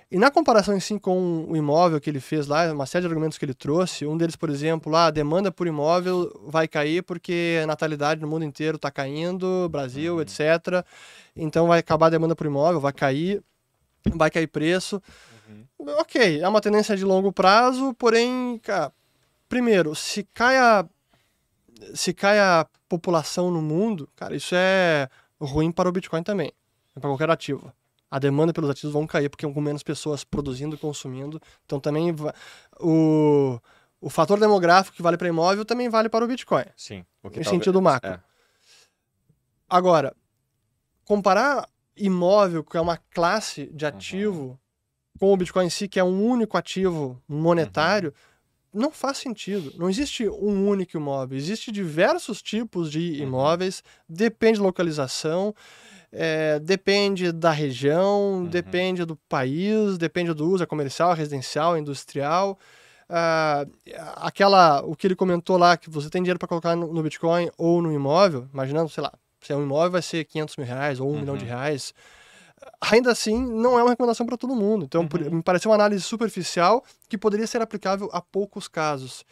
E 0.08 0.18
na 0.18 0.30
comparação 0.30 0.76
em 0.76 0.78
si 0.78 1.00
com 1.00 1.46
o 1.48 1.56
imóvel 1.56 2.00
que 2.00 2.08
ele 2.08 2.20
fez 2.20 2.46
lá, 2.46 2.72
uma 2.72 2.86
série 2.86 3.02
de 3.02 3.08
argumentos 3.08 3.38
que 3.38 3.44
ele 3.44 3.54
trouxe, 3.54 4.06
um 4.06 4.16
deles, 4.16 4.36
por 4.36 4.50
exemplo, 4.50 4.92
lá, 4.92 5.06
a 5.06 5.10
demanda 5.10 5.50
por 5.50 5.66
imóvel 5.66 6.30
vai 6.46 6.68
cair 6.68 7.02
porque 7.02 7.58
a 7.62 7.66
natalidade 7.66 8.20
no 8.20 8.28
mundo 8.28 8.44
inteiro 8.44 8.76
está 8.76 8.88
caindo, 8.90 9.68
Brasil, 9.68 10.14
uhum. 10.14 10.20
etc. 10.20 10.84
Então 11.34 11.66
vai 11.66 11.80
acabar 11.80 12.06
a 12.06 12.10
demanda 12.10 12.36
por 12.36 12.46
imóvel, 12.46 12.80
vai 12.80 12.92
cair, 12.92 13.42
vai 14.14 14.30
cair 14.30 14.46
preço. 14.46 15.02
Uhum. 15.48 15.64
Ok, 15.98 16.40
é 16.40 16.48
uma 16.48 16.60
tendência 16.60 16.96
de 16.96 17.04
longo 17.04 17.32
prazo, 17.32 17.92
porém, 17.94 18.60
cara, 18.62 18.92
primeiro, 19.48 19.94
se 19.94 20.24
cai 20.34 20.56
a, 20.58 20.86
se 21.94 22.12
cai 22.12 22.38
a 22.38 22.66
população 22.88 23.50
no 23.50 23.62
mundo, 23.62 24.08
cara, 24.16 24.34
isso 24.34 24.54
é 24.54 25.08
ruim 25.40 25.70
para 25.70 25.88
o 25.88 25.92
Bitcoin 25.92 26.22
também, 26.22 26.52
para 26.94 27.02
qualquer 27.02 27.30
ativo 27.30 27.72
a 28.10 28.18
demanda 28.18 28.52
pelos 28.52 28.70
ativos 28.70 28.92
vão 28.92 29.06
cair, 29.06 29.28
porque 29.28 29.50
com 29.50 29.60
menos 29.60 29.82
pessoas 29.82 30.24
produzindo 30.24 30.74
e 30.74 30.78
consumindo. 30.78 31.40
Então 31.64 31.80
também 31.80 32.14
o, 32.80 33.60
o 34.00 34.08
fator 34.08 34.38
demográfico 34.38 34.96
que 34.96 35.02
vale 35.02 35.16
para 35.16 35.28
imóvel 35.28 35.64
também 35.64 35.88
vale 35.88 36.08
para 36.08 36.24
o 36.24 36.28
Bitcoin. 36.28 36.64
Sim. 36.76 37.04
O 37.22 37.30
que 37.30 37.40
em 37.40 37.44
sentido 37.44 37.82
macro. 37.82 38.12
É. 38.12 38.20
Agora, 39.68 40.14
comparar 41.04 41.68
imóvel, 41.96 42.62
que 42.62 42.76
é 42.76 42.80
uma 42.80 42.96
classe 42.96 43.66
de 43.66 43.84
uhum. 43.84 43.88
ativo, 43.88 44.42
uhum. 44.44 44.58
com 45.18 45.32
o 45.32 45.36
Bitcoin 45.36 45.66
em 45.66 45.70
si, 45.70 45.88
que 45.88 45.98
é 45.98 46.04
um 46.04 46.24
único 46.24 46.56
ativo 46.56 47.20
monetário, 47.28 48.10
uhum. 48.10 48.35
Não 48.76 48.90
faz 48.90 49.18
sentido. 49.18 49.72
Não 49.76 49.88
existe 49.88 50.28
um 50.28 50.68
único 50.68 50.96
imóvel. 50.96 51.36
Existem 51.36 51.72
diversos 51.72 52.42
tipos 52.42 52.90
de 52.90 52.98
uhum. 52.98 53.28
imóveis, 53.28 53.82
depende 54.08 54.58
da 54.58 54.64
localização 54.64 55.54
é, 56.12 56.58
depende 56.58 57.30
da 57.30 57.50
região, 57.50 58.38
uhum. 58.38 58.44
depende 58.46 59.04
do 59.04 59.16
país, 59.28 59.98
depende 59.98 60.32
do 60.32 60.48
uso, 60.48 60.62
é 60.62 60.66
comercial, 60.66 61.12
residencial, 61.12 61.76
industrial. 61.76 62.58
Uh, 63.08 63.70
aquela, 64.16 64.80
o 64.80 64.96
que 64.96 65.06
ele 65.06 65.14
comentou 65.14 65.56
lá, 65.56 65.76
que 65.76 65.88
você 65.88 66.10
tem 66.10 66.22
dinheiro 66.22 66.38
para 66.38 66.48
colocar 66.48 66.74
no, 66.74 66.92
no, 66.92 67.02
Bitcoin 67.02 67.50
ou 67.56 67.80
no 67.80 67.92
imóvel, 67.92 68.48
imaginando, 68.52 68.88
sei 68.88 69.02
lá, 69.02 69.12
se 69.40 69.52
é 69.52 69.56
um 69.56 69.62
imóvel 69.62 69.92
vai 69.92 70.02
ser 70.02 70.24
500 70.24 70.56
mil 70.56 70.66
reais 70.66 70.98
ou 70.98 71.08
um 71.08 71.12
uhum. 71.12 71.20
milhão 71.20 71.36
de 71.36 71.44
reais, 71.44 71.92
ainda 72.80 73.10
assim 73.10 73.38
não 73.38 73.78
é 73.78 73.82
uma 73.82 73.90
recomendação 73.90 74.26
para 74.26 74.36
todo 74.36 74.54
mundo. 74.54 74.84
Então, 74.84 75.02
uhum. 75.02 75.08
por, 75.08 75.20
me 75.30 75.42
pareceu 75.42 75.70
uma 75.70 75.76
análise 75.76 76.02
superficial 76.02 76.84
que 77.08 77.18
poderia 77.18 77.46
ser 77.46 77.60
aplicável 77.60 78.08
a 78.12 78.20
poucos 78.20 78.68
casos. 78.68 79.24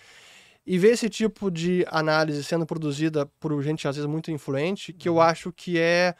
E 0.67 0.79
ver 0.79 0.93
esse 0.93 1.11
tipo 1.11 1.51
de 1.51 1.85
análise 1.89 2.43
sendo 2.43 2.65
produzida 2.65 3.27
por 3.39 3.63
gente, 3.63 3.87
às 3.87 3.97
vezes, 3.97 4.11
muito 4.11 4.31
influente, 4.31 4.93
que 4.93 5.09
eu 5.09 5.15
uhum. 5.15 5.21
acho 5.21 5.53
que 5.53 5.79
é 5.79 6.15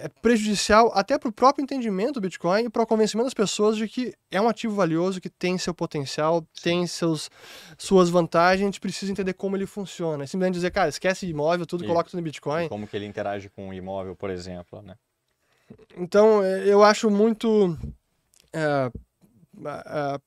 é 0.00 0.08
prejudicial 0.22 0.92
até 0.94 1.18
para 1.18 1.28
o 1.28 1.32
próprio 1.32 1.62
entendimento 1.62 2.14
do 2.14 2.20
Bitcoin 2.20 2.66
e 2.66 2.70
para 2.70 2.82
o 2.82 2.86
convencimento 2.86 3.26
das 3.26 3.34
pessoas 3.34 3.76
de 3.76 3.88
que 3.88 4.14
é 4.30 4.40
um 4.40 4.48
ativo 4.48 4.74
valioso, 4.74 5.20
que 5.20 5.28
tem 5.28 5.58
seu 5.58 5.74
potencial, 5.74 6.46
tem 6.62 6.86
seus, 6.86 7.28
suas 7.76 8.08
vantagens, 8.08 8.62
a 8.62 8.66
gente 8.66 8.80
precisa 8.80 9.10
entender 9.10 9.32
como 9.32 9.56
ele 9.56 9.66
funciona. 9.66 10.22
É 10.22 10.26
simplesmente 10.26 10.54
dizer, 10.54 10.70
cara, 10.70 10.88
esquece 10.88 11.26
imóvel, 11.26 11.66
tudo, 11.66 11.84
e, 11.84 11.86
coloca 11.86 12.08
tudo 12.08 12.20
no 12.20 12.24
Bitcoin. 12.24 12.68
como 12.68 12.86
que 12.86 12.96
ele 12.96 13.06
interage 13.06 13.48
com 13.48 13.68
o 13.68 13.74
imóvel, 13.74 14.14
por 14.14 14.30
exemplo, 14.30 14.80
né? 14.82 14.94
Então, 15.96 16.42
é, 16.42 16.66
eu 16.66 16.82
acho 16.82 17.10
muito 17.10 17.76
é, 18.52 18.90
é, 19.66 20.20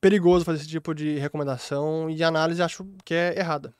perigoso 0.00 0.44
fazer 0.44 0.60
esse 0.60 0.68
tipo 0.68 0.94
de 0.94 1.18
recomendação 1.18 2.08
e 2.10 2.22
análise 2.22 2.62
acho 2.62 2.86
que 3.04 3.14
é 3.14 3.38
errada. 3.38 3.74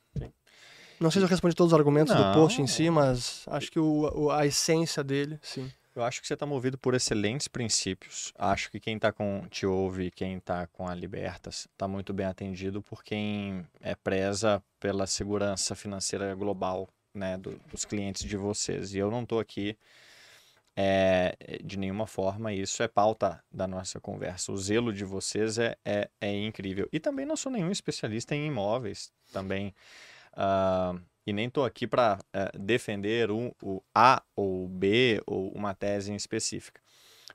Não 1.01 1.11
sei 1.11 1.21
se 1.21 1.25
eu 1.25 1.29
respondi 1.29 1.57
todos 1.57 1.73
os 1.73 1.79
argumentos 1.79 2.15
não. 2.15 2.31
do 2.31 2.35
post 2.39 2.63
em 2.63 2.67
si, 2.67 2.89
mas 2.89 3.45
acho 3.49 3.73
que 3.73 3.79
o, 3.79 4.09
o, 4.15 4.31
a 4.31 4.47
essência 4.47 5.03
dele, 5.03 5.39
sim. 5.43 5.69
Eu 5.95 6.03
acho 6.03 6.23
que 6.23 6.27
você 6.27 6.33
está 6.33 6.47
movido 6.47 6.79
por 6.79 6.95
excelentes 6.95 7.47
princípios. 7.49 8.33
Acho 8.39 8.71
que 8.71 8.81
quem 8.81 8.97
está 8.97 9.13
com 9.13 9.47
Te 9.51 9.67
Ouve, 9.67 10.11
quem 10.11 10.39
está 10.39 10.67
com 10.69 10.89
a 10.89 10.95
Libertas, 10.95 11.69
está 11.71 11.87
muito 11.87 12.15
bem 12.15 12.25
atendido 12.25 12.81
por 12.81 13.05
quem 13.05 13.67
é 13.79 13.95
preza 13.95 14.63
pela 14.81 15.07
segurança 15.07 15.75
financeira 15.75 16.35
global 16.35 16.89
né, 17.13 17.37
do, 17.37 17.61
dos 17.71 17.85
clientes 17.85 18.25
de 18.25 18.39
vocês. 18.39 18.95
E 18.95 18.99
eu 18.99 19.11
não 19.11 19.23
estou 19.23 19.39
aqui 19.39 19.77
é, 20.77 21.37
de 21.63 21.79
nenhuma 21.79 22.07
forma, 22.07 22.53
isso 22.53 22.83
é 22.83 22.89
pauta 22.89 23.43
da 23.53 23.67
nossa 23.67 24.01
conversa. 24.01 24.53
O 24.53 24.57
zelo 24.57 24.93
de 24.93 25.05
vocês 25.05 25.59
é, 25.59 25.77
é, 25.85 26.09
é 26.21 26.45
incrível. 26.45 26.89
E 26.93 26.99
também 26.99 27.27
não 27.27 27.37
sou 27.37 27.53
nenhum 27.53 27.71
especialista 27.71 28.35
em 28.35 28.47
imóveis. 28.47 29.13
Também 29.33 29.75
Uh, 30.33 30.99
e 31.27 31.33
nem 31.33 31.47
estou 31.47 31.65
aqui 31.65 31.87
para 31.87 32.17
uh, 32.17 32.19
eh, 32.33 32.51
defender 32.59 33.31
um, 33.31 33.53
o 33.63 33.81
A 33.95 34.21
ou 34.35 34.67
B 34.67 35.23
ou 35.25 35.53
uma 35.53 35.73
tese 35.73 36.11
em 36.11 36.17
específica. 36.17 36.81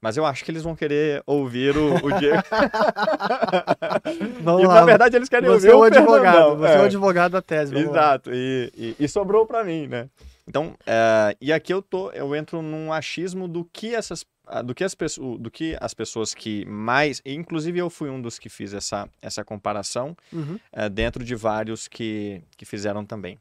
Mas 0.02 0.18
eu 0.18 0.26
acho 0.26 0.44
que 0.44 0.52
eles 0.52 0.62
vão 0.62 0.76
querer 0.76 1.24
ouvir 1.26 1.78
o, 1.78 1.96
o 1.96 2.20
Diego. 2.20 2.44
Vamos 4.44 4.64
e, 4.64 4.68
lá, 4.68 4.76
na 4.76 4.86
verdade, 4.86 5.16
eles 5.16 5.30
querem 5.30 5.50
você 5.50 5.72
ouvir 5.72 5.72
é 5.72 5.76
o, 5.76 5.80
o 5.80 5.84
advogado. 5.84 6.58
Você 6.58 6.74
é. 6.74 6.76
é 6.76 6.82
o 6.82 6.86
advogado 6.86 7.32
da 7.32 7.42
tese. 7.42 7.76
Exato. 7.76 8.30
E, 8.34 8.72
e, 8.76 8.96
e, 9.00 9.08
sobrou 9.08 9.46
para 9.46 9.64
mim, 9.64 9.88
né? 9.88 10.10
Então, 10.48 10.70
uh, 10.70 11.36
e 11.42 11.52
aqui 11.52 11.74
eu 11.74 11.82
tô, 11.82 12.10
eu 12.12 12.36
entro 12.36 12.62
num 12.62 12.94
achismo 12.94 13.48
do 13.48 13.66
que 13.66 13.94
essas 13.94 14.26
ah, 14.50 14.62
do 14.62 14.74
que 14.74 14.84
as 14.84 14.96
pessoas, 14.96 15.40
do 15.40 15.52
que 15.52 15.78
as 15.82 15.94
pessoas 15.94 16.34
que 16.34 16.64
mais, 16.66 17.22
inclusive 17.26 17.80
eu 17.80 17.90
fui 17.90 18.10
um 18.10 18.22
dos 18.22 18.40
que 18.40 18.48
fiz 18.48 18.74
essa, 18.74 19.10
essa 19.22 19.44
comparação 19.44 20.16
uhum. 20.32 20.58
é, 20.72 20.88
dentro 20.88 21.22
de 21.22 21.36
vários 21.36 21.90
que, 21.90 22.42
que 22.56 22.64
fizeram 22.64 23.06
também. 23.06 23.38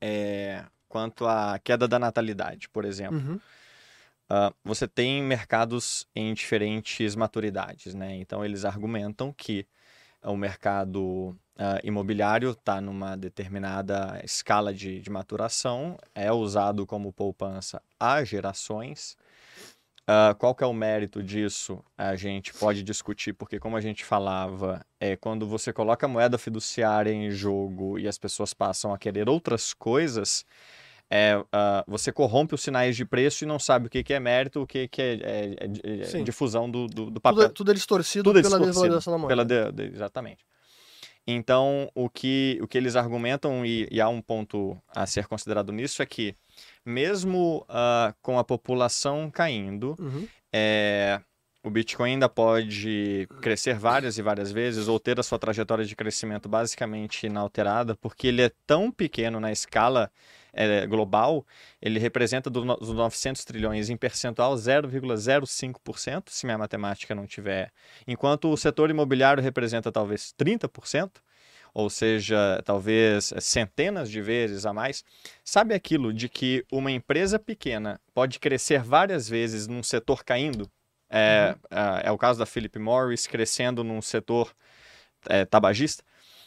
É, 0.00 0.64
quanto 0.88 1.26
à 1.26 1.58
queda 1.58 1.88
da 1.88 1.98
natalidade, 1.98 2.68
por 2.68 2.84
exemplo. 2.84 3.18
Uhum. 3.18 3.40
Uh, 4.30 4.54
você 4.64 4.86
tem 4.86 5.20
mercados 5.20 6.06
em 6.14 6.32
diferentes 6.32 7.16
maturidades, 7.16 7.92
né? 7.92 8.14
Então 8.14 8.44
eles 8.44 8.64
argumentam 8.64 9.32
que 9.36 9.66
o 10.22 10.36
mercado 10.36 11.36
uh, 11.56 11.80
imobiliário 11.82 12.50
está 12.50 12.80
numa 12.80 13.16
determinada 13.16 14.20
escala 14.24 14.72
de, 14.72 15.00
de 15.00 15.10
maturação, 15.10 15.96
é 16.14 16.32
usado 16.32 16.86
como 16.86 17.12
poupança 17.12 17.82
há 17.98 18.22
gerações, 18.24 19.16
Uh, 20.04 20.34
qual 20.36 20.54
que 20.54 20.62
é 20.62 20.66
o 20.66 20.72
mérito 20.74 21.22
disso? 21.22 21.82
A 21.96 22.14
gente 22.14 22.52
pode 22.52 22.82
discutir, 22.82 23.32
porque 23.32 23.58
como 23.58 23.74
a 23.74 23.80
gente 23.80 24.04
falava, 24.04 24.84
é 25.00 25.16
quando 25.16 25.46
você 25.46 25.72
coloca 25.72 26.04
a 26.04 26.08
moeda 26.08 26.36
fiduciária 26.36 27.10
em 27.10 27.30
jogo 27.30 27.98
e 27.98 28.06
as 28.06 28.18
pessoas 28.18 28.52
passam 28.52 28.92
a 28.92 28.98
querer 28.98 29.30
outras 29.30 29.72
coisas, 29.72 30.44
é, 31.10 31.38
uh, 31.38 31.46
você 31.86 32.12
corrompe 32.12 32.54
os 32.54 32.62
sinais 32.62 32.96
de 32.96 33.06
preço 33.06 33.44
e 33.44 33.46
não 33.46 33.58
sabe 33.58 33.86
o 33.86 33.90
que, 33.90 34.04
que 34.04 34.12
é 34.12 34.20
mérito, 34.20 34.60
o 34.60 34.66
que, 34.66 34.88
que 34.88 35.00
é, 35.00 35.14
é, 35.14 35.54
é, 35.82 36.20
é 36.20 36.22
difusão 36.22 36.70
do, 36.70 36.86
do, 36.86 37.10
do 37.10 37.20
papel. 37.20 37.44
Tudo, 37.44 37.50
é, 37.50 37.54
tudo 37.54 37.70
é 37.70 37.74
distorcido 37.74 38.24
tudo 38.24 38.42
pela 38.42 38.60
desvalorização 38.60 39.10
da 39.10 39.18
moeda. 39.18 39.42
De, 39.42 39.72
de, 39.72 39.94
exatamente. 39.94 40.44
Então, 41.26 41.90
o 41.94 42.08
que, 42.08 42.58
o 42.62 42.68
que 42.68 42.76
eles 42.76 42.96
argumentam, 42.96 43.64
e, 43.64 43.88
e 43.90 44.00
há 44.00 44.08
um 44.08 44.20
ponto 44.20 44.76
a 44.88 45.06
ser 45.06 45.26
considerado 45.26 45.72
nisso, 45.72 46.02
é 46.02 46.06
que 46.06 46.34
mesmo 46.84 47.66
uh, 47.68 48.14
com 48.20 48.38
a 48.38 48.44
população 48.44 49.30
caindo, 49.30 49.96
uhum. 49.98 50.28
é, 50.52 51.20
o 51.62 51.70
Bitcoin 51.70 52.12
ainda 52.12 52.28
pode 52.28 53.26
crescer 53.40 53.74
várias 53.74 54.18
e 54.18 54.22
várias 54.22 54.52
vezes 54.52 54.86
ou 54.86 55.00
ter 55.00 55.18
a 55.18 55.22
sua 55.22 55.38
trajetória 55.38 55.84
de 55.84 55.96
crescimento 55.96 56.46
basicamente 56.46 57.26
inalterada, 57.26 57.96
porque 57.96 58.26
ele 58.26 58.42
é 58.42 58.50
tão 58.66 58.90
pequeno 58.90 59.40
na 59.40 59.50
escala 59.50 60.10
é, 60.54 60.86
global, 60.86 61.44
ele 61.80 61.98
representa 61.98 62.48
dos 62.48 62.64
900 62.64 63.44
trilhões 63.44 63.90
em 63.90 63.96
percentual 63.96 64.54
0,05%, 64.54 66.24
se 66.28 66.46
minha 66.46 66.58
matemática 66.58 67.14
não 67.14 67.26
tiver. 67.26 67.72
Enquanto 68.06 68.50
o 68.50 68.56
setor 68.56 68.90
imobiliário 68.90 69.42
representa 69.42 69.92
talvez 69.92 70.34
30%, 70.38 71.10
ou 71.74 71.90
seja, 71.90 72.62
talvez 72.64 73.34
centenas 73.40 74.08
de 74.08 74.22
vezes 74.22 74.64
a 74.64 74.72
mais. 74.72 75.04
Sabe 75.44 75.74
aquilo 75.74 76.14
de 76.14 76.28
que 76.28 76.64
uma 76.70 76.90
empresa 76.90 77.36
pequena 77.36 78.00
pode 78.14 78.38
crescer 78.38 78.80
várias 78.80 79.28
vezes 79.28 79.66
num 79.66 79.82
setor 79.82 80.24
caindo? 80.24 80.70
É, 81.10 81.56
uhum. 81.72 81.78
é, 81.78 82.08
é, 82.08 82.12
o 82.12 82.18
caso 82.18 82.38
da 82.38 82.46
Philip 82.46 82.78
Morris 82.78 83.26
crescendo 83.26 83.82
num 83.82 84.00
setor 84.00 84.54
é, 85.28 85.44
tabagista. 85.44 86.04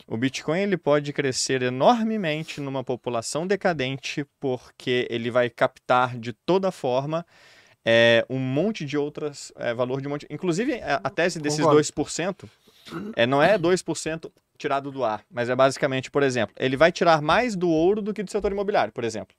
O 0.08 0.16
Bitcoin 0.16 0.62
ele 0.62 0.78
pode 0.78 1.12
crescer 1.12 1.62
enormemente 1.62 2.62
numa 2.62 2.82
população 2.82 3.46
decadente 3.46 4.26
porque 4.40 5.06
ele 5.10 5.30
vai 5.30 5.50
captar 5.50 6.18
de 6.18 6.32
toda 6.32 6.72
forma 6.72 7.26
é, 7.86 8.26
um 8.30 8.40
monte 8.40 8.86
de 8.86 8.98
outras 8.98 9.52
é, 9.58 9.74
valor 9.74 10.00
de 10.00 10.08
um 10.08 10.12
monte. 10.12 10.26
Inclusive 10.30 10.82
a, 10.82 11.02
a 11.04 11.10
tese 11.10 11.40
desses 11.40 11.60
Concordo. 11.60 11.82
2% 11.82 12.50
é, 13.18 13.26
não 13.26 13.44
é 13.44 13.58
2% 13.58 14.32
tirado 14.58 14.92
do 14.92 15.04
ar, 15.04 15.24
mas 15.30 15.50
é 15.50 15.56
basicamente, 15.56 16.10
por 16.10 16.24
exemplo, 16.24 16.56
ele 16.58 16.78
vai 16.78 16.92
tirar 16.92 17.22
mais 17.22 17.56
do 17.56 17.70
ouro 17.70 18.02
do 18.02 18.14
que 18.14 18.24
do 18.24 18.32
setor 18.32 18.52
imobiliário, 18.52 18.94
por 18.94 19.04
exemplo. 19.04 19.36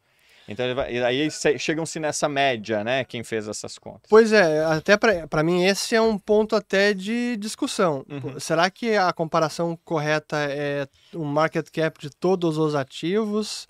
Então 0.48 0.74
vai, 0.74 0.96
aí 1.02 1.28
chegam-se 1.58 2.00
nessa 2.00 2.28
média, 2.28 2.82
né? 2.82 3.04
Quem 3.04 3.22
fez 3.22 3.46
essas 3.46 3.78
contas. 3.78 4.02
Pois 4.08 4.32
é, 4.32 4.64
até 4.64 4.96
para 4.96 5.42
mim 5.42 5.64
esse 5.64 5.94
é 5.94 6.00
um 6.00 6.18
ponto 6.18 6.56
até 6.56 6.94
de 6.94 7.36
discussão. 7.36 8.04
Uhum. 8.08 8.40
Será 8.40 8.70
que 8.70 8.96
a 8.96 9.12
comparação 9.12 9.78
correta 9.84 10.36
é 10.38 10.88
o 11.14 11.24
market 11.24 11.68
cap 11.70 12.00
de 12.00 12.10
todos 12.10 12.56
os 12.56 12.74
ativos? 12.74 13.68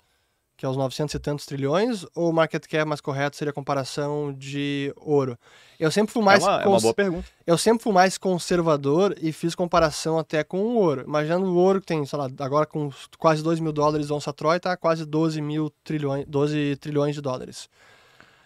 Que 0.59 0.65
é 0.65 0.69
os 0.69 0.75
900 0.75 1.15
e 1.15 1.19
tantos 1.19 1.45
trilhões, 1.45 2.05
ou 2.13 2.29
o 2.29 2.33
market 2.33 2.67
cap 2.67 2.83
mais 2.83 2.99
correto 2.99 3.37
seria 3.37 3.51
a 3.51 3.53
comparação 3.53 4.33
de 4.33 4.93
ouro? 4.97 5.39
Eu 5.79 5.89
sempre 5.89 6.11
fui 6.11 6.21
mais... 6.21 6.43
É 6.43 6.45
uma, 6.45 6.61
é 6.61 6.67
uma 6.67 6.79
boa 6.81 6.93
pergunta. 6.93 7.25
Eu 7.47 7.57
sempre 7.57 7.81
fui 7.81 7.93
mais 7.93 8.17
conservador 8.17 9.15
e 9.21 9.31
fiz 9.31 9.55
comparação 9.55 10.19
até 10.19 10.43
com 10.43 10.59
o 10.59 10.75
ouro. 10.75 11.05
Imaginando 11.07 11.45
o 11.45 11.55
ouro 11.55 11.79
que 11.79 11.87
tem, 11.87 12.05
sei 12.05 12.19
lá, 12.19 12.29
agora 12.39 12.65
com 12.65 12.89
quase 13.17 13.41
2 13.41 13.61
mil 13.61 13.71
dólares 13.71 14.11
onça 14.11 14.33
Troy, 14.33 14.59
tá 14.59 14.75
quase 14.75 15.05
12 15.05 15.41
mil 15.41 15.69
trilhões, 15.81 16.25
12 16.27 16.75
trilhões 16.75 17.15
de 17.15 17.21
dólares. 17.21 17.69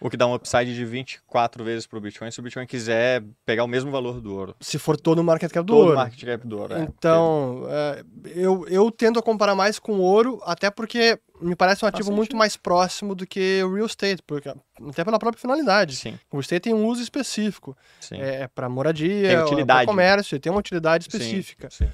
O 0.04 0.10
que 0.10 0.16
dá 0.18 0.26
um 0.26 0.34
upside 0.34 0.74
de 0.74 0.84
24 0.84 1.64
vezes 1.64 1.86
para 1.86 1.96
o 1.96 2.00
Bitcoin 2.00 2.30
se 2.30 2.38
o 2.38 2.42
Bitcoin 2.42 2.66
quiser 2.66 3.24
pegar 3.46 3.64
o 3.64 3.66
mesmo 3.66 3.90
valor 3.90 4.20
do 4.20 4.34
ouro. 4.34 4.54
Se 4.60 4.78
for 4.78 4.98
todo 4.98 5.20
o 5.20 5.24
market 5.24 5.50
cap 5.50 5.64
do 5.64 5.72
todo 5.72 5.76
ouro. 5.78 5.88
Todo 5.88 5.96
o 5.96 5.98
market 5.98 6.24
cap 6.24 6.46
do 6.46 6.58
ouro, 6.58 6.74
é. 6.74 6.82
Então, 6.82 7.64
é, 7.68 8.04
eu, 8.34 8.66
eu 8.68 8.90
tendo 8.90 9.18
a 9.18 9.22
comparar 9.22 9.54
mais 9.54 9.78
com 9.78 9.98
ouro, 10.00 10.42
até 10.44 10.70
porque 10.70 11.18
me 11.44 11.54
parece 11.56 11.84
um 11.84 11.88
ativo 11.88 12.10
muito 12.12 12.36
mais 12.36 12.56
próximo 12.56 13.14
do 13.14 13.26
que 13.26 13.62
o 13.62 13.74
real 13.74 13.86
estate, 13.86 14.22
porque, 14.26 14.48
até 14.48 15.04
pela 15.04 15.18
própria 15.18 15.40
finalidade. 15.40 15.96
Sim. 15.96 16.18
O 16.30 16.36
real 16.36 16.40
estate 16.40 16.60
tem 16.60 16.74
um 16.74 16.86
uso 16.86 17.02
específico. 17.02 17.76
Sim. 18.00 18.20
É 18.20 18.48
para 18.48 18.68
moradia, 18.68 19.44
para 19.66 19.86
comércio, 19.86 20.38
tem 20.40 20.50
uma 20.50 20.60
utilidade 20.60 21.04
específica. 21.04 21.68
Sim, 21.70 21.86
sim. 21.86 21.92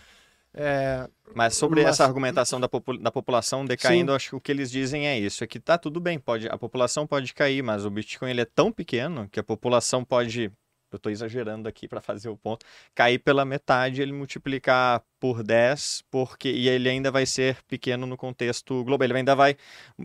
É, 0.52 1.09
mas 1.32 1.56
sobre 1.56 1.82
mas... 1.82 1.90
essa 1.90 2.05
argumentação 2.05 2.60
da, 2.60 2.68
popul 2.68 2.98
da 2.98 3.10
população 3.10 3.64
decaindo, 3.64 4.10
Sim. 4.12 4.16
acho 4.16 4.28
que 4.31 4.36
o 4.36 4.40
que 4.40 4.51
eles 4.51 4.70
dizem 4.70 5.06
é 5.06 5.16
isso, 5.16 5.44
é 5.44 5.47
que 5.47 5.60
tá 5.60 5.78
tudo 5.78 6.01
bem, 6.01 6.18
pode, 6.18 6.48
a 6.48 6.59
população 6.59 7.06
pode 7.06 7.32
cair, 7.32 7.62
mas 7.62 7.85
o 7.85 7.90
Bitcoin 7.90 8.31
ele 8.31 8.40
é 8.40 8.44
tão 8.44 8.72
pequeno 8.72 9.28
que 9.31 9.39
a 9.39 9.44
população 9.44 10.05
pode, 10.05 10.51
eu 10.95 10.99
estou 10.99 11.12
exagerando 11.12 11.69
aqui 11.69 11.87
para 11.89 12.01
fazer 12.01 12.29
o 12.29 12.37
ponto, 12.37 12.65
cair 12.95 13.19
pela 13.19 13.45
metade, 13.45 14.03
ele 14.03 14.12
multiplicar 14.12 15.03
por 15.19 15.43
10, 15.43 16.05
porque 16.11 16.51
e 16.51 16.69
ele 16.69 16.89
ainda 16.89 17.11
vai 17.11 17.27
ser 17.27 17.62
pequeno 17.69 18.07
no 18.07 18.17
contexto 18.17 18.85
global, 18.85 19.07
ele 19.07 19.19
ainda 19.19 19.35
vai 19.35 19.57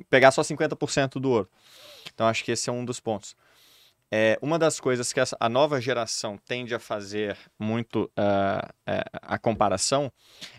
pegar 0.10 0.32
só 0.32 0.42
50% 0.42 1.20
do 1.20 1.32
ouro. 1.32 1.50
Então 2.14 2.28
acho 2.28 2.44
que 2.44 2.52
esse 2.52 2.70
é 2.70 2.74
um 2.74 2.86
dos 2.86 3.00
pontos. 3.00 3.36
É, 4.12 4.38
uma 4.42 4.60
das 4.60 4.80
coisas 4.80 5.12
que 5.12 5.20
a 5.20 5.50
nova 5.50 5.82
geração 5.82 6.38
tende 6.46 6.76
a 6.76 6.80
fazer 6.80 7.38
muito 7.60 8.04
uh, 8.04 8.66
uh, 8.88 9.20
a 9.22 9.38
comparação 9.38 10.12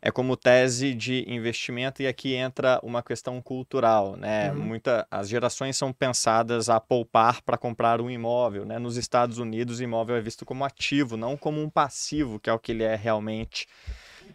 é 0.02 0.10
como 0.10 0.36
tese 0.36 0.93
de 0.94 1.24
investimento, 1.28 2.02
e 2.02 2.06
aqui 2.06 2.35
entra 2.35 2.81
uma 2.82 3.02
questão 3.02 3.40
cultural. 3.40 4.16
Né? 4.16 4.51
Uhum. 4.51 4.59
Muita, 4.59 5.06
as 5.10 5.28
gerações 5.28 5.77
são 5.77 5.93
pensadas 5.93 6.68
a 6.68 6.81
poupar 6.81 7.40
para 7.43 7.56
comprar 7.56 8.01
um 8.01 8.10
imóvel. 8.10 8.64
Né? 8.64 8.78
Nos 8.78 8.97
Estados 8.97 9.39
Unidos, 9.39 9.78
o 9.78 9.82
imóvel 9.82 10.16
é 10.16 10.20
visto 10.20 10.44
como 10.44 10.64
ativo, 10.64 11.16
não 11.16 11.36
como 11.36 11.62
um 11.62 11.70
passivo, 11.70 12.40
que 12.40 12.51
é 12.51 12.52
o 12.52 12.59
que 12.59 12.73
ele 12.73 12.82
é 12.82 12.97
realmente 12.97 13.66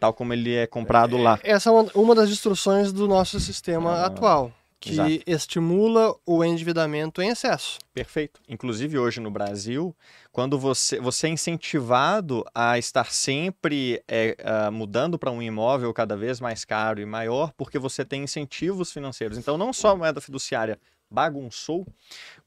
tal 0.00 0.14
como 0.14 0.32
ele 0.32 0.54
é 0.54 0.66
comprado 0.66 1.18
lá. 1.18 1.38
Essa 1.44 1.68
é 1.68 1.72
uma 1.94 2.14
das 2.14 2.30
instruções 2.30 2.92
do 2.92 3.06
nosso 3.06 3.38
sistema 3.38 3.92
ah. 3.92 4.06
atual 4.06 4.52
que 4.82 4.90
Exato. 4.90 5.22
estimula 5.28 6.12
o 6.26 6.44
endividamento 6.44 7.22
em 7.22 7.28
excesso. 7.28 7.78
Perfeito. 7.94 8.40
Inclusive 8.48 8.98
hoje 8.98 9.20
no 9.20 9.30
Brasil, 9.30 9.94
quando 10.32 10.58
você, 10.58 10.98
você 10.98 11.28
é 11.28 11.30
incentivado 11.30 12.44
a 12.52 12.76
estar 12.76 13.12
sempre 13.12 14.02
é, 14.08 14.36
uh, 14.40 14.72
mudando 14.72 15.16
para 15.16 15.30
um 15.30 15.40
imóvel 15.40 15.94
cada 15.94 16.16
vez 16.16 16.40
mais 16.40 16.64
caro 16.64 17.00
e 17.00 17.06
maior, 17.06 17.52
porque 17.56 17.78
você 17.78 18.04
tem 18.04 18.24
incentivos 18.24 18.90
financeiros. 18.90 19.38
Então, 19.38 19.56
não 19.56 19.72
só 19.72 19.90
a 19.90 19.96
moeda 19.96 20.20
fiduciária 20.20 20.76
bagunçou, 21.08 21.86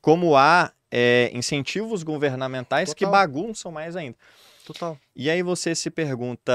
como 0.02 0.36
há 0.36 0.74
é, 0.92 1.32
incentivos 1.34 2.04
governamentais 2.04 2.90
Total. 2.90 2.98
que 2.98 3.06
bagunçam 3.06 3.72
mais 3.72 3.96
ainda. 3.96 4.18
Total. 4.66 4.98
E 5.16 5.30
aí 5.30 5.44
você 5.44 5.76
se 5.76 5.92
pergunta, 5.92 6.52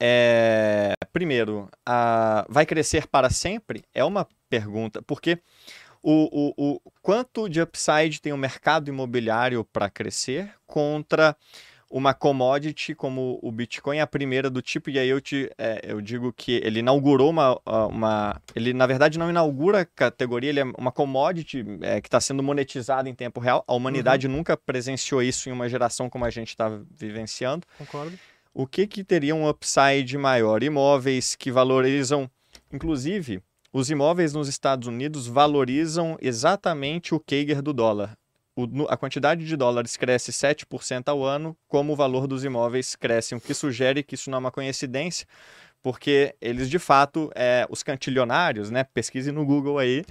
é, 0.00 0.94
primeiro, 1.12 1.70
a, 1.84 2.44
vai 2.48 2.66
crescer 2.66 3.06
para 3.06 3.30
sempre? 3.30 3.84
É 3.94 4.04
uma 4.04 4.26
pergunta, 4.50 5.00
porque 5.02 5.38
o, 6.02 6.52
o, 6.56 6.76
o 6.84 6.92
quanto 7.00 7.48
de 7.48 7.60
upside 7.60 8.20
tem 8.20 8.32
o 8.32 8.36
mercado 8.36 8.88
imobiliário 8.88 9.64
para 9.64 9.88
crescer 9.88 10.52
contra 10.66 11.36
uma 11.90 12.12
commodity 12.12 12.94
como 12.94 13.38
o 13.42 13.50
Bitcoin, 13.52 14.00
a 14.00 14.06
primeira 14.06 14.50
do 14.50 14.60
tipo, 14.60 14.90
e 14.90 14.98
aí 14.98 15.08
eu, 15.08 15.20
te, 15.20 15.50
é, 15.56 15.80
eu 15.84 16.00
digo 16.00 16.32
que 16.32 16.60
ele 16.64 16.80
inaugurou 16.80 17.30
uma, 17.30 17.60
uma. 17.64 18.40
Ele, 18.54 18.72
na 18.72 18.86
verdade, 18.86 19.18
não 19.18 19.30
inaugura 19.30 19.80
a 19.80 19.84
categoria, 19.84 20.50
ele 20.50 20.60
é 20.60 20.64
uma 20.76 20.90
commodity 20.90 21.64
é, 21.82 22.00
que 22.00 22.08
está 22.08 22.20
sendo 22.20 22.42
monetizada 22.42 23.08
em 23.08 23.14
tempo 23.14 23.40
real. 23.40 23.64
A 23.66 23.74
humanidade 23.74 24.26
uhum. 24.26 24.34
nunca 24.34 24.56
presenciou 24.56 25.22
isso 25.22 25.48
em 25.48 25.52
uma 25.52 25.68
geração 25.68 26.10
como 26.10 26.24
a 26.24 26.30
gente 26.30 26.48
está 26.48 26.68
vivenciando. 26.90 27.66
Concordo. 27.78 28.18
O 28.52 28.66
que, 28.66 28.86
que 28.86 29.04
teria 29.04 29.34
um 29.34 29.48
upside 29.48 30.16
maior? 30.16 30.62
Imóveis 30.62 31.36
que 31.36 31.52
valorizam, 31.52 32.28
inclusive, 32.72 33.42
os 33.72 33.90
imóveis 33.90 34.32
nos 34.32 34.48
Estados 34.48 34.88
Unidos 34.88 35.26
valorizam 35.26 36.16
exatamente 36.20 37.14
o 37.14 37.20
Kager 37.20 37.60
do 37.60 37.72
dólar 37.72 38.16
o, 38.56 38.86
a 38.88 38.96
quantidade 38.96 39.44
de 39.44 39.56
dólares 39.56 39.96
cresce 39.96 40.32
7% 40.32 41.08
ao 41.08 41.22
ano, 41.22 41.56
como 41.68 41.92
o 41.92 41.96
valor 41.96 42.26
dos 42.26 42.42
imóveis 42.42 42.96
cresce, 42.96 43.34
o 43.34 43.40
que 43.40 43.52
sugere 43.52 44.02
que 44.02 44.14
isso 44.14 44.30
não 44.30 44.36
é 44.36 44.40
uma 44.40 44.50
coincidência, 44.50 45.26
porque 45.82 46.34
eles 46.40 46.70
de 46.70 46.78
fato, 46.78 47.30
é, 47.34 47.66
os 47.68 47.82
cantilionários, 47.82 48.70
né, 48.70 48.82
pesquise 48.82 49.30
no 49.30 49.44
Google 49.44 49.78
aí, 49.78 50.04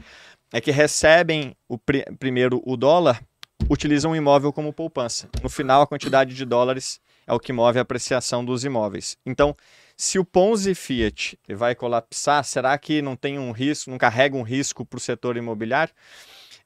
é 0.53 0.61
que 0.61 0.71
recebem 0.71 1.55
o 1.67 1.77
pr 1.77 2.03
primeiro 2.19 2.61
o 2.65 2.77
dólar, 2.77 3.21
utilizam 3.67 4.11
o 4.11 4.15
imóvel 4.15 4.53
como 4.53 4.71
poupança. 4.71 5.27
No 5.41 5.49
final, 5.49 5.81
a 5.81 5.87
quantidade 5.87 6.35
de 6.35 6.45
dólares 6.45 7.01
é 7.25 7.33
o 7.33 7.39
que 7.39 7.51
move 7.51 7.79
a 7.79 7.81
apreciação 7.81 8.45
dos 8.45 8.63
imóveis. 8.63 9.17
Então, 9.25 9.55
se 9.97 10.19
o 10.19 10.25
Ponzi 10.25 10.75
Fiat 10.75 11.39
vai 11.49 11.73
colapsar, 11.73 12.43
será 12.43 12.77
que 12.77 13.01
não 13.01 13.15
tem 13.15 13.39
um 13.39 13.51
risco, 13.51 13.89
não 13.89 13.97
carrega 13.97 14.37
um 14.37 14.43
risco 14.43 14.85
para 14.85 14.97
o 14.97 14.99
setor 14.99 15.35
imobiliário? 15.35 15.93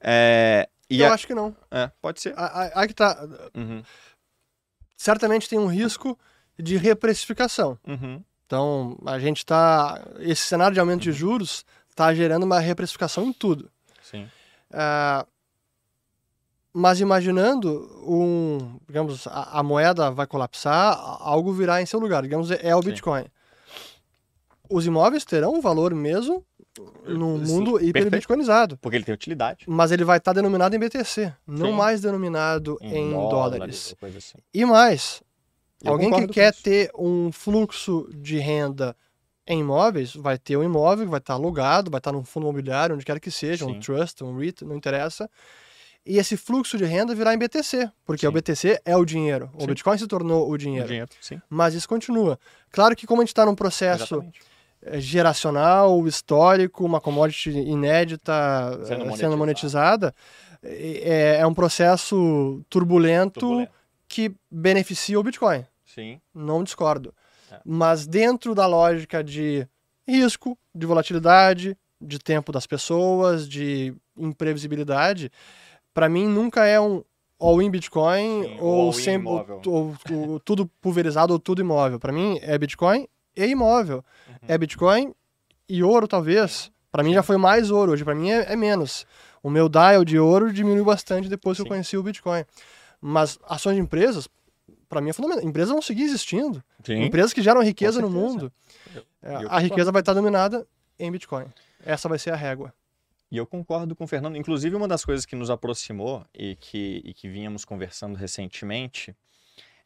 É, 0.00 0.68
e 0.90 1.00
eu 1.00 1.08
a... 1.08 1.14
acho 1.14 1.26
que 1.26 1.34
não. 1.34 1.54
É, 1.70 1.90
pode 2.02 2.20
ser. 2.20 2.34
Aí 2.36 2.88
que 2.88 2.94
tá. 2.94 3.16
Uhum. 3.54 3.82
Certamente 4.96 5.48
tem 5.48 5.58
um 5.58 5.68
risco 5.68 6.18
de 6.58 6.76
reprecificação. 6.76 7.78
Uhum. 7.86 8.22
Então, 8.44 8.98
a 9.06 9.18
gente 9.18 9.46
tá. 9.46 10.02
Esse 10.18 10.42
cenário 10.42 10.74
de 10.74 10.80
aumento 10.80 11.02
de 11.02 11.12
juros 11.12 11.64
está 11.88 12.12
gerando 12.12 12.42
uma 12.42 12.58
reprecificação 12.58 13.24
em 13.24 13.32
tudo. 13.32 13.70
Sim. 14.02 14.28
Uh, 14.72 15.26
mas 16.72 17.00
imaginando 17.00 17.88
um, 18.06 18.78
digamos, 18.86 19.26
a, 19.26 19.58
a, 19.58 19.62
moeda 19.62 20.10
vai 20.10 20.26
colapsar, 20.26 20.96
algo 21.20 21.52
virá 21.52 21.80
em 21.80 21.86
seu 21.86 22.00
lugar. 22.00 22.22
Digamos, 22.22 22.50
é 22.50 22.74
o 22.74 22.80
Bitcoin. 22.80 23.22
Sim. 23.22 23.30
Os 24.68 24.86
imóveis 24.86 25.24
terão 25.24 25.54
um 25.54 25.60
valor 25.60 25.94
mesmo 25.94 26.44
num 27.06 27.38
mundo 27.38 27.82
hiperbitcoinizado. 27.82 28.76
Porque 28.78 28.96
ele 28.96 29.04
tem 29.04 29.14
utilidade. 29.14 29.64
Mas 29.66 29.90
ele 29.90 30.04
vai 30.04 30.18
estar 30.18 30.32
tá 30.32 30.40
denominado 30.40 30.74
em 30.74 30.78
BTC, 30.78 31.32
não 31.46 31.70
Sim. 31.70 31.72
mais 31.72 32.00
denominado 32.00 32.78
em, 32.80 32.96
em 32.96 33.10
dólares. 33.10 33.96
dólares. 34.00 34.16
Assim. 34.16 34.44
E 34.52 34.64
mais, 34.64 35.22
Eu 35.82 35.92
alguém 35.92 36.12
que 36.12 36.28
quer 36.28 36.52
isso. 36.52 36.62
ter 36.62 36.90
um 36.96 37.32
fluxo 37.32 38.08
de 38.14 38.38
renda 38.38 38.96
em 39.46 39.60
imóveis, 39.60 40.14
vai 40.14 40.38
ter 40.38 40.56
um 40.56 40.62
imóvel 40.62 41.06
que 41.06 41.10
vai 41.10 41.18
estar 41.18 41.34
tá 41.34 41.38
alugado, 41.38 41.90
vai 41.90 41.98
estar 41.98 42.12
tá 42.12 42.16
num 42.16 42.24
fundo 42.24 42.44
imobiliário, 42.44 42.94
onde 42.94 43.04
quer 43.04 43.18
que 43.18 43.30
seja, 43.30 43.64
Sim. 43.64 43.72
um 43.72 43.80
trust, 43.80 44.22
um 44.22 44.36
REIT, 44.36 44.64
não 44.64 44.76
interessa. 44.76 45.28
E 46.06 46.18
esse 46.18 46.36
fluxo 46.36 46.78
de 46.78 46.84
renda 46.84 47.14
virá 47.14 47.34
em 47.34 47.38
BTC, 47.38 47.90
porque 48.06 48.22
sim. 48.22 48.26
o 48.26 48.32
BTC 48.32 48.80
é 48.86 48.96
o 48.96 49.04
dinheiro. 49.04 49.50
O 49.54 49.66
Bitcoin 49.66 49.98
se 49.98 50.06
tornou 50.06 50.50
o 50.50 50.56
dinheiro. 50.56 50.86
O 50.86 50.88
dinheiro 50.88 51.10
Mas 51.48 51.74
isso 51.74 51.86
continua. 51.86 52.38
Claro 52.70 52.96
que 52.96 53.06
como 53.06 53.20
a 53.20 53.24
gente 53.24 53.32
está 53.32 53.44
num 53.44 53.54
processo 53.54 54.14
Exatamente 54.14 54.49
geracional, 54.94 56.06
histórico, 56.06 56.84
uma 56.84 57.00
commodity 57.00 57.50
inédita 57.50 58.32
sendo, 58.84 59.16
sendo 59.16 59.36
monetizada, 59.36 60.14
é, 60.62 61.38
é, 61.38 61.46
um 61.46 61.54
processo 61.54 62.62
turbulento, 62.68 63.40
turbulento, 63.40 63.72
que 64.08 64.34
beneficia 64.50 65.18
o 65.18 65.22
Bitcoin. 65.22 65.64
Sim. 65.84 66.20
Não 66.34 66.64
discordo. 66.64 67.14
É. 67.50 67.60
Mas 67.64 68.06
dentro 68.06 68.54
da 68.54 68.66
lógica 68.66 69.22
de 69.22 69.66
risco, 70.06 70.58
de 70.74 70.86
volatilidade, 70.86 71.76
de 72.00 72.18
tempo 72.18 72.50
das 72.52 72.66
pessoas, 72.66 73.48
de 73.48 73.94
imprevisibilidade, 74.16 75.30
para 75.92 76.08
mim 76.08 76.26
nunca 76.26 76.66
é 76.66 76.80
um 76.80 77.02
all-in 77.38 77.70
Bitcoin 77.70 78.44
Sim, 78.44 78.56
ou, 78.60 78.80
all 78.80 78.92
sempre 78.92 79.28
ou, 79.28 79.62
ou, 79.66 79.96
ou, 80.10 80.40
tudo 80.40 80.66
pulverizado 80.80 81.32
ou 81.32 81.38
tudo 81.38 81.60
imóvel. 81.60 81.98
Para 81.98 82.12
mim 82.12 82.38
é 82.42 82.56
Bitcoin 82.58 83.06
e 83.36 83.46
imóvel. 83.46 84.04
É 84.46 84.56
Bitcoin 84.58 85.14
e 85.68 85.82
ouro, 85.82 86.08
talvez. 86.08 86.70
Para 86.90 87.02
mim 87.02 87.14
já 87.14 87.22
foi 87.22 87.36
mais 87.36 87.70
ouro, 87.70 87.92
hoje 87.92 88.04
para 88.04 88.14
mim 88.14 88.30
é, 88.30 88.52
é, 88.52 88.56
menos. 88.56 89.06
O 89.42 89.48
meu 89.48 89.68
dial 89.68 90.04
de 90.04 90.18
ouro 90.18 90.52
diminuiu 90.52 90.84
bastante 90.84 91.28
depois 91.28 91.56
Sim. 91.56 91.62
que 91.62 91.68
eu 91.68 91.70
conheci 91.70 91.96
o 91.96 92.02
Bitcoin. 92.02 92.44
Mas 93.00 93.38
ações 93.48 93.76
de 93.76 93.80
empresas, 93.80 94.28
para 94.88 95.00
mim 95.00 95.10
é 95.10 95.12
fundamental. 95.12 95.48
Empresas 95.48 95.70
vão 95.70 95.80
seguir 95.80 96.02
existindo. 96.02 96.62
Sim. 96.84 97.04
Empresas 97.04 97.32
que 97.32 97.40
geram 97.40 97.62
riqueza 97.62 98.00
no 98.00 98.10
mundo. 98.10 98.52
Eu, 99.22 99.30
eu 99.42 99.50
a 99.50 99.58
riqueza 99.60 99.92
vai 99.92 100.00
estar 100.00 100.12
dominada 100.12 100.66
em 100.98 101.10
Bitcoin. 101.10 101.46
Essa 101.84 102.08
vai 102.08 102.18
ser 102.18 102.30
a 102.30 102.36
régua. 102.36 102.74
E 103.30 103.36
eu 103.36 103.46
concordo 103.46 103.94
com 103.94 104.04
o 104.04 104.06
Fernando. 104.08 104.36
Inclusive, 104.36 104.74
uma 104.74 104.88
das 104.88 105.04
coisas 105.04 105.24
que 105.24 105.36
nos 105.36 105.50
aproximou 105.50 106.26
e 106.34 106.56
que, 106.56 107.00
e 107.04 107.14
que 107.14 107.28
vínhamos 107.28 107.64
conversando 107.64 108.16
recentemente 108.16 109.14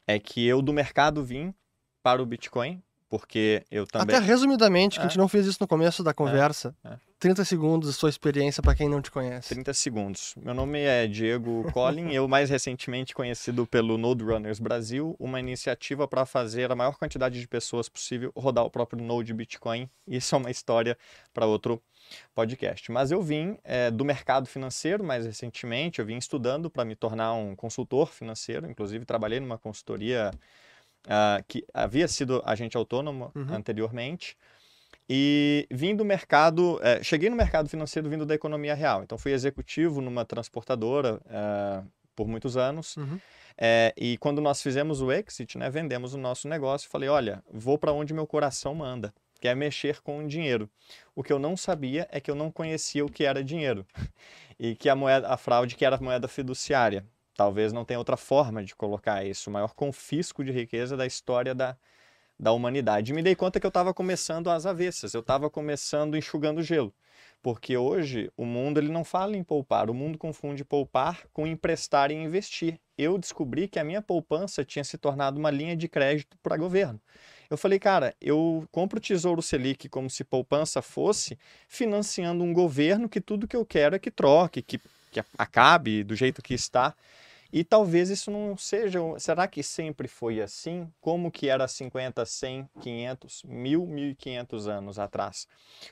é 0.07 0.19
que 0.19 0.45
eu 0.45 0.61
do 0.61 0.73
mercado 0.73 1.23
vim 1.23 1.53
para 2.01 2.21
o 2.21 2.25
Bitcoin 2.25 2.81
porque 3.17 3.63
eu 3.71 3.87
também. 3.87 4.13
Até 4.13 4.25
resumidamente, 4.25 4.95
que 4.95 5.05
a 5.05 5.07
gente 5.07 5.17
é. 5.17 5.21
não 5.21 5.29
fez 5.29 5.45
isso 5.45 5.57
no 5.61 5.67
começo 5.67 6.03
da 6.03 6.13
conversa. 6.13 6.75
É. 6.83 6.97
30 7.17 7.41
é. 7.41 7.45
segundos 7.45 7.89
da 7.89 7.93
sua 7.93 8.09
experiência 8.09 8.61
para 8.61 8.75
quem 8.75 8.89
não 8.89 9.01
te 9.01 9.09
conhece. 9.09 9.47
30 9.49 9.73
segundos. 9.73 10.35
Meu 10.37 10.53
nome 10.53 10.81
é 10.81 11.07
Diego 11.07 11.65
Collin, 11.71 12.11
eu 12.11 12.27
mais 12.27 12.49
recentemente 12.49 13.15
conhecido 13.15 13.65
pelo 13.65 13.97
Node 13.97 14.25
Runners 14.25 14.59
Brasil, 14.59 15.15
uma 15.17 15.39
iniciativa 15.39 16.05
para 16.07 16.25
fazer 16.25 16.69
a 16.71 16.75
maior 16.75 16.97
quantidade 16.97 17.39
de 17.39 17.47
pessoas 17.47 17.87
possível 17.87 18.33
rodar 18.35 18.65
o 18.65 18.69
próprio 18.69 19.01
Node 19.01 19.33
Bitcoin. 19.33 19.89
Isso 20.05 20.35
é 20.35 20.37
uma 20.37 20.51
história 20.51 20.97
para 21.33 21.45
outro 21.45 21.81
podcast. 22.33 22.91
Mas 22.91 23.11
eu 23.11 23.21
vim 23.21 23.57
é, 23.63 23.89
do 23.89 24.03
mercado 24.03 24.45
financeiro 24.45 25.03
mais 25.05 25.25
recentemente, 25.25 25.99
eu 25.99 26.05
vim 26.05 26.17
estudando 26.17 26.69
para 26.69 26.83
me 26.83 26.95
tornar 26.95 27.33
um 27.33 27.55
consultor 27.55 28.11
financeiro, 28.11 28.69
inclusive 28.69 29.05
trabalhei 29.05 29.39
numa 29.39 29.57
consultoria 29.57 30.31
uh, 31.05 31.43
que 31.47 31.65
havia 31.73 32.07
sido 32.07 32.41
agente 32.45 32.77
autônomo 32.77 33.31
uhum. 33.35 33.53
anteriormente. 33.53 34.37
E 35.07 35.67
vim 35.69 35.95
do 35.95 36.03
mercado, 36.03 36.79
é, 36.81 37.03
cheguei 37.03 37.29
no 37.29 37.35
mercado 37.35 37.69
financeiro 37.69 38.09
vindo 38.09 38.25
da 38.25 38.33
economia 38.33 38.73
real. 38.73 39.03
Então 39.03 39.17
fui 39.17 39.31
executivo 39.31 40.01
numa 40.01 40.25
transportadora 40.25 41.21
é, 41.29 41.83
por 42.15 42.27
muitos 42.27 42.57
anos. 42.57 42.97
Uhum. 42.97 43.19
É, 43.57 43.93
e 43.95 44.17
quando 44.17 44.41
nós 44.41 44.61
fizemos 44.61 45.01
o 45.01 45.11
exit, 45.11 45.57
né, 45.57 45.69
vendemos 45.69 46.13
o 46.13 46.17
nosso 46.17 46.47
negócio, 46.47 46.89
falei, 46.89 47.07
olha, 47.07 47.43
vou 47.51 47.77
para 47.77 47.93
onde 47.93 48.13
meu 48.13 48.27
coração 48.27 48.73
manda, 48.73 49.13
que 49.39 49.47
é 49.47 49.55
mexer 49.55 50.01
com 50.01 50.25
o 50.25 50.27
dinheiro. 50.27 50.69
O 51.15 51.23
que 51.23 51.31
eu 51.31 51.39
não 51.39 51.55
sabia 51.55 52.07
é 52.11 52.19
que 52.19 52.29
eu 52.29 52.35
não 52.35 52.51
conhecia 52.51 53.05
o 53.05 53.09
que 53.09 53.23
era 53.23 53.43
dinheiro 53.43 53.85
e 54.59 54.75
que 54.75 54.89
a 54.89 54.95
moeda, 54.95 55.29
a 55.29 55.37
fraude 55.37 55.75
que 55.75 55.85
era 55.85 55.95
a 55.95 56.01
moeda 56.01 56.27
fiduciária. 56.27 57.05
Talvez 57.35 57.73
não 57.73 57.83
tenha 57.83 57.99
outra 57.99 58.17
forma 58.17 58.63
de 58.63 58.75
colocar 58.75 59.25
isso, 59.25 59.49
o 59.49 59.53
maior 59.53 59.73
confisco 59.73 60.43
de 60.43 60.51
riqueza 60.51 60.95
da 60.95 61.05
história 61.05 61.53
da, 61.53 61.75
da 62.39 62.51
humanidade. 62.51 63.13
Me 63.13 63.21
dei 63.21 63.35
conta 63.35 63.59
que 63.59 63.65
eu 63.65 63.69
estava 63.69 63.93
começando 63.93 64.49
às 64.49 64.65
avessas, 64.65 65.13
eu 65.13 65.21
estava 65.21 65.49
começando 65.49 66.17
enxugando 66.17 66.63
gelo. 66.63 66.93
Porque 67.41 67.77
hoje 67.77 68.31
o 68.35 68.45
mundo 68.45 68.79
ele 68.79 68.91
não 68.91 69.03
fala 69.03 69.37
em 69.37 69.43
poupar, 69.43 69.89
o 69.89 69.93
mundo 69.93 70.17
confunde 70.17 70.65
poupar 70.65 71.27
com 71.31 71.45
emprestar 71.45 72.09
e 72.09 72.15
investir. 72.15 72.79
Eu 72.97 73.17
descobri 73.17 73.67
que 73.67 73.77
a 73.77 73.83
minha 73.83 74.01
poupança 74.01 74.65
tinha 74.65 74.83
se 74.83 74.97
tornado 74.97 75.37
uma 75.37 75.51
linha 75.51 75.75
de 75.75 75.87
crédito 75.87 76.37
para 76.41 76.57
governo. 76.57 76.99
Eu 77.49 77.57
falei, 77.57 77.77
cara, 77.77 78.15
eu 78.19 78.67
compro 78.71 78.97
o 78.97 79.01
Tesouro 79.01 79.41
Selic 79.41 79.87
como 79.89 80.09
se 80.09 80.23
poupança 80.23 80.81
fosse 80.81 81.37
financiando 81.67 82.43
um 82.43 82.51
governo 82.51 83.07
que 83.07 83.21
tudo 83.21 83.47
que 83.47 83.55
eu 83.55 83.65
quero 83.65 83.95
é 83.95 83.99
que 83.99 84.09
troque, 84.09 84.61
que, 84.61 84.79
que 85.11 85.21
acabe 85.37 86.03
do 86.03 86.15
jeito 86.15 86.41
que 86.41 86.53
está. 86.53 86.95
E 87.55 87.63
talvez 87.63 88.09
isso 88.09 88.29
não 88.29 88.57
seja. 88.57 88.99
Será 89.17 89.47
que 89.47 89.63
sempre 89.63 90.09
foi 90.09 90.41
assim? 90.41 90.91
Como 90.99 91.31
que 91.31 91.47
era 91.47 91.65
50, 91.65 92.25
100, 92.25 92.69
500, 92.81 93.43
1000, 93.45 93.85
1500 93.85 94.67
anos 94.67 94.99
atrás? 94.99 95.47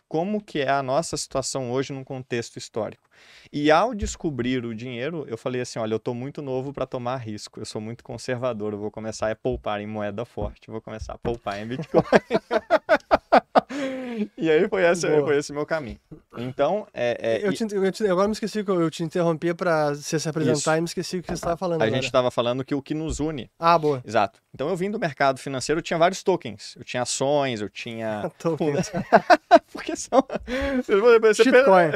Como 0.10 0.44
que 0.44 0.60
é 0.60 0.70
a 0.70 0.84
nossa 0.84 1.16
situação 1.16 1.72
hoje 1.72 1.94
num 1.94 2.04
contexto 2.04 2.58
histórico? 2.58 3.10
E 3.50 3.72
ao 3.72 3.96
descobrir 3.96 4.66
o 4.66 4.76
dinheiro, 4.76 5.24
eu 5.26 5.38
falei 5.38 5.62
assim: 5.62 5.80
olha, 5.80 5.94
eu 5.94 5.98
estou 5.98 6.14
muito 6.14 6.42
novo 6.42 6.74
para 6.74 6.86
tomar 6.86 7.16
risco, 7.16 7.62
eu 7.62 7.66
sou 7.66 7.80
muito 7.80 8.04
conservador, 8.04 8.74
eu 8.74 8.80
vou 8.80 8.92
começar 8.92 9.32
a 9.32 9.36
poupar 9.36 9.80
em 9.80 9.88
moeda 9.88 10.26
forte, 10.26 10.70
vou 10.70 10.82
começar 10.82 11.14
a 11.14 11.18
poupar 11.18 11.62
em 11.62 11.66
Bitcoin. 11.66 12.04
e 14.38 14.50
aí 14.50 14.68
foi, 14.68 14.84
essa, 14.84 15.08
foi 15.22 15.38
esse 15.38 15.54
meu 15.54 15.66
caminho. 15.66 16.00
Então, 16.38 16.88
é, 16.94 17.42
é, 17.44 17.48
eu, 17.48 17.54
te, 17.54 17.64
eu 17.74 17.92
te, 17.92 18.08
agora 18.08 18.28
me 18.28 18.34
esqueci 18.34 18.64
que 18.64 18.72
eu 18.72 18.90
te 18.90 19.04
interrompi 19.04 19.54
para 19.54 19.94
você 19.94 20.20
se 20.20 20.28
apresentar 20.28 20.58
isso. 20.58 20.78
e 20.78 20.82
me 20.82 20.86
esqueci 20.86 21.18
o 21.18 21.22
que 21.22 21.28
você 21.28 21.34
estava 21.34 21.58
falando. 21.58 21.82
A 21.82 21.86
agora. 21.86 21.96
gente 21.96 22.06
estava 22.06 22.32
falando 22.32 22.64
que 22.64 22.74
o 22.74 22.82
que 22.82 22.94
nos 22.94 23.20
une. 23.20 23.50
Ah, 23.60 23.78
boa. 23.78 24.02
Exato. 24.06 24.40
Então 24.54 24.70
eu 24.70 24.76
vim 24.76 24.92
do 24.92 25.00
mercado 25.00 25.40
financeiro, 25.40 25.80
eu 25.80 25.84
tinha 25.84 25.98
vários 25.98 26.24
tokens. 26.24 26.76
Eu 26.78 26.84
tinha 26.84 27.04
ações, 27.04 27.62
eu 27.62 27.70
tinha. 27.70 28.32
tokens. 28.38 28.92
Porque 29.72 29.96
são. 29.96 30.24
Shitcoin. 31.36 31.92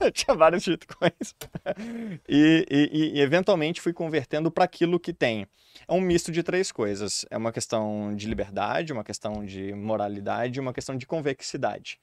Eu 0.00 0.12
tinha 0.12 0.36
vários 0.36 0.62
shitcoins. 0.62 1.34
E, 2.28 2.66
e, 2.70 3.18
e 3.18 3.20
eventualmente 3.20 3.80
fui 3.80 3.92
convertendo 3.92 4.50
para 4.50 4.64
aquilo 4.64 4.98
que 5.00 5.12
tem. 5.12 5.46
É 5.88 5.92
um 5.92 6.00
misto 6.00 6.32
de 6.32 6.42
três 6.42 6.72
coisas. 6.72 7.24
É 7.30 7.36
uma 7.36 7.52
questão 7.52 8.14
de 8.14 8.26
liberdade, 8.26 8.92
uma 8.92 9.04
questão 9.04 9.44
de 9.44 9.72
moralidade, 9.74 10.60
uma 10.60 10.72
questão 10.72 10.96
de 10.96 11.06
convexidade. 11.16 11.98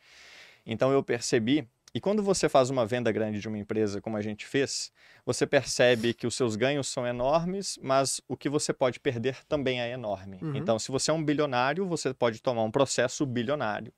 Então 0.66 0.92
eu 0.92 1.04
percebi, 1.04 1.68
e 1.94 2.00
quando 2.00 2.24
você 2.24 2.50
faz 2.50 2.70
uma 2.70 2.86
venda 2.86 3.12
grande 3.12 3.40
de 3.40 3.48
uma 3.48 3.58
empresa 3.58 4.02
como 4.02 4.18
a 4.18 4.22
gente 4.22 4.46
fez, 4.46 4.92
você 5.26 5.46
percebe 5.46 6.14
que 6.14 6.26
os 6.26 6.36
seus 6.36 6.56
ganhos 6.56 6.88
são 6.88 7.06
enormes, 7.06 7.78
mas 7.82 8.20
o 8.28 8.36
que 8.36 8.50
você 8.50 8.74
pode 8.74 9.00
perder 9.00 9.38
também 9.46 9.80
é 9.80 9.92
enorme. 9.92 10.40
Uhum. 10.42 10.56
Então, 10.56 10.80
se 10.80 10.92
você 10.92 11.12
é 11.12 11.14
um 11.14 11.24
bilionário, 11.24 11.86
você 11.86 12.14
pode 12.14 12.42
tomar 12.42 12.64
um 12.64 12.72
processo 12.72 13.26
bilionário. 13.26 13.94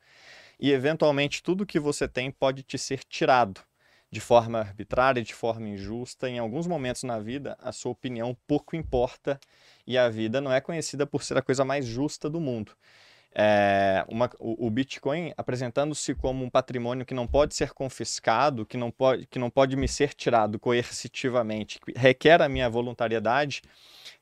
E 0.60 0.72
eventualmente 0.72 1.42
tudo 1.42 1.66
que 1.66 1.80
você 1.80 2.08
tem 2.08 2.32
pode 2.32 2.64
te 2.64 2.78
ser 2.78 3.04
tirado 3.04 3.62
de 4.12 4.20
forma 4.20 4.60
arbitrária, 4.60 5.22
de 5.22 5.34
forma 5.34 5.68
injusta. 5.68 6.30
Em 6.30 6.40
alguns 6.40 6.68
momentos 6.68 7.04
na 7.04 7.20
vida, 7.20 7.58
a 7.62 7.72
sua 7.72 7.92
opinião 7.92 8.36
pouco 8.48 8.76
importa 8.76 9.40
e 9.86 9.98
a 9.98 10.10
vida 10.10 10.40
não 10.40 10.52
é 10.52 10.62
conhecida 10.62 11.06
por 11.06 11.24
ser 11.24 11.38
a 11.38 11.42
coisa 11.42 11.66
mais 11.66 11.86
justa 11.86 12.30
do 12.30 12.40
mundo. 12.40 12.72
É, 13.38 14.06
uma, 14.08 14.30
o, 14.40 14.68
o, 14.68 14.70
Bitcoin 14.70 15.34
apresentando-se 15.36 16.16
como 16.16 16.46
um 16.46 16.50
patrimônio 16.50 17.06
que 17.06 17.14
não 17.14 17.28
pode 17.28 17.54
ser 17.54 17.74
confiscado, 17.74 18.66
que 18.66 18.78
não 18.78 18.90
pode, 18.90 19.26
que 19.28 19.38
não 19.38 19.50
pode 19.50 19.76
me 19.76 19.90
ser 19.90 20.14
tirado 20.14 20.58
coercitivamente, 20.58 21.78
que 21.82 21.92
requer 21.98 22.42
a 22.42 22.48
minha 22.48 22.70
voluntariedade, 22.70 23.62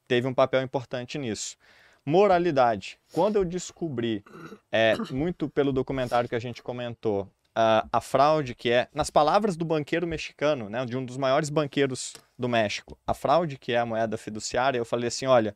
teve 0.08 0.28
um 0.28 0.34
papel 0.34 0.64
importante 0.64 1.20
nisso. 1.20 1.56
Moralidade. 2.04 2.98
Quando 3.14 3.36
eu 3.36 3.46
descobri, 3.46 4.24
é, 4.72 4.96
muito 5.12 5.48
pelo 5.48 5.72
documentário 5.72 6.28
que 6.28 6.36
a 6.36 6.40
gente 6.40 6.64
comentou, 6.64 7.30
a, 7.56 7.88
a 7.92 8.02
fraude 8.02 8.56
que 8.56 8.72
é, 8.72 8.88
nas 8.94 9.10
palavras 9.10 9.56
do 9.56 9.64
banqueiro 9.64 10.08
mexicano, 10.08 10.70
né, 10.70 10.86
de 10.86 10.98
um 10.98 11.06
dos 11.06 11.18
maiores 11.18 11.50
banqueiros 11.50 12.14
do 12.38 12.50
México, 12.50 12.98
a 13.06 13.14
fraude 13.14 13.58
que 13.58 13.74
é 13.74 13.78
a 13.78 13.86
moeda 13.86 14.18
fiduciária, 14.18 14.78
eu 14.78 14.86
falei 14.86 15.08
assim, 15.08 15.28
olha, 15.28 15.56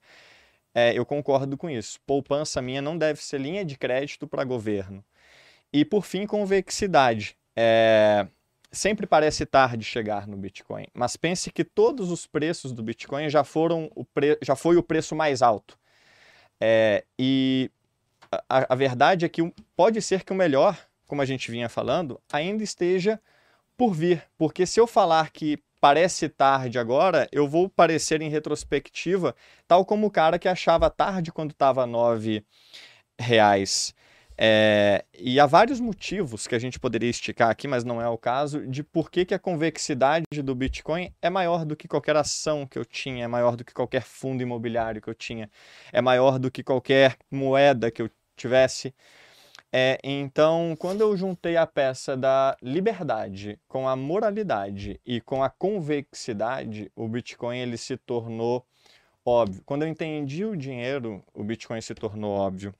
é, 0.73 0.97
eu 0.97 1.05
concordo 1.05 1.57
com 1.57 1.69
isso. 1.69 1.99
Poupança 2.05 2.61
minha 2.61 2.81
não 2.81 2.97
deve 2.97 3.21
ser 3.23 3.39
linha 3.39 3.65
de 3.65 3.77
crédito 3.77 4.27
para 4.27 4.43
governo. 4.43 5.03
E 5.71 5.83
por 5.83 6.05
fim, 6.05 6.25
convexidade. 6.25 7.37
É, 7.55 8.27
sempre 8.71 9.07
parece 9.07 9.45
tarde 9.45 9.83
chegar 9.83 10.27
no 10.27 10.37
Bitcoin, 10.37 10.85
mas 10.93 11.17
pense 11.17 11.51
que 11.51 11.63
todos 11.63 12.11
os 12.11 12.25
preços 12.25 12.71
do 12.71 12.83
Bitcoin 12.83 13.29
já 13.29 13.43
foram 13.43 13.89
o 13.95 14.05
pre... 14.05 14.37
já 14.41 14.55
foi 14.55 14.77
o 14.77 14.83
preço 14.83 15.15
mais 15.15 15.41
alto. 15.41 15.77
É, 16.59 17.03
e 17.17 17.71
a, 18.49 18.73
a, 18.73 18.75
verdade 18.75 19.25
é 19.25 19.29
que 19.29 19.53
pode 19.75 20.01
ser 20.01 20.23
que 20.23 20.31
o 20.31 20.35
melhor, 20.35 20.77
como 21.05 21.21
a 21.21 21.25
gente 21.25 21.49
vinha 21.51 21.69
falando, 21.69 22.19
ainda 22.31 22.63
esteja 22.63 23.19
por 23.75 23.93
vir. 23.93 24.23
Porque 24.37 24.65
se 24.65 24.79
eu 24.79 24.87
falar 24.87 25.31
que 25.31 25.59
parece 25.79 26.29
tarde 26.29 26.79
agora, 26.79 27.27
eu 27.31 27.47
vou 27.47 27.69
parecer 27.69 28.21
em 28.21 28.29
retrospectiva, 28.29 29.35
tal 29.67 29.85
como 29.85 30.07
o 30.07 30.11
cara 30.11 30.39
que 30.39 30.47
achava 30.47 30.89
tarde 30.89 31.31
quando 31.31 31.51
estava 31.51 31.85
nove 31.85 32.43
reais. 33.19 33.93
É, 34.39 35.03
e 35.17 35.39
há 35.39 35.47
vários 35.47 35.79
motivos 35.79 36.45
que 36.45 36.53
a 36.53 36.59
gente 36.59 36.79
poderia 36.79 37.09
esticar 37.09 37.49
aqui, 37.49 37.67
mas 37.67 37.83
não 37.83 37.99
é 37.99 38.07
o 38.07 38.17
caso, 38.17 38.67
de 38.67 38.83
por 38.83 39.09
que, 39.09 39.25
que 39.25 39.33
a 39.33 39.39
convexidade 39.39 40.25
do 40.43 40.53
Bitcoin 40.53 41.11
é 41.19 41.29
maior 41.29 41.65
do 41.65 41.75
que 41.75 41.87
qualquer 41.87 42.15
ação 42.15 42.67
que 42.67 42.77
eu 42.77 42.85
tinha, 42.85 43.25
é 43.25 43.27
maior 43.27 43.55
do 43.55 43.65
que 43.65 43.73
qualquer 43.73 44.03
fundo 44.03 44.43
imobiliário 44.43 45.01
que 45.01 45.09
eu 45.09 45.15
tinha, 45.15 45.49
é 45.91 46.01
maior 46.01 46.37
do 46.37 46.51
que 46.51 46.63
qualquer 46.63 47.17
moeda 47.31 47.89
que 47.89 48.01
eu 48.01 48.11
tivesse. 48.35 48.93
É, 49.71 49.99
então, 50.03 50.75
quando 50.79 51.01
eu 51.01 51.15
juntei 51.17 51.57
a 51.57 51.67
peça 51.67 52.15
da 52.15 52.55
liberdade 52.61 53.59
com 53.67 53.87
a 53.87 53.95
moralidade 53.95 54.99
e 55.05 55.19
com 55.19 55.43
a 55.43 55.49
convexidade, 55.49 56.89
o 56.95 57.07
Bitcoin 57.07 57.57
ele 57.59 57.77
se 57.77 57.97
tornou 57.97 58.65
óbvio. 59.25 59.61
Quando 59.65 59.81
eu 59.83 59.89
entendi 59.89 60.45
o 60.45 60.55
dinheiro, 60.55 61.21
o 61.33 61.43
Bitcoin 61.43 61.81
se 61.81 61.93
tornou 61.93 62.31
óbvio. 62.31 62.73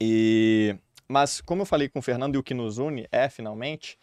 E 0.00 0.76
mas 1.08 1.40
como 1.40 1.62
eu 1.62 1.66
falei 1.66 1.88
com 1.88 1.98
o 1.98 2.02
Fernando 2.02 2.34
e 2.34 2.38
o 2.38 2.42
que 2.42 2.54
nos 2.54 2.78
une 2.78 3.06
é 3.10 3.28
finalmente 3.28 3.98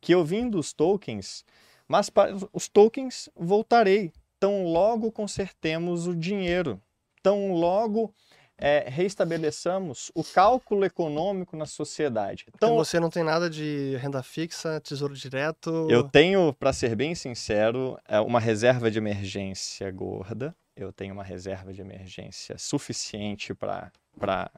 que 0.00 0.12
eu 0.12 0.24
vim 0.24 0.48
dos 0.48 0.72
tokens, 0.72 1.44
mas 1.86 2.08
para 2.10 2.34
os 2.52 2.68
tokens 2.68 3.28
voltarei 3.34 4.12
tão 4.38 4.64
logo 4.64 5.12
consertemos 5.12 6.06
o 6.06 6.14
dinheiro, 6.14 6.80
tão 7.22 7.52
logo 7.52 8.14
é, 8.60 8.84
reestabeleçamos 8.88 10.12
o 10.14 10.22
cálculo 10.22 10.84
econômico 10.84 11.56
na 11.56 11.64
sociedade. 11.64 12.44
Então, 12.48 12.70
então, 12.70 12.76
você 12.76 13.00
não 13.00 13.08
tem 13.08 13.24
nada 13.24 13.48
de 13.48 13.96
renda 13.96 14.22
fixa, 14.22 14.80
tesouro 14.80 15.14
direto? 15.14 15.88
Eu 15.90 16.04
tenho, 16.04 16.52
para 16.52 16.72
ser 16.72 16.94
bem 16.94 17.14
sincero, 17.14 17.98
é, 18.06 18.20
uma 18.20 18.38
reserva 18.38 18.90
de 18.90 18.98
emergência 18.98 19.90
gorda. 19.90 20.54
Eu 20.76 20.92
tenho 20.92 21.14
uma 21.14 21.24
reserva 21.24 21.72
de 21.72 21.80
emergência 21.80 22.56
suficiente 22.58 23.54
para 23.54 24.50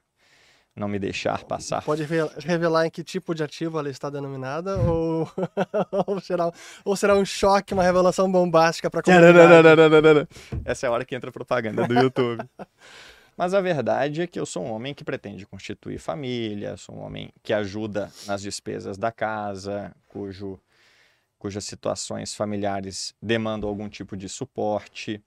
não 0.75 0.89
me 0.89 0.99
deixar 0.99 1.45
passar. 1.45 1.83
Pode 1.83 2.05
revelar 2.39 2.87
em 2.87 2.91
que 2.91 3.05
tipo 3.05 3.35
de 3.35 3.45
ativo 3.45 3.79
ela 3.79 3.91
está 3.91 4.09
denominada 4.11 4.79
ou, 4.79 5.31
ou, 6.07 6.21
será, 6.21 6.51
ou 6.85 6.97
será 6.97 7.15
um 7.15 7.25
choque, 7.25 7.75
uma 7.75 7.83
revelação 7.83 8.31
bombástica 8.31 8.91
para 8.91 9.01
a 9.01 9.03
comunidade? 9.03 10.29
Essa 10.65 10.87
é 10.87 10.89
a 10.89 10.93
hora 10.93 11.05
que 11.05 11.15
entra 11.15 11.31
a 11.31 11.33
propaganda 11.33 11.87
do 11.87 11.95
YouTube. 11.95 12.45
Mas 13.37 13.55
a 13.55 13.61
verdade 13.61 14.23
é 14.23 14.27
que 14.27 14.39
eu 14.39 14.45
sou 14.45 14.65
um 14.65 14.73
homem 14.73 14.93
que 14.93 15.05
pretende 15.05 15.47
constituir 15.47 15.99
família, 15.99 16.77
sou 16.77 16.95
um 16.95 17.01
homem 17.01 17.33
que 17.43 17.53
ajuda 17.53 18.13
nas 18.27 18.43
despesas 18.43 18.99
da 18.99 19.11
casa, 19.11 19.95
cujo, 20.09 20.61
cujas 21.39 21.65
situações 21.65 22.35
familiares 22.35 23.15
demandam 23.23 23.69
algum 23.69 23.89
tipo 23.89 24.17
de 24.17 24.29
suporte. 24.29 25.23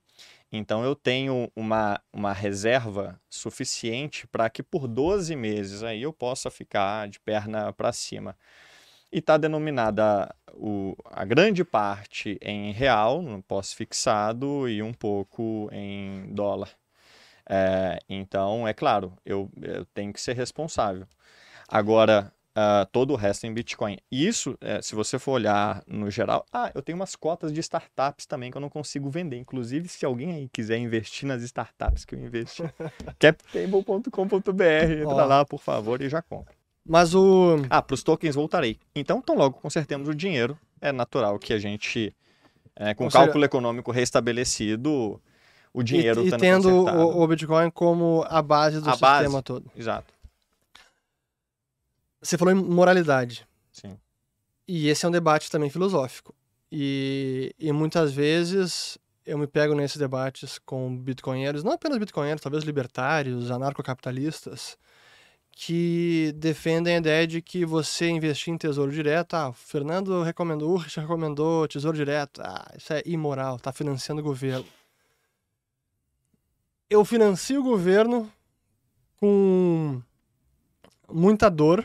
Então 0.52 0.84
eu 0.84 0.94
tenho 0.94 1.50
uma, 1.56 2.00
uma 2.12 2.32
reserva 2.32 3.20
suficiente 3.28 4.26
para 4.28 4.48
que 4.48 4.62
por 4.62 4.86
12 4.86 5.34
meses 5.34 5.82
aí 5.82 6.02
eu 6.02 6.12
possa 6.12 6.48
ficar 6.50 7.08
de 7.08 7.18
perna 7.18 7.72
para 7.72 7.92
cima. 7.92 8.36
E 9.12 9.18
está 9.18 9.36
denominada 9.36 10.34
o, 10.54 10.96
a 11.06 11.24
grande 11.24 11.64
parte 11.64 12.38
em 12.40 12.72
real, 12.72 13.22
no 13.22 13.42
pós-fixado, 13.42 14.68
e 14.68 14.82
um 14.82 14.92
pouco 14.92 15.68
em 15.72 16.32
dólar. 16.32 16.70
É, 17.48 17.98
então, 18.08 18.66
é 18.66 18.72
claro, 18.72 19.12
eu, 19.24 19.50
eu 19.62 19.84
tenho 19.86 20.12
que 20.12 20.20
ser 20.20 20.34
responsável. 20.34 21.06
Agora, 21.68 22.32
uh, 22.56 22.86
todo 22.90 23.12
o 23.12 23.16
resto 23.16 23.46
em 23.46 23.52
Bitcoin. 23.52 23.98
Isso, 24.10 24.56
é, 24.60 24.80
se 24.80 24.94
você 24.94 25.18
for 25.18 25.32
olhar 25.32 25.82
no 25.86 26.10
geral, 26.10 26.46
ah, 26.52 26.70
eu 26.74 26.82
tenho 26.82 26.96
umas 26.96 27.14
cotas 27.14 27.52
de 27.52 27.60
startups 27.60 28.26
também 28.26 28.50
que 28.50 28.56
eu 28.56 28.60
não 28.60 28.70
consigo 28.70 29.10
vender. 29.10 29.36
Inclusive, 29.36 29.88
se 29.88 30.06
alguém 30.06 30.32
aí 30.32 30.48
quiser 30.48 30.78
investir 30.78 31.28
nas 31.28 31.42
startups 31.42 32.04
que 32.04 32.14
eu 32.14 32.18
investi, 32.18 32.62
captable.com.br, 33.18 34.62
entra 35.00 35.08
oh. 35.08 35.26
lá, 35.26 35.44
por 35.44 35.60
favor, 35.60 36.00
e 36.00 36.08
já 36.08 36.22
compra. 36.22 36.54
Mas 36.88 37.14
o. 37.14 37.56
Ah, 37.68 37.82
para 37.82 37.94
os 37.94 38.02
tokens 38.02 38.36
voltarei. 38.36 38.78
Então, 38.94 39.20
tão 39.20 39.36
logo 39.36 39.58
consertemos 39.60 40.08
o 40.08 40.14
dinheiro, 40.14 40.56
é 40.80 40.92
natural 40.92 41.38
que 41.38 41.52
a 41.52 41.58
gente, 41.58 42.14
é, 42.76 42.94
com 42.94 43.04
Conselho... 43.04 43.24
cálculo 43.24 43.44
econômico 43.44 43.90
restabelecido, 43.90 45.20
o 45.76 45.82
dinheiro 45.82 46.24
e, 46.24 46.28
e 46.28 46.38
tendo 46.38 46.70
o, 46.70 47.22
o, 47.22 47.26
Bitcoin 47.28 47.70
como 47.70 48.24
a 48.30 48.40
base 48.40 48.80
do 48.80 48.88
a 48.88 48.92
sistema 48.92 49.30
base, 49.30 49.42
todo. 49.42 49.70
Exato. 49.76 50.10
Você 52.18 52.38
falou 52.38 52.54
em 52.54 52.56
moralidade. 52.56 53.46
Sim. 53.70 53.98
E 54.66 54.88
esse 54.88 55.04
é 55.04 55.08
um 55.08 55.12
debate 55.12 55.50
também 55.50 55.68
filosófico. 55.68 56.34
E, 56.72 57.54
e 57.58 57.70
muitas 57.72 58.10
vezes 58.10 58.96
eu 59.26 59.36
me 59.36 59.46
pego 59.46 59.74
nesses 59.74 59.98
debates 59.98 60.58
com 60.58 60.96
bitcoinheiros, 60.96 61.62
não 61.62 61.72
apenas 61.72 61.98
bitcoinheiros, 61.98 62.42
talvez 62.42 62.64
libertários, 62.64 63.50
anarcocapitalistas, 63.50 64.78
que 65.50 66.32
defendem 66.36 66.94
a 66.94 66.98
ideia 66.98 67.26
de 67.26 67.42
que 67.42 67.66
você 67.66 68.08
investir 68.08 68.54
em 68.54 68.56
tesouro 68.56 68.90
direto, 68.90 69.34
ah, 69.34 69.50
o 69.50 69.52
Fernando 69.52 70.22
recomendou, 70.22 70.70
o 70.70 70.74
Urich 70.76 70.98
recomendou 70.98 71.68
tesouro 71.68 71.96
direto, 71.96 72.40
ah, 72.42 72.66
isso 72.78 72.94
é 72.94 73.02
imoral, 73.04 73.56
está 73.56 73.72
financiando 73.72 74.22
o 74.22 74.24
governo. 74.24 74.64
Eu 76.88 77.04
financio 77.04 77.58
o 77.58 77.64
governo 77.64 78.32
com 79.16 80.00
muita 81.12 81.50
dor, 81.50 81.84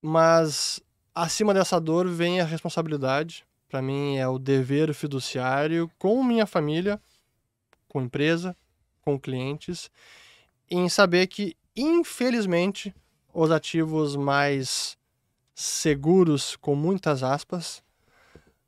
mas 0.00 0.80
acima 1.14 1.52
dessa 1.52 1.78
dor 1.78 2.08
vem 2.08 2.40
a 2.40 2.46
responsabilidade. 2.46 3.44
Para 3.68 3.82
mim 3.82 4.16
é 4.16 4.26
o 4.26 4.38
dever 4.38 4.94
fiduciário 4.94 5.90
com 5.98 6.24
minha 6.24 6.46
família, 6.46 6.98
com 7.88 8.00
empresa, 8.00 8.56
com 9.02 9.20
clientes, 9.20 9.90
em 10.70 10.88
saber 10.88 11.26
que, 11.26 11.54
infelizmente, 11.76 12.94
os 13.34 13.50
ativos 13.50 14.16
mais 14.16 14.96
seguros, 15.54 16.56
com 16.56 16.74
muitas 16.74 17.22
aspas, 17.22 17.82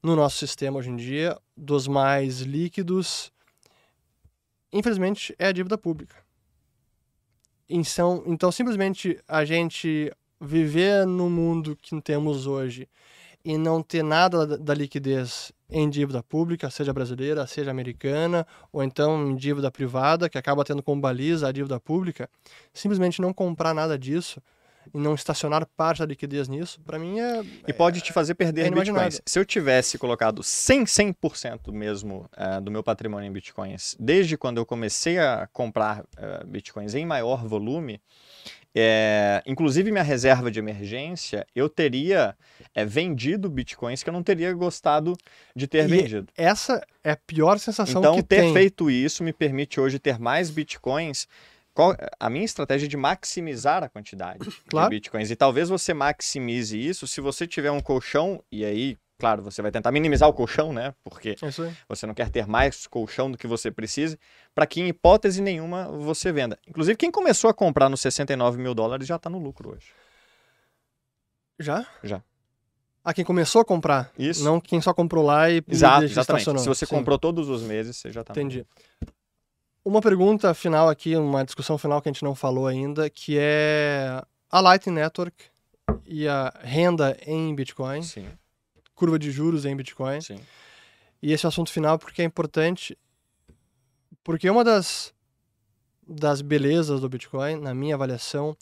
no 0.02 0.14
nosso 0.14 0.36
sistema 0.36 0.78
hoje 0.78 0.90
em 0.90 0.96
dia, 0.96 1.40
dos 1.56 1.88
mais 1.88 2.40
líquidos, 2.40 3.32
infelizmente, 4.74 5.34
é 5.38 5.46
a 5.46 5.52
dívida 5.52 5.78
pública. 5.78 6.16
Então, 7.68 8.22
então 8.26 8.52
simplesmente 8.52 9.18
a 9.26 9.44
gente 9.44 10.12
viver 10.38 11.06
no 11.06 11.30
mundo 11.30 11.78
que 11.80 11.98
temos 12.02 12.46
hoje 12.46 12.86
e 13.44 13.56
não 13.56 13.82
ter 13.82 14.02
nada 14.02 14.58
da 14.58 14.74
liquidez 14.74 15.52
em 15.70 15.88
dívida 15.88 16.22
pública, 16.22 16.70
seja 16.70 16.92
brasileira, 16.92 17.46
seja 17.46 17.70
americana, 17.70 18.46
ou 18.72 18.82
então 18.82 19.30
em 19.30 19.36
dívida 19.36 19.70
privada, 19.70 20.28
que 20.28 20.38
acaba 20.38 20.64
tendo 20.64 20.82
como 20.82 21.00
baliza 21.00 21.48
a 21.48 21.52
dívida 21.52 21.78
pública, 21.78 22.28
simplesmente 22.72 23.20
não 23.20 23.32
comprar 23.32 23.74
nada 23.74 23.98
disso 23.98 24.42
e 24.92 24.98
não 24.98 25.14
estacionar 25.14 25.66
parte 25.76 25.98
da 25.98 26.06
liquidez 26.06 26.48
nisso, 26.48 26.80
para 26.80 26.98
mim 26.98 27.20
é. 27.20 27.44
E 27.66 27.72
pode 27.72 28.00
te 28.00 28.12
fazer 28.12 28.34
perder 28.34 28.66
é 28.66 28.70
bitcoins. 28.70 29.20
Se 29.24 29.38
eu 29.38 29.44
tivesse 29.44 29.98
colocado 29.98 30.42
100, 30.42 30.84
100% 30.84 31.72
mesmo 31.72 32.28
uh, 32.36 32.60
do 32.60 32.70
meu 32.70 32.82
patrimônio 32.82 33.28
em 33.28 33.32
bitcoins, 33.32 33.96
desde 33.98 34.36
quando 34.36 34.58
eu 34.58 34.66
comecei 34.66 35.18
a 35.18 35.48
comprar 35.52 36.00
uh, 36.00 36.46
bitcoins 36.46 36.94
em 36.94 37.06
maior 37.06 37.46
volume, 37.46 38.00
é, 38.76 39.40
inclusive 39.46 39.92
minha 39.92 40.02
reserva 40.02 40.50
de 40.50 40.58
emergência, 40.58 41.46
eu 41.54 41.68
teria 41.68 42.36
é, 42.74 42.84
vendido 42.84 43.48
bitcoins 43.48 44.02
que 44.02 44.08
eu 44.08 44.12
não 44.12 44.22
teria 44.22 44.52
gostado 44.52 45.16
de 45.54 45.68
ter 45.68 45.84
e 45.84 45.86
vendido. 45.86 46.32
Essa 46.36 46.84
é 47.04 47.12
a 47.12 47.16
pior 47.16 47.56
sensação 47.60 48.00
então, 48.00 48.16
que 48.16 48.22
ter 48.24 48.40
tem. 48.40 48.52
feito 48.52 48.90
isso 48.90 49.22
me 49.22 49.32
permite 49.32 49.78
hoje 49.78 50.00
ter 50.00 50.18
mais 50.18 50.50
bitcoins. 50.50 51.28
Qual, 51.74 51.94
a 52.20 52.30
minha 52.30 52.44
estratégia 52.44 52.86
é 52.86 52.88
de 52.88 52.96
maximizar 52.96 53.82
a 53.82 53.88
quantidade 53.88 54.48
claro. 54.68 54.88
de 54.88 54.96
bitcoins. 54.96 55.30
E 55.30 55.36
talvez 55.36 55.68
você 55.68 55.92
maximize 55.92 56.78
isso 56.78 57.06
se 57.06 57.20
você 57.20 57.46
tiver 57.46 57.72
um 57.72 57.80
colchão, 57.80 58.42
e 58.50 58.64
aí 58.64 58.96
Claro, 59.16 59.42
você 59.42 59.62
vai 59.62 59.70
tentar 59.70 59.92
minimizar 59.92 60.28
o 60.28 60.32
colchão, 60.32 60.72
né? 60.72 60.92
Porque 61.04 61.36
é 61.40 61.72
você 61.88 62.04
não 62.04 62.14
quer 62.14 62.28
ter 62.30 62.46
mais 62.46 62.86
colchão 62.86 63.30
do 63.30 63.38
que 63.38 63.46
você 63.46 63.70
precise, 63.70 64.18
para 64.52 64.66
que 64.66 64.80
em 64.80 64.88
hipótese 64.88 65.40
nenhuma 65.40 65.84
você 65.84 66.32
venda. 66.32 66.58
Inclusive, 66.66 66.96
quem 66.96 67.12
começou 67.12 67.48
a 67.48 67.54
comprar 67.54 67.88
nos 67.88 68.00
69 68.00 68.58
mil 68.58 68.74
dólares 68.74 69.06
já 69.06 69.16
está 69.16 69.30
no 69.30 69.38
lucro 69.38 69.70
hoje. 69.70 69.86
Já? 71.60 71.86
Já. 72.02 72.22
Ah, 73.04 73.14
quem 73.14 73.24
começou 73.24 73.60
a 73.60 73.64
comprar. 73.64 74.10
Isso. 74.18 74.42
Não 74.42 74.60
quem 74.60 74.80
só 74.80 74.92
comprou 74.92 75.24
lá 75.24 75.48
e 75.48 75.62
Exato, 75.68 76.04
exatamente. 76.04 76.60
Se 76.60 76.68
você 76.68 76.84
Sim. 76.84 76.96
comprou 76.96 77.18
todos 77.18 77.48
os 77.48 77.62
meses, 77.62 77.96
você 77.96 78.10
já 78.10 78.22
está 78.22 78.32
Entendi. 78.32 78.66
Uma 79.84 80.00
pergunta 80.00 80.54
final 80.54 80.88
aqui, 80.88 81.14
uma 81.16 81.44
discussão 81.44 81.76
final 81.76 82.00
que 82.00 82.08
a 82.08 82.12
gente 82.12 82.24
não 82.24 82.34
falou 82.34 82.66
ainda, 82.66 83.10
que 83.10 83.36
é 83.38 84.22
a 84.50 84.60
Lightning 84.60 84.94
Network 84.94 85.44
e 86.06 86.26
a 86.26 86.52
renda 86.62 87.16
em 87.26 87.54
Bitcoin. 87.54 88.02
Sim 88.02 88.26
curva 88.94 89.18
de 89.18 89.30
juros 89.30 89.64
em 89.64 89.76
Bitcoin. 89.76 90.20
Sim. 90.20 90.40
E 91.22 91.32
esse 91.32 91.46
é 91.46 91.48
assunto 91.48 91.70
final 91.70 91.98
porque 91.98 92.22
é 92.22 92.24
importante, 92.24 92.96
porque 94.22 94.48
uma 94.48 94.62
das, 94.62 95.12
das 96.06 96.40
belezas 96.40 97.00
do 97.00 97.08
Bitcoin, 97.08 97.56
na 97.56 97.74
minha 97.74 97.94
avaliação, 97.94 98.56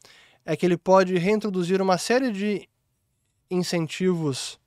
é 0.44 0.56
que 0.56 0.64
ele 0.64 0.76
pode 0.76 1.16
reintroduzir 1.18 1.80
uma 1.80 1.98
série 1.98 2.30
de 2.30 2.68
incentivos 3.50 4.58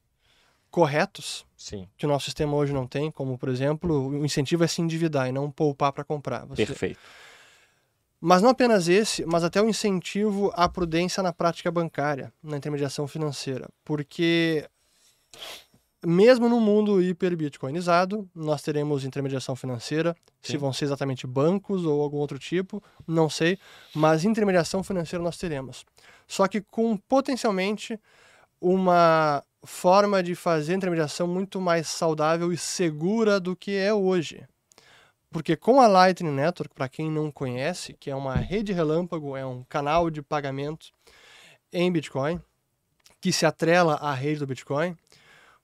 corretos 0.76 1.46
Sim. 1.56 1.88
que 1.96 2.06
o 2.06 2.10
nosso 2.10 2.26
sistema 2.26 2.54
hoje 2.54 2.74
não 2.74 2.86
tem, 2.86 3.10
como 3.10 3.38
por 3.38 3.48
exemplo, 3.48 4.10
o 4.10 4.26
incentivo 4.26 4.62
é 4.62 4.68
se 4.68 4.82
endividar 4.82 5.26
e 5.26 5.32
não 5.32 5.50
poupar 5.50 5.94
para 5.94 6.04
comprar. 6.04 6.46
Você... 6.48 6.66
Perfeito. 6.66 7.00
Mas 8.20 8.42
não 8.42 8.50
apenas 8.50 8.90
esse, 8.90 9.26
mas 9.26 9.46
até 9.46 9.62
o 9.62 9.70
incentivo 9.70 10.52
à 10.54 10.68
prudência 10.68 11.24
na 11.24 11.32
prática 11.32 11.72
bancária, 11.72 12.34
na 12.44 12.58
intermediação 12.58 13.08
financeira. 13.08 13.70
Porque 13.86 14.70
mesmo 16.06 16.50
no 16.50 16.60
mundo 16.60 17.02
hiper-bitcoinizado, 17.02 18.28
nós 18.36 18.62
teremos 18.62 19.06
intermediação 19.06 19.56
financeira, 19.56 20.14
Sim. 20.42 20.52
se 20.52 20.58
vão 20.58 20.74
ser 20.74 20.84
exatamente 20.84 21.26
bancos 21.26 21.86
ou 21.86 22.02
algum 22.02 22.18
outro 22.18 22.38
tipo, 22.38 22.84
não 23.08 23.30
sei, 23.30 23.58
mas 23.94 24.26
intermediação 24.26 24.84
financeira 24.84 25.24
nós 25.24 25.38
teremos. 25.38 25.86
Só 26.28 26.50
que 26.50 26.60
com 26.60 26.98
potencialmente 26.98 27.98
uma 28.60 29.42
forma 29.66 30.22
de 30.22 30.36
fazer 30.36 30.76
intermediação 30.76 31.28
muito 31.28 31.60
mais 31.60 31.88
saudável 31.88 32.52
e 32.52 32.58
segura 32.58 33.40
do 33.40 33.56
que 33.56 33.76
é 33.76 33.94
hoje. 33.94 34.46
Porque 35.30 35.56
com 35.56 35.82
a 35.82 35.88
Lightning 35.88 36.32
Network, 36.32 36.74
para 36.74 36.88
quem 36.88 37.12
não 37.12 37.30
conhece, 37.30 37.94
que 37.94 38.10
é 38.10 38.16
uma 38.16 38.36
rede 38.36 38.72
relâmpago, 38.72 39.36
é 39.36 39.46
um 39.46 39.64
canal 39.64 40.10
de 40.10 40.22
pagamento 40.22 40.92
em 41.74 41.92
Bitcoin, 41.92 42.40
que 43.20 43.32
se 43.32 43.46
atrela 43.46 43.96
à 43.96 44.14
rede 44.14 44.40
do 44.40 44.48
Bitcoin, 44.48 44.96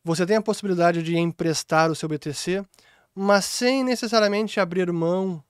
você 0.03 0.26
tem 0.26 0.36
a 0.36 0.41
possibilidade 0.41 1.03
de 1.03 1.18
emprestar 1.18 1.90
o 1.90 1.95
seu 1.95 2.10
BTC, 2.10 2.65
mas 3.14 3.45
sem 3.45 3.84
necessariamente 3.84 4.60
abrir 4.60 4.91
mão 4.91 5.44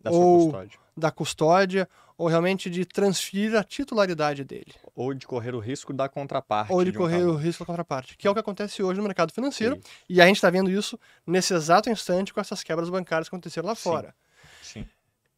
da 0.00 0.10
ou 0.10 0.46
custódia. 0.46 0.78
da 0.96 1.10
custódia 1.10 1.88
ou 2.18 2.26
realmente 2.26 2.68
de 2.68 2.84
transferir 2.84 3.54
a 3.54 3.62
titularidade 3.62 4.42
dele. 4.42 4.74
Ou 4.92 5.14
de 5.14 5.24
correr 5.24 5.54
o 5.54 5.60
risco 5.60 5.92
da 5.92 6.08
contraparte. 6.08 6.72
Ou 6.72 6.84
de, 6.84 6.90
de 6.90 6.98
correr 6.98 7.24
um 7.24 7.30
o 7.30 7.36
risco 7.36 7.62
da 7.62 7.66
contraparte, 7.66 8.16
que 8.16 8.26
é 8.26 8.30
o 8.30 8.34
que 8.34 8.40
acontece 8.40 8.82
hoje 8.82 8.98
no 8.98 9.04
mercado 9.04 9.32
financeiro. 9.32 9.76
Sim. 9.76 9.82
E 10.08 10.20
a 10.20 10.26
gente 10.26 10.36
está 10.36 10.50
vendo 10.50 10.68
isso 10.68 10.98
nesse 11.24 11.54
exato 11.54 11.88
instante 11.88 12.34
com 12.34 12.40
essas 12.40 12.64
quebras 12.64 12.90
bancárias 12.90 13.28
que 13.28 13.34
aconteceram 13.36 13.68
lá 13.68 13.76
fora. 13.76 14.12
Sim. 14.60 14.82
Sim. 14.82 14.88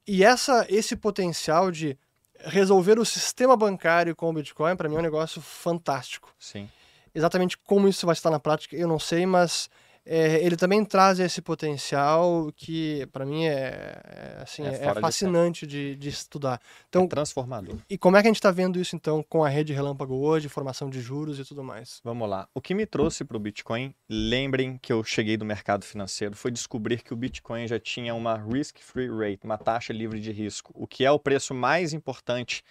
E 0.06 0.24
essa, 0.24 0.66
esse 0.70 0.96
potencial 0.96 1.70
de 1.70 1.98
resolver 2.38 2.98
o 2.98 3.04
sistema 3.04 3.54
bancário 3.54 4.16
com 4.16 4.30
o 4.30 4.32
Bitcoin, 4.32 4.74
para 4.74 4.88
mim, 4.88 4.96
é 4.96 4.98
um 4.98 5.02
negócio 5.02 5.42
fantástico. 5.42 6.34
Sim. 6.38 6.66
Exatamente 7.14 7.58
como 7.58 7.88
isso 7.88 8.06
vai 8.06 8.14
estar 8.14 8.30
na 8.30 8.40
prática, 8.40 8.74
eu 8.74 8.88
não 8.88 8.98
sei, 8.98 9.26
mas 9.26 9.68
é, 10.04 10.44
ele 10.44 10.56
também 10.56 10.84
traz 10.84 11.20
esse 11.20 11.42
potencial 11.42 12.50
que 12.56 13.06
para 13.12 13.26
mim 13.26 13.44
é, 13.44 14.00
é 14.04 14.38
assim 14.42 14.64
é, 14.64 14.86
é 14.86 14.94
fascinante 14.94 15.66
de, 15.66 15.94
de, 15.96 16.08
estudar. 16.08 16.60
Então 16.88 17.04
é 17.04 17.06
transformador. 17.06 17.76
E 17.88 17.98
como 17.98 18.16
é 18.16 18.22
que 18.22 18.26
a 18.26 18.30
gente 18.30 18.36
está 18.36 18.50
vendo 18.50 18.80
isso 18.80 18.96
então 18.96 19.22
com 19.28 19.44
a 19.44 19.48
rede 19.48 19.72
Relâmpago 19.72 20.14
hoje, 20.14 20.48
formação 20.48 20.88
de 20.88 21.00
juros 21.00 21.38
e 21.38 21.44
tudo 21.44 21.62
mais? 21.62 22.00
Vamos 22.02 22.28
lá. 22.28 22.48
O 22.54 22.60
que 22.60 22.74
me 22.74 22.86
trouxe 22.86 23.24
para 23.24 23.36
o 23.36 23.40
Bitcoin, 23.40 23.94
lembrem 24.08 24.78
que 24.78 24.92
eu 24.92 25.04
cheguei 25.04 25.36
do 25.36 25.44
mercado 25.44 25.84
financeiro, 25.84 26.34
foi 26.34 26.50
descobrir 26.50 27.02
que 27.02 27.12
o 27.12 27.16
Bitcoin 27.16 27.68
já 27.68 27.78
tinha 27.78 28.14
uma 28.14 28.36
risk-free 28.36 29.08
rate, 29.08 29.44
uma 29.44 29.58
taxa 29.58 29.92
livre 29.92 30.18
de 30.18 30.32
risco, 30.32 30.72
o 30.74 30.86
que 30.86 31.04
é 31.04 31.10
o 31.10 31.18
preço 31.18 31.54
mais 31.54 31.92
importante 31.92 32.64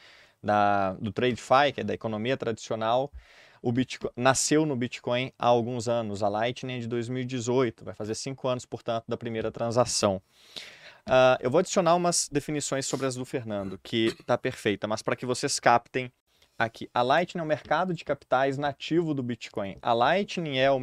da, 0.43 0.93
do 0.93 1.11
TradeFi, 1.11 1.73
que 1.73 1.81
é 1.81 1.83
da 1.83 1.93
economia 1.93 2.35
tradicional 2.35 3.11
o 3.61 3.71
Bitcoin 3.71 4.11
nasceu 4.15 4.65
no 4.65 4.75
Bitcoin 4.75 5.31
há 5.37 5.47
alguns 5.47 5.87
anos. 5.87 6.23
A 6.23 6.29
Lightning 6.29 6.77
é 6.77 6.79
de 6.79 6.87
2018, 6.87 7.85
vai 7.85 7.93
fazer 7.93 8.15
cinco 8.15 8.47
anos, 8.47 8.65
portanto, 8.65 9.05
da 9.07 9.17
primeira 9.17 9.51
transação. 9.51 10.21
Uh, 11.07 11.39
eu 11.39 11.49
vou 11.49 11.59
adicionar 11.59 11.95
umas 11.95 12.29
definições 12.31 12.85
sobre 12.85 13.07
as 13.07 13.15
do 13.15 13.25
Fernando, 13.25 13.79
que 13.81 14.07
está 14.19 14.37
perfeita, 14.37 14.87
mas 14.87 15.01
para 15.01 15.15
que 15.15 15.25
vocês 15.25 15.59
captem 15.59 16.11
aqui. 16.57 16.89
A 16.93 17.01
Lightning 17.01 17.41
é 17.41 17.43
o 17.43 17.47
mercado 17.47 17.93
de 17.93 18.03
capitais 18.03 18.57
nativo 18.57 19.13
do 19.13 19.23
Bitcoin. 19.23 19.77
A 19.81 19.93
Lightning 19.93 20.57
é 20.57 20.71
o, 20.71 20.79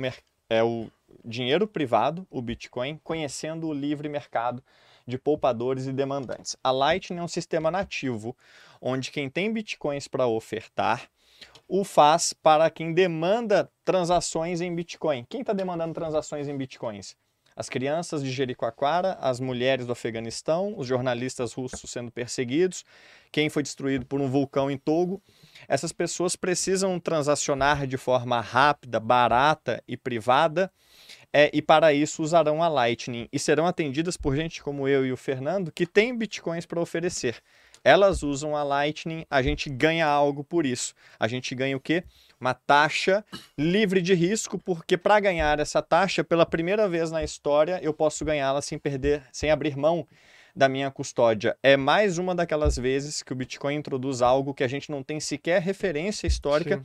é 0.51 0.62
o 0.65 0.90
dinheiro 1.24 1.66
privado, 1.66 2.27
o 2.31 2.43
Bitcoin, 2.43 2.98
conhecendo 3.05 3.69
o 3.69 3.73
livre 3.73 4.09
mercado 4.09 4.62
de 5.07 5.16
poupadores 5.16 5.86
e 5.86 5.93
demandantes. 5.93 6.57
A 6.65 6.73
Lightning 6.73 7.20
é 7.20 7.23
um 7.23 7.28
sistema 7.28 7.70
nativo, 7.70 8.36
onde 8.81 9.11
quem 9.11 9.31
tem 9.31 9.53
bitcoins 9.53 10.09
para 10.09 10.27
ofertar 10.27 11.09
o 11.68 11.84
faz 11.84 12.32
para 12.32 12.70
quem 12.70 12.93
demanda 12.93 13.70
transações 13.84 14.60
em 14.60 14.74
Bitcoin. 14.74 15.24
Quem 15.28 15.40
está 15.40 15.52
demandando 15.52 15.94
transações 15.94 16.48
em 16.48 16.56
Bitcoins? 16.56 17.16
As 17.56 17.70
crianças 17.70 18.22
de 18.22 18.30
Jericoacoara, 18.30 19.14
as 19.18 19.40
mulheres 19.40 19.86
do 19.86 19.93
Afeganistão, 19.93 20.74
os 20.76 20.86
jornalistas 20.86 21.55
russos 21.55 21.90
sendo 21.90 22.12
perseguidos, 22.12 22.84
quem 23.32 23.48
foi 23.48 23.62
destruído 23.62 24.05
por 24.05 24.20
um 24.20 24.28
vulcão 24.28 24.70
em 24.70 24.76
Togo. 24.76 25.22
Essas 25.66 25.90
pessoas 25.90 26.36
precisam 26.36 27.01
transacionar 27.01 27.86
de 27.86 27.97
forma 27.97 28.43
rápida, 28.43 29.01
barata 29.01 29.82
e 29.88 29.97
privada, 29.97 30.70
é, 31.32 31.51
e 31.52 31.62
para 31.62 31.94
isso 31.94 32.22
usarão 32.22 32.62
a 32.62 32.68
Lightning 32.68 33.26
e 33.32 33.38
serão 33.38 33.66
atendidas 33.66 34.18
por 34.18 34.36
gente 34.36 34.62
como 34.62 34.86
eu 34.86 35.06
e 35.06 35.12
o 35.12 35.16
Fernando 35.16 35.72
que 35.72 35.86
tem 35.86 36.16
bitcoins 36.16 36.66
para 36.66 36.80
oferecer 36.80 37.43
elas 37.87 38.25
usam 38.25 38.57
a 38.57 38.65
Lightning, 38.65 39.25
a 39.31 39.41
gente 39.41 39.71
ganha 39.71 40.09
algo 40.09 40.43
por 40.43 40.67
isso. 40.67 40.93
A 41.21 41.29
gente 41.29 41.55
ganha 41.55 41.77
o 41.77 41.81
quê? 41.81 42.03
Uma 42.41 42.53
taxa 42.53 43.25
livre 43.57 44.03
de 44.03 44.13
risco, 44.13 44.59
porque 44.59 44.97
para 44.97 45.21
ganhar 45.21 45.61
essa 45.61 45.81
taxa, 45.81 46.25
pela 46.25 46.45
primeira 46.45 46.89
vez 46.89 47.13
na 47.13 47.23
história, 47.23 47.79
eu 47.81 47.95
posso 47.95 48.25
ganhá-la 48.25 48.61
sem 48.61 48.77
perder, 48.77 49.23
sem 49.31 49.53
abrir 49.53 49.77
mão 49.77 50.05
da 50.53 50.69
minha 50.69 50.91
custódia. 50.91 51.57
É 51.63 51.77
mais 51.77 52.19
uma 52.19 52.35
daquelas 52.35 52.75
vezes 52.75 53.23
que 53.23 53.33
o 53.33 53.37
Bitcoin 53.37 53.77
introduz 53.77 54.21
algo 54.21 54.53
que 54.53 54.65
a 54.65 54.69
gente 54.69 54.91
não 54.91 55.05
tem 55.05 55.21
sequer 55.21 55.63
referência 55.63 56.27
histórica 56.27 56.83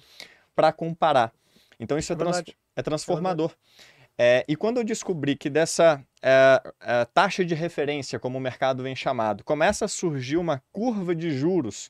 para 0.56 0.72
comparar. 0.72 1.34
Então 1.80 1.98
isso 1.98 2.14
é, 2.14 2.16
é, 2.16 2.18
trans 2.20 2.44
é 2.76 2.82
transformador. 2.84 3.50
É 3.50 3.92
é, 4.24 4.46
e 4.48 4.56
quando 4.56 4.78
eu 4.78 4.84
descobri 4.84 5.36
que 5.36 5.50
dessa 5.50 6.00
é, 6.22 6.62
é, 6.82 7.06
taxa 7.06 7.44
de 7.44 7.56
referência, 7.56 8.20
como 8.20 8.38
o 8.38 8.42
mercado 8.42 8.84
vem 8.84 8.96
chamado, 8.96 9.44
começa 9.44 9.86
a 9.86 9.88
surgir 9.88 10.38
uma 10.38 10.62
curva 10.72 11.16
de 11.16 11.32
juros, 11.32 11.90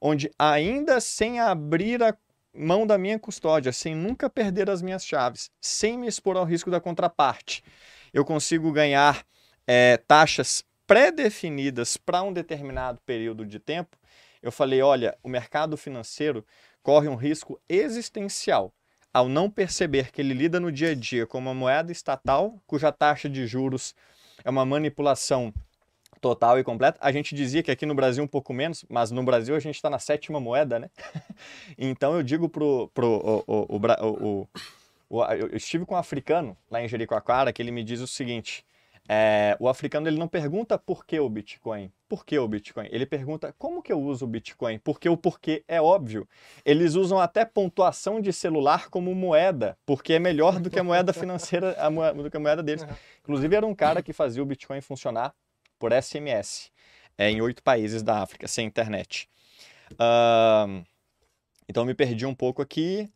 onde 0.00 0.30
ainda 0.38 1.00
sem 1.00 1.38
abrir 1.40 2.02
a 2.02 2.16
mão 2.52 2.86
da 2.86 2.98
minha 2.98 3.18
custódia, 3.18 3.72
sem 3.72 3.94
nunca 3.94 4.28
perder 4.28 4.68
as 4.68 4.82
minhas 4.82 5.04
chaves, 5.04 5.50
sem 5.60 5.96
me 5.96 6.08
expor 6.08 6.36
ao 6.36 6.44
risco 6.44 6.70
da 6.70 6.80
contraparte, 6.80 7.62
eu 8.12 8.24
consigo 8.24 8.72
ganhar 8.72 9.24
é, 9.66 9.96
taxas 9.96 10.64
pré-definidas 10.86 11.96
para 11.96 12.22
um 12.22 12.32
determinado 12.32 13.00
período 13.04 13.44
de 13.44 13.58
tempo. 13.58 13.96
Eu 14.42 14.50
falei: 14.50 14.80
olha, 14.80 15.16
o 15.22 15.28
mercado 15.28 15.76
financeiro 15.76 16.44
corre 16.82 17.08
um 17.08 17.16
risco 17.16 17.60
existencial 17.68 18.72
ao 19.12 19.28
não 19.28 19.50
perceber 19.50 20.10
que 20.10 20.20
ele 20.20 20.34
lida 20.34 20.60
no 20.60 20.70
dia 20.70 20.90
a 20.90 20.94
dia 20.94 21.26
com 21.26 21.38
uma 21.38 21.54
moeda 21.54 21.90
estatal, 21.90 22.58
cuja 22.66 22.92
taxa 22.92 23.28
de 23.28 23.46
juros 23.46 23.94
é 24.44 24.50
uma 24.50 24.64
manipulação 24.64 25.52
total 26.20 26.58
e 26.58 26.64
completa. 26.64 26.98
A 27.00 27.12
gente 27.12 27.34
dizia 27.34 27.62
que 27.62 27.70
aqui 27.70 27.86
no 27.86 27.94
Brasil 27.94 28.22
um 28.22 28.28
pouco 28.28 28.52
menos, 28.52 28.84
mas 28.88 29.10
no 29.10 29.22
Brasil 29.22 29.54
a 29.54 29.60
gente 29.60 29.76
está 29.76 29.88
na 29.88 29.98
sétima 29.98 30.40
moeda, 30.40 30.78
né? 30.78 30.90
então 31.78 32.14
eu 32.14 32.22
digo 32.22 32.48
pro, 32.48 32.90
pro 32.92 33.44
o, 33.46 33.76
o, 33.76 33.76
o, 33.76 34.48
o, 35.10 35.24
eu 35.24 35.56
estive 35.56 35.86
com 35.86 35.94
um 35.94 35.98
africano 35.98 36.56
lá 36.70 36.82
em 36.82 36.88
Jericoacoara 36.88 37.52
que 37.52 37.62
ele 37.62 37.70
me 37.70 37.82
diz 37.82 38.00
o 38.00 38.06
seguinte: 38.06 38.64
é, 39.08 39.56
o 39.58 39.68
africano 39.68 40.06
ele 40.06 40.18
não 40.18 40.28
pergunta 40.28 40.78
por 40.78 41.06
que 41.06 41.18
o 41.18 41.28
Bitcoin, 41.30 41.90
por 42.06 42.26
que 42.26 42.38
o 42.38 42.46
Bitcoin? 42.46 42.88
Ele 42.90 43.06
pergunta 43.06 43.54
como 43.58 43.82
que 43.82 43.90
eu 43.90 43.98
uso 43.98 44.26
o 44.26 44.28
Bitcoin, 44.28 44.78
porque 44.78 45.08
o 45.08 45.16
porquê 45.16 45.64
é 45.66 45.80
óbvio. 45.80 46.28
Eles 46.62 46.94
usam 46.94 47.18
até 47.18 47.44
pontuação 47.44 48.20
de 48.20 48.32
celular 48.34 48.90
como 48.90 49.14
moeda, 49.14 49.78
porque 49.86 50.12
é 50.12 50.18
melhor 50.18 50.60
do 50.60 50.68
que 50.68 50.78
a 50.78 50.84
moeda 50.84 51.12
financeira, 51.14 51.74
a 51.78 51.88
moeda, 51.90 52.22
do 52.22 52.30
que 52.30 52.36
a 52.36 52.40
moeda 52.40 52.62
deles. 52.62 52.86
Inclusive 53.20 53.56
era 53.56 53.66
um 53.66 53.74
cara 53.74 54.02
que 54.02 54.12
fazia 54.12 54.42
o 54.42 54.46
Bitcoin 54.46 54.82
funcionar 54.82 55.34
por 55.78 55.90
SMS 55.90 56.70
é, 57.16 57.30
em 57.30 57.40
oito 57.40 57.62
países 57.62 58.02
da 58.02 58.20
África, 58.20 58.46
sem 58.46 58.66
internet. 58.66 59.28
Uh, 59.92 60.84
então 61.66 61.84
me 61.84 61.94
perdi 61.94 62.26
um 62.26 62.34
pouco 62.34 62.60
aqui. 62.60 63.10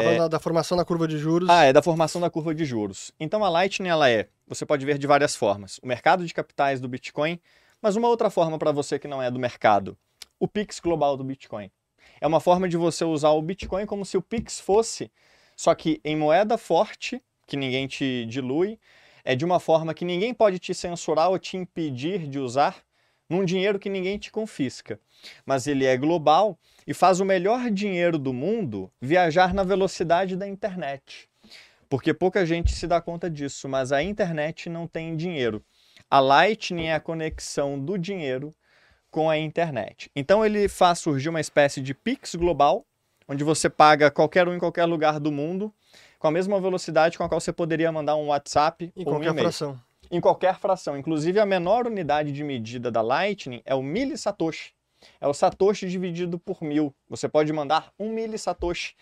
É... 0.00 0.18
da, 0.18 0.28
da, 0.28 0.40
formação 0.40 0.76
da 0.76 0.84
curva 0.84 1.06
de 1.06 1.18
juros. 1.18 1.48
Ah, 1.48 1.64
é 1.64 1.72
da 1.72 1.82
formação 1.82 2.20
da 2.20 2.30
curva 2.30 2.54
de 2.54 2.64
juros. 2.64 3.12
Então 3.20 3.44
a 3.44 3.48
Lightning 3.48 3.88
ela 3.88 4.08
é 4.08 4.28
você 4.46 4.64
pode 4.64 4.84
ver 4.84 4.98
de 4.98 5.06
várias 5.06 5.36
formas. 5.36 5.78
O 5.82 5.86
mercado 5.86 6.24
de 6.24 6.32
capitais 6.32 6.80
do 6.80 6.88
Bitcoin, 6.88 7.40
mas 7.80 7.96
uma 7.96 8.08
outra 8.08 8.30
forma 8.30 8.58
para 8.58 8.72
você 8.72 8.98
que 8.98 9.08
não 9.08 9.22
é 9.22 9.30
do 9.30 9.38
mercado, 9.38 9.96
o 10.38 10.48
Pix 10.48 10.80
global 10.80 11.16
do 11.16 11.24
Bitcoin. 11.24 11.70
É 12.20 12.26
uma 12.26 12.40
forma 12.40 12.68
de 12.68 12.76
você 12.76 13.04
usar 13.04 13.30
o 13.30 13.42
Bitcoin 13.42 13.86
como 13.86 14.04
se 14.04 14.16
o 14.16 14.22
Pix 14.22 14.60
fosse, 14.60 15.10
só 15.56 15.74
que 15.74 16.00
em 16.04 16.16
moeda 16.16 16.56
forte, 16.56 17.22
que 17.46 17.56
ninguém 17.56 17.86
te 17.86 18.26
dilui, 18.26 18.78
é 19.24 19.34
de 19.34 19.44
uma 19.44 19.60
forma 19.60 19.94
que 19.94 20.04
ninguém 20.04 20.34
pode 20.34 20.58
te 20.58 20.74
censurar 20.74 21.30
ou 21.30 21.38
te 21.38 21.56
impedir 21.56 22.26
de 22.28 22.38
usar, 22.38 22.82
num 23.28 23.44
dinheiro 23.44 23.78
que 23.78 23.88
ninguém 23.88 24.18
te 24.18 24.30
confisca. 24.30 25.00
Mas 25.46 25.66
ele 25.66 25.84
é 25.84 25.96
global 25.96 26.58
e 26.86 26.92
faz 26.92 27.20
o 27.20 27.24
melhor 27.24 27.70
dinheiro 27.70 28.18
do 28.18 28.32
mundo 28.32 28.90
viajar 29.00 29.54
na 29.54 29.62
velocidade 29.62 30.36
da 30.36 30.46
internet 30.46 31.30
porque 31.92 32.14
pouca 32.14 32.46
gente 32.46 32.72
se 32.72 32.86
dá 32.86 33.02
conta 33.02 33.28
disso, 33.28 33.68
mas 33.68 33.92
a 33.92 34.02
internet 34.02 34.70
não 34.70 34.86
tem 34.86 35.14
dinheiro. 35.14 35.62
A 36.10 36.20
Lightning 36.20 36.86
é 36.86 36.94
a 36.94 37.00
conexão 37.00 37.78
do 37.78 37.98
dinheiro 37.98 38.50
com 39.10 39.28
a 39.28 39.36
internet. 39.36 40.10
Então 40.16 40.42
ele 40.42 40.68
faz 40.68 41.00
surgir 41.00 41.28
uma 41.28 41.38
espécie 41.38 41.82
de 41.82 41.92
Pix 41.92 42.34
global, 42.34 42.86
onde 43.28 43.44
você 43.44 43.68
paga 43.68 44.10
qualquer 44.10 44.48
um 44.48 44.54
em 44.54 44.58
qualquer 44.58 44.86
lugar 44.86 45.20
do 45.20 45.30
mundo, 45.30 45.70
com 46.18 46.26
a 46.26 46.30
mesma 46.30 46.58
velocidade 46.58 47.18
com 47.18 47.24
a 47.24 47.28
qual 47.28 47.38
você 47.38 47.52
poderia 47.52 47.92
mandar 47.92 48.16
um 48.16 48.28
WhatsApp 48.28 48.90
em 48.96 49.04
ou 49.04 49.12
qualquer 49.12 49.32
um 49.32 49.36
fração. 49.36 49.78
Em 50.12 50.20
qualquer 50.20 50.58
fração. 50.58 50.94
Inclusive, 50.94 51.40
a 51.40 51.46
menor 51.46 51.86
unidade 51.86 52.32
de 52.32 52.44
medida 52.44 52.90
da 52.90 53.00
Lightning 53.00 53.62
é 53.64 53.74
o 53.74 53.82
millisatoshi. 53.82 54.74
É 55.18 55.26
o 55.26 55.32
satoshi 55.32 55.88
dividido 55.88 56.38
por 56.38 56.62
mil. 56.62 56.94
Você 57.08 57.30
pode 57.30 57.50
mandar 57.50 57.90
um 57.98 58.12
millisatoshi 58.12 58.94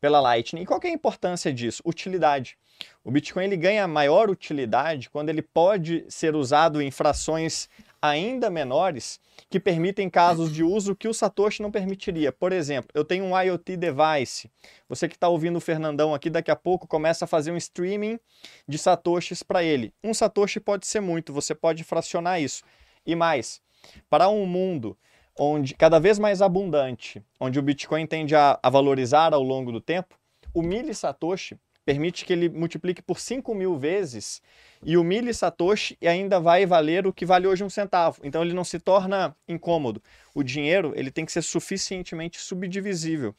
pela 0.00 0.20
Lightning. 0.20 0.62
E 0.62 0.66
qual 0.66 0.80
é 0.82 0.88
a 0.88 0.90
importância 0.90 1.52
disso? 1.52 1.80
Utilidade. 1.86 2.58
O 3.04 3.10
Bitcoin 3.12 3.44
ele 3.44 3.56
ganha 3.56 3.86
maior 3.86 4.28
utilidade 4.28 5.08
quando 5.08 5.28
ele 5.28 5.42
pode 5.42 6.04
ser 6.08 6.34
usado 6.34 6.82
em 6.82 6.90
frações 6.90 7.68
ainda 8.00 8.50
menores 8.50 9.20
que 9.50 9.60
permitem 9.60 10.08
casos 10.08 10.52
de 10.52 10.62
uso 10.62 10.94
que 10.96 11.08
o 11.08 11.14
Satoshi 11.14 11.62
não 11.62 11.70
permitiria. 11.70 12.32
Por 12.32 12.52
exemplo, 12.52 12.90
eu 12.94 13.04
tenho 13.04 13.24
um 13.24 13.38
IoT 13.38 13.76
device. 13.76 14.50
Você 14.88 15.08
que 15.08 15.14
está 15.14 15.28
ouvindo 15.28 15.56
o 15.56 15.60
Fernandão 15.60 16.14
aqui, 16.14 16.30
daqui 16.30 16.50
a 16.50 16.56
pouco 16.56 16.86
começa 16.86 17.24
a 17.24 17.28
fazer 17.28 17.50
um 17.50 17.56
streaming 17.56 18.18
de 18.66 18.78
Satoshis 18.78 19.42
para 19.42 19.62
ele. 19.62 19.92
Um 20.02 20.14
Satoshi 20.14 20.60
pode 20.60 20.86
ser 20.86 21.00
muito, 21.00 21.32
você 21.32 21.54
pode 21.54 21.84
fracionar 21.84 22.40
isso. 22.40 22.62
E 23.06 23.14
mais, 23.14 23.60
para 24.08 24.28
um 24.28 24.46
mundo 24.46 24.96
onde 25.38 25.74
cada 25.74 26.00
vez 26.00 26.18
mais 26.18 26.42
abundante, 26.42 27.22
onde 27.38 27.58
o 27.58 27.62
Bitcoin 27.62 28.06
tende 28.06 28.34
a, 28.34 28.58
a 28.62 28.68
valorizar 28.68 29.32
ao 29.32 29.42
longo 29.42 29.70
do 29.70 29.80
tempo, 29.80 30.18
o 30.52 30.62
millisatoshi 30.62 31.56
permite 31.88 32.26
que 32.26 32.34
ele 32.34 32.50
multiplique 32.50 33.00
por 33.00 33.18
5 33.18 33.54
mil 33.54 33.78
vezes 33.78 34.42
e 34.82 34.98
o 34.98 35.02
millisatoshi 35.02 35.96
ainda 36.06 36.38
vai 36.38 36.66
valer 36.66 37.06
o 37.06 37.14
que 37.14 37.24
vale 37.24 37.46
hoje 37.46 37.64
um 37.64 37.70
centavo. 37.70 38.20
Então 38.22 38.42
ele 38.42 38.52
não 38.52 38.62
se 38.62 38.78
torna 38.78 39.34
incômodo. 39.48 40.02
O 40.34 40.42
dinheiro 40.42 40.92
ele 40.94 41.10
tem 41.10 41.24
que 41.24 41.32
ser 41.32 41.40
suficientemente 41.40 42.38
subdivisível 42.38 43.34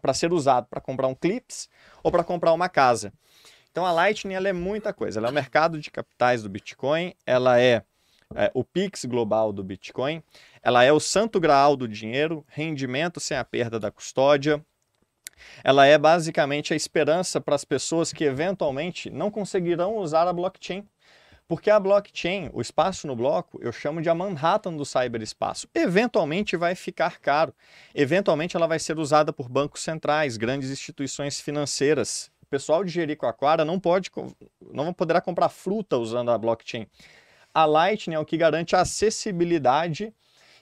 para 0.00 0.12
ser 0.12 0.32
usado 0.32 0.66
para 0.68 0.80
comprar 0.80 1.06
um 1.06 1.14
clips 1.14 1.68
ou 2.02 2.10
para 2.10 2.24
comprar 2.24 2.52
uma 2.52 2.68
casa. 2.68 3.12
Então 3.70 3.86
a 3.86 3.92
Lightning 3.92 4.34
ela 4.34 4.48
é 4.48 4.52
muita 4.52 4.92
coisa. 4.92 5.20
Ela 5.20 5.28
é 5.28 5.30
o 5.30 5.34
mercado 5.34 5.78
de 5.78 5.88
capitais 5.88 6.42
do 6.42 6.48
Bitcoin, 6.48 7.14
ela 7.24 7.60
é 7.60 7.84
é, 8.34 8.50
o 8.54 8.64
Pix 8.64 9.04
global 9.04 9.52
do 9.52 9.62
Bitcoin. 9.62 10.20
Ela 10.64 10.82
é 10.82 10.92
o 10.92 10.98
santo 10.98 11.38
graal 11.38 11.76
do 11.76 11.86
dinheiro, 11.86 12.44
rendimento 12.48 13.20
sem 13.20 13.36
a 13.36 13.44
perda 13.44 13.78
da 13.78 13.92
custódia. 13.92 14.60
Ela 15.62 15.86
é 15.86 15.96
basicamente 15.98 16.72
a 16.72 16.76
esperança 16.76 17.40
para 17.40 17.54
as 17.54 17.64
pessoas 17.64 18.12
que 18.12 18.24
eventualmente 18.24 19.10
não 19.10 19.30
conseguirão 19.30 19.96
usar 19.96 20.28
a 20.28 20.32
blockchain. 20.32 20.86
Porque 21.48 21.70
a 21.70 21.80
blockchain, 21.80 22.50
o 22.52 22.60
espaço 22.60 23.06
no 23.06 23.16
bloco, 23.16 23.58
eu 23.62 23.72
chamo 23.72 24.02
de 24.02 24.10
a 24.10 24.14
Manhattan 24.14 24.76
do 24.76 24.84
cyberespaço. 24.84 25.66
Eventualmente 25.74 26.58
vai 26.58 26.74
ficar 26.74 27.18
caro. 27.20 27.54
Eventualmente 27.94 28.54
ela 28.54 28.66
vai 28.66 28.78
ser 28.78 28.98
usada 28.98 29.32
por 29.32 29.48
bancos 29.48 29.82
centrais, 29.82 30.36
grandes 30.36 30.70
instituições 30.70 31.40
financeiras. 31.40 32.30
O 32.42 32.46
pessoal 32.46 32.84
de 32.84 32.90
Jericoacoara 32.90 33.64
não 33.64 33.80
pode, 33.80 34.10
não 34.72 34.92
poderá 34.92 35.22
comprar 35.22 35.48
fruta 35.48 35.96
usando 35.96 36.30
a 36.30 36.36
blockchain. 36.36 36.86
A 37.54 37.64
Lightning 37.64 38.14
é 38.16 38.18
o 38.18 38.26
que 38.26 38.36
garante 38.36 38.76
a 38.76 38.82
acessibilidade 38.82 40.12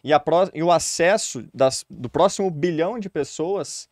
e, 0.04 0.12
a, 0.12 0.22
e 0.54 0.62
o 0.62 0.70
acesso 0.70 1.44
das, 1.52 1.84
do 1.90 2.08
próximo 2.08 2.48
bilhão 2.48 2.96
de 2.96 3.10
pessoas 3.10 3.88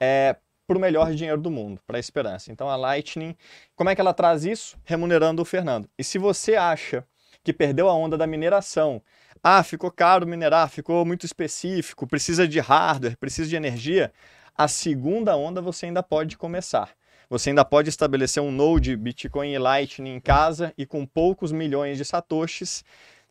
é, 0.00 0.36
para 0.66 0.76
o 0.76 0.80
melhor 0.80 1.12
dinheiro 1.14 1.40
do 1.40 1.50
mundo, 1.50 1.80
para 1.86 1.96
a 1.96 2.00
esperança. 2.00 2.52
Então 2.52 2.68
a 2.68 2.76
Lightning, 2.76 3.34
como 3.74 3.88
é 3.88 3.94
que 3.94 4.00
ela 4.00 4.12
traz 4.12 4.44
isso? 4.44 4.76
Remunerando 4.84 5.40
o 5.40 5.44
Fernando. 5.44 5.88
E 5.98 6.04
se 6.04 6.18
você 6.18 6.56
acha 6.56 7.04
que 7.42 7.52
perdeu 7.52 7.88
a 7.88 7.94
onda 7.94 8.18
da 8.18 8.26
mineração, 8.26 9.02
ah, 9.42 9.62
ficou 9.62 9.90
caro 9.90 10.26
minerar, 10.26 10.68
ficou 10.68 11.04
muito 11.04 11.24
específico, 11.24 12.06
precisa 12.06 12.46
de 12.46 12.60
hardware, 12.60 13.16
precisa 13.16 13.48
de 13.48 13.56
energia, 13.56 14.12
a 14.56 14.68
segunda 14.68 15.36
onda 15.36 15.62
você 15.62 15.86
ainda 15.86 16.02
pode 16.02 16.36
começar. 16.36 16.90
Você 17.30 17.50
ainda 17.50 17.64
pode 17.64 17.88
estabelecer 17.88 18.42
um 18.42 18.50
node 18.50 18.96
Bitcoin 18.96 19.52
e 19.52 19.58
Lightning 19.58 20.14
em 20.14 20.20
casa 20.20 20.72
e 20.76 20.84
com 20.84 21.06
poucos 21.06 21.52
milhões 21.52 21.96
de 21.96 22.04
satoshis 22.04 22.84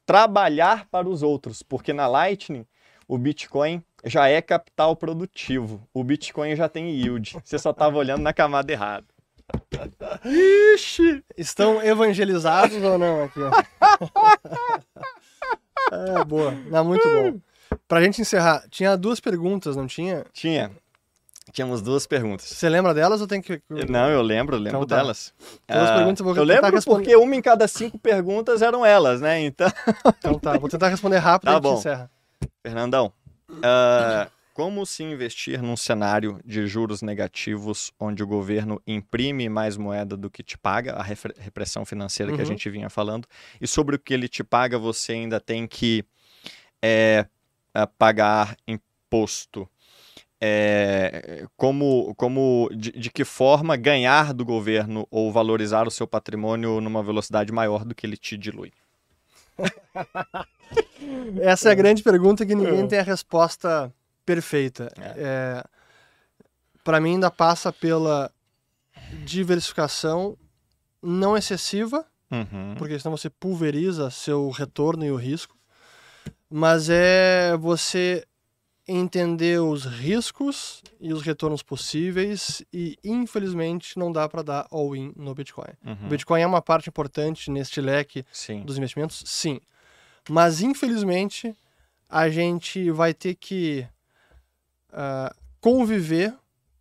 trabalhar 0.05 0.87
para 0.89 1.09
os 1.09 1.21
outros, 1.21 1.61
porque 1.61 1.91
na 1.91 2.07
Lightning 2.07 2.65
o 3.07 3.17
Bitcoin 3.17 3.83
já 4.07 4.27
é 4.27 4.41
capital 4.41 4.95
produtivo. 4.95 5.87
O 5.93 6.03
Bitcoin 6.03 6.55
já 6.55 6.69
tem 6.69 6.89
yield. 6.89 7.37
Você 7.43 7.59
só 7.59 7.71
estava 7.71 7.97
olhando 7.97 8.21
na 8.21 8.33
camada 8.33 8.71
errada. 8.71 9.05
Ixi! 10.25 11.23
Estão 11.37 11.81
evangelizados 11.81 12.83
ou 12.83 12.97
não 12.97 13.23
aqui? 13.23 13.39
é, 15.91 16.23
boa. 16.25 16.51
Não, 16.51 16.83
muito 16.83 17.07
bom. 17.07 17.39
Pra 17.87 18.01
gente 18.01 18.21
encerrar, 18.21 18.63
tinha 18.69 18.97
duas 18.97 19.19
perguntas, 19.19 19.75
não 19.75 19.87
tinha? 19.87 20.25
Tinha. 20.33 20.71
Tínhamos 21.51 21.81
duas 21.81 22.05
perguntas. 22.05 22.45
Você 22.45 22.67
lembra 22.67 22.93
delas 22.93 23.21
ou 23.21 23.27
tem 23.27 23.41
que. 23.41 23.61
Não, 23.69 24.09
eu 24.09 24.21
lembro, 24.21 24.57
lembro 24.57 24.79
então, 24.79 24.85
tá. 24.85 24.97
delas. 24.97 25.33
Duas 25.67 25.89
ah, 25.89 25.95
perguntas 25.95 26.19
eu 26.19 26.25
vou 26.25 26.35
Eu 26.35 26.43
lembro 26.43 26.71
responder. 26.71 27.03
porque 27.03 27.15
uma 27.15 27.35
em 27.35 27.41
cada 27.41 27.67
cinco 27.67 27.97
perguntas 27.97 28.61
eram 28.61 28.85
elas, 28.85 29.21
né? 29.21 29.39
Então. 29.39 29.71
Então 30.19 30.39
tá, 30.39 30.57
vou 30.57 30.69
tentar 30.69 30.89
responder 30.89 31.19
rápido 31.19 31.49
tá 31.49 31.57
e 31.57 31.61
bom. 31.61 31.75
encerra. 31.75 32.11
Fernandão, 32.61 33.13
uh, 33.49 34.29
como 34.53 34.85
se 34.85 35.03
investir 35.03 35.61
num 35.61 35.77
cenário 35.77 36.39
de 36.43 36.65
juros 36.65 37.01
negativos 37.01 37.91
onde 37.99 38.23
o 38.23 38.27
governo 38.27 38.81
imprime 38.87 39.47
mais 39.47 39.77
moeda 39.77 40.17
do 40.17 40.31
que 40.31 40.41
te 40.41 40.57
paga, 40.57 40.93
a 40.93 41.03
repressão 41.03 41.85
financeira 41.85 42.31
uhum. 42.31 42.37
que 42.37 42.41
a 42.41 42.45
uhum. 42.45 42.51
gente 42.51 42.69
vinha 42.69 42.89
falando, 42.89 43.27
e 43.61 43.67
sobre 43.67 43.95
o 43.95 43.99
que 43.99 44.13
ele 44.13 44.27
te 44.27 44.43
paga 44.43 44.79
você 44.79 45.13
ainda 45.13 45.39
tem 45.39 45.67
que 45.67 46.03
é, 46.81 47.27
pagar 47.97 48.57
imposto? 48.67 49.69
É, 50.39 51.45
como, 51.55 52.13
como 52.15 52.69
de, 52.71 52.91
de, 52.91 53.09
que 53.09 53.25
forma 53.25 53.75
ganhar 53.75 54.33
do 54.33 54.45
governo 54.45 55.07
ou 55.09 55.31
valorizar 55.31 55.87
o 55.87 55.91
seu 55.91 56.05
patrimônio 56.05 56.79
numa 56.79 57.01
velocidade 57.01 57.51
maior 57.51 57.83
do 57.83 57.95
que 57.95 58.05
ele 58.05 58.17
te 58.17 58.37
dilui? 58.37 58.71
Essa 61.41 61.69
é 61.69 61.71
a 61.71 61.75
grande 61.75 62.03
pergunta 62.03 62.45
que 62.45 62.55
ninguém 62.55 62.83
é. 62.83 62.87
tem 62.87 62.99
a 62.99 63.03
resposta 63.03 63.93
perfeita. 64.25 64.91
É. 64.99 65.13
É, 65.17 65.63
Para 66.83 66.99
mim, 66.99 67.13
ainda 67.13 67.31
passa 67.31 67.71
pela 67.71 68.31
diversificação 69.23 70.37
não 71.01 71.37
excessiva, 71.37 72.05
uhum. 72.31 72.75
porque 72.77 72.99
senão 72.99 73.15
você 73.15 73.29
pulveriza 73.29 74.09
seu 74.09 74.49
retorno 74.49 75.05
e 75.05 75.11
o 75.11 75.15
risco. 75.15 75.55
Mas 76.49 76.89
é 76.89 77.55
você 77.57 78.25
entender 78.87 79.59
os 79.59 79.85
riscos 79.85 80.81
e 80.99 81.11
os 81.11 81.21
retornos 81.21 81.61
possíveis 81.61 82.63
e 82.71 82.97
infelizmente 83.03 83.99
não 83.99 84.11
dá 84.11 84.29
para 84.29 84.41
dar 84.41 84.67
all-in 84.71 85.11
no 85.15 85.35
Bitcoin. 85.35 85.73
Uhum. 85.85 86.05
O 86.05 86.09
Bitcoin 86.09 86.41
é 86.41 86.47
uma 86.47 86.61
parte 86.61 86.87
importante 86.87 87.51
neste 87.51 87.81
leque 87.81 88.25
sim. 88.31 88.61
dos 88.63 88.77
investimentos, 88.77 89.21
sim. 89.25 89.59
Mas 90.29 90.61
infelizmente 90.61 91.53
a 92.09 92.29
gente 92.29 92.89
vai 92.91 93.13
ter 93.13 93.35
que 93.35 93.85
uh, 94.89 95.35
conviver 95.59 96.33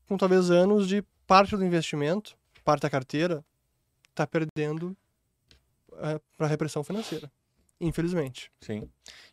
com 0.06 0.16
talvez 0.16 0.50
anos 0.50 0.86
de 0.86 1.02
parte 1.26 1.56
do 1.56 1.64
investimento, 1.64 2.36
parte 2.64 2.82
da 2.82 2.90
carteira, 2.90 3.44
tá 4.14 4.26
perdendo 4.26 4.96
uh, 5.90 6.20
para 6.36 6.46
repressão 6.46 6.84
financeira. 6.84 7.30
Infelizmente. 7.80 8.50
Sim. 8.60 8.88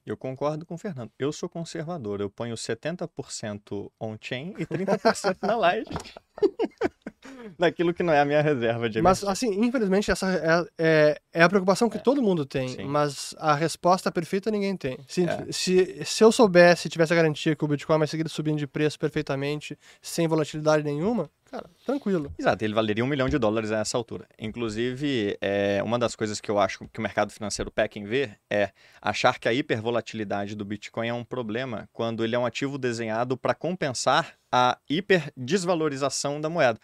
Eu 0.05 0.17
concordo 0.17 0.65
com 0.65 0.75
o 0.75 0.77
Fernando. 0.77 1.11
Eu 1.17 1.31
sou 1.31 1.47
conservador. 1.47 2.19
Eu 2.19 2.29
ponho 2.29 2.55
70% 2.55 3.89
on-chain 3.99 4.53
e 4.57 4.65
30% 4.65 5.37
na 5.41 5.55
live. 5.55 5.89
Daquilo 7.57 7.93
que 7.93 8.03
não 8.03 8.13
é 8.13 8.19
a 8.19 8.25
minha 8.25 8.41
reserva 8.41 8.89
de 8.89 9.01
Mas, 9.01 9.23
assim, 9.23 9.63
infelizmente, 9.63 10.11
essa 10.11 10.29
é, 10.29 10.65
é, 10.77 11.21
é 11.33 11.43
a 11.43 11.47
preocupação 11.47 11.89
que 11.89 11.97
é. 11.97 12.01
todo 12.01 12.21
mundo 12.21 12.45
tem. 12.45 12.67
Sim. 12.67 12.85
Mas 12.85 13.33
a 13.37 13.55
resposta 13.55 14.11
perfeita 14.11 14.51
ninguém 14.51 14.75
tem. 14.75 14.97
Se, 15.07 15.23
é. 15.23 15.45
se, 15.49 16.03
se 16.03 16.23
eu 16.23 16.31
soubesse, 16.31 16.89
tivesse 16.89 17.13
a 17.13 17.15
garantia 17.15 17.55
que 17.55 17.63
o 17.63 17.67
Bitcoin 17.67 17.97
vai 17.97 18.07
seguir 18.07 18.27
subindo 18.29 18.57
de 18.57 18.67
preço 18.67 18.99
perfeitamente, 18.99 19.77
sem 20.01 20.27
volatilidade 20.27 20.83
nenhuma, 20.83 21.29
cara, 21.53 21.69
tranquilo. 21.85 22.33
Exato, 22.37 22.65
ele 22.65 22.73
valeria 22.73 23.03
um 23.03 23.07
milhão 23.07 23.29
de 23.29 23.37
dólares 23.37 23.71
a 23.71 23.79
essa 23.79 23.95
altura. 23.95 24.27
Inclusive, 24.39 25.37
é, 25.39 25.83
uma 25.83 25.99
das 25.99 26.15
coisas 26.15 26.41
que 26.41 26.49
eu 26.49 26.57
acho 26.57 26.87
que 26.91 26.99
o 26.99 27.01
mercado 27.01 27.31
financeiro 27.31 27.69
peca 27.69 27.99
em 27.99 28.05
ver 28.05 28.39
é 28.49 28.71
achar 28.99 29.37
que 29.37 29.47
a 29.47 29.53
hipervolatilidade 29.53 30.55
do 30.55 30.65
Bitcoin 30.65 31.07
é 31.07 31.13
um 31.13 31.23
problema 31.23 31.87
quando 31.93 32.23
ele 32.23 32.35
é 32.35 32.39
um 32.39 32.45
ativo 32.45 32.79
desenhado 32.79 33.37
para 33.37 33.53
compensar 33.53 34.35
a 34.51 34.77
hiperdesvalorização 34.87 36.39
da 36.39 36.49
moeda. 36.49 36.79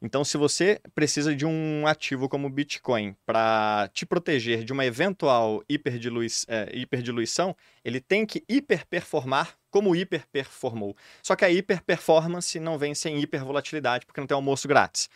Então, 0.00 0.24
se 0.24 0.38
você 0.38 0.80
precisa 0.94 1.34
de 1.34 1.44
um 1.44 1.86
ativo 1.86 2.28
como 2.28 2.46
o 2.46 2.50
Bitcoin 2.50 3.14
para 3.26 3.90
te 3.92 4.06
proteger 4.06 4.64
de 4.64 4.72
uma 4.72 4.86
eventual 4.86 5.62
hiperdilui 5.68 6.28
é, 6.48 6.70
hiperdiluição, 6.74 7.54
ele 7.84 8.00
tem 8.00 8.24
que 8.24 8.42
hiperperformar 8.48 9.59
como 9.70 9.94
hiperperformou. 9.94 10.96
Só 11.22 11.36
que 11.36 11.44
a 11.44 11.50
hiperperformance 11.50 12.58
não 12.58 12.78
vem 12.78 12.94
sem 12.94 13.18
hipervolatilidade, 13.20 14.04
porque 14.04 14.20
não 14.20 14.26
tem 14.26 14.34
almoço 14.34 14.66
grátis. 14.66 15.08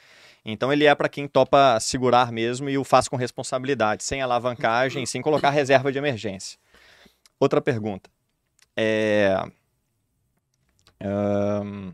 Então 0.45 0.73
ele 0.73 0.85
é 0.85 0.95
para 0.95 1.09
quem 1.09 1.27
topa 1.27 1.79
segurar 1.81 2.31
mesmo 2.31 2.69
e 2.69 2.77
o 2.77 2.85
faz 2.85 3.09
com 3.09 3.17
responsabilidade, 3.17 4.05
sem 4.05 4.21
alavancagem, 4.21 5.07
sem 5.07 5.23
colocar 5.23 5.51
reserva 5.51 5.91
de 5.91 5.99
emergência. 5.99 6.59
Outra 7.41 7.61
pergunta. 7.61 8.11
É... 8.77 9.37
Um... 11.01 11.93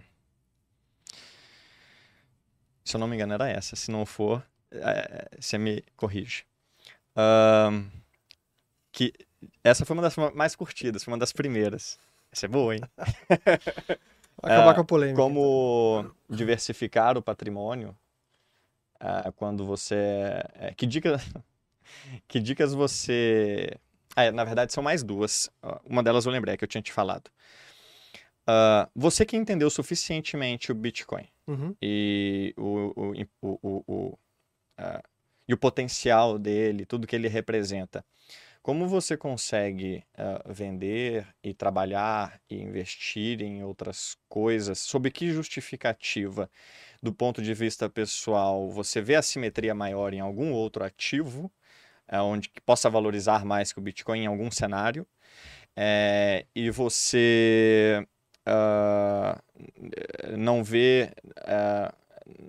Se 2.84 2.96
eu 2.96 3.00
não 3.00 3.06
me 3.06 3.14
engano, 3.14 3.34
era 3.34 3.48
essa. 3.48 3.76
Se 3.76 3.90
não 3.90 4.04
for, 4.04 4.44
é, 4.72 5.28
você 5.38 5.56
me 5.56 5.84
corrige. 5.96 6.44
Um... 7.16 7.88
Que 8.90 9.12
essa 9.62 9.86
foi 9.86 9.94
uma 9.94 10.02
das 10.02 10.16
mais 10.34 10.56
curtidas, 10.56 11.04
foi 11.04 11.12
uma 11.12 11.18
das 11.18 11.32
primeiras. 11.32 11.98
Essa 12.32 12.46
é 12.46 12.48
boa, 12.48 12.74
hein? 12.74 12.80
Acabar 14.42 14.74
com 14.74 14.80
a 14.80 14.84
polêmica. 14.84 15.20
Como 15.20 16.00
então. 16.00 16.36
diversificar 16.36 17.18
o 17.18 17.22
patrimônio 17.22 17.96
uh, 19.00 19.32
quando 19.32 19.64
você. 19.66 20.42
Uh, 20.54 20.74
que, 20.74 20.86
dica... 20.86 21.20
que 22.26 22.40
dicas 22.40 22.72
você. 22.72 23.76
Ah, 24.16 24.30
na 24.32 24.44
verdade, 24.44 24.72
são 24.72 24.82
mais 24.82 25.02
duas. 25.02 25.50
Uma 25.84 26.02
delas 26.02 26.24
eu 26.24 26.32
lembrei 26.32 26.56
que 26.56 26.64
eu 26.64 26.68
tinha 26.68 26.82
te 26.82 26.92
falado. 26.92 27.28
Uh, 28.48 28.88
você 28.94 29.24
que 29.26 29.36
entendeu 29.36 29.70
suficientemente 29.70 30.72
o 30.72 30.74
Bitcoin 30.74 31.28
uhum. 31.46 31.76
e 31.80 32.54
o, 32.56 32.92
o, 33.42 33.58
o, 33.62 33.84
o 33.86 34.18
uh, 34.80 35.02
e 35.50 35.54
o 35.54 35.58
potencial 35.58 36.38
dele, 36.38 36.86
tudo 36.86 37.06
que 37.06 37.16
ele 37.16 37.26
representa, 37.26 38.04
como 38.62 38.86
você 38.86 39.16
consegue 39.16 40.04
uh, 40.18 40.52
vender 40.52 41.26
e 41.42 41.54
trabalhar 41.54 42.40
e 42.48 42.56
investir 42.60 43.40
em 43.42 43.62
outras 43.64 44.16
coisas? 44.28 44.78
Sob 44.78 45.10
que 45.10 45.30
justificativa, 45.30 46.50
do 47.02 47.12
ponto 47.12 47.42
de 47.42 47.54
vista 47.54 47.88
pessoal, 47.88 48.70
você 48.70 49.00
vê 49.00 49.16
a 49.16 49.22
simetria 49.22 49.74
maior 49.74 50.12
em 50.12 50.20
algum 50.20 50.52
outro 50.52 50.84
ativo, 50.84 51.50
uh, 52.12 52.18
onde 52.22 52.48
que 52.50 52.60
possa 52.60 52.90
valorizar 52.90 53.44
mais 53.44 53.72
que 53.72 53.78
o 53.78 53.82
Bitcoin 53.82 54.24
em 54.24 54.26
algum 54.26 54.50
cenário? 54.50 55.06
É, 55.76 56.46
e 56.54 56.70
você 56.70 58.06
uh, 58.46 60.36
não 60.36 60.62
vê 60.62 61.12
uh, 61.38 61.99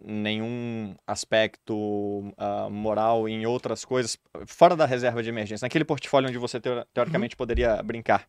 nenhum 0.03 0.95
aspecto 1.05 1.73
uh, 1.75 2.69
moral 2.69 3.27
em 3.27 3.45
outras 3.45 3.85
coisas, 3.85 4.17
fora 4.45 4.75
da 4.75 4.85
reserva 4.85 5.21
de 5.21 5.29
emergência, 5.29 5.65
naquele 5.65 5.85
portfólio 5.85 6.29
onde 6.29 6.37
você 6.37 6.59
teoricamente 6.93 7.35
uhum. 7.35 7.37
poderia 7.37 7.81
brincar, 7.83 8.27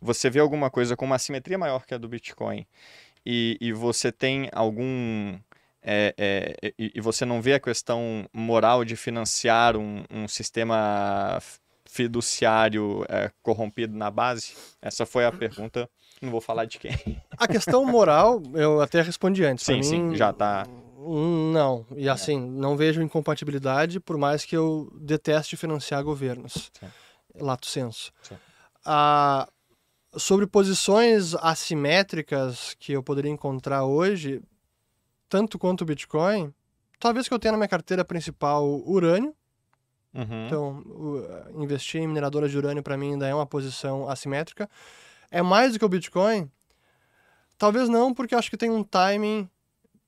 você 0.00 0.28
vê 0.28 0.40
alguma 0.40 0.70
coisa 0.70 0.96
com 0.96 1.04
uma 1.04 1.18
simetria 1.18 1.56
maior 1.56 1.86
que 1.86 1.94
a 1.94 1.98
do 1.98 2.08
Bitcoin 2.08 2.66
e, 3.24 3.56
e 3.60 3.72
você 3.72 4.10
tem 4.10 4.48
algum. 4.52 5.38
É, 5.84 6.14
é, 6.16 6.72
e, 6.78 6.92
e, 6.94 7.00
você 7.00 7.24
não 7.24 7.42
vê 7.42 7.54
a 7.54 7.60
questão 7.60 8.28
moral 8.32 8.84
de 8.84 8.94
financiar 8.94 9.76
um, 9.76 10.04
um 10.10 10.28
sistema 10.28 11.40
fiduciário 11.84 13.04
é, 13.08 13.32
corrompido 13.42 13.96
na 13.96 14.10
base? 14.10 14.54
Essa 14.80 15.04
foi 15.04 15.24
a 15.24 15.32
pergunta. 15.32 15.90
Não 16.22 16.30
vou 16.30 16.40
falar 16.40 16.64
de 16.66 16.78
quem. 16.78 17.20
A 17.36 17.48
questão 17.48 17.84
moral, 17.84 18.40
eu 18.54 18.80
até 18.80 19.02
respondi 19.02 19.44
antes. 19.44 19.64
Sim, 19.64 19.76
mim, 19.76 19.82
sim, 19.82 20.14
já 20.14 20.30
está. 20.30 20.66
Não, 21.52 21.84
e 21.96 22.08
assim, 22.08 22.40
não 22.40 22.76
vejo 22.76 23.02
incompatibilidade, 23.02 23.98
por 23.98 24.16
mais 24.16 24.44
que 24.44 24.56
eu 24.56 24.88
deteste 25.00 25.56
financiar 25.56 26.02
governos. 26.04 26.70
Sim. 26.78 26.86
Lato 27.40 27.66
senso. 27.66 28.12
Sim. 28.22 28.36
Ah, 28.84 29.48
sobre 30.16 30.46
posições 30.46 31.34
assimétricas 31.34 32.76
que 32.78 32.92
eu 32.92 33.02
poderia 33.02 33.30
encontrar 33.30 33.84
hoje, 33.84 34.40
tanto 35.28 35.58
quanto 35.58 35.82
o 35.82 35.84
Bitcoin, 35.84 36.54
talvez 37.00 37.26
que 37.26 37.34
eu 37.34 37.38
tenha 37.38 37.52
na 37.52 37.58
minha 37.58 37.68
carteira 37.68 38.04
principal 38.04 38.64
urânio, 38.86 39.34
Uhum. 40.14 40.46
Então, 40.46 40.82
investir 41.54 42.02
em 42.02 42.06
mineradoras 42.06 42.50
de 42.50 42.58
urânio 42.58 42.82
para 42.82 42.96
mim 42.96 43.12
ainda 43.12 43.26
é 43.26 43.34
uma 43.34 43.46
posição 43.46 44.08
assimétrica. 44.08 44.68
É 45.32 45.40
mais 45.42 45.72
do 45.72 45.78
que 45.78 45.84
o 45.84 45.88
Bitcoin? 45.88 46.50
Talvez 47.56 47.88
não, 47.88 48.12
porque 48.12 48.34
acho 48.34 48.50
que 48.50 48.56
tem 48.56 48.70
um 48.70 48.84
timing 48.84 49.48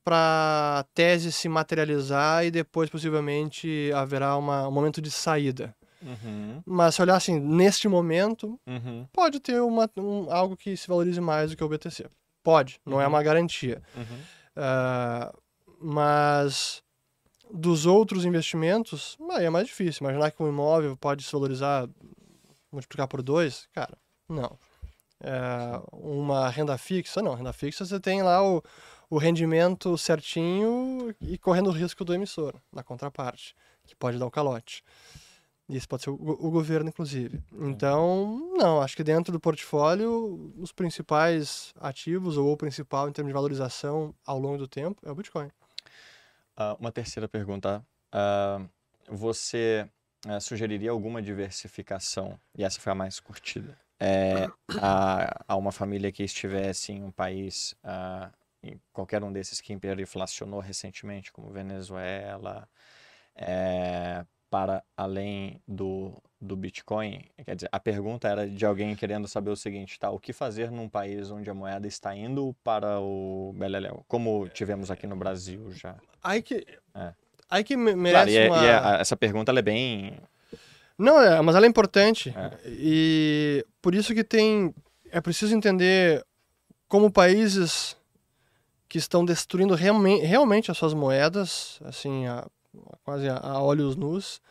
para 0.03 0.79
a 0.79 0.83
tese 0.93 1.31
se 1.31 1.49
materializar 1.49 2.45
e 2.45 2.51
depois 2.51 2.91
possivelmente 2.91 3.91
haverá 3.95 4.37
uma, 4.37 4.67
um 4.67 4.71
momento 4.71 5.01
de 5.01 5.09
saída. 5.09 5.75
Uhum. 5.99 6.61
Mas 6.63 6.93
se 6.93 7.01
olhar 7.01 7.15
assim, 7.15 7.39
neste 7.39 7.87
momento, 7.87 8.59
uhum. 8.67 9.07
pode 9.11 9.39
ter 9.39 9.59
uma, 9.61 9.89
um, 9.97 10.31
algo 10.31 10.55
que 10.55 10.77
se 10.77 10.87
valorize 10.87 11.19
mais 11.19 11.49
do 11.49 11.57
que 11.57 11.63
o 11.63 11.67
BTC. 11.67 12.05
Pode, 12.43 12.79
não 12.85 13.01
é 13.01 13.05
uhum. 13.05 13.09
uma 13.09 13.23
garantia. 13.23 13.81
Uh, 14.55 15.35
mas 15.81 16.83
dos 17.51 17.87
outros 17.87 18.25
investimentos, 18.25 19.17
aí 19.31 19.45
é 19.45 19.49
mais 19.49 19.65
difícil. 19.65 20.03
Imaginar 20.03 20.29
que 20.29 20.43
um 20.43 20.47
imóvel 20.47 20.95
pode 20.95 21.23
se 21.23 21.31
valorizar, 21.31 21.89
multiplicar 22.71 23.07
por 23.07 23.23
dois, 23.23 23.67
cara, 23.73 23.97
não. 24.29 24.57
É, 25.25 25.81
uma 25.91 26.47
renda 26.49 26.77
fixa, 26.77 27.19
não. 27.19 27.33
Renda 27.33 27.51
fixa 27.51 27.83
você 27.83 27.99
tem 27.99 28.21
lá 28.21 28.43
o, 28.43 28.61
o 29.09 29.17
rendimento 29.17 29.97
certinho 29.97 31.15
e 31.19 31.35
correndo 31.35 31.67
o 31.67 31.73
risco 31.73 32.05
do 32.05 32.13
emissor, 32.13 32.53
na 32.71 32.83
contraparte, 32.83 33.55
que 33.83 33.95
pode 33.95 34.19
dar 34.19 34.27
o 34.27 34.31
calote. 34.31 34.83
Isso 35.67 35.89
pode 35.89 36.03
ser 36.03 36.11
o, 36.11 36.13
o, 36.13 36.51
governo, 36.51 36.89
inclusive. 36.89 37.43
Então, 37.53 38.53
não, 38.55 38.79
acho 38.79 38.95
que 38.95 39.03
dentro 39.03 39.31
do 39.31 39.39
portfólio, 39.39 40.53
os 40.59 40.71
principais 40.71 41.73
ativos, 41.79 42.37
ou 42.37 42.51
o 42.51 42.57
principal 42.57 43.09
em 43.09 43.11
termos 43.11 43.29
de 43.29 43.33
valorização 43.33 44.13
ao 44.23 44.37
longo 44.37 44.59
do 44.59 44.67
tempo, 44.67 45.01
é 45.03 45.09
o 45.09 45.15
Bitcoin. 45.15 45.47
Uh, 45.47 46.77
uma 46.79 46.91
terceira 46.91 47.27
pergunta. 47.27 47.83
Uh, 48.13 48.69
você 49.09 49.89
uh, 50.27 50.39
sugeriria 50.39 50.91
alguma 50.91 51.19
diversificação? 51.19 52.39
E 52.55 52.63
essa 52.63 52.79
foi 52.79 52.91
a 52.91 52.95
mais 52.95 53.19
curtida. 53.19 53.75
É, 53.99 54.47
a, 54.81 55.43
a, 55.47 55.55
uma 55.55 55.71
família 55.71 56.11
que 56.11 56.23
estivesse 56.23 56.91
em 56.91 57.03
um 57.03 57.11
país, 57.11 57.75
em 58.63 58.79
qualquer 58.91 59.23
um 59.23 59.31
desses 59.31 59.61
que 59.61 59.73
hiperinflacionou 59.73 60.59
recentemente, 60.59 61.31
como 61.31 61.49
Venezuela, 61.49 62.67
é, 63.35 64.25
para 64.49 64.83
além 64.95 65.61
do, 65.67 66.13
do 66.39 66.55
Bitcoin? 66.55 67.25
Quer 67.43 67.55
dizer, 67.55 67.69
a 67.71 67.79
pergunta 67.79 68.27
era 68.27 68.47
de 68.47 68.65
alguém 68.65 68.95
querendo 68.95 69.27
saber 69.27 69.49
o 69.49 69.55
seguinte, 69.55 69.99
tá? 69.99 70.09
O 70.09 70.19
que 70.19 70.31
fazer 70.31 70.71
num 70.71 70.87
país 70.87 71.29
onde 71.31 71.49
a 71.49 71.53
moeda 71.53 71.87
está 71.87 72.15
indo 72.15 72.55
para 72.63 72.99
o 72.99 73.53
Beleléu? 73.57 74.05
Como 74.07 74.47
tivemos 74.49 74.89
aqui 74.89 75.05
no 75.07 75.15
Brasil 75.15 75.71
já. 75.71 75.95
Aí 76.23 76.41
que, 76.41 76.65
é. 76.93 77.13
aí 77.49 77.63
que 77.63 77.75
merece 77.75 78.11
claro, 78.11 78.29
e, 78.29 78.37
é, 78.37 78.49
uma... 78.49 78.63
e 78.63 78.95
é, 78.97 79.01
essa 79.01 79.17
pergunta 79.17 79.51
é 79.51 79.61
bem... 79.61 80.17
Não, 80.97 81.19
é, 81.19 81.41
mas 81.41 81.55
ela 81.55 81.65
é 81.65 81.69
importante. 81.69 82.33
É. 82.35 82.51
E 82.65 83.65
por 83.81 83.93
isso 83.93 84.13
que 84.13 84.23
tem... 84.23 84.73
É 85.11 85.21
preciso 85.21 85.55
entender 85.55 86.25
como 86.87 87.11
países 87.11 87.95
que 88.87 88.97
estão 88.97 89.25
destruindo 89.25 89.75
realmente, 89.75 90.25
realmente 90.25 90.71
as 90.71 90.77
suas 90.77 90.93
moedas, 90.93 91.79
assim, 91.83 92.27
a, 92.27 92.45
quase 93.03 93.27
a, 93.27 93.59
olhos 93.59 93.95
nus, 93.95 94.41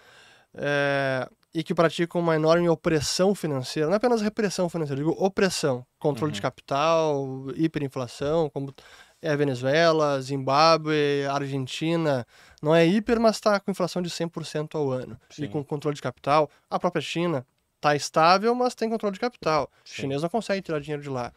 é, 0.55 1.29
e 1.55 1.63
que 1.63 1.75
praticam 1.75 2.21
uma 2.21 2.35
enorme 2.35 2.69
opressão 2.69 3.35
financeira, 3.35 3.87
não 3.87 3.95
é 3.95 3.97
apenas 3.97 4.21
repressão 4.21 4.69
financeira, 4.69 5.01
digo 5.03 5.17
opressão, 5.19 5.87
controle 5.99 6.31
uhum. 6.31 6.35
de 6.35 6.43
capital, 6.43 7.47
hiperinflação, 7.55 8.51
como 8.51 8.75
é 9.25 9.31
a 9.31 9.37
Venezuela, 9.37 10.21
Zimbábue, 10.21 11.25
Argentina, 11.31 12.27
não 12.63 12.75
é 12.75 12.87
hiper, 12.87 13.19
mas 13.19 13.37
está 13.37 13.59
com 13.59 13.71
inflação 13.71 14.03
de 14.03 14.11
100% 14.11 14.75
ao 14.75 14.91
ano, 14.91 15.19
Sim. 15.31 15.45
e 15.45 15.49
com 15.49 15.65
controle 15.65 15.97
de 15.97 16.03
capital, 16.03 16.51
a 16.69 16.79
própria 16.79 17.01
China 17.01 17.47
está 17.77 17.97
estável, 17.97 18.55
mas 18.55 18.75
tem 18.75 18.91
controle 18.91 19.15
de 19.15 19.21
capital, 19.21 19.71
Sim. 19.83 19.93
o 19.93 19.97
chinês 19.97 20.23
não 20.23 20.29
consegue 20.29 20.61
tirar 20.61 20.79
dinheiro 20.79 21.03
de 21.03 21.09
lá. 21.09 21.33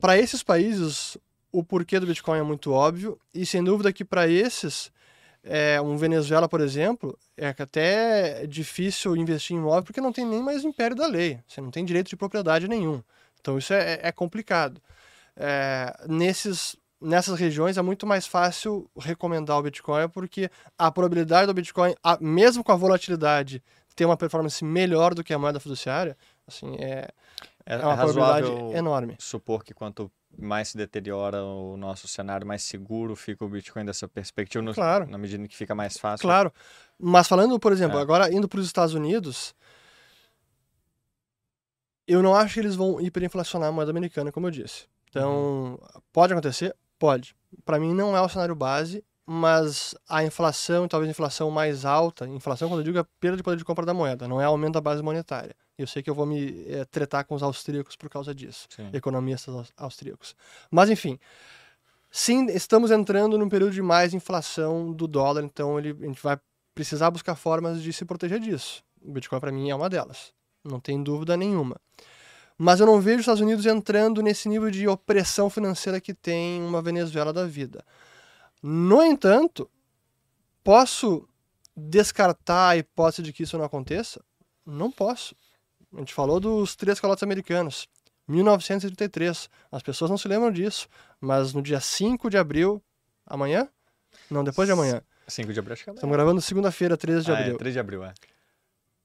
Para 0.00 0.16
esses 0.16 0.42
países, 0.42 1.18
o 1.52 1.62
porquê 1.62 2.00
do 2.00 2.06
Bitcoin 2.06 2.38
é 2.38 2.42
muito 2.42 2.72
óbvio, 2.72 3.20
e 3.34 3.44
sem 3.44 3.62
dúvida 3.62 3.92
que 3.92 4.02
para 4.02 4.26
esses 4.26 4.90
é, 5.44 5.78
um 5.78 5.98
Venezuela, 5.98 6.48
por 6.48 6.62
exemplo, 6.62 7.18
é 7.36 7.48
até 7.48 8.46
difícil 8.46 9.14
investir 9.14 9.54
em 9.54 9.60
imóvel 9.60 9.82
porque 9.82 10.00
não 10.00 10.12
tem 10.12 10.24
nem 10.24 10.42
mais 10.42 10.64
império 10.64 10.96
da 10.96 11.06
lei. 11.06 11.38
Você 11.46 11.60
não 11.60 11.70
tem 11.70 11.84
direito 11.84 12.08
de 12.08 12.16
propriedade 12.16 12.66
nenhum. 12.66 13.02
Então 13.40 13.58
isso 13.58 13.74
é, 13.74 13.98
é 14.02 14.12
complicado. 14.12 14.80
É, 15.36 15.94
nesses, 16.08 16.76
nessas 17.00 17.38
regiões 17.38 17.78
é 17.78 17.82
muito 17.82 18.06
mais 18.06 18.26
fácil 18.26 18.88
recomendar 18.98 19.58
o 19.58 19.62
Bitcoin 19.62 20.08
porque 20.08 20.50
a 20.78 20.90
probabilidade 20.90 21.46
do 21.46 21.54
Bitcoin, 21.54 21.94
a, 22.02 22.18
mesmo 22.20 22.62
com 22.62 22.72
a 22.72 22.76
volatilidade, 22.76 23.62
ter 23.94 24.04
uma 24.04 24.16
performance 24.16 24.64
melhor 24.64 25.14
do 25.14 25.24
que 25.24 25.32
a 25.32 25.38
moeda 25.38 25.60
fiduciária, 25.60 26.16
assim, 26.46 26.76
é, 26.76 27.08
é, 27.66 27.74
é 27.74 27.86
uma 27.86 27.96
probabilidade 27.96 28.76
enorme. 28.76 29.16
supor 29.18 29.64
que 29.64 29.74
quanto 29.74 30.10
mais 30.38 30.68
se 30.68 30.76
deteriora 30.76 31.42
o 31.42 31.76
nosso 31.76 32.08
cenário, 32.08 32.46
mais 32.46 32.62
seguro 32.62 33.14
fica 33.14 33.44
o 33.44 33.48
Bitcoin 33.48 33.84
dessa 33.84 34.08
perspectiva, 34.08 34.62
no, 34.62 34.74
claro. 34.74 35.06
na 35.08 35.18
medida 35.18 35.46
que 35.46 35.56
fica 35.56 35.74
mais 35.74 35.98
fácil. 35.98 36.22
Claro. 36.22 36.52
Mas 36.98 37.28
falando, 37.28 37.58
por 37.58 37.72
exemplo, 37.72 37.98
é. 37.98 38.02
agora 38.02 38.32
indo 38.32 38.48
para 38.48 38.60
os 38.60 38.66
Estados 38.66 38.94
Unidos, 38.94 39.54
eu 42.06 42.22
não 42.22 42.34
acho 42.34 42.54
que 42.54 42.60
eles 42.60 42.74
vão 42.74 43.00
hiperinflacionar 43.00 43.68
a 43.68 43.72
moeda 43.72 43.90
americana, 43.90 44.32
como 44.32 44.46
eu 44.46 44.50
disse. 44.50 44.86
Então, 45.12 45.78
pode 46.10 46.32
acontecer? 46.32 46.74
Pode. 46.98 47.36
Para 47.66 47.78
mim, 47.78 47.92
não 47.92 48.16
é 48.16 48.20
o 48.22 48.28
cenário 48.30 48.54
base, 48.54 49.04
mas 49.26 49.94
a 50.08 50.24
inflação, 50.24 50.88
talvez 50.88 51.08
a 51.08 51.12
inflação 51.12 51.50
mais 51.50 51.84
alta, 51.84 52.26
inflação 52.26 52.68
quando 52.68 52.80
eu 52.80 52.84
digo 52.84 52.98
é 52.98 53.04
perda 53.20 53.36
de 53.36 53.42
poder 53.42 53.58
de 53.58 53.64
compra 53.64 53.84
da 53.84 53.92
moeda, 53.92 54.26
não 54.26 54.40
é 54.40 54.44
aumento 54.44 54.74
da 54.74 54.80
base 54.80 55.02
monetária. 55.02 55.54
Eu 55.76 55.86
sei 55.86 56.02
que 56.02 56.08
eu 56.08 56.14
vou 56.14 56.24
me 56.24 56.64
é, 56.66 56.86
tretar 56.86 57.26
com 57.26 57.34
os 57.34 57.42
austríacos 57.42 57.94
por 57.94 58.08
causa 58.08 58.34
disso, 58.34 58.66
sim. 58.74 58.88
economistas 58.92 59.70
austríacos. 59.76 60.34
Mas 60.70 60.88
enfim, 60.88 61.18
sim, 62.10 62.46
estamos 62.46 62.90
entrando 62.90 63.36
num 63.36 63.50
período 63.50 63.72
de 63.72 63.82
mais 63.82 64.14
inflação 64.14 64.92
do 64.92 65.06
dólar, 65.06 65.44
então 65.44 65.78
ele, 65.78 65.90
a 66.00 66.06
gente 66.06 66.22
vai 66.22 66.38
precisar 66.74 67.10
buscar 67.10 67.34
formas 67.34 67.82
de 67.82 67.92
se 67.92 68.06
proteger 68.06 68.40
disso. 68.40 68.82
O 69.02 69.12
Bitcoin 69.12 69.40
para 69.40 69.52
mim 69.52 69.68
é 69.68 69.74
uma 69.74 69.90
delas, 69.90 70.32
não 70.64 70.80
tem 70.80 71.02
dúvida 71.02 71.36
nenhuma. 71.36 71.76
Mas 72.56 72.80
eu 72.80 72.86
não 72.86 73.00
vejo 73.00 73.16
os 73.16 73.22
Estados 73.22 73.40
Unidos 73.40 73.66
entrando 73.66 74.22
nesse 74.22 74.48
nível 74.48 74.70
de 74.70 74.86
opressão 74.86 75.50
financeira 75.50 76.00
que 76.00 76.14
tem 76.14 76.62
uma 76.62 76.82
Venezuela 76.82 77.32
da 77.32 77.46
vida. 77.46 77.84
No 78.62 79.02
entanto, 79.02 79.68
posso 80.62 81.28
descartar 81.76 82.68
a 82.68 82.76
hipótese 82.76 83.22
de 83.22 83.32
que 83.32 83.42
isso 83.42 83.58
não 83.58 83.64
aconteça? 83.64 84.22
Não 84.64 84.90
posso. 84.90 85.34
A 85.94 85.98
gente 85.98 86.14
falou 86.14 86.38
dos 86.38 86.76
três 86.76 87.00
calotes 87.00 87.22
americanos. 87.22 87.88
1933. 88.28 89.48
As 89.70 89.82
pessoas 89.82 90.10
não 90.10 90.16
se 90.16 90.28
lembram 90.28 90.50
disso, 90.50 90.88
mas 91.20 91.52
no 91.52 91.60
dia 91.60 91.80
5 91.80 92.30
de 92.30 92.38
abril, 92.38 92.82
amanhã? 93.26 93.68
Não, 94.30 94.44
depois 94.44 94.66
de 94.66 94.72
amanhã. 94.72 95.02
5 95.26 95.52
de 95.52 95.58
abril, 95.58 95.72
acho 95.72 95.84
que 95.84 95.90
é 95.90 95.92
amanhã. 95.92 95.98
Estamos 95.98 96.16
gravando 96.16 96.40
segunda-feira, 96.40 96.96
13 96.96 97.24
de 97.24 97.30
ah, 97.30 97.38
abril. 97.38 97.54
É, 97.54 97.58
3 97.58 97.72
de 97.74 97.80
abril, 97.80 98.04
é. 98.04 98.14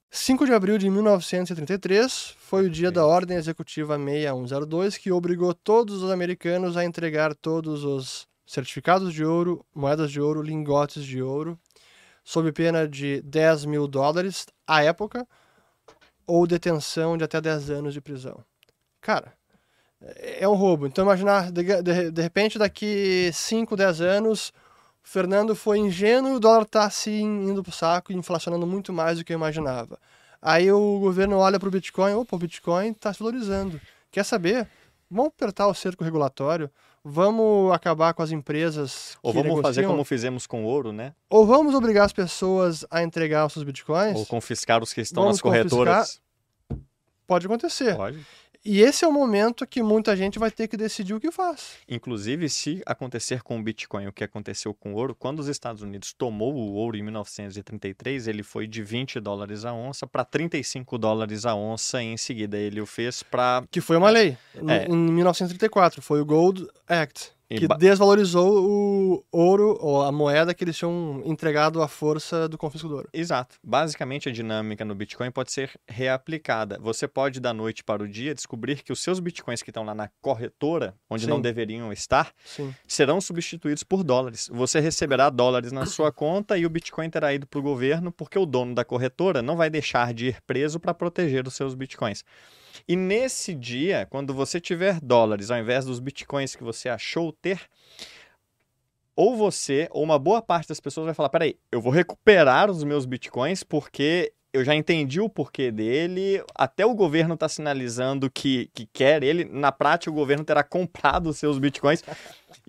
5 0.10 0.46
de 0.46 0.54
abril 0.54 0.78
de 0.78 0.90
1933 0.90 2.36
foi 2.40 2.66
o 2.66 2.70
dia 2.70 2.90
da 2.90 3.06
Ordem 3.06 3.36
Executiva 3.36 3.98
6102, 3.98 4.98
que 4.98 5.12
obrigou 5.12 5.54
todos 5.54 6.02
os 6.02 6.10
americanos 6.10 6.78
a 6.78 6.86
entregar 6.86 7.36
todos 7.36 7.84
os 7.84 8.26
certificados 8.46 9.14
de 9.14 9.26
ouro, 9.26 9.66
moedas 9.76 10.10
de 10.10 10.22
ouro, 10.22 10.42
lingotes 10.42 11.04
de 11.04 11.22
ouro, 11.22 11.60
sob 12.24 12.52
pena 12.54 12.88
de 12.88 13.22
10 13.22 13.66
mil 13.66 13.86
dólares 13.86 14.46
à 14.66 14.82
época, 14.82 15.28
ou 16.26 16.48
detenção 16.48 17.18
de 17.18 17.26
até 17.26 17.42
10 17.42 17.70
anos 17.70 17.94
de 17.94 18.00
prisão. 18.00 18.44
Cara, 19.02 19.34
é, 20.02 20.44
é 20.44 20.48
um 20.48 20.56
roubo. 20.56 20.88
Então, 20.88 21.04
imaginar, 21.04 21.52
de, 21.52 21.82
de, 21.82 22.12
de 22.12 22.22
repente, 22.22 22.58
daqui 22.58 23.30
5, 23.34 23.76
10 23.76 24.02
anos, 24.02 24.54
Fernando 25.08 25.56
foi 25.56 25.80
ingênuo 25.80 26.34
e 26.34 26.36
o 26.36 26.40
dólar 26.40 26.64
está 26.64 26.84
assim, 26.84 27.24
indo 27.24 27.64
para 27.64 27.70
o 27.70 27.74
saco 27.74 28.12
e 28.12 28.16
inflacionando 28.16 28.68
muito 28.68 28.92
mais 28.92 29.18
do 29.18 29.24
que 29.24 29.32
eu 29.32 29.38
imaginava. 29.38 29.98
Aí 30.42 30.70
o 30.70 31.00
governo 31.00 31.38
olha 31.38 31.58
para 31.58 31.70
o 31.70 31.72
Bitcoin, 31.72 32.14
opa, 32.14 32.36
o 32.36 32.40
Bitcoin 32.40 32.92
está 32.92 33.14
se 33.14 33.20
valorizando. 33.20 33.80
Quer 34.12 34.26
saber? 34.26 34.68
Vamos 35.10 35.30
apertar 35.30 35.68
o 35.68 35.74
cerco 35.74 36.04
regulatório, 36.04 36.70
vamos 37.02 37.72
acabar 37.72 38.14
com 38.14 38.22
as 38.22 38.32
empresas. 38.32 39.18
Ou 39.24 39.32
vamos 39.32 39.48
negociam, 39.48 39.64
fazer 39.74 39.88
como 39.88 40.04
fizemos 40.04 40.46
com 40.46 40.66
ouro, 40.66 40.92
né? 40.92 41.14
Ou 41.30 41.46
vamos 41.46 41.74
obrigar 41.74 42.06
as 42.06 42.12
pessoas 42.12 42.86
a 42.92 43.02
entregar 43.02 43.46
os 43.46 43.54
seus 43.54 43.64
bitcoins. 43.64 44.18
Ou 44.18 44.26
confiscar 44.26 44.84
os 44.84 44.92
que 44.92 45.00
estão 45.00 45.24
nas 45.24 45.40
corretoras. 45.40 46.20
Pode 47.26 47.46
acontecer. 47.46 47.96
Pode. 47.96 48.26
E 48.64 48.82
esse 48.82 49.06
é 49.06 49.08
o 49.08 49.12
momento 49.12 49.66
que 49.66 49.82
muita 49.82 50.16
gente 50.16 50.40
vai 50.40 50.52
ter 50.52 50.68
que 50.68 50.76
decidir 50.76 51.14
o 51.14 51.20
que 51.20 51.32
faz. 51.32 51.78
Inclusive, 51.88 52.50
se 52.50 52.82
acontecer 52.86 53.42
com 53.42 53.60
o 53.60 53.64
Bitcoin 53.64 54.08
o 54.08 54.14
que 54.14 54.24
aconteceu 54.24 54.74
com 54.74 54.94
o 54.94 54.98
ouro, 54.98 55.16
quando 55.16 55.40
os 55.40 55.48
Estados 55.48 55.82
Unidos 55.82 56.14
tomou 56.14 56.54
o 56.54 56.74
ouro 56.74 56.98
em 56.98 57.04
1933, 57.04 58.28
ele 58.28 58.44
foi 58.44 58.68
de 58.68 58.84
20 58.84 59.20
dólares 59.20 59.66
a 59.66 59.74
onça 59.74 60.06
para 60.06 60.26
35 60.26 60.98
dólares 60.98 61.46
a 61.46 61.56
onça. 61.56 62.02
E 62.02 62.08
em 62.08 62.18
seguida, 62.18 62.58
ele 62.58 62.82
o 62.82 62.86
fez 62.86 63.24
para. 63.24 63.64
Que 63.72 63.82
foi 63.82 63.98
uma 63.98 64.10
lei. 64.10 64.38
É. 64.68 64.86
Em 64.86 64.96
1934, 64.96 66.02
foi 66.02 66.22
o 66.22 66.26
Gold 66.26 66.68
Act 66.88 67.37
que 67.50 67.68
desvalorizou 67.78 68.66
o 68.66 69.26
ouro 69.32 69.78
ou 69.80 70.04
a 70.04 70.12
moeda 70.12 70.54
que 70.54 70.64
eles 70.64 70.78
tinham 70.78 71.22
entregado 71.26 71.82
à 71.82 71.88
força 71.88 72.48
do 72.50 72.58
confisco 72.58 72.88
do 72.90 72.96
ouro. 72.96 73.10
Exato. 73.14 73.56
Basicamente, 73.64 74.28
a 74.28 74.32
dinâmica 74.32 74.84
no 74.84 74.94
Bitcoin 74.94 75.32
pode 75.32 75.52
ser 75.52 75.72
reaplicada. 75.88 76.78
Você 76.82 77.08
pode, 77.08 77.40
da 77.40 77.54
noite 77.54 77.84
para 77.84 78.04
o 78.04 78.08
dia, 78.08 78.36
descobrir 78.36 78.84
que 78.84 78.92
os 78.92 79.00
seus 79.00 79.20
Bitcoins 79.20 79.64
que 79.64 79.70
estão 79.70 79.84
lá 79.84 79.96
na 79.96 80.10
corretora, 80.22 80.94
onde 81.10 81.24
Sim. 81.24 81.30
não 81.30 81.40
deveriam 81.40 81.92
estar, 81.94 82.34
Sim. 82.44 82.74
serão 82.86 83.22
substituídos 83.22 83.84
por 83.84 84.04
dólares. 84.04 84.50
Você 84.52 84.80
receberá 84.80 85.30
dólares 85.30 85.72
na 85.72 85.86
sua 85.86 86.12
conta 86.12 86.58
e 86.58 86.66
o 86.66 86.70
Bitcoin 86.70 87.10
terá 87.10 87.34
ido 87.34 87.48
para 87.48 87.60
o 87.60 87.64
governo, 87.64 88.12
porque 88.12 88.38
o 88.38 88.46
dono 88.46 88.76
da 88.76 88.84
corretora 88.84 89.42
não 89.42 89.56
vai 89.56 89.70
deixar 89.70 90.14
de 90.14 90.28
ir 90.28 90.42
preso 90.46 90.80
para 90.80 90.94
proteger 90.94 91.48
os 91.48 91.54
seus 91.54 91.74
Bitcoins. 91.74 92.24
E 92.88 92.96
nesse 92.96 93.54
dia, 93.54 94.06
quando 94.10 94.34
você 94.34 94.60
tiver 94.60 95.00
dólares 95.00 95.52
ao 95.52 95.58
invés 95.58 95.86
dos 95.86 96.00
bitcoins 96.00 96.56
que 96.56 96.64
você 96.64 96.90
achou 96.90 97.32
ter, 97.32 97.62
ou 99.16 99.36
você, 99.36 99.88
ou 99.92 100.04
uma 100.04 100.20
boa 100.20 100.42
parte 100.42 100.70
das 100.70 100.80
pessoas 100.80 101.06
vai 101.06 101.14
falar: 101.16 101.30
peraí, 101.30 101.58
eu 101.72 101.82
vou 101.82 101.92
recuperar 101.92 102.70
os 102.70 102.84
meus 102.84 103.06
bitcoins 103.06 103.64
porque 103.64 104.34
eu 104.54 104.64
já 104.64 104.74
entendi 104.74 105.20
o 105.20 105.30
porquê 105.30 105.72
dele, 105.72 106.44
até 106.56 106.86
o 106.86 106.96
governo 106.96 107.34
está 107.34 107.48
sinalizando 107.48 108.30
que, 108.30 108.70
que 108.74 108.88
quer 108.88 109.24
ele. 109.24 109.46
Na 109.46 109.72
prática, 109.72 110.12
o 110.12 110.16
governo 110.16 110.44
terá 110.44 110.64
comprado 110.66 111.28
os 111.28 111.38
seus 111.38 111.60
bitcoins. 111.60 112.04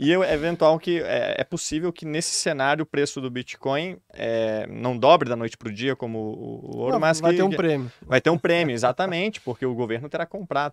E 0.01 0.13
é 0.13 0.33
eventual 0.33 0.79
que 0.79 1.01
é, 1.01 1.35
é, 1.39 1.43
possível 1.45 1.93
que 1.93 2.07
nesse 2.07 2.31
cenário 2.31 2.85
o 2.85 2.87
preço 2.87 3.21
do 3.21 3.29
Bitcoin 3.29 3.99
é, 4.13 4.65
não 4.69 4.97
dobre 4.97 5.29
da 5.29 5.35
noite 5.35 5.57
para 5.57 5.69
o 5.69 5.73
dia 5.73 5.97
como 5.97 6.21
o, 6.21 6.77
o 6.77 6.79
ouro, 6.79 6.93
não, 6.93 7.01
mas 7.01 7.21
vai 7.21 7.33
que, 7.33 7.39
ter 7.39 7.43
um 7.43 7.51
prêmio. 7.51 7.91
Vai 8.07 8.21
ter 8.21 8.31
um 8.31 8.39
prêmio, 8.39 8.73
exatamente, 8.73 9.41
porque 9.41 9.67
o 9.67 9.75
governo 9.75 10.09
terá 10.09 10.25
comprado. 10.25 10.73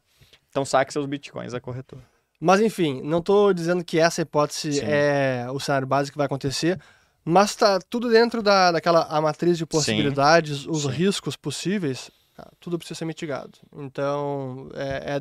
Então 0.51 0.63
saque 0.63 0.93
seus 0.93 1.07
Bitcoins 1.07 1.55
a 1.55 1.59
corretora. 1.59 2.03
Mas 2.39 2.61
enfim, 2.61 3.01
não 3.03 3.17
estou 3.17 3.51
dizendo 3.51 3.83
que 3.83 3.97
essa 3.97 4.21
hipótese 4.21 4.73
Sim. 4.73 4.85
é 4.85 5.47
o 5.51 5.59
cenário 5.59 5.87
básico 5.87 6.13
que 6.13 6.19
vai 6.19 6.27
acontecer. 6.27 6.79
Mas 7.23 7.49
está 7.49 7.79
tudo 7.89 8.11
dentro 8.11 8.43
da, 8.43 8.73
daquela 8.73 9.07
a 9.09 9.19
matriz 9.19 9.57
de 9.57 9.65
possibilidades, 9.65 10.59
Sim. 10.59 10.69
os 10.69 10.83
Sim. 10.83 10.89
riscos 10.89 11.35
possíveis, 11.35 12.11
tudo 12.59 12.77
precisa 12.77 12.97
ser 12.97 13.05
mitigado. 13.05 13.59
Então, 13.73 14.69
é, 14.73 15.17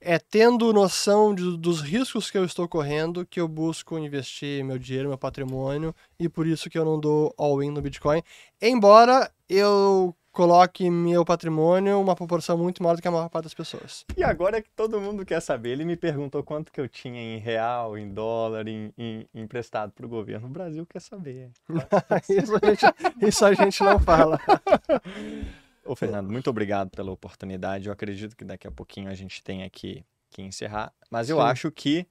é, 0.00 0.14
é 0.14 0.18
tendo 0.18 0.72
noção 0.72 1.34
de, 1.34 1.56
dos 1.56 1.80
riscos 1.80 2.30
que 2.30 2.38
eu 2.38 2.44
estou 2.44 2.68
correndo 2.68 3.26
que 3.26 3.40
eu 3.40 3.48
busco 3.48 3.98
investir 3.98 4.64
meu 4.64 4.78
dinheiro, 4.78 5.08
meu 5.08 5.18
patrimônio, 5.18 5.94
e 6.18 6.28
por 6.28 6.46
isso 6.46 6.70
que 6.70 6.78
eu 6.78 6.84
não 6.84 6.98
dou 6.98 7.34
all-in 7.36 7.70
no 7.70 7.82
Bitcoin. 7.82 8.22
Embora 8.60 9.30
eu 9.48 10.14
coloque 10.34 10.90
meu 10.90 11.24
patrimônio 11.24 12.00
uma 12.00 12.16
proporção 12.16 12.58
muito 12.58 12.82
maior 12.82 12.96
do 12.96 13.02
que 13.02 13.06
a 13.06 13.10
maior 13.10 13.28
parte 13.28 13.44
das 13.44 13.54
pessoas. 13.54 14.04
E 14.16 14.24
agora 14.24 14.58
é 14.58 14.62
que 14.62 14.68
todo 14.70 15.00
mundo 15.00 15.24
quer 15.24 15.40
saber, 15.40 15.70
ele 15.70 15.84
me 15.84 15.96
perguntou 15.96 16.42
quanto 16.42 16.72
que 16.72 16.80
eu 16.80 16.88
tinha 16.88 17.20
em 17.20 17.38
real, 17.38 17.96
em 17.96 18.12
dólar, 18.12 18.66
em, 18.66 18.92
em 18.98 19.28
emprestado 19.32 19.92
para 19.92 20.04
o 20.04 20.08
governo. 20.08 20.48
O 20.48 20.50
Brasil 20.50 20.84
quer 20.84 21.00
saber. 21.00 21.50
isso, 22.28 22.56
a 22.56 22.66
gente, 22.66 23.26
isso 23.28 23.44
a 23.46 23.54
gente 23.54 23.82
não 23.82 23.98
fala. 24.00 24.40
Ô, 25.84 25.94
Fernando, 25.94 26.30
muito 26.30 26.48
obrigado 26.48 26.90
pela 26.90 27.10
oportunidade. 27.10 27.86
Eu 27.86 27.92
acredito 27.92 28.36
que 28.36 28.44
daqui 28.44 28.66
a 28.66 28.70
pouquinho 28.70 29.10
a 29.10 29.14
gente 29.14 29.42
tem 29.42 29.62
aqui 29.62 30.04
que 30.30 30.42
encerrar. 30.42 30.92
Mas 31.10 31.28
eu 31.28 31.36
Sim. 31.36 31.42
acho 31.42 31.70
que 31.70 32.06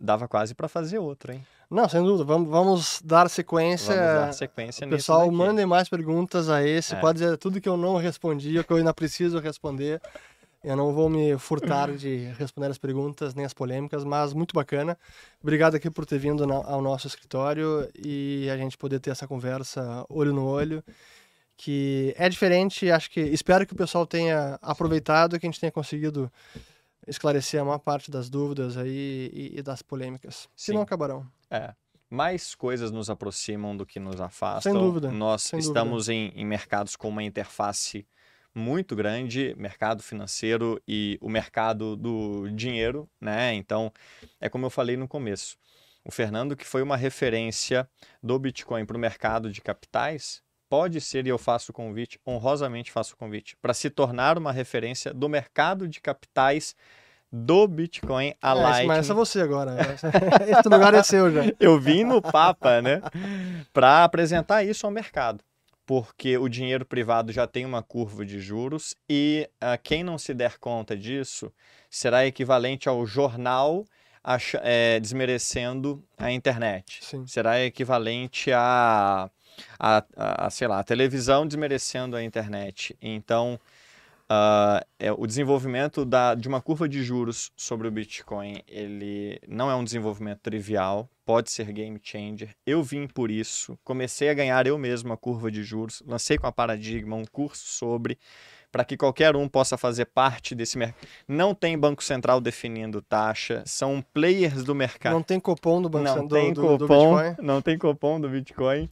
dava 0.00 0.26
quase 0.26 0.54
para 0.54 0.68
fazer 0.68 0.98
outro, 0.98 1.32
hein? 1.32 1.44
Não, 1.70 1.88
sem 1.88 2.02
dúvida. 2.02 2.24
Vamos, 2.24 2.48
vamos 2.48 3.02
dar 3.02 3.30
sequência. 3.30 3.94
Vamos 3.94 4.26
dar 4.26 4.32
sequência 4.32 4.86
Pessoal, 4.86 5.30
mandem 5.30 5.64
mais 5.64 5.88
perguntas 5.88 6.50
a 6.50 6.62
esse. 6.62 6.94
É. 6.94 7.00
Pode 7.00 7.18
dizer 7.18 7.36
tudo 7.38 7.60
que 7.60 7.68
eu 7.68 7.76
não 7.76 7.96
respondi, 7.96 8.58
ou 8.58 8.64
que 8.64 8.72
eu 8.72 8.76
ainda 8.76 8.92
preciso 8.92 9.38
responder. 9.38 10.00
Eu 10.62 10.76
não 10.76 10.92
vou 10.92 11.08
me 11.08 11.36
furtar 11.38 11.90
de 11.90 12.30
responder 12.38 12.68
as 12.68 12.78
perguntas 12.78 13.34
nem 13.34 13.44
as 13.44 13.52
polêmicas, 13.52 14.04
mas 14.04 14.32
muito 14.32 14.54
bacana. 14.54 14.96
Obrigado 15.42 15.74
aqui 15.74 15.90
por 15.90 16.06
ter 16.06 16.18
vindo 16.18 16.44
ao 16.44 16.80
nosso 16.80 17.08
escritório 17.08 17.88
e 17.98 18.48
a 18.48 18.56
gente 18.56 18.78
poder 18.78 19.00
ter 19.00 19.10
essa 19.10 19.26
conversa 19.26 20.06
olho 20.08 20.32
no 20.32 20.46
olho, 20.46 20.84
que 21.62 22.12
é 22.18 22.28
diferente. 22.28 22.90
Acho 22.90 23.08
que 23.08 23.20
espero 23.20 23.64
que 23.64 23.72
o 23.72 23.76
pessoal 23.76 24.04
tenha 24.04 24.58
aproveitado, 24.60 25.38
que 25.38 25.46
a 25.46 25.48
gente 25.48 25.60
tenha 25.60 25.70
conseguido 25.70 26.30
esclarecer 27.06 27.60
a 27.60 27.64
maior 27.64 27.78
parte 27.78 28.10
das 28.10 28.28
dúvidas 28.28 28.76
aí 28.76 29.30
e, 29.32 29.58
e 29.58 29.62
das 29.62 29.80
polêmicas, 29.80 30.48
se 30.56 30.72
não 30.72 30.82
acabarão. 30.82 31.24
É. 31.48 31.72
Mais 32.10 32.54
coisas 32.56 32.90
nos 32.90 33.08
aproximam 33.08 33.76
do 33.76 33.86
que 33.86 34.00
nos 34.00 34.20
afastam. 34.20 34.72
Sem 34.72 34.80
dúvida. 34.80 35.12
Nós 35.12 35.42
sem 35.42 35.60
estamos 35.60 36.06
dúvida. 36.06 36.34
Em, 36.36 36.42
em 36.42 36.44
mercados 36.44 36.96
com 36.96 37.08
uma 37.08 37.22
interface 37.22 38.06
muito 38.52 38.96
grande, 38.96 39.54
mercado 39.56 40.02
financeiro 40.02 40.82
e 40.86 41.16
o 41.22 41.28
mercado 41.28 41.96
do 41.96 42.48
dinheiro, 42.50 43.08
né? 43.20 43.54
Então, 43.54 43.92
é 44.40 44.48
como 44.48 44.66
eu 44.66 44.70
falei 44.70 44.96
no 44.96 45.06
começo. 45.06 45.56
O 46.04 46.10
Fernando, 46.10 46.56
que 46.56 46.66
foi 46.66 46.82
uma 46.82 46.96
referência 46.96 47.88
do 48.20 48.36
Bitcoin 48.36 48.84
para 48.84 48.96
o 48.96 49.00
mercado 49.00 49.50
de 49.50 49.60
capitais, 49.62 50.42
pode 50.72 51.02
ser, 51.02 51.26
e 51.26 51.28
eu 51.28 51.36
faço 51.36 51.70
o 51.70 51.74
convite, 51.74 52.18
honrosamente 52.26 52.90
faço 52.90 53.12
o 53.12 53.16
convite, 53.18 53.54
para 53.60 53.74
se 53.74 53.90
tornar 53.90 54.38
uma 54.38 54.50
referência 54.50 55.12
do 55.12 55.28
mercado 55.28 55.86
de 55.86 56.00
capitais 56.00 56.74
do 57.30 57.68
Bitcoin 57.68 58.32
a 58.40 58.52
é, 58.52 58.54
Lightning. 58.54 58.86
Mas 58.86 59.10
é 59.10 59.12
você 59.12 59.42
agora. 59.42 59.76
Esse 60.48 60.66
lugar 60.70 60.94
é 60.94 61.02
seu 61.02 61.30
já. 61.30 61.42
Eu 61.60 61.78
vim 61.78 62.04
no 62.04 62.22
Papa, 62.22 62.80
né, 62.80 63.02
para 63.70 64.02
apresentar 64.02 64.64
isso 64.64 64.86
ao 64.86 64.90
mercado. 64.90 65.44
Porque 65.84 66.38
o 66.38 66.48
dinheiro 66.48 66.86
privado 66.86 67.32
já 67.32 67.46
tem 67.46 67.66
uma 67.66 67.82
curva 67.82 68.24
de 68.24 68.40
juros 68.40 68.96
e 69.06 69.46
uh, 69.62 69.78
quem 69.82 70.02
não 70.02 70.16
se 70.16 70.32
der 70.32 70.56
conta 70.56 70.96
disso 70.96 71.52
será 71.90 72.26
equivalente 72.26 72.88
ao 72.88 73.04
jornal 73.04 73.84
é, 74.62 74.98
desmerecendo 75.00 76.02
a 76.16 76.32
internet. 76.32 77.04
Sim. 77.04 77.26
Será 77.26 77.60
equivalente 77.62 78.50
a 78.52 79.30
a, 79.78 80.04
a, 80.16 80.50
sei 80.50 80.68
lá, 80.68 80.80
a 80.80 80.84
televisão 80.84 81.46
desmerecendo 81.46 82.16
a 82.16 82.22
internet. 82.22 82.96
Então, 83.00 83.58
uh, 84.32 84.84
é, 84.98 85.12
o 85.12 85.26
desenvolvimento 85.26 86.04
da, 86.04 86.34
de 86.34 86.48
uma 86.48 86.60
curva 86.60 86.88
de 86.88 87.02
juros 87.02 87.50
sobre 87.56 87.88
o 87.88 87.90
Bitcoin, 87.90 88.62
ele 88.66 89.38
não 89.46 89.70
é 89.70 89.74
um 89.74 89.84
desenvolvimento 89.84 90.40
trivial, 90.40 91.08
pode 91.24 91.50
ser 91.50 91.70
game 91.72 92.00
changer. 92.02 92.54
Eu 92.66 92.82
vim 92.82 93.06
por 93.06 93.30
isso, 93.30 93.78
comecei 93.84 94.28
a 94.28 94.34
ganhar 94.34 94.66
eu 94.66 94.78
mesmo 94.78 95.12
a 95.12 95.16
curva 95.16 95.50
de 95.50 95.62
juros, 95.62 96.02
lancei 96.06 96.38
com 96.38 96.46
a 96.46 96.52
Paradigma 96.52 97.16
um 97.16 97.24
curso 97.24 97.64
sobre 97.66 98.18
para 98.70 98.86
que 98.86 98.96
qualquer 98.96 99.36
um 99.36 99.46
possa 99.46 99.76
fazer 99.76 100.06
parte 100.06 100.54
desse 100.54 100.78
mercado. 100.78 101.06
Não 101.28 101.54
tem 101.54 101.78
Banco 101.78 102.02
Central 102.02 102.40
definindo 102.40 103.02
taxa, 103.02 103.62
são 103.66 104.02
players 104.14 104.64
do 104.64 104.74
mercado. 104.74 105.12
Não 105.12 105.22
tem 105.22 105.38
cupom 105.38 105.82
do 105.82 105.90
Banco 105.90 106.08
Central. 106.08 106.52
Do, 106.54 106.78
do 106.78 107.42
não 107.42 107.60
tem 107.60 107.76
cupom 107.76 108.18
do 108.18 108.30
Bitcoin 108.30 108.88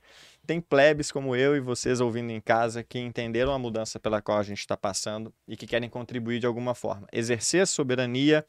tem 0.51 0.61
plebes 0.61 1.13
como 1.13 1.37
eu 1.37 1.55
e 1.55 1.61
vocês 1.61 2.01
ouvindo 2.01 2.33
em 2.33 2.41
casa 2.41 2.83
que 2.83 2.99
entenderam 2.99 3.53
a 3.53 3.59
mudança 3.59 4.01
pela 4.01 4.21
qual 4.21 4.37
a 4.37 4.43
gente 4.43 4.59
está 4.59 4.77
passando 4.77 5.33
e 5.47 5.57
que 5.57 5.65
querem 5.65 5.89
contribuir 5.89 6.41
de 6.41 6.47
alguma 6.47 6.75
forma. 6.75 7.07
Exercer 7.13 7.63
a 7.63 7.67
soberania 7.67 8.45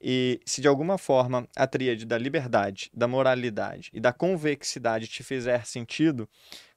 e, 0.00 0.40
se 0.46 0.62
de 0.62 0.68
alguma 0.68 0.96
forma 0.96 1.46
a 1.54 1.66
tríade 1.66 2.06
da 2.06 2.16
liberdade, 2.16 2.90
da 2.94 3.06
moralidade 3.06 3.90
e 3.92 4.00
da 4.00 4.10
convexidade 4.10 5.06
te 5.06 5.22
fizer 5.22 5.66
sentido, 5.66 6.26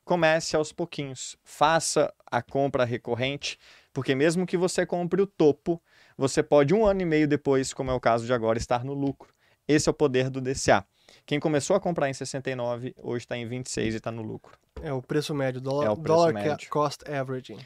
comece 0.04 0.54
aos 0.54 0.74
pouquinhos. 0.74 1.38
Faça 1.46 2.14
a 2.30 2.42
compra 2.42 2.84
recorrente, 2.84 3.58
porque 3.94 4.14
mesmo 4.14 4.46
que 4.46 4.58
você 4.58 4.86
compre 4.86 5.22
o 5.22 5.26
topo, 5.26 5.82
você 6.18 6.44
pode 6.44 6.74
um 6.74 6.86
ano 6.86 7.04
e 7.04 7.06
meio 7.06 7.26
depois, 7.26 7.74
como 7.74 7.90
é 7.90 7.94
o 7.94 8.02
caso 8.02 8.26
de 8.26 8.34
agora, 8.34 8.58
estar 8.58 8.84
no 8.84 8.94
lucro. 8.94 9.34
Esse 9.66 9.88
é 9.88 9.92
o 9.92 9.94
poder 9.94 10.30
do 10.30 10.42
DCA. 10.42 10.86
Quem 11.28 11.42
começou 11.42 11.76
a 11.76 11.80
comprar 11.80 12.10
em 12.10 12.14
69, 12.14 12.96
hoje 12.98 13.26
está 13.26 13.36
em 13.36 13.46
26 13.46 13.94
e 13.94 13.98
está 13.98 14.10
no 14.10 14.22
lucro. 14.22 14.58
É 14.82 14.94
o 14.94 15.02
preço 15.02 15.36
médio, 15.36 15.60
dólar, 15.60 15.86
é 15.86 15.90
o 15.90 15.98
preço 15.98 16.08
dollar 16.08 16.34
médio. 16.34 16.70
cost 16.70 17.04
averaging. 17.12 17.60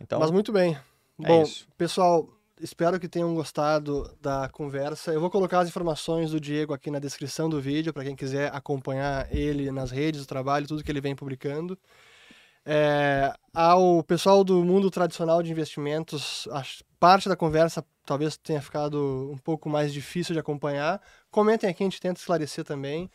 Então, 0.00 0.18
Mas 0.18 0.32
muito 0.32 0.50
bem. 0.50 0.76
É 1.22 1.28
Bom, 1.28 1.42
isso. 1.44 1.68
pessoal, 1.78 2.28
espero 2.60 2.98
que 2.98 3.08
tenham 3.08 3.32
gostado 3.36 4.12
da 4.20 4.48
conversa. 4.48 5.12
Eu 5.12 5.20
vou 5.20 5.30
colocar 5.30 5.60
as 5.60 5.68
informações 5.68 6.32
do 6.32 6.40
Diego 6.40 6.74
aqui 6.74 6.90
na 6.90 6.98
descrição 6.98 7.48
do 7.48 7.60
vídeo, 7.60 7.92
para 7.92 8.02
quem 8.02 8.16
quiser 8.16 8.52
acompanhar 8.52 9.32
ele 9.32 9.70
nas 9.70 9.92
redes, 9.92 10.22
o 10.22 10.26
trabalho, 10.26 10.66
tudo 10.66 10.82
que 10.82 10.90
ele 10.90 11.00
vem 11.00 11.14
publicando. 11.14 11.78
É, 12.66 13.32
ao 13.54 14.02
pessoal 14.02 14.42
do 14.42 14.64
mundo 14.64 14.90
tradicional 14.90 15.40
de 15.40 15.52
investimentos, 15.52 16.48
a 16.50 16.64
parte 16.98 17.28
da 17.28 17.36
conversa 17.36 17.84
talvez 18.04 18.36
tenha 18.36 18.60
ficado 18.60 19.30
um 19.32 19.38
pouco 19.38 19.68
mais 19.68 19.92
difícil 19.92 20.32
de 20.32 20.40
acompanhar. 20.40 21.00
Comentem 21.30 21.68
aqui, 21.68 21.82
a 21.82 21.86
gente 21.86 22.00
tenta 22.00 22.18
esclarecer 22.18 22.64
também. 22.64 23.10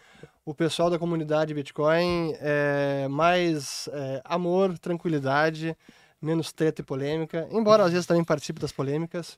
O 0.46 0.54
pessoal 0.54 0.90
da 0.90 1.00
comunidade 1.00 1.54
Bitcoin, 1.54 2.36
é, 2.40 3.08
mais 3.10 3.88
é, 3.92 4.22
amor, 4.26 4.78
tranquilidade, 4.78 5.76
menos 6.22 6.52
treta 6.52 6.82
e 6.82 6.84
polêmica, 6.84 7.48
embora 7.52 7.84
às 7.84 7.92
vezes 7.92 8.06
também 8.06 8.24
participe 8.24 8.60
das 8.60 8.72
polêmicas. 8.72 9.38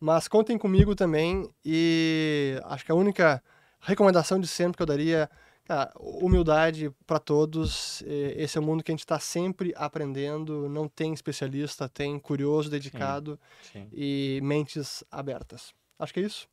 Mas 0.00 0.28
contem 0.28 0.56
comigo 0.58 0.94
também 0.94 1.48
e 1.64 2.60
acho 2.64 2.84
que 2.84 2.92
a 2.92 2.94
única 2.94 3.42
recomendação 3.80 4.38
de 4.38 4.46
sempre 4.46 4.76
que 4.76 4.82
eu 4.82 4.86
daria 4.86 5.28
Cara, 5.64 5.90
humildade 5.98 6.92
para 7.06 7.18
todos. 7.18 8.02
Esse 8.36 8.58
é 8.58 8.60
o 8.60 8.64
mundo 8.64 8.84
que 8.84 8.90
a 8.90 8.94
gente 8.94 9.00
está 9.00 9.18
sempre 9.18 9.72
aprendendo. 9.74 10.68
Não 10.68 10.86
tem 10.86 11.14
especialista, 11.14 11.88
tem 11.88 12.18
curioso, 12.18 12.68
dedicado 12.70 13.40
sim, 13.62 13.80
sim. 13.80 13.88
e 13.90 14.40
mentes 14.42 15.02
abertas. 15.10 15.72
Acho 15.98 16.12
que 16.12 16.20
é 16.20 16.24
isso. 16.24 16.46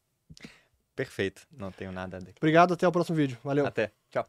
Perfeito. 1.02 1.48
Não 1.52 1.72
tenho 1.72 1.92
nada 1.92 2.18
a 2.18 2.20
dizer. 2.20 2.36
Obrigado, 2.38 2.76
até 2.76 2.88
o 2.88 2.92
próximo 2.92 3.18
vídeo. 3.18 3.38
Valeu. 3.44 3.66
Até. 3.66 3.92
Tchau. 4.12 4.28